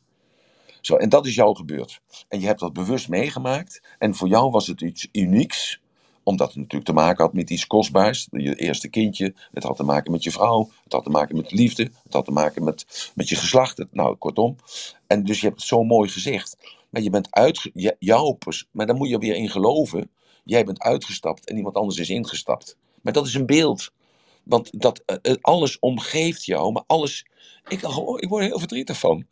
Zo, 0.81 0.95
en 0.95 1.09
dat 1.09 1.25
is 1.25 1.35
jou 1.35 1.55
gebeurd. 1.55 2.01
En 2.27 2.39
je 2.39 2.45
hebt 2.45 2.59
dat 2.59 2.73
bewust 2.73 3.09
meegemaakt. 3.09 3.81
En 3.97 4.15
voor 4.15 4.27
jou 4.27 4.51
was 4.51 4.67
het 4.67 4.81
iets 4.81 5.07
unieks. 5.11 5.79
Omdat 6.23 6.47
het 6.47 6.57
natuurlijk 6.57 6.85
te 6.85 6.93
maken 6.93 7.23
had 7.23 7.33
met 7.33 7.49
iets 7.49 7.67
kostbaars. 7.67 8.27
Je 8.31 8.55
eerste 8.55 8.89
kindje. 8.89 9.33
Het 9.51 9.63
had 9.63 9.75
te 9.75 9.83
maken 9.83 10.11
met 10.11 10.23
je 10.23 10.31
vrouw. 10.31 10.69
Het 10.83 10.93
had 10.93 11.03
te 11.03 11.09
maken 11.09 11.35
met 11.35 11.51
liefde. 11.51 11.83
Het 11.83 12.13
had 12.13 12.25
te 12.25 12.31
maken 12.31 12.63
met, 12.63 13.11
met 13.15 13.29
je 13.29 13.35
geslacht. 13.35 13.85
Nou, 13.91 14.15
kortom. 14.15 14.55
En 15.07 15.23
dus 15.23 15.39
je 15.39 15.45
hebt 15.47 15.59
het 15.59 15.67
zo 15.67 15.83
mooi 15.83 16.09
gezegd. 16.09 16.57
Maar 16.89 17.01
je 17.01 17.09
bent 17.09 17.27
uit, 17.31 17.71
jouw 17.99 18.37
maar 18.71 18.85
daar 18.85 18.95
moet 18.95 19.09
je 19.09 19.17
weer 19.17 19.35
in 19.35 19.49
geloven. 19.49 20.11
Jij 20.43 20.63
bent 20.63 20.79
uitgestapt 20.79 21.45
en 21.45 21.57
iemand 21.57 21.75
anders 21.75 21.97
is 21.97 22.09
ingestapt. 22.09 22.77
Maar 23.01 23.13
dat 23.13 23.27
is 23.27 23.33
een 23.33 23.45
beeld. 23.45 23.91
Want 24.43 24.81
dat, 24.81 25.03
eh, 25.05 25.15
eh, 25.21 25.35
alles 25.41 25.79
omgeeft 25.79 26.45
jou, 26.45 26.71
maar 26.71 26.83
alles. 26.87 27.25
Ik, 27.67 27.79
gewoon, 27.79 28.19
ik 28.19 28.29
word 28.29 28.43
er 28.43 28.49
heel 28.49 28.59
verdrietig 28.59 28.99
van. 28.99 29.25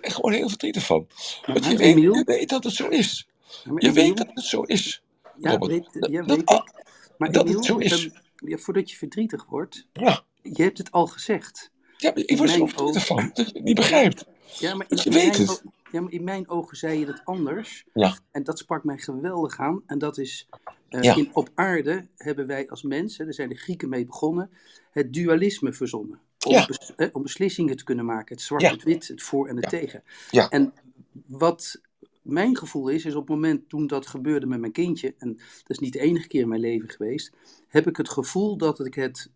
Ik 0.00 0.12
gewoon 0.12 0.32
heel 0.32 0.48
verdrietig 0.48 0.86
van. 0.86 1.06
Want 1.46 1.64
je 1.64 1.76
weet, 1.76 1.80
Emiel, 1.80 2.14
je 2.14 2.24
weet 2.24 2.48
dat 2.48 2.64
het 2.64 2.72
zo 2.72 2.88
is. 2.88 3.28
Je 3.76 3.92
weet 3.92 4.16
dat 4.16 4.28
het 4.34 4.44
zo 4.44 4.62
is. 4.62 5.02
ja, 5.38 5.58
weet, 5.58 5.88
Dat, 5.92 6.12
dat, 6.12 6.26
weet 6.26 6.50
ik. 6.50 6.84
Maar 7.18 7.32
dat 7.32 7.44
Emiel, 7.44 7.56
het 7.56 7.66
zo 7.66 7.76
is. 7.76 8.08
ja, 8.36 8.58
voordat 8.58 8.90
je 8.90 8.96
verdrietig 8.96 9.44
wordt, 9.44 9.86
Ja, 9.92 10.24
je 10.42 10.62
hebt 10.62 10.78
het 10.78 10.92
al 10.92 11.06
gezegd. 11.06 11.70
ja 11.96 12.14
ik 12.14 12.36
word 12.36 12.50
er 12.50 12.56
zo 12.56 12.66
verdrietig 12.66 13.06
van. 13.06 13.30
Dat 13.34 13.46
je 13.46 13.52
het 13.54 13.64
niet 13.64 13.74
begrijpt. 13.74 14.24
ja, 14.58 14.74
maar 14.74 14.86
in, 14.88 14.98
je 15.02 15.10
weet 15.10 15.36
mijn, 15.36 15.48
het. 15.48 15.62
Ja, 15.92 16.00
maar 16.00 16.12
in 16.12 16.24
mijn 16.24 16.48
ogen 16.48 16.76
zei 16.76 16.98
je 16.98 17.06
het 17.06 17.20
anders. 17.24 17.84
Ja, 17.94 18.18
En 18.30 18.44
dat 18.44 18.58
sprak 18.58 18.84
mij 18.84 18.98
geweldig 18.98 19.58
aan. 19.58 19.82
En 19.86 19.98
dat 19.98 20.18
is, 20.18 20.48
eh, 20.88 21.02
ja, 21.02 21.16
in, 21.16 21.30
op 21.32 21.50
aarde 21.54 22.06
hebben 22.16 22.46
wij 22.46 22.68
als 22.68 22.82
mensen, 22.82 23.24
daar 23.24 23.34
zijn 23.34 23.48
de 23.48 23.54
Grieken 23.54 23.88
mee 23.88 24.06
begonnen, 24.06 24.50
het 24.90 25.12
dualisme 25.12 25.72
verzonnen. 25.72 26.20
Om, 26.46 26.52
ja, 26.52 26.66
bes- 26.66 26.92
eh, 26.96 27.08
om 27.12 27.22
beslissingen 27.22 27.76
te 27.76 27.84
kunnen 27.84 28.04
maken. 28.04 28.34
Het 28.34 28.44
zwart, 28.44 28.62
ja, 28.62 28.70
het 28.70 28.82
wit, 28.82 29.08
het 29.08 29.22
voor 29.22 29.48
en 29.48 29.56
het 29.56 29.68
tegen. 29.68 30.02
ja. 30.30 30.48
En 30.48 30.72
wat 31.26 31.80
mijn 32.22 32.56
gevoel 32.56 32.88
is, 32.88 33.04
is 33.04 33.14
op 33.14 33.20
het 33.20 33.30
moment 33.30 33.68
toen 33.68 33.86
dat 33.86 34.06
gebeurde 34.06 34.46
met 34.46 34.60
mijn 34.60 34.72
kindje, 34.72 35.14
en 35.18 35.32
dat 35.36 35.70
is 35.70 35.78
niet 35.78 35.92
de 35.92 36.00
enige 36.00 36.28
keer 36.28 36.40
in 36.42 36.48
mijn 36.48 36.60
leven 36.60 36.88
geweest, 36.90 37.32
heb 37.68 37.86
ik 37.86 37.96
het 37.96 38.08
gevoel 38.08 38.56
dat 38.56 38.86
ik 38.86 38.94
het 38.94 39.30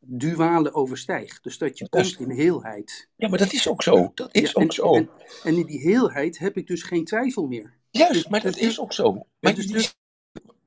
duale 0.00 0.72
overstijg. 0.74 1.40
Dus 1.40 1.58
dat 1.58 1.78
je 1.78 1.88
komt 1.88 2.18
in 2.18 2.30
heelheid. 2.30 3.08
Ja, 3.16 3.28
maar 3.28 3.38
dat 3.38 3.52
is 3.52 3.68
ook 3.68 3.82
zo. 3.82 4.10
Dat 4.14 4.28
Ja, 4.32 4.42
is 4.42 4.56
ook 4.56 4.62
en, 4.62 4.72
zo. 4.72 4.94
en, 4.94 5.08
en 5.44 5.56
in 5.56 5.66
die 5.66 5.80
heelheid 5.80 6.38
heb 6.38 6.56
ik 6.56 6.66
dus 6.66 6.82
geen 6.82 7.04
twijfel 7.04 7.46
meer. 7.46 7.76
Dus, 7.90 8.00
Juist, 8.02 8.28
maar 8.28 8.40
dus, 8.40 8.52
dat 8.54 8.60
is 8.62 8.80
ook 8.80 8.92
zo. 8.92 9.14
ja, 9.14 9.24
Maar 9.40 9.54
dus, 9.54 9.66
durf, 9.66 9.96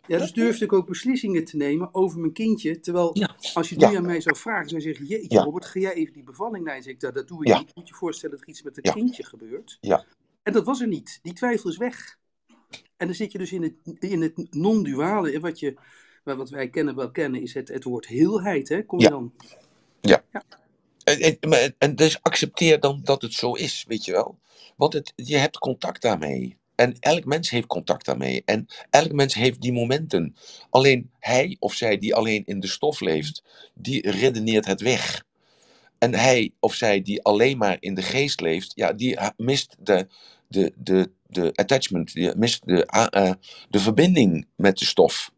ja, 0.07 0.17
dus 0.17 0.33
durfde 0.33 0.65
ik 0.65 0.73
ook 0.73 0.87
beslissingen 0.87 1.45
te 1.45 1.57
nemen 1.57 1.93
over 1.93 2.19
mijn 2.19 2.33
kindje. 2.33 2.79
Terwijl 2.79 3.09
ja, 3.17 3.35
als 3.53 3.69
je 3.69 3.75
nu 3.75 3.95
aan 3.95 4.05
mij 4.05 4.21
zou 4.21 4.35
vragen, 4.37 4.69
zou 4.69 4.81
je 4.81 4.87
zeggen: 4.87 5.05
Jeetje, 5.05 5.39
Robert, 5.39 5.65
ga 5.65 5.79
jij 5.79 5.93
even 5.93 6.13
die 6.13 6.23
bevalling 6.23 6.65
na? 6.65 6.75
En 6.75 6.83
zeg 6.83 6.93
ik: 6.93 6.99
dat, 6.99 7.13
dat 7.15 7.27
doe 7.27 7.45
ik 7.45 7.57
niet. 7.57 7.75
Moet 7.75 7.87
je 7.87 7.93
voorstellen 7.93 8.35
dat 8.35 8.43
er 8.43 8.51
iets 8.51 8.63
met 8.63 8.75
het 8.75 8.91
kindje 8.91 9.23
gebeurt. 9.25 9.77
ja. 9.81 10.05
En 10.43 10.53
dat 10.53 10.65
was 10.65 10.81
er 10.81 10.87
niet. 10.87 11.19
Die 11.21 11.33
twijfel 11.33 11.69
is 11.69 11.77
weg. 11.77 12.17
En 12.97 13.07
dan 13.07 13.15
zit 13.15 13.31
je 13.31 13.37
dus 13.37 13.51
in 13.51 13.61
het, 13.63 13.73
in 13.99 14.21
het 14.21 14.53
non-duale. 14.53 15.31
En 15.31 15.41
wat, 15.41 15.59
je, 15.59 15.75
wat 16.23 16.49
wij 16.49 16.69
kennen, 16.69 16.95
wel 16.95 17.11
kennen, 17.11 17.41
is 17.41 17.53
het, 17.53 17.67
het 17.67 17.83
woord 17.83 18.07
heelheid. 18.07 18.69
Hè? 18.69 18.85
Kom 18.85 19.03
je 19.03 19.09
dan? 19.09 19.33
ja. 20.01 20.23
Ja. 20.31 20.43
En, 21.03 21.19
en, 21.19 21.49
maar- 21.49 21.71
en 21.77 21.95
dus 21.95 22.21
accepteer 22.21 22.79
dan 22.79 23.01
dat 23.03 23.21
het 23.21 23.33
zo 23.33 23.53
is, 23.53 23.85
weet 23.87 24.05
je 24.05 24.11
wel. 24.11 24.39
Want 24.75 24.93
het, 24.93 25.13
je 25.15 25.37
hebt 25.37 25.57
contact 25.57 26.01
daarmee. 26.01 26.57
En 26.75 26.99
elk 26.99 27.25
mens 27.25 27.49
heeft 27.49 27.67
contact 27.67 28.05
daarmee. 28.05 28.41
En 28.45 28.67
elk 28.89 29.11
mens 29.11 29.33
heeft 29.33 29.61
die 29.61 29.73
momenten. 29.73 30.35
Alleen 30.69 31.11
hij 31.19 31.57
of 31.59 31.73
zij 31.73 31.97
die 31.97 32.15
alleen 32.15 32.45
in 32.45 32.59
de 32.59 32.67
stof 32.67 32.99
leeft, 32.99 33.43
die 33.73 34.11
redeneert 34.11 34.65
het 34.65 34.81
weg. 34.81 35.25
En 35.97 36.13
hij 36.13 36.53
of 36.59 36.73
zij 36.73 37.01
die 37.01 37.23
alleen 37.23 37.57
maar 37.57 37.77
in 37.79 37.93
de 37.93 38.01
geest 38.01 38.41
leeft, 38.41 38.71
ja, 38.75 38.93
die 38.93 39.17
mist 39.37 39.75
de, 39.79 40.07
de, 40.47 40.73
de, 40.75 41.11
de 41.27 41.51
attachment, 41.55 42.11
je 42.11 42.33
mist 42.37 42.67
de, 42.67 42.85
eh, 42.85 43.31
de 43.69 43.79
verbinding 43.79 44.47
met 44.55 44.77
de 44.77 44.85
stof. 44.85 45.31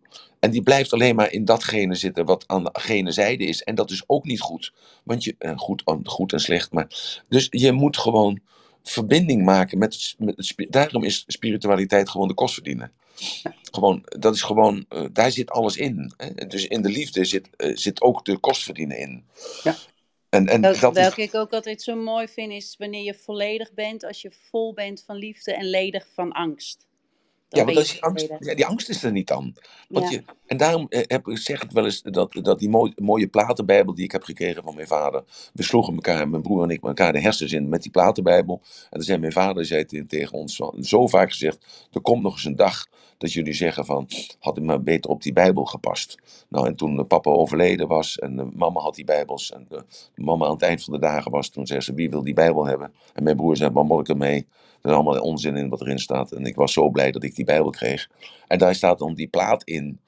En 0.44 0.52
die 0.52 0.62
blijft 0.62 0.94
alleen 0.94 1.16
maar 1.16 1.32
in 1.32 1.46
datgene 1.46 1.96
zitten 1.96 2.26
wat 2.26 2.44
aan 2.48 2.64
de 2.64 2.70
gene 2.74 3.12
zijde 3.12 3.46
is. 3.46 3.64
En 3.64 3.76
dat 3.76 3.92
is 3.92 4.04
ook 4.08 4.26
niet 4.26 4.42
goed. 4.42 4.74
Want 5.04 5.24
je, 5.24 5.36
eh, 5.38 5.58
goed, 5.58 5.84
goed 6.04 6.34
en 6.34 6.40
slecht, 6.40 6.72
maar. 6.72 6.88
Dus 7.30 7.48
je 7.50 7.72
moet 7.72 7.98
gewoon 7.98 8.40
verbinding 8.84 9.44
maken 9.44 9.78
met 9.78 10.16
Daarom 10.70 11.04
is 11.04 11.24
spiritualiteit 11.28 12.10
gewoon 12.10 12.28
de 12.28 12.34
kost 12.34 12.54
verdienen. 12.54 12.92
Gewoon, 13.72 14.04
dat 14.04 14.36
is 14.36 14.42
gewoon, 14.42 14.86
eh, 14.90 15.06
daar 15.12 15.32
zit 15.32 15.50
alles 15.50 15.78
in. 15.78 16.14
Hè? 16.18 16.48
Dus 16.48 16.68
in 16.68 16.82
de 16.82 16.90
liefde 16.90 17.26
zit, 17.26 17.50
eh, 17.56 17.76
zit 17.76 18.02
ook 18.02 18.26
de 18.26 18.38
kost 18.38 18.64
verdienen 18.64 18.98
in. 18.98 19.24
Ja. 19.64 19.76
En, 20.30 20.48
en 20.48 20.62
Wel- 20.62 20.80
dat 20.80 20.98
is, 20.98 21.04
Welke 21.04 21.22
ik 21.22 21.36
ook 21.36 21.54
altijd 21.54 21.82
zo 21.82 21.96
mooi 21.96 22.28
vind, 22.28 22.52
is 22.52 22.76
wanneer 22.78 23.04
je 23.04 23.14
volledig 23.14 23.74
bent, 23.74 24.04
als 24.04 24.22
je 24.22 24.32
vol 24.50 24.74
bent 24.74 25.04
van 25.06 25.16
liefde 25.16 25.54
en 25.54 25.70
ledig 25.70 26.08
van 26.14 26.32
angst. 26.32 26.88
Ja, 27.56 27.64
want 27.64 27.70
je 27.70 27.76
dat 27.76 27.84
is 27.86 27.92
die, 27.92 28.04
angst, 28.04 28.28
ja, 28.40 28.56
die 28.56 28.66
angst 28.66 28.90
is 28.90 29.04
er 29.04 29.12
niet 29.12 29.28
dan. 29.28 29.56
Want 29.90 30.06
Ja. 30.06 30.12
je, 30.12 30.24
en 30.46 30.58
daarom 30.58 30.86
eh, 30.90 31.02
heb, 31.08 31.28
ik- 31.28 31.38
zeg 31.38 31.64
ik 31.64 31.72
wel 31.72 31.86
eens 31.86 32.02
dat, 32.02 32.34
dat 32.42 32.60
die 32.60 32.70
mooie, 32.70 32.94
mooie 32.96 33.28
platenbijbel 33.28 33.94
die 33.94 34.04
ik 34.04 34.12
heb 34.12 34.24
gekregen 34.24 34.64
van 34.64 34.76
mijn 34.76 34.88
vader. 34.88 35.24
We 35.54 35.64
sloegen 35.64 35.94
elkaar, 35.94 36.30
mijn 36.30 36.42
broer 36.42 36.64
en 36.64 36.70
ik, 36.70 36.84
elkaar 36.84 37.14
de 37.14 37.20
hersens 37.22 37.52
in 37.52 37.70
met 37.70 37.82
die 37.82 37.92
platenbijbel. 37.92 38.62
En 38.64 38.88
dan 38.90 39.02
zei 39.02 39.18
mijn 39.18 39.32
vader 39.32 39.66
zei 39.66 39.86
te- 39.86 40.06
tegen 40.06 40.34
ons 40.38 40.62
zo 40.82 41.08
vaak 41.08 41.30
gezegd: 41.32 41.88
Er 41.92 42.02
komt 42.02 42.24
nog 42.24 42.34
eens 42.34 42.46
een 42.46 42.56
dag 42.56 42.86
dat 43.24 43.34
jullie 43.34 43.54
zeggen 43.54 43.86
van. 43.86 44.08
Had 44.40 44.58
ik 44.58 44.64
maar 44.64 44.84
beter 44.84 45.12
op 45.12 45.22
die 45.22 45.34
bijbel 45.34 45.66
gepast. 45.66 46.18
Nou, 46.50 46.68
en 46.68 46.76
toen 46.76 47.08
papa 47.08 47.30
overleden 47.30 47.88
was 47.88 48.20
en 48.20 48.52
mama 48.56 48.80
had 48.80 48.96
die 48.96 49.06
bijbels. 49.06 49.52
En 49.52 49.68
mama 50.16 50.46
aan 50.46 50.52
het 50.52 50.62
eind 50.62 50.84
van 50.84 50.94
de 50.94 51.00
dagen 51.00 51.32
was, 51.32 51.50
toen 51.50 51.68
zei 51.68 51.82
ze: 51.82 51.94
Wie 51.94 52.10
wil 52.10 52.24
die 52.24 52.34
bijbel 52.34 52.66
hebben? 52.66 52.94
En 53.14 53.24
mijn 53.24 53.36
broer 53.36 53.58
zei: 53.58 53.72
Waar 53.72 53.86
moet 53.86 54.00
ik 54.00 54.10
ermee? 54.10 54.48
Er 54.82 54.90
is 54.90 54.96
allemaal 54.96 55.22
onzin 55.22 55.56
in 55.56 55.70
wat 55.70 55.82
erin 55.82 56.00
staat. 56.00 56.32
En 56.32 56.46
ik 56.46 56.56
was 56.56 56.74
zo 56.74 56.90
blij 56.90 57.12
dat 57.12 57.24
ik 57.24 57.36
die 57.36 57.46
Bijbel 57.46 57.70
kreeg. 57.70 58.10
En 58.48 58.58
daar 58.58 58.76
staat 58.76 59.00
dan 59.00 59.14
die 59.14 59.28
plaat 59.28 59.64
in. 59.64 60.00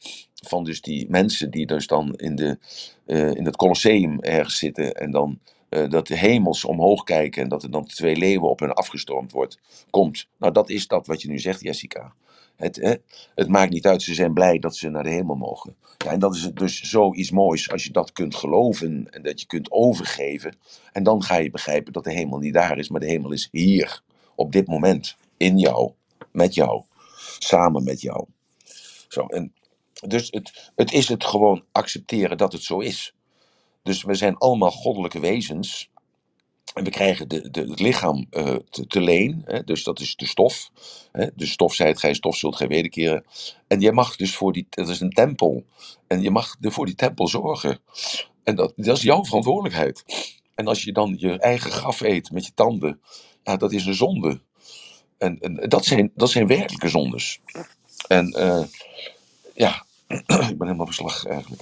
Van 0.48 0.64
dus 0.64 0.82
die 0.82 1.10
mensen 1.10 1.52
die 1.52 1.66
dus 1.66 1.88
dan 1.88 2.14
in, 2.14 2.36
de, 2.36 2.58
eh, 3.06 3.32
in 3.32 3.46
het 3.46 3.56
Colosseum 3.56 4.20
ergens 4.20 4.58
zitten. 4.58 4.94
En 4.94 5.12
dan 5.12 5.40
eh, 5.70 5.90
dat 5.90 6.08
de 6.08 6.18
hemels 6.18 6.66
omhoog 6.66 7.04
kijken. 7.04 7.44
En 7.44 7.50
dat 7.50 7.64
er 7.64 7.72
dan 7.72 7.86
twee 7.86 8.16
leeuwen 8.16 8.50
op 8.50 8.60
hen 8.60 8.74
afgestormd 8.74 9.32
wordt, 9.32 9.60
komt. 9.90 10.28
Nou, 10.38 10.54
dat 10.54 10.70
is 10.70 10.88
dat 10.88 11.08
wat 11.08 11.22
je 11.22 11.28
nu 11.28 11.40
zegt, 11.40 11.62
Jessica. 11.62 12.14
Het, 12.58 13.00
het 13.36 13.48
maakt 13.48 13.72
niet 13.72 13.86
uit, 13.86 14.02
ze 14.02 14.14
zijn 14.14 14.34
blij 14.34 14.60
dat 14.60 14.76
ze 14.76 14.90
naar 14.90 15.04
de 15.04 15.10
hemel 15.10 15.36
mogen. 15.36 15.76
Ja, 15.98 16.12
en 16.12 16.20
dat 16.20 16.36
is 16.36 16.52
dus 16.54 16.82
zoiets 16.82 17.32
moois 17.32 17.72
als 17.72 17.84
je 17.84 17.92
dat 17.92 18.12
kunt 18.12 18.36
geloven 18.36 19.08
en 19.10 19.24
dat 19.24 19.40
je 19.40 19.48
kunt 19.48 19.72
overgeven. 19.72 20.58
En 20.92 21.04
dan 21.04 21.24
ga 21.24 21.36
je 21.36 21.50
begrijpen 21.50 21.94
dat 21.94 22.04
de 22.04 22.14
hemel 22.14 22.40
niet 22.40 22.54
daar 22.54 22.78
is, 22.78 22.90
maar 22.90 23.00
de 23.00 23.10
hemel 23.10 23.32
is 23.32 23.48
hier 23.52 24.02
op 24.36 24.52
dit 24.52 24.68
moment, 24.68 25.18
in 25.38 25.58
jou, 25.58 25.92
met 26.32 26.54
jou, 26.54 26.84
samen 27.40 27.84
met 27.84 28.02
jou. 28.02 28.26
Zo, 29.08 29.26
en 29.26 29.54
dus 30.08 30.28
het, 30.32 30.72
het 30.76 30.92
is 30.92 31.08
het 31.08 31.24
gewoon 31.24 31.64
accepteren 31.72 32.38
dat 32.38 32.54
het 32.54 32.64
zo 32.64 32.80
is. 32.80 33.14
Dus 33.84 34.04
we 34.04 34.14
zijn 34.14 34.38
allemaal 34.38 34.72
goddelijke 34.72 35.20
wezens. 35.20 35.90
En 36.76 36.84
we 36.84 36.90
krijgen 36.90 37.28
de, 37.28 37.52
de, 37.52 37.62
het 37.62 37.80
lichaam 37.80 38.28
eh, 38.30 38.56
te, 38.70 38.88
te 38.88 39.02
leen. 39.02 39.42
Hè, 39.46 39.64
dus 39.64 39.84
dat 39.84 40.00
is 40.00 40.16
de 40.16 40.26
stof. 40.26 40.72
Hè, 41.12 41.28
de 41.36 41.46
stof 41.46 41.74
zijt 41.74 42.00
gij, 42.00 42.14
stof 42.14 42.36
zult 42.36 42.56
gij 42.56 42.68
wederkeren. 42.68 43.26
En 43.68 43.80
jij 43.80 43.92
mag 43.92 44.16
dus 44.16 44.36
voor 44.36 44.54
die, 44.54 44.68
dat 44.70 44.90
is 44.90 45.00
een 45.00 45.10
tempel. 45.10 45.66
En 46.08 46.22
je 46.22 46.32
mag 46.32 46.56
er 46.62 46.72
voor 46.72 46.86
die 46.86 46.96
tempel 46.96 47.28
zorgen. 47.28 47.80
En 48.44 48.56
dat, 48.56 48.74
dat 48.76 48.98
is 48.98 49.04
jouw 49.04 49.26
verantwoordelijkheid. 49.26 50.04
En 50.56 50.68
als 50.68 50.84
je 50.84 50.92
dan 50.92 51.16
je 51.18 51.40
eigen 51.40 51.72
graf 51.72 52.02
eet 52.02 52.32
met 52.32 52.46
je 52.46 52.54
tanden, 52.54 53.02
ja, 53.44 53.58
dat 53.58 53.72
is 53.72 53.86
een 53.86 53.96
zonde. 53.96 54.42
En, 55.18 55.40
en 55.40 55.70
dat, 55.70 55.86
zijn, 55.86 56.12
dat 56.16 56.30
zijn 56.30 56.48
werkelijke 56.48 56.90
zondes. 56.90 57.40
En 58.08 58.32
eh, 58.32 58.64
ja, 59.54 59.86
ik 60.08 60.58
ben 60.58 60.68
helemaal 60.68 60.86
verslag 60.86 61.26
eigenlijk. 61.26 61.62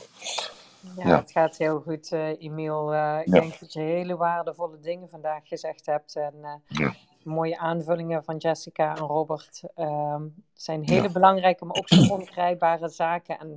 Ja, 0.98 1.08
Ja. 1.08 1.20
het 1.20 1.32
gaat 1.32 1.58
heel 1.58 1.80
goed, 1.82 2.12
eh 2.12 2.42
Emiel. 2.42 2.94
Eh, 2.94 3.20
ik 3.20 3.34
Ja. 3.34 3.40
denk 3.40 3.60
dat 3.60 3.74
je 3.74 3.80
hele 3.80 4.16
waardevolle 4.18 4.80
dingen 4.80 5.10
vandaag 5.10 5.48
gezegd 5.48 5.86
hebt. 5.86 6.16
En 6.16 6.34
eh, 6.42 6.54
Ja. 6.68 6.94
mooie 7.24 7.58
aanvullingen 7.58 8.24
van 8.24 8.38
Jessica 8.38 8.92
en 8.96 9.02
Robert. 9.04 9.64
Ehm, 9.76 10.22
het 10.24 10.32
zijn 10.54 10.84
hele 10.84 11.02
Ja. 11.02 11.12
belangrijke, 11.12 11.66
maar 11.66 11.76
ook 11.76 11.90
zo 11.90 12.02
ongrijpbare 12.02 12.90
zaken. 12.90 13.40
En 13.40 13.52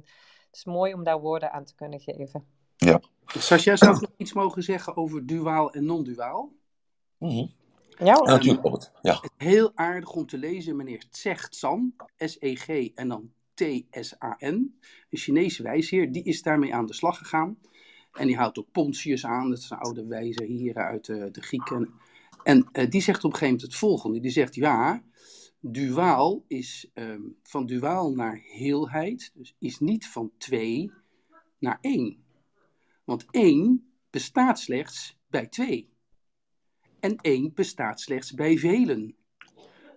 het 0.46 0.56
is 0.56 0.64
mooi 0.64 0.94
om 0.94 1.04
daar 1.04 1.20
woorden 1.20 1.52
aan 1.52 1.64
te 1.64 1.74
kunnen 1.74 2.00
geven. 2.00 2.46
Sascha, 3.26 3.76
zou 3.76 3.94
ik 3.94 4.00
nog 4.00 4.10
iets 4.16 4.32
mogen 4.32 4.62
zeggen 4.62 4.96
over 4.96 5.26
duaal 5.26 5.72
en 5.72 5.84
non-duaal? 5.84 6.52
Ja, 7.18 7.46
Ja, 7.98 8.14
hoor. 8.14 8.26
natuurlijk, 8.26 8.62
Robert. 8.62 8.92
Ja. 9.02 9.20
Heel 9.36 9.72
aardig 9.74 10.12
om 10.12 10.26
te 10.26 10.38
lezen, 10.38 10.76
meneer 10.76 11.04
San, 11.50 11.94
S-E-G 12.16 12.68
en 12.94 13.08
dan 13.08 13.32
T-S-A-N. 13.56 14.78
Een 15.10 15.18
Chinese 15.18 15.62
wijsheer, 15.62 16.12
die 16.12 16.22
is 16.22 16.42
daarmee 16.42 16.74
aan 16.74 16.86
de 16.86 16.94
slag 16.94 17.18
gegaan. 17.18 17.58
En 18.12 18.26
die 18.26 18.36
houdt 18.36 18.58
ook 18.58 18.70
Pontius 18.72 19.26
aan, 19.26 19.48
dat 19.48 19.58
is 19.58 19.70
een 19.70 19.78
oude 19.78 20.06
wijze 20.06 20.44
hier 20.44 20.74
uit 20.74 21.04
de, 21.04 21.30
de 21.30 21.42
Grieken. 21.42 21.90
En 22.42 22.68
eh, 22.72 22.90
die 22.90 23.00
zegt 23.00 23.24
op 23.24 23.32
een 23.32 23.38
gegeven 23.38 23.54
moment 23.54 23.62
het 23.62 23.74
volgende. 23.74 24.20
Die 24.20 24.30
zegt, 24.30 24.54
ja, 24.54 25.02
duaal 25.60 26.44
is 26.46 26.90
ehm, 26.94 27.22
van 27.42 27.66
duaal 27.66 28.12
naar 28.14 28.40
heelheid, 28.42 29.30
dus 29.34 29.56
is 29.58 29.78
niet 29.78 30.06
van 30.06 30.32
twee 30.38 30.92
naar 31.58 31.78
één. 31.80 32.24
Want 33.04 33.26
één 33.30 33.90
bestaat 34.10 34.58
slechts 34.58 35.18
bij 35.28 35.46
twee. 35.46 35.90
En 37.00 37.16
één 37.16 37.54
bestaat 37.54 38.00
slechts 38.00 38.32
bij 38.32 38.58
velen. 38.58 39.16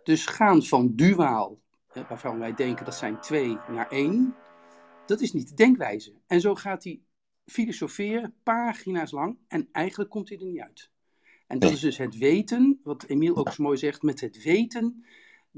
Dus 0.04 0.26
gaan 0.26 0.64
van 0.64 0.96
duaal, 0.96 1.60
waarvan 1.94 2.40
wij 2.40 2.54
denken 2.54 2.86
dat 2.86 2.96
zijn 2.96 3.20
twee, 3.20 3.58
naar 3.70 3.90
één, 3.90 4.36
dat 5.06 5.22
is 5.22 5.34
niet 5.34 5.50
de 5.50 5.56
denkwijze. 5.56 6.14
En 6.28 6.42
zo 6.42 6.56
gaat 6.56 6.84
hij 6.84 7.00
filosoferen, 7.46 8.34
pagina's 8.44 9.12
lang, 9.12 9.38
en 9.48 9.70
eigenlijk 9.72 10.10
komt 10.10 10.30
hij 10.30 10.38
er 10.38 10.46
niet 10.46 10.60
uit. 10.62 10.90
En 11.48 11.60
dat 11.60 11.70
Nee. 11.70 11.78
is 11.78 11.84
dus 11.84 11.98
het 11.98 12.18
weten, 12.18 12.80
wat 12.84 13.04
Emiel 13.04 13.36
ook 13.38 13.52
zo 13.52 13.64
mooi 13.64 13.78
zegt, 13.78 14.02
met 14.02 14.22
het 14.22 14.44
weten 14.44 15.06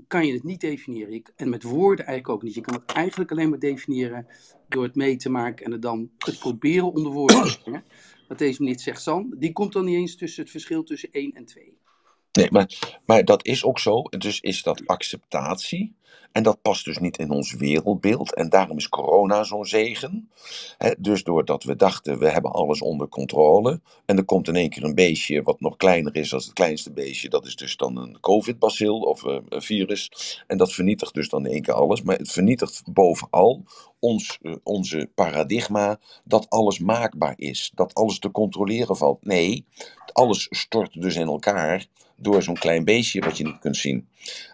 kan 0.07 0.27
je 0.27 0.33
het 0.33 0.43
niet 0.43 0.61
definiëren. 0.61 1.21
En 1.35 1.49
met 1.49 1.63
woorden 1.63 2.05
eigenlijk 2.05 2.35
ook 2.37 2.43
niet. 2.43 2.53
Je 2.53 2.61
kan 2.61 2.73
het 2.73 2.85
eigenlijk 2.85 3.31
alleen 3.31 3.49
maar 3.49 3.59
definiëren 3.59 4.27
door 4.67 4.83
het 4.83 4.95
mee 4.95 5.15
te 5.15 5.29
maken 5.29 5.65
en 5.65 5.71
het 5.71 5.81
dan 5.81 6.11
te 6.17 6.37
proberen 6.37 6.91
onder 6.93 7.11
woorden 7.11 7.43
te 7.43 7.59
brengen. 7.61 7.83
Wat 8.27 8.37
deze 8.37 8.61
meneer 8.63 8.79
zegt, 8.79 9.01
San, 9.01 9.35
die 9.37 9.51
komt 9.51 9.73
dan 9.73 9.85
niet 9.85 9.95
eens 9.95 10.15
tussen 10.15 10.41
het 10.41 10.51
verschil 10.51 10.83
tussen 10.83 11.09
1 11.11 11.31
en 11.33 11.45
2. 11.45 11.77
Nee, 12.31 12.47
maar, 12.51 12.99
maar 13.05 13.25
dat 13.25 13.45
is 13.45 13.63
ook 13.63 13.79
zo. 13.79 14.03
Dus 14.03 14.39
is 14.39 14.63
dat 14.63 14.81
acceptatie. 14.85 15.95
En 16.31 16.43
dat 16.43 16.61
past 16.61 16.85
dus 16.85 16.97
niet 16.97 17.17
in 17.17 17.31
ons 17.31 17.53
wereldbeeld. 17.53 18.33
En 18.33 18.49
daarom 18.49 18.77
is 18.77 18.89
corona 18.89 19.43
zo'n 19.43 19.65
zegen. 19.65 20.29
Hè, 20.77 20.91
dus 20.97 21.23
doordat 21.23 21.63
we 21.63 21.75
dachten, 21.75 22.19
we 22.19 22.29
hebben 22.29 22.51
alles 22.51 22.81
onder 22.81 23.07
controle. 23.07 23.81
En 24.05 24.17
er 24.17 24.23
komt 24.23 24.47
in 24.47 24.55
één 24.55 24.69
keer 24.69 24.83
een 24.83 24.95
beestje 24.95 25.43
wat 25.43 25.59
nog 25.59 25.77
kleiner 25.77 26.15
is 26.15 26.29
dan 26.29 26.39
het 26.39 26.53
kleinste 26.53 26.91
beestje. 26.91 27.29
Dat 27.29 27.45
is 27.45 27.55
dus 27.55 27.77
dan 27.77 27.97
een 27.97 28.19
covid-bacil 28.19 28.99
of 28.99 29.23
een 29.23 29.43
virus. 29.49 30.11
En 30.47 30.57
dat 30.57 30.73
vernietigt 30.73 31.13
dus 31.13 31.29
dan 31.29 31.45
in 31.45 31.51
één 31.51 31.61
keer 31.61 31.73
alles. 31.73 32.01
Maar 32.01 32.17
het 32.17 32.31
vernietigt 32.31 32.83
bovenal 32.93 33.63
ons, 33.99 34.37
eh, 34.41 34.55
onze 34.63 35.09
paradigma 35.15 35.99
dat 36.23 36.49
alles 36.49 36.79
maakbaar 36.79 37.33
is. 37.35 37.71
Dat 37.75 37.93
alles 37.93 38.19
te 38.19 38.31
controleren 38.31 38.97
valt. 38.97 39.25
Nee, 39.25 39.65
alles 40.13 40.47
stort 40.49 41.01
dus 41.01 41.15
in 41.15 41.27
elkaar 41.27 41.87
door 42.21 42.43
zo'n 42.43 42.57
klein 42.57 42.85
beestje 42.85 43.21
wat 43.21 43.37
je 43.37 43.43
niet 43.43 43.59
kunt 43.59 43.77
zien. 43.77 44.07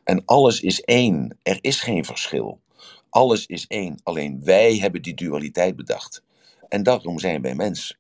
En 0.04 0.26
alles 0.26 0.62
is 0.62 0.82
één. 0.82 1.38
Er 1.44 1.58
is 1.62 1.80
geen 1.80 2.06
verschil. 2.06 2.62
Alles 3.10 3.46
is 3.46 3.66
één. 3.68 4.00
Alleen 4.04 4.42
wij 4.44 4.78
hebben 4.78 5.02
die 5.02 5.14
dualiteit 5.14 5.76
bedacht. 5.76 6.24
En 6.70 6.84
daarom 6.84 7.20
zijn 7.20 7.42
wij 7.42 7.56
mens. 7.56 7.98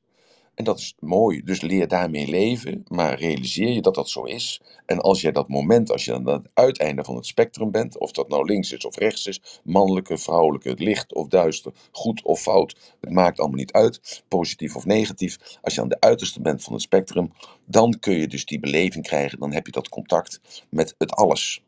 En 0.58 0.64
dat 0.64 0.80
is 0.80 0.96
mooi. 1.00 1.44
Dus 1.44 1.62
leer 1.62 1.88
daarmee 1.88 2.28
leven, 2.28 2.84
maar 2.88 3.20
realiseer 3.20 3.70
je 3.70 3.82
dat 3.82 3.96
dat 3.96 4.10
zo 4.10 4.24
is. 4.24 4.62
En 4.86 5.00
als 5.00 5.22
jij 5.22 5.32
dat 5.32 5.48
moment, 5.48 5.92
als 5.92 6.06
je 6.06 6.14
aan 6.14 6.28
het 6.28 6.48
uiteinde 6.54 7.04
van 7.04 7.16
het 7.16 7.26
spectrum 7.26 7.72
bent, 7.72 7.98
of 7.98 8.12
dat 8.12 8.28
nou 8.28 8.46
links 8.46 8.72
is 8.72 8.86
of 8.86 8.98
rechts 8.98 9.26
is, 9.26 9.62
mannelijke, 9.64 10.18
vrouwelijke, 10.18 10.74
licht 10.78 11.14
of 11.14 11.28
duister, 11.28 11.72
goed 11.92 12.24
of 12.24 12.42
fout, 12.42 12.96
het 13.02 13.12
maakt 13.12 13.40
allemaal 13.40 13.58
niet 13.58 13.72
uit, 13.72 14.24
positief 14.28 14.76
of 14.76 14.86
negatief. 14.86 15.58
Als 15.62 15.76
je 15.76 15.82
aan 15.82 15.90
de 15.90 16.00
uiterste 16.00 16.42
bent 16.42 16.64
van 16.64 16.74
het 16.74 16.82
spectrum, 16.82 17.32
dan 17.66 18.00
kun 18.00 18.14
je 18.14 18.28
dus 18.28 18.46
die 18.46 18.60
beleving 18.60 19.06
krijgen, 19.06 19.40
dan 19.40 19.54
heb 19.54 19.66
je 19.66 19.72
dat 19.72 19.90
contact 19.90 20.42
met 20.70 20.96
het 20.98 21.12
alles 21.12 21.62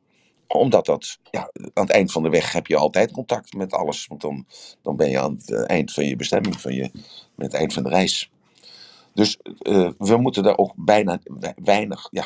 omdat 0.48 0.86
dat, 0.86 1.20
ja, 1.32 1.52
aan 1.74 1.84
het 1.84 1.90
eind 1.90 2.11
van 2.11 2.24
de 2.24 2.30
weg 2.30 2.52
heb 2.52 2.68
je 2.68 2.78
altijd 2.78 3.11
contact 3.11 3.53
met 3.53 3.74
alles. 3.74 4.07
Want 4.07 4.22
dan, 4.22 4.45
dan 4.82 4.95
ben 4.95 5.10
je 5.10 5.20
aan 5.20 5.34
het 5.34 5.52
eh, 5.52 5.70
eind 5.70 5.94
van 5.94 6.06
je 6.06 6.16
bestemming, 6.16 6.61
van 6.61 6.74
je, 6.74 6.90
met 7.36 7.52
het 7.52 7.53
eind 7.53 7.74
van 7.74 7.84
de 7.84 7.90
reis. 7.90 8.32
Dus 9.20 9.38
eh, 9.60 9.90
we 9.98 10.18
moeten 10.18 10.44
daar 10.44 10.58
ook 10.58 10.74
bijna 10.76 11.20
we- 11.24 11.54
weinig, 11.56 12.08
ja, 12.12 12.26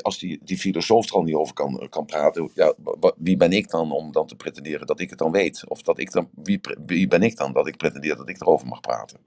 als 0.00 0.18
die, 0.18 0.40
die 0.42 0.58
filosoof 0.58 1.08
er 1.08 1.14
al 1.14 1.22
niet 1.22 1.34
over 1.34 1.54
kan, 1.54 1.86
kan 1.88 2.04
praten, 2.04 2.50
ja, 2.54 2.74
wie 3.16 3.36
ben 3.36 3.52
ik 3.52 3.70
dan 3.70 3.92
om 3.92 4.12
dan 4.12 4.26
te 4.26 4.36
pretenderen 4.36 4.86
dat 4.86 5.00
ik 5.00 5.10
het 5.10 5.18
dan 5.18 5.30
weet? 5.30 5.68
Of 5.68 5.82
dat 5.82 5.98
ik 5.98 6.12
dan, 6.12 6.28
wie, 6.34 6.60
wie 6.86 7.08
ben 7.08 7.22
ik 7.22 7.36
dan 7.36 7.52
dat 7.52 7.66
ik 7.66 7.76
pretendeer 7.76 8.16
dat 8.16 8.28
ik 8.28 8.40
erover 8.40 8.66
mag 8.66 8.80
praten? 8.80 9.20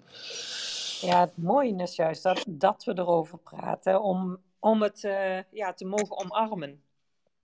Ja, 1.01 1.19
het 1.19 1.37
mooie 1.37 1.75
is 1.75 1.95
juist 1.95 2.23
dat, 2.23 2.45
dat 2.47 2.83
we 2.83 2.97
erover 2.97 3.37
praten 3.37 4.01
om, 4.01 4.37
om 4.59 4.81
het 4.81 5.03
eh, 5.03 5.39
ja, 5.51 5.73
te 5.73 5.85
mogen 5.85 6.17
omarmen. 6.17 6.81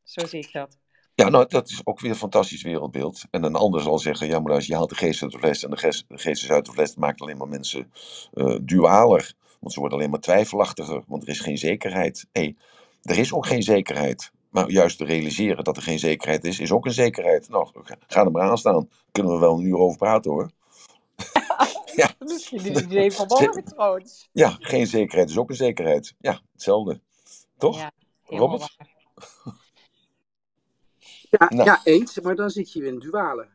Zo 0.04 0.26
zie 0.26 0.40
ik 0.40 0.52
dat. 0.52 0.78
Ja, 1.16 1.30
nou, 1.30 1.48
dat 1.48 1.70
is 1.70 1.82
ook 1.84 2.00
weer 2.00 2.12
een 2.12 2.18
fantastisch 2.18 2.64
wereldbeeld. 2.64 3.24
En 3.32 3.44
een 3.44 3.56
ander 3.56 3.82
zal 3.82 4.00
zeggen, 4.00 4.28
ja, 4.28 4.40
maar 4.40 4.54
als 4.54 4.66
je 4.66 4.76
haalt 4.76 4.90
de 4.90 4.95
geest 4.95 5.22
uit 5.22 5.32
de 5.32 5.40
fles 5.40 5.64
en 5.64 5.70
de 5.70 5.78
geest, 5.78 6.06
de 6.08 6.18
geest 6.18 6.44
is 6.44 6.52
uit 6.52 6.66
de 6.66 6.72
fles, 6.72 6.95
maakt 6.95 7.22
alleen 7.22 7.38
maar 7.38 7.48
mensen 7.48 7.91
eh, 8.34 8.58
dualer. 8.62 9.34
Want 9.64 9.73
ze 9.73 9.80
worden 9.80 9.98
alleen 9.98 10.10
maar 10.10 10.19
twijfelachtiger, 10.19 11.03
want 11.07 11.23
er 11.23 11.30
is 11.30 11.40
geen 11.40 11.57
zekerheid. 11.57 12.27
Nee, 12.31 12.57
er 13.02 13.18
is 13.18 13.34
ook 13.34 13.45
geen 13.45 13.64
zekerheid. 13.64 14.31
Maar 14.49 14.69
juist 14.69 14.98
te 14.98 15.06
realiseren 15.06 15.64
dat 15.64 15.77
er 15.77 15.84
geen 15.84 15.99
zekerheid 15.99 16.44
is, 16.44 16.60
is 16.60 16.72
ook 16.72 16.85
een 16.85 16.94
zekerheid. 16.94 17.49
Nou, 17.49 17.68
ga 18.07 18.26
er 18.26 18.31
maar 18.31 18.49
aan 18.49 18.57
staan. 18.57 18.90
Kunnen 19.11 19.34
we 19.34 19.40
wel 19.40 19.57
een 19.57 19.65
uur 19.65 19.77
over 19.77 19.98
praten 19.98 20.31
hoor. 20.31 20.49
ja. 21.95 22.10
Misschien 22.19 22.65
een 22.65 22.84
idee 22.84 23.11
van 23.11 23.26
morgen 23.40 23.64
trouwens. 23.64 24.30
Ja, 24.31 24.57
geen 24.60 24.88
zekerheid 24.88 25.30
is 25.30 25.38
ook 25.38 25.49
een 25.49 25.56
zekerheid. 25.56 26.15
Ja, 26.19 26.41
hetzelfde. 26.52 27.02
Toch? 27.57 27.77
Ja, 27.77 27.91
Robert? 28.23 28.77
Ja, 31.30 31.49
nou. 31.49 31.64
ja, 31.64 31.81
eens, 31.84 32.19
maar 32.19 32.35
dan 32.35 32.49
zit 32.49 32.73
je 32.73 32.85
in 32.85 32.99
duale. 32.99 33.48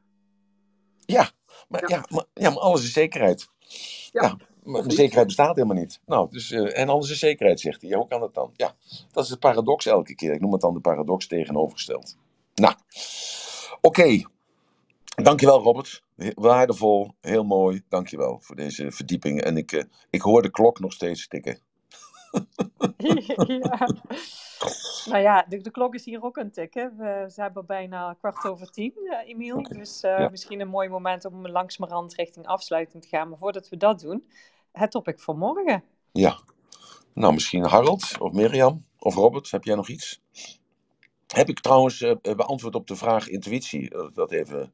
Ja, 1.06 1.30
maar, 1.68 1.80
ja. 1.80 1.97
ja. 1.97 2.05
maar, 2.09 2.24
ja, 2.35 2.51
maar 2.51 2.59
alles 2.59 2.82
is 2.82 2.93
zekerheid. 2.93 3.48
Ja, 3.59 4.22
ja 4.22 4.36
maar 4.69 4.82
de 4.82 4.95
zekerheid 4.95 5.27
bestaat 5.27 5.55
helemaal 5.55 5.77
niet. 5.77 6.01
Nou, 6.07 6.31
dus, 6.31 6.51
uh, 6.51 6.78
en 6.78 6.89
alles 6.89 7.11
is 7.11 7.19
zekerheid, 7.19 7.61
zegt 7.61 7.81
hij. 7.81 7.90
Ja, 7.90 7.97
hoe 7.97 8.09
kan 8.09 8.20
dat 8.20 8.35
dan? 8.35 8.51
Ja, 8.57 8.74
dat 9.12 9.24
is 9.24 9.31
de 9.31 9.39
paradox 9.39 9.86
elke 9.86 10.15
keer. 10.15 10.32
Ik 10.32 10.40
noem 10.40 10.53
het 10.53 10.61
dan 10.61 10.74
de 10.74 10.81
paradox 10.81 11.27
tegenovergesteld. 11.27 12.16
Nou, 12.55 12.74
oké. 13.81 14.01
Okay. 14.01 14.27
Dankjewel, 15.23 15.62
Robert. 15.62 16.03
Waardevol, 16.35 17.11
heel 17.20 17.45
mooi. 17.45 17.82
Dankjewel 17.89 18.39
voor 18.40 18.57
deze 18.57 18.90
verdieping. 18.90 19.43
En 19.43 19.57
ik, 19.57 19.73
uh, 19.73 19.82
ik 20.11 20.20
hoor 20.20 20.43
de 20.43 20.51
klok 20.51 20.81
nog 20.81 20.93
steeds 20.93 21.28
tikken. 21.28 21.59
ja. 23.47 23.89
Nou 25.05 25.23
ja, 25.23 25.47
de, 25.49 25.61
de, 25.61 25.70
klok 25.70 25.95
is 25.95 26.05
hier 26.05 26.23
ook 26.23 26.39
aan 26.39 26.45
het 26.45 26.55
tikken. 26.55 26.97
We, 26.97 27.32
hebben 27.35 27.66
bijna 27.66 28.16
kwart 28.19 28.45
over 28.45 28.70
tien, 28.70 28.93
uh, 28.97 29.28
Emiel. 29.28 29.62
Dus 29.62 30.05
uh, 30.05 30.19
ja. 30.19 30.28
misschien 30.28 30.61
een 30.61 30.69
mooi 30.69 30.89
moment 30.89 31.24
om 31.24 31.49
langzamerhand 31.49 32.15
richting 32.15 32.47
afsluiting 32.47 33.03
te 33.03 33.09
gaan. 33.09 33.28
Maar 33.28 33.39
voordat 33.39 33.69
we 33.69 33.77
dat 33.77 34.01
doen, 34.01 34.24
het 34.73 34.90
topic 34.90 35.20
voor 35.20 35.36
morgen. 35.36 35.85
Ja. 36.12 36.39
Nou, 37.12 37.35
misschien 37.35 37.65
Harold 37.65 38.19
of 38.19 38.32
Mirjam 38.32 38.85
of 38.99 39.15
Robert. 39.15 39.51
Heb 39.51 39.65
jij 39.65 39.74
nog 39.74 39.89
iets? 39.89 40.20
Heb 41.35 41.49
ik 41.49 41.61
trouwens 41.61 42.01
uh, 42.01 42.15
beantwoord 42.23 42.74
op 42.74 42.86
de 42.86 42.97
vraag 42.97 43.28
intuïtie? 43.28 43.90
Dat 44.15 44.32
even, 44.32 44.73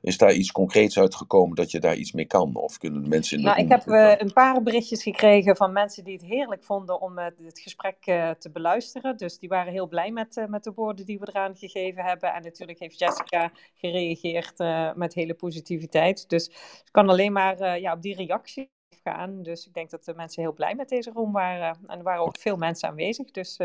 is 0.00 0.18
daar 0.18 0.32
iets 0.32 0.52
concreets 0.52 0.98
uitgekomen 0.98 1.56
dat 1.56 1.70
je 1.70 1.80
daar 1.80 1.96
iets 1.96 2.12
mee 2.12 2.24
kan? 2.24 2.54
Of 2.54 2.78
kunnen 2.78 3.02
de 3.02 3.08
mensen 3.08 3.36
in 3.36 3.44
de 3.44 3.50
Nou, 3.50 3.62
ik 3.62 3.68
heb 3.68 3.86
uh, 3.86 4.14
een 4.16 4.32
paar 4.32 4.62
berichtjes 4.62 5.02
gekregen 5.02 5.56
van 5.56 5.72
mensen 5.72 6.04
die 6.04 6.12
het 6.12 6.24
heerlijk 6.24 6.64
vonden 6.64 7.00
om 7.00 7.18
het 7.18 7.60
gesprek 7.60 7.96
te 8.38 8.50
beluisteren. 8.52 9.16
Dus 9.16 9.38
die 9.38 9.48
waren 9.48 9.72
heel 9.72 9.88
blij 9.88 10.10
met, 10.10 10.44
met 10.48 10.64
de 10.64 10.72
woorden 10.74 11.06
die 11.06 11.18
we 11.18 11.28
eraan 11.28 11.56
gegeven 11.56 12.04
hebben. 12.04 12.34
En 12.34 12.42
natuurlijk 12.42 12.78
heeft 12.78 12.98
Jessica 12.98 13.52
gereageerd 13.74 14.58
met 14.96 15.14
hele 15.14 15.34
positiviteit. 15.34 16.28
Dus 16.28 16.48
ik 16.84 16.88
kan 16.90 17.08
alleen 17.08 17.32
maar 17.32 17.80
ja, 17.80 17.92
op 17.92 18.02
die 18.02 18.16
reactie 18.16 18.70
gaan. 19.04 19.42
Dus 19.42 19.66
ik 19.66 19.74
denk 19.74 19.90
dat 19.90 20.04
de 20.04 20.14
mensen 20.14 20.42
heel 20.42 20.52
blij 20.52 20.74
met 20.74 20.88
deze 20.88 21.10
room 21.10 21.32
waren. 21.32 21.78
En 21.86 21.98
er 21.98 22.04
waren 22.04 22.22
ook 22.22 22.38
veel 22.38 22.56
mensen 22.56 22.88
aanwezig. 22.88 23.30
Dus 23.30 23.56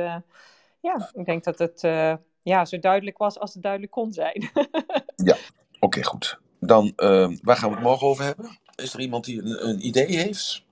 ja, 0.81 1.09
ik 1.13 1.25
denk 1.25 1.43
dat 1.43 1.59
het 1.59 1.83
uh, 1.83 2.13
ja, 2.41 2.65
zo 2.65 2.79
duidelijk 2.79 3.17
was 3.17 3.39
als 3.39 3.53
het 3.53 3.63
duidelijk 3.63 3.91
kon 3.91 4.13
zijn. 4.13 4.51
ja, 5.29 5.35
oké, 5.79 6.03
goed. 6.03 6.39
Dan, 6.59 6.93
uh, 6.97 7.31
waar 7.41 7.57
gaan 7.57 7.69
we 7.69 7.75
het 7.75 7.83
morgen 7.83 8.07
over 8.07 8.23
hebben? 8.23 8.57
Is 8.75 8.93
er 8.93 8.99
iemand 8.99 9.25
die 9.25 9.41
een, 9.41 9.67
een 9.67 9.85
idee 9.85 10.17
heeft? 10.17 10.63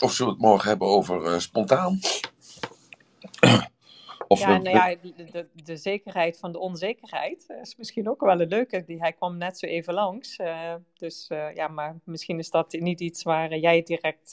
Of 0.00 0.12
zullen 0.12 0.32
we 0.32 0.38
het 0.38 0.48
morgen 0.48 0.68
hebben 0.68 0.88
over 0.88 1.42
spontaan? 1.42 1.98
Of 4.28 4.40
ja, 4.40 4.58
nou 4.58 4.76
ja, 4.76 4.94
de, 5.02 5.24
de, 5.32 5.46
de, 5.64 5.76
zekerheid 5.76 6.38
van 6.38 6.52
de 6.52 6.58
onzekerheid 6.58 7.46
is 7.62 7.76
misschien 7.76 8.08
ook 8.08 8.20
wel 8.20 8.40
een 8.40 8.48
leuke. 8.48 8.84
Die, 8.86 8.98
hij 8.98 9.12
kwam 9.12 9.36
net 9.36 9.58
zo 9.58 9.66
even 9.66 9.94
langs. 9.94 10.38
Uh, 10.38 10.74
dus 10.94 11.28
uh, 11.32 11.54
ja, 11.54 11.68
maar 11.68 11.96
misschien 12.04 12.38
is 12.38 12.50
dat 12.50 12.72
niet 12.72 13.00
iets 13.00 13.22
waar 13.22 13.56
jij 13.56 13.82
direct. 13.82 14.32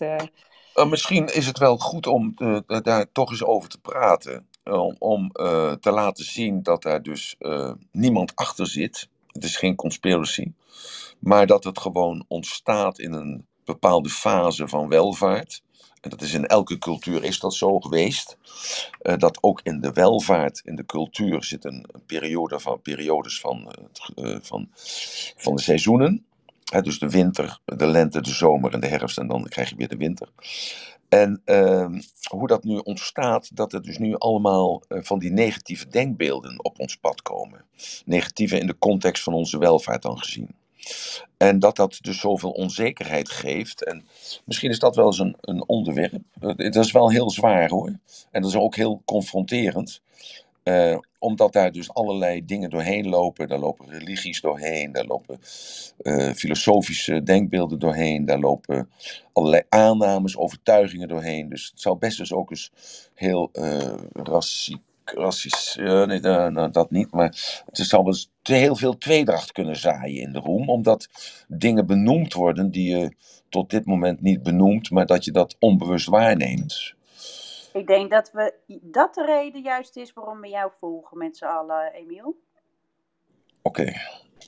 Misschien 0.90 1.26
is 1.26 1.46
het 1.46 1.58
wel 1.58 1.78
goed 1.78 2.08
om 2.08 2.34
daar 2.66 3.12
toch 3.12 3.32
eens 3.32 3.44
over 3.44 3.70
te 3.70 3.80
praten 3.80 4.48
om, 4.64 4.96
om 5.00 5.32
te 5.80 5.92
laten 5.92 6.26
zien 6.26 6.64
dat 6.64 6.82
daar 6.84 7.04
dus 7.04 7.38
niemand 7.92 8.36
achter 8.36 8.68
zit. 8.68 9.10
Het 9.32 9.44
is 9.44 9.58
geen 9.58 9.76
conspiracy. 9.76 10.52
Maar 11.20 11.48
dat 11.48 11.64
het 11.64 11.80
gewoon 11.80 12.26
ontstaat 12.28 13.00
in 13.00 13.14
een 13.14 13.46
bepaalde 13.66 14.10
fase 14.10 14.68
van 14.68 14.88
welvaart. 14.88 15.62
En 16.06 16.12
dat 16.12 16.22
is 16.22 16.34
in 16.34 16.46
elke 16.46 16.78
cultuur 16.78 17.24
is 17.24 17.40
dat 17.40 17.54
zo 17.54 17.80
geweest. 17.80 18.38
Uh, 19.02 19.18
dat 19.18 19.38
ook 19.42 19.60
in 19.64 19.80
de 19.82 19.92
welvaart, 19.92 20.62
in 20.64 20.76
de 20.76 20.86
cultuur, 20.86 21.44
zit 21.44 21.66
een, 21.66 21.86
periode 22.06 22.60
van, 22.60 22.82
periodes 22.82 23.40
van, 23.40 23.74
van, 24.42 24.70
van 25.38 25.56
de 25.56 25.62
seizoenen. 25.62 26.26
Dus 26.82 27.00
de 27.00 27.10
winter, 27.10 27.60
de 27.66 27.88
lente, 27.88 28.22
de 28.22 28.30
zomer 28.30 28.74
en 28.74 28.80
de 28.80 28.88
herfst 28.88 29.18
en 29.18 29.28
dan 29.28 29.44
krijg 29.44 29.70
je 29.70 29.76
weer 29.76 29.88
de 29.88 29.98
winter. 29.98 30.30
En 31.10 31.42
uh, 31.46 31.88
hoe 32.30 32.48
dat 32.48 32.64
nu 32.64 32.78
ontstaat, 32.78 33.56
dat 33.56 33.74
er 33.74 33.82
dus 33.82 33.98
nu 33.98 34.16
allemaal 34.18 34.84
van 34.88 35.20
die 35.20 35.32
negatieve 35.32 35.88
denkbeelden 35.88 36.64
op 36.64 36.80
ons 36.80 36.98
pad 36.98 37.22
komen. 37.22 37.66
Negatieve 38.06 38.60
in 38.60 38.68
de 38.68 38.78
context 38.78 39.24
van 39.24 39.34
onze 39.34 39.58
welvaart 39.58 40.02
dan 40.02 40.18
gezien. 40.18 40.56
En 41.38 41.60
dat 41.60 41.76
dat 41.76 41.98
dus 42.02 42.20
zoveel 42.20 42.52
onzekerheid 42.52 43.30
geeft. 43.30 43.84
En 43.84 44.06
misschien 44.46 44.70
is 44.70 44.80
dat 44.80 44.96
wel 44.96 45.06
eens 45.06 45.20
een, 45.20 45.36
een 45.42 45.68
onderwerp. 45.68 46.22
Dat 46.56 46.76
is 46.76 46.92
wel 46.92 47.10
heel 47.10 47.30
zwaar 47.30 47.70
hoor. 47.70 47.88
En 48.32 48.42
dat 48.42 48.50
is 48.50 48.58
ook 48.58 48.76
heel 48.76 49.02
confronterend. 49.06 50.02
Uh, 50.64 50.98
omdat 51.20 51.54
daar 51.54 51.72
dus 51.72 51.94
allerlei 51.94 52.46
dingen 52.46 52.70
doorheen 52.70 53.10
lopen. 53.10 53.48
Daar 53.48 53.60
lopen 53.60 53.90
religies 53.90 54.42
doorheen, 54.42 54.92
daar 54.92 55.06
lopen 55.06 55.40
uh, 56.02 56.32
filosofische 56.32 57.24
denkbeelden 57.24 57.80
doorheen, 57.80 58.26
daar 58.26 58.40
lopen 58.40 58.90
allerlei 59.34 59.64
aannames, 59.70 60.38
overtuigingen 60.38 61.08
doorheen. 61.08 61.50
Dus 61.50 61.70
het 61.72 61.82
zou 61.82 61.98
best 61.98 62.18
dus 62.18 62.34
ook 62.34 62.50
eens 62.50 62.72
heel 63.14 63.50
uh, 63.54 63.94
nee, 66.06 66.20
nou, 66.20 66.72
dat 66.72 66.92
niet, 66.92 67.12
maar 67.12 67.64
het 67.66 67.78
zou 67.78 68.04
wel 68.04 68.12
eens 68.12 68.30
heel 68.54 68.76
veel 68.76 68.98
tweedracht 68.98 69.52
kunnen 69.52 69.76
zaaien 69.76 70.22
in 70.22 70.32
de 70.32 70.40
roem, 70.40 70.70
omdat 70.70 71.08
dingen 71.48 71.86
benoemd 71.86 72.34
worden 72.34 72.72
die 72.72 72.98
je 72.98 73.16
tot 73.50 73.70
dit 73.70 73.86
moment 73.86 74.22
niet 74.22 74.44
benoemt, 74.44 74.92
maar 74.92 75.06
dat 75.06 75.26
je 75.26 75.32
dat 75.32 75.56
onbewust 75.60 76.08
waarneemt. 76.08 76.94
Ik 77.74 77.88
denk 77.88 78.12
dat, 78.12 78.32
we, 78.32 78.54
dat 78.82 79.14
de 79.14 79.26
reden 79.26 79.62
juist 79.62 79.96
is 79.96 80.14
waarom 80.14 80.42
we 80.42 80.48
jou 80.48 80.72
volgen 80.80 81.18
met 81.18 81.38
z'n 81.38 81.46
allen, 81.46 81.94
Emiel. 81.94 82.38
Oké. 83.62 83.82
Okay. 83.82 83.96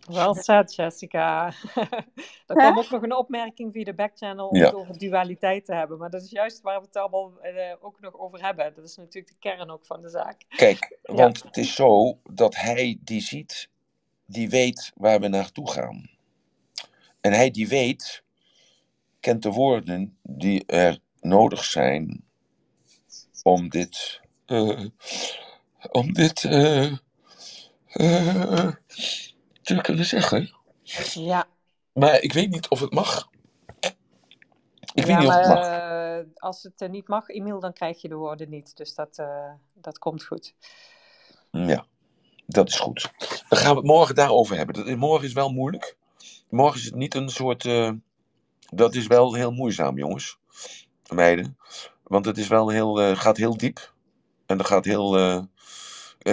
Wel 0.07 0.35
said, 0.35 0.75
Jessica. 0.75 1.53
er 2.47 2.55
kwam 2.55 2.77
ook 2.77 2.89
nog 2.89 3.01
een 3.01 3.15
opmerking 3.15 3.73
via 3.73 3.83
de 3.83 3.93
backchannel 3.93 4.47
om 4.47 4.57
ja. 4.57 4.65
het 4.65 4.73
over 4.73 4.97
dualiteit 4.97 5.65
te 5.65 5.73
hebben. 5.73 5.97
Maar 5.97 6.09
dat 6.09 6.21
is 6.21 6.29
juist 6.29 6.61
waar 6.61 6.79
we 6.79 6.85
het 6.85 6.95
allemaal 6.95 7.31
uh, 7.43 7.73
ook 7.79 7.99
nog 7.99 8.19
over 8.19 8.41
hebben. 8.41 8.73
Dat 8.75 8.85
is 8.85 8.95
natuurlijk 8.95 9.27
de 9.27 9.39
kern 9.39 9.71
ook 9.71 9.85
van 9.85 10.01
de 10.01 10.09
zaak. 10.09 10.43
Kijk, 10.47 10.99
want 11.01 11.37
ja. 11.37 11.45
het 11.45 11.57
is 11.57 11.75
zo 11.75 12.17
dat 12.31 12.55
hij 12.55 12.99
die 13.01 13.21
ziet, 13.21 13.69
die 14.27 14.49
weet 14.49 14.91
waar 14.95 15.19
we 15.19 15.27
naartoe 15.27 15.71
gaan. 15.71 16.09
En 17.21 17.33
hij 17.33 17.51
die 17.51 17.67
weet, 17.67 18.23
kent 19.19 19.43
de 19.43 19.51
woorden 19.51 20.17
die 20.21 20.65
er 20.65 20.99
nodig 21.19 21.63
zijn 21.63 22.23
om 23.43 23.69
dit, 23.69 24.21
uh, 24.45 24.85
om 25.91 26.13
dit 26.13 26.43
uh, 26.43 26.91
uh, 27.93 28.71
te 29.61 29.81
kunnen 29.81 30.05
zeggen. 30.05 30.55
Ja. 31.13 31.47
Maar 31.93 32.21
ik 32.21 32.33
weet 32.33 32.49
niet 32.49 32.69
of 32.69 32.79
het 32.79 32.93
mag. 32.93 33.29
Ik 34.93 35.05
ja, 35.05 35.05
weet 35.05 35.17
niet 35.17 35.27
of 35.27 35.35
het 35.35 35.47
mag. 35.47 36.23
als 36.35 36.63
het 36.63 36.91
niet 36.91 37.07
mag, 37.07 37.29
Emiel, 37.29 37.59
dan 37.59 37.73
krijg 37.73 38.01
je 38.01 38.07
de 38.07 38.15
woorden 38.15 38.49
niet. 38.49 38.77
Dus 38.77 38.95
dat, 38.95 39.23
dat 39.73 39.99
komt 39.99 40.23
goed. 40.23 40.53
Ja, 41.51 41.85
dat 42.47 42.67
is 42.67 42.79
goed. 42.79 43.11
Dan 43.49 43.59
gaan 43.59 43.71
we 43.71 43.77
het 43.77 43.87
morgen 43.87 44.15
daarover 44.15 44.57
hebben. 44.57 44.85
Dat, 44.85 44.95
morgen 44.95 45.27
is 45.27 45.33
wel 45.33 45.49
moeilijk. 45.49 45.97
Morgen 46.49 46.79
is 46.79 46.85
het 46.85 46.95
niet 46.95 47.15
een 47.15 47.29
soort. 47.29 47.69
dat 48.69 48.95
is 48.95 49.07
wel 49.07 49.33
heel 49.33 49.51
moeizaam, 49.51 49.97
jongens. 49.97 50.37
Meiden. 51.07 51.57
Want 52.03 52.25
het 52.25 52.37
is 52.37 52.47
wel 52.47 52.69
heel, 52.69 53.01
uh, 53.01 53.17
gaat 53.17 53.37
heel 53.37 53.57
diep. 53.57 53.93
En 54.45 54.57
dat 54.57 54.67
gaat 54.67 54.85
heel, 54.85 55.13
het 55.13 55.47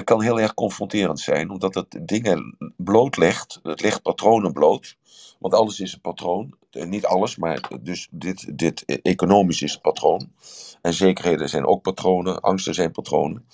kan 0.02 0.22
heel 0.22 0.40
erg 0.40 0.54
confronterend 0.54 1.20
zijn, 1.20 1.50
omdat 1.50 1.74
het 1.74 1.98
dingen 2.02 2.56
blootlegt. 2.76 3.60
Het 3.62 3.82
legt 3.82 4.02
patronen 4.02 4.52
bloot. 4.52 4.96
Want 5.38 5.54
alles 5.54 5.80
is 5.80 5.92
een 5.92 6.00
patroon. 6.00 6.54
Niet 6.70 7.06
alles, 7.06 7.36
maar 7.36 7.70
dus 7.80 8.08
dit, 8.10 8.58
dit 8.58 8.84
economisch 9.02 9.62
is 9.62 9.74
een 9.74 9.80
patroon. 9.80 10.30
En 10.82 10.94
zekerheden 10.94 11.48
zijn 11.48 11.66
ook 11.66 11.82
patronen, 11.82 12.40
angsten 12.40 12.74
zijn 12.74 12.90
patronen. 12.90 13.44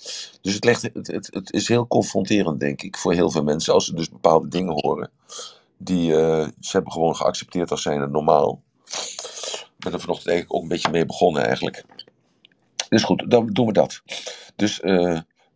Dus 0.41 0.53
het, 0.53 0.63
legt, 0.63 0.81
het, 0.81 1.07
het, 1.07 1.27
het 1.31 1.53
is 1.53 1.67
heel 1.67 1.87
confronterend, 1.87 2.59
denk 2.59 2.81
ik, 2.81 2.97
voor 2.97 3.13
heel 3.13 3.31
veel 3.31 3.43
mensen. 3.43 3.73
Als 3.73 3.85
ze 3.85 3.95
dus 3.95 4.09
bepaalde 4.09 4.47
dingen 4.47 4.73
horen. 4.73 5.09
Die 5.77 6.11
ze 6.11 6.71
hebben 6.71 6.91
gewoon 6.91 7.15
geaccepteerd 7.15 7.71
als 7.71 7.81
zijn 7.81 8.11
normaal. 8.11 8.61
Ik 8.85 9.87
ben 9.87 9.93
er 9.93 9.99
vanochtend 9.99 10.29
eigenlijk 10.29 10.53
ook 10.53 10.61
een 10.61 10.75
beetje 10.75 10.91
mee 10.91 11.05
begonnen 11.05 11.45
eigenlijk. 11.45 11.83
Dus 12.89 13.03
goed, 13.03 13.23
dan 13.27 13.47
doen 13.47 13.65
we 13.65 13.73
dat. 13.73 14.01
Dus 14.55 14.79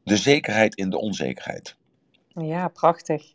de 0.05 0.17
zekerheid 0.17 0.75
in 0.75 0.89
de 0.89 0.97
onzekerheid. 0.97 1.75
Ja, 2.27 2.67
prachtig. 2.67 3.33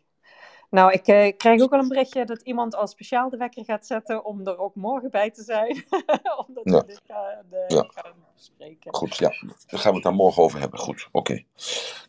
Nou, 0.71 0.91
ik 0.91 1.07
eh, 1.07 1.37
krijg 1.37 1.61
ook 1.61 1.69
wel 1.69 1.79
een 1.79 1.87
berichtje 1.87 2.25
dat 2.25 2.41
iemand 2.41 2.75
al 2.75 2.87
speciaal 2.87 3.29
de 3.29 3.37
wekker 3.37 3.65
gaat 3.65 3.85
zetten 3.85 4.25
om 4.25 4.47
er 4.47 4.57
ook 4.57 4.75
morgen 4.75 5.11
bij 5.11 5.31
te 5.31 5.43
zijn. 5.43 5.83
Omdat 6.47 6.63
we 6.63 6.71
Ja. 6.71 6.81
dit 6.81 7.01
gaan, 7.07 7.45
Ja. 7.67 7.85
gaan 7.89 8.13
bespreken. 8.35 8.95
Goed, 8.95 9.15
ja. 9.17 9.29
Daar 9.67 9.79
gaan 9.79 9.89
we 9.89 9.95
het 9.95 10.03
daar 10.03 10.13
morgen 10.13 10.43
over 10.43 10.59
hebben. 10.59 10.79
Goed, 10.79 11.07
oké. 11.11 11.43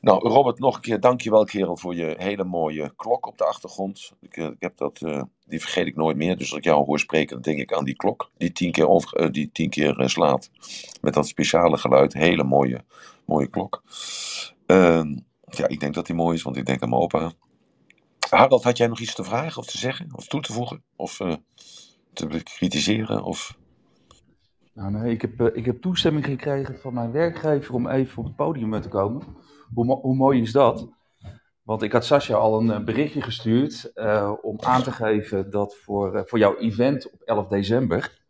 Nou, 0.01 0.29
Robert, 0.29 0.59
nog 0.59 0.75
een 0.75 0.81
keer 0.81 1.01
dankjewel, 1.01 1.45
kerel, 1.45 1.77
voor 1.77 1.95
je 1.95 2.15
hele 2.19 2.45
mooie 2.45 2.93
klok 2.97 3.27
op 3.27 3.39
de 3.39 3.45
achtergrond. 3.45 4.13
Ik, 4.21 4.37
eh, 4.37 4.45
ik 4.45 4.61
heb 4.61 4.77
dat, 4.77 4.99
die 5.47 5.61
vergeet 5.61 5.87
ik 5.87 5.97
nooit 5.97 6.17
meer. 6.17 6.37
Dus 6.37 6.49
als 6.51 6.59
ik 6.59 6.65
jou 6.65 6.85
hoor 6.85 6.99
spreken, 6.99 7.33
dan 7.35 7.43
denk 7.43 7.59
ik 7.59 7.73
aan 7.73 7.85
die 7.85 7.97
klok. 7.97 8.31
Die 8.37 8.53
tien 8.53 8.73
keer, 8.73 8.89
over, 8.89 9.33
die 9.33 9.51
tien 9.53 9.71
keer 9.71 10.03
slaat. 10.09 10.51
Met 11.01 11.15
dat 11.15 11.27
speciale 11.29 11.77
geluid. 11.77 12.13
Hele 12.13 12.45
mooie, 12.45 12.85
mooie 13.25 13.49
klok. 13.49 13.83
Ehm, 14.67 15.17
ja, 15.45 15.67
ik 15.69 15.81
denk 15.81 15.95
dat 15.95 16.07
die 16.07 16.15
mooi 16.15 16.37
is, 16.37 16.43
want 16.43 16.57
ik 16.57 16.67
denk 16.67 16.83
aan 16.83 16.89
mijn 16.89 17.03
opa. 17.03 17.33
Harald, 18.33 18.63
had 18.65 18.77
jij 18.77 18.87
nog 18.87 19.01
iets 19.01 19.15
te 19.15 19.25
vragen 19.25 19.59
of 19.59 19.67
te 19.67 19.79
zeggen? 19.79 20.09
Of 20.17 20.27
toe 20.27 20.41
te 20.41 20.53
voegen? 20.53 20.85
Of 20.97 21.21
eh, 21.21 21.35
te 22.13 22.27
bekritiseren? 22.27 23.23
Of... 23.23 23.59
Nou, 24.75 24.91
nee, 24.91 25.13
ik 25.13 25.21
heb, 25.23 25.41
eh, 25.41 25.57
ik 25.57 25.65
heb 25.65 25.81
toestemming 25.83 26.25
gekregen 26.25 26.79
van 26.79 26.95
mijn 26.95 27.13
werkgever 27.13 27.75
om 27.75 27.89
even 27.89 28.19
op 28.19 28.25
het 28.25 28.37
podium 28.37 28.81
te 28.81 28.89
komen. 28.89 29.23
Hoe, 29.75 29.85
mo- 29.85 30.01
hoe 30.01 30.15
mooi 30.17 30.41
is 30.41 30.53
dat? 30.53 30.89
Want 31.63 31.83
ik 31.83 31.93
had 31.93 32.05
Sascha 32.05 32.35
al 32.35 32.61
een 32.61 32.71
eh, 32.71 32.85
berichtje 32.85 33.23
gestuurd 33.23 33.93
om 34.43 34.61
aan 34.61 34.83
te 34.83 34.93
geven 34.93 35.51
dat 35.51 35.77
voor, 35.77 36.23
voor 36.27 36.39
jouw 36.39 36.57
event 36.57 37.11
op 37.13 37.21
11 37.21 37.49
december 37.49 38.21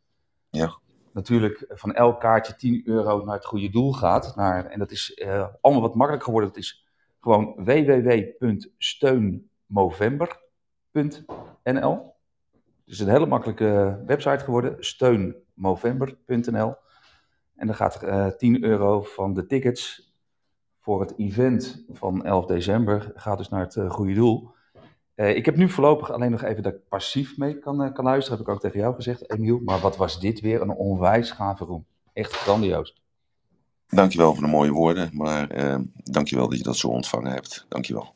Ja. 0.50 0.78
natuurlijk 1.12 1.64
van 1.68 1.94
elk 1.94 2.20
kaartje 2.20 2.56
10 2.56 2.82
euro 2.84 3.24
naar 3.24 3.34
het 3.34 3.46
goede 3.46 3.70
doel 3.70 3.92
gaat. 3.92 4.36
Naar, 4.36 4.66
en 4.66 4.78
dat 4.78 4.90
is 4.90 5.24
allemaal 5.60 5.82
wat 5.82 5.94
makkelijker 5.94 6.24
geworden. 6.24 6.50
Dat 6.52 6.62
is 6.62 6.86
gewoon 7.20 7.54
www.steunmovember.nl. 9.72 12.10
Het 12.84 12.94
is 12.94 13.00
een 13.00 13.08
hele 13.08 13.26
makkelijke 13.26 14.02
website 14.06 14.44
geworden, 14.44 14.76
steunmovember.nl. 14.78 16.74
En 17.56 17.66
dan 17.66 17.76
gaat 17.76 18.02
er 18.02 18.08
eh 18.08 18.26
10 18.26 18.64
euro 18.64 19.02
van 19.02 19.34
de 19.34 19.46
tickets 19.46 20.12
voor 20.80 21.00
het 21.00 21.18
event 21.18 21.84
van 21.92 22.24
11 22.24 22.46
december 22.46 23.12
gaat 23.14 23.38
dus 23.38 23.48
naar 23.48 23.60
het 23.60 23.76
eh, 23.76 23.90
goede 23.90 24.14
doel. 24.14 24.50
Eh, 25.14 25.36
ik 25.36 25.44
heb 25.44 25.56
nu 25.56 25.68
voorlopig 25.68 26.10
alleen 26.10 26.30
nog 26.30 26.42
even 26.42 26.62
dat 26.62 26.72
ik 26.72 26.88
passief 26.88 27.36
mee 27.36 27.58
kan, 27.58 27.92
kan 27.92 28.04
luisteren, 28.04 28.38
heb 28.38 28.46
ik 28.46 28.52
ook 28.54 28.60
tegen 28.60 28.80
jou 28.80 28.94
gezegd, 28.94 29.30
Emiel. 29.30 29.60
Maar 29.64 29.80
wat 29.80 29.96
was 29.96 30.20
dit 30.20 30.40
weer 30.40 30.60
een 30.60 30.70
onwijs 30.70 31.30
gave 31.30 31.64
room. 31.64 31.86
Echt 32.12 32.32
grandioos. 32.32 33.00
Dankjewel 33.86 34.34
voor 34.34 34.42
de 34.42 34.50
mooie 34.50 34.70
woorden, 34.70 35.10
maar 35.12 35.50
eh, 35.50 35.78
dankjewel 35.94 36.48
dat 36.48 36.58
je 36.58 36.64
dat 36.64 36.76
zo 36.76 36.88
ontvangen 36.88 37.32
hebt. 37.32 37.66
Dankjewel. 37.68 38.14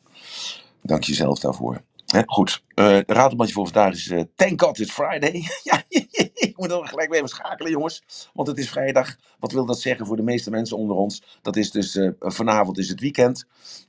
Dank 0.87 1.03
jezelf 1.03 1.39
daarvoor. 1.39 1.81
Hè, 2.07 2.21
goed, 2.25 2.63
eh 2.75 2.85
de 2.85 3.03
raadbandje 3.07 3.55
voor 3.55 3.65
vandaag 3.67 3.93
is 3.93 4.09
eh, 4.09 4.23
Thank 4.35 4.61
God 4.61 4.79
It's 4.79 4.91
Friday. 4.91 5.43
ja, 5.63 5.83
ik 6.47 6.57
moet 6.57 6.71
er 6.71 6.87
gelijk 6.87 7.09
weer 7.09 7.17
even 7.17 7.29
schakelen 7.29 7.71
jongens, 7.71 8.03
want 8.33 8.47
het 8.47 8.57
is 8.57 8.69
vrijdag. 8.69 9.15
Wat 9.39 9.51
wil 9.51 9.65
dat 9.65 9.81
zeggen 9.81 10.05
voor 10.05 10.15
de 10.15 10.23
meeste 10.23 10.49
mensen 10.49 10.77
onder 10.77 10.95
ons? 10.95 11.23
Dat 11.41 11.55
is 11.55 11.71
dus, 11.71 11.95
eh, 11.95 12.09
vanavond 12.19 12.77
is 12.77 12.89
het 12.89 12.99
weekend. 12.99 13.45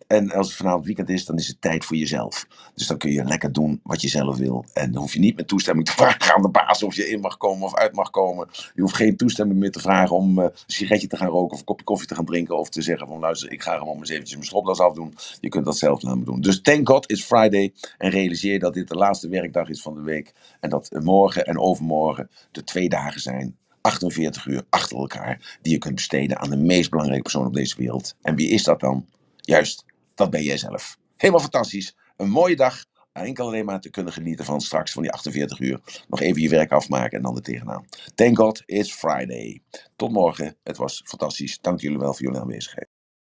En 0.06 0.30
als 0.32 0.46
het 0.46 0.56
vanavond 0.56 0.84
weekend 0.84 1.08
is, 1.08 1.24
dan 1.24 1.36
is 1.36 1.48
het 1.48 1.60
tijd 1.60 1.84
voor 1.84 1.96
jezelf. 1.96 2.46
Dus 2.74 2.86
dan 2.86 2.98
kun 2.98 3.10
je 3.12 3.24
lekker 3.24 3.52
doen 3.52 3.80
wat 3.82 4.00
je 4.00 4.08
zelf 4.08 4.36
wil. 4.36 4.64
En 4.72 4.92
dan 4.92 5.00
hoef 5.02 5.12
je 5.12 5.18
niet 5.18 5.36
met 5.36 5.48
toestemming 5.48 5.86
te 5.86 5.92
vragen 6.02 6.34
aan 6.34 6.42
de 6.42 6.48
baas 6.48 6.82
of 6.82 6.94
je 6.94 7.08
in 7.08 7.20
mag 7.20 7.36
komen 7.36 7.64
of 7.64 7.74
uit 7.74 7.92
mag 7.94 8.10
komen. 8.10 8.48
Je 8.74 8.80
hoeft 8.80 8.94
geen 8.96 9.16
toestemming 9.16 9.60
meer 9.60 9.70
te 9.70 9.80
vragen 9.80 10.16
om 10.16 10.38
eh, 10.38 10.44
een 10.44 10.52
sigaretje 10.66 11.06
te 11.08 11.16
gaan 11.16 11.28
roken 11.28 11.52
of 11.52 11.58
een 11.58 11.64
kopje 11.64 11.84
koffie 11.84 12.08
te 12.08 12.14
gaan 12.14 12.24
drinken. 12.24 12.58
Of 12.58 12.68
te 12.68 12.82
zeggen 12.82 13.06
van 13.08 13.18
luister, 13.18 13.52
ik 13.52 13.62
ga 13.62 13.78
gewoon 13.78 13.98
eens 13.98 14.08
eventjes 14.08 14.34
mijn 14.34 14.46
stropdas 14.46 14.80
afdoen. 14.80 15.14
Je 15.40 15.48
kunt 15.48 15.64
dat 15.64 15.78
zelf 15.78 16.02
laten 16.02 16.24
doen. 16.24 16.40
Dus 16.40 16.60
thank 16.60 16.88
God 16.88 17.10
it's 17.10 17.24
Friday. 17.24 17.72
En 17.98 18.10
realiseer 18.10 18.58
dat 18.58 18.74
dit 18.74 18.88
de 18.88 18.94
laatste 18.94 19.28
werkdag 19.28 19.68
is 19.68 19.82
van 19.82 19.94
de 19.94 20.02
week. 20.02 20.32
En 20.60 20.70
dat 20.70 20.90
morgen 21.02 21.46
en 21.46 21.58
overmorgen 21.58 22.30
de 22.52 22.64
twee 22.64 22.88
dagen 22.88 23.20
zijn. 23.20 23.56
48 23.80 24.46
uur 24.46 24.62
achter 24.70 24.96
elkaar. 24.96 25.58
Die 25.62 25.72
je 25.72 25.78
kunt 25.78 25.94
besteden 25.94 26.38
aan 26.38 26.50
de 26.50 26.56
meest 26.56 26.90
belangrijke 26.90 27.22
persoon 27.22 27.46
op 27.46 27.54
deze 27.54 27.76
wereld. 27.76 28.14
En 28.22 28.34
wie 28.34 28.48
is 28.48 28.64
dat 28.64 28.80
dan? 28.80 29.06
Juist, 29.36 29.84
dat 30.14 30.30
ben 30.30 30.42
jij 30.42 30.58
zelf. 30.58 30.98
Helemaal 31.16 31.42
fantastisch. 31.42 31.96
Een 32.16 32.30
mooie 32.30 32.56
dag. 32.56 32.84
Enkel 33.12 33.46
alleen 33.46 33.64
maar 33.64 33.80
te 33.80 33.90
kunnen 33.90 34.12
genieten 34.12 34.44
van 34.44 34.60
straks, 34.60 34.92
van 34.92 35.02
die 35.02 35.12
48 35.12 35.60
uur. 35.60 35.80
Nog 36.08 36.20
even 36.20 36.42
je 36.42 36.48
werk 36.48 36.72
afmaken 36.72 37.16
en 37.16 37.22
dan 37.22 37.36
er 37.36 37.42
tegenaan. 37.42 37.84
Thank 38.14 38.36
God 38.36 38.62
it's 38.66 38.92
Friday. 38.92 39.62
Tot 39.96 40.10
morgen. 40.10 40.56
Het 40.62 40.76
was 40.76 41.02
fantastisch. 41.04 41.58
Dank 41.60 41.80
jullie 41.80 41.98
wel 41.98 42.14
voor 42.14 42.22
jullie 42.22 42.40
aanwezigheid. 42.40 42.87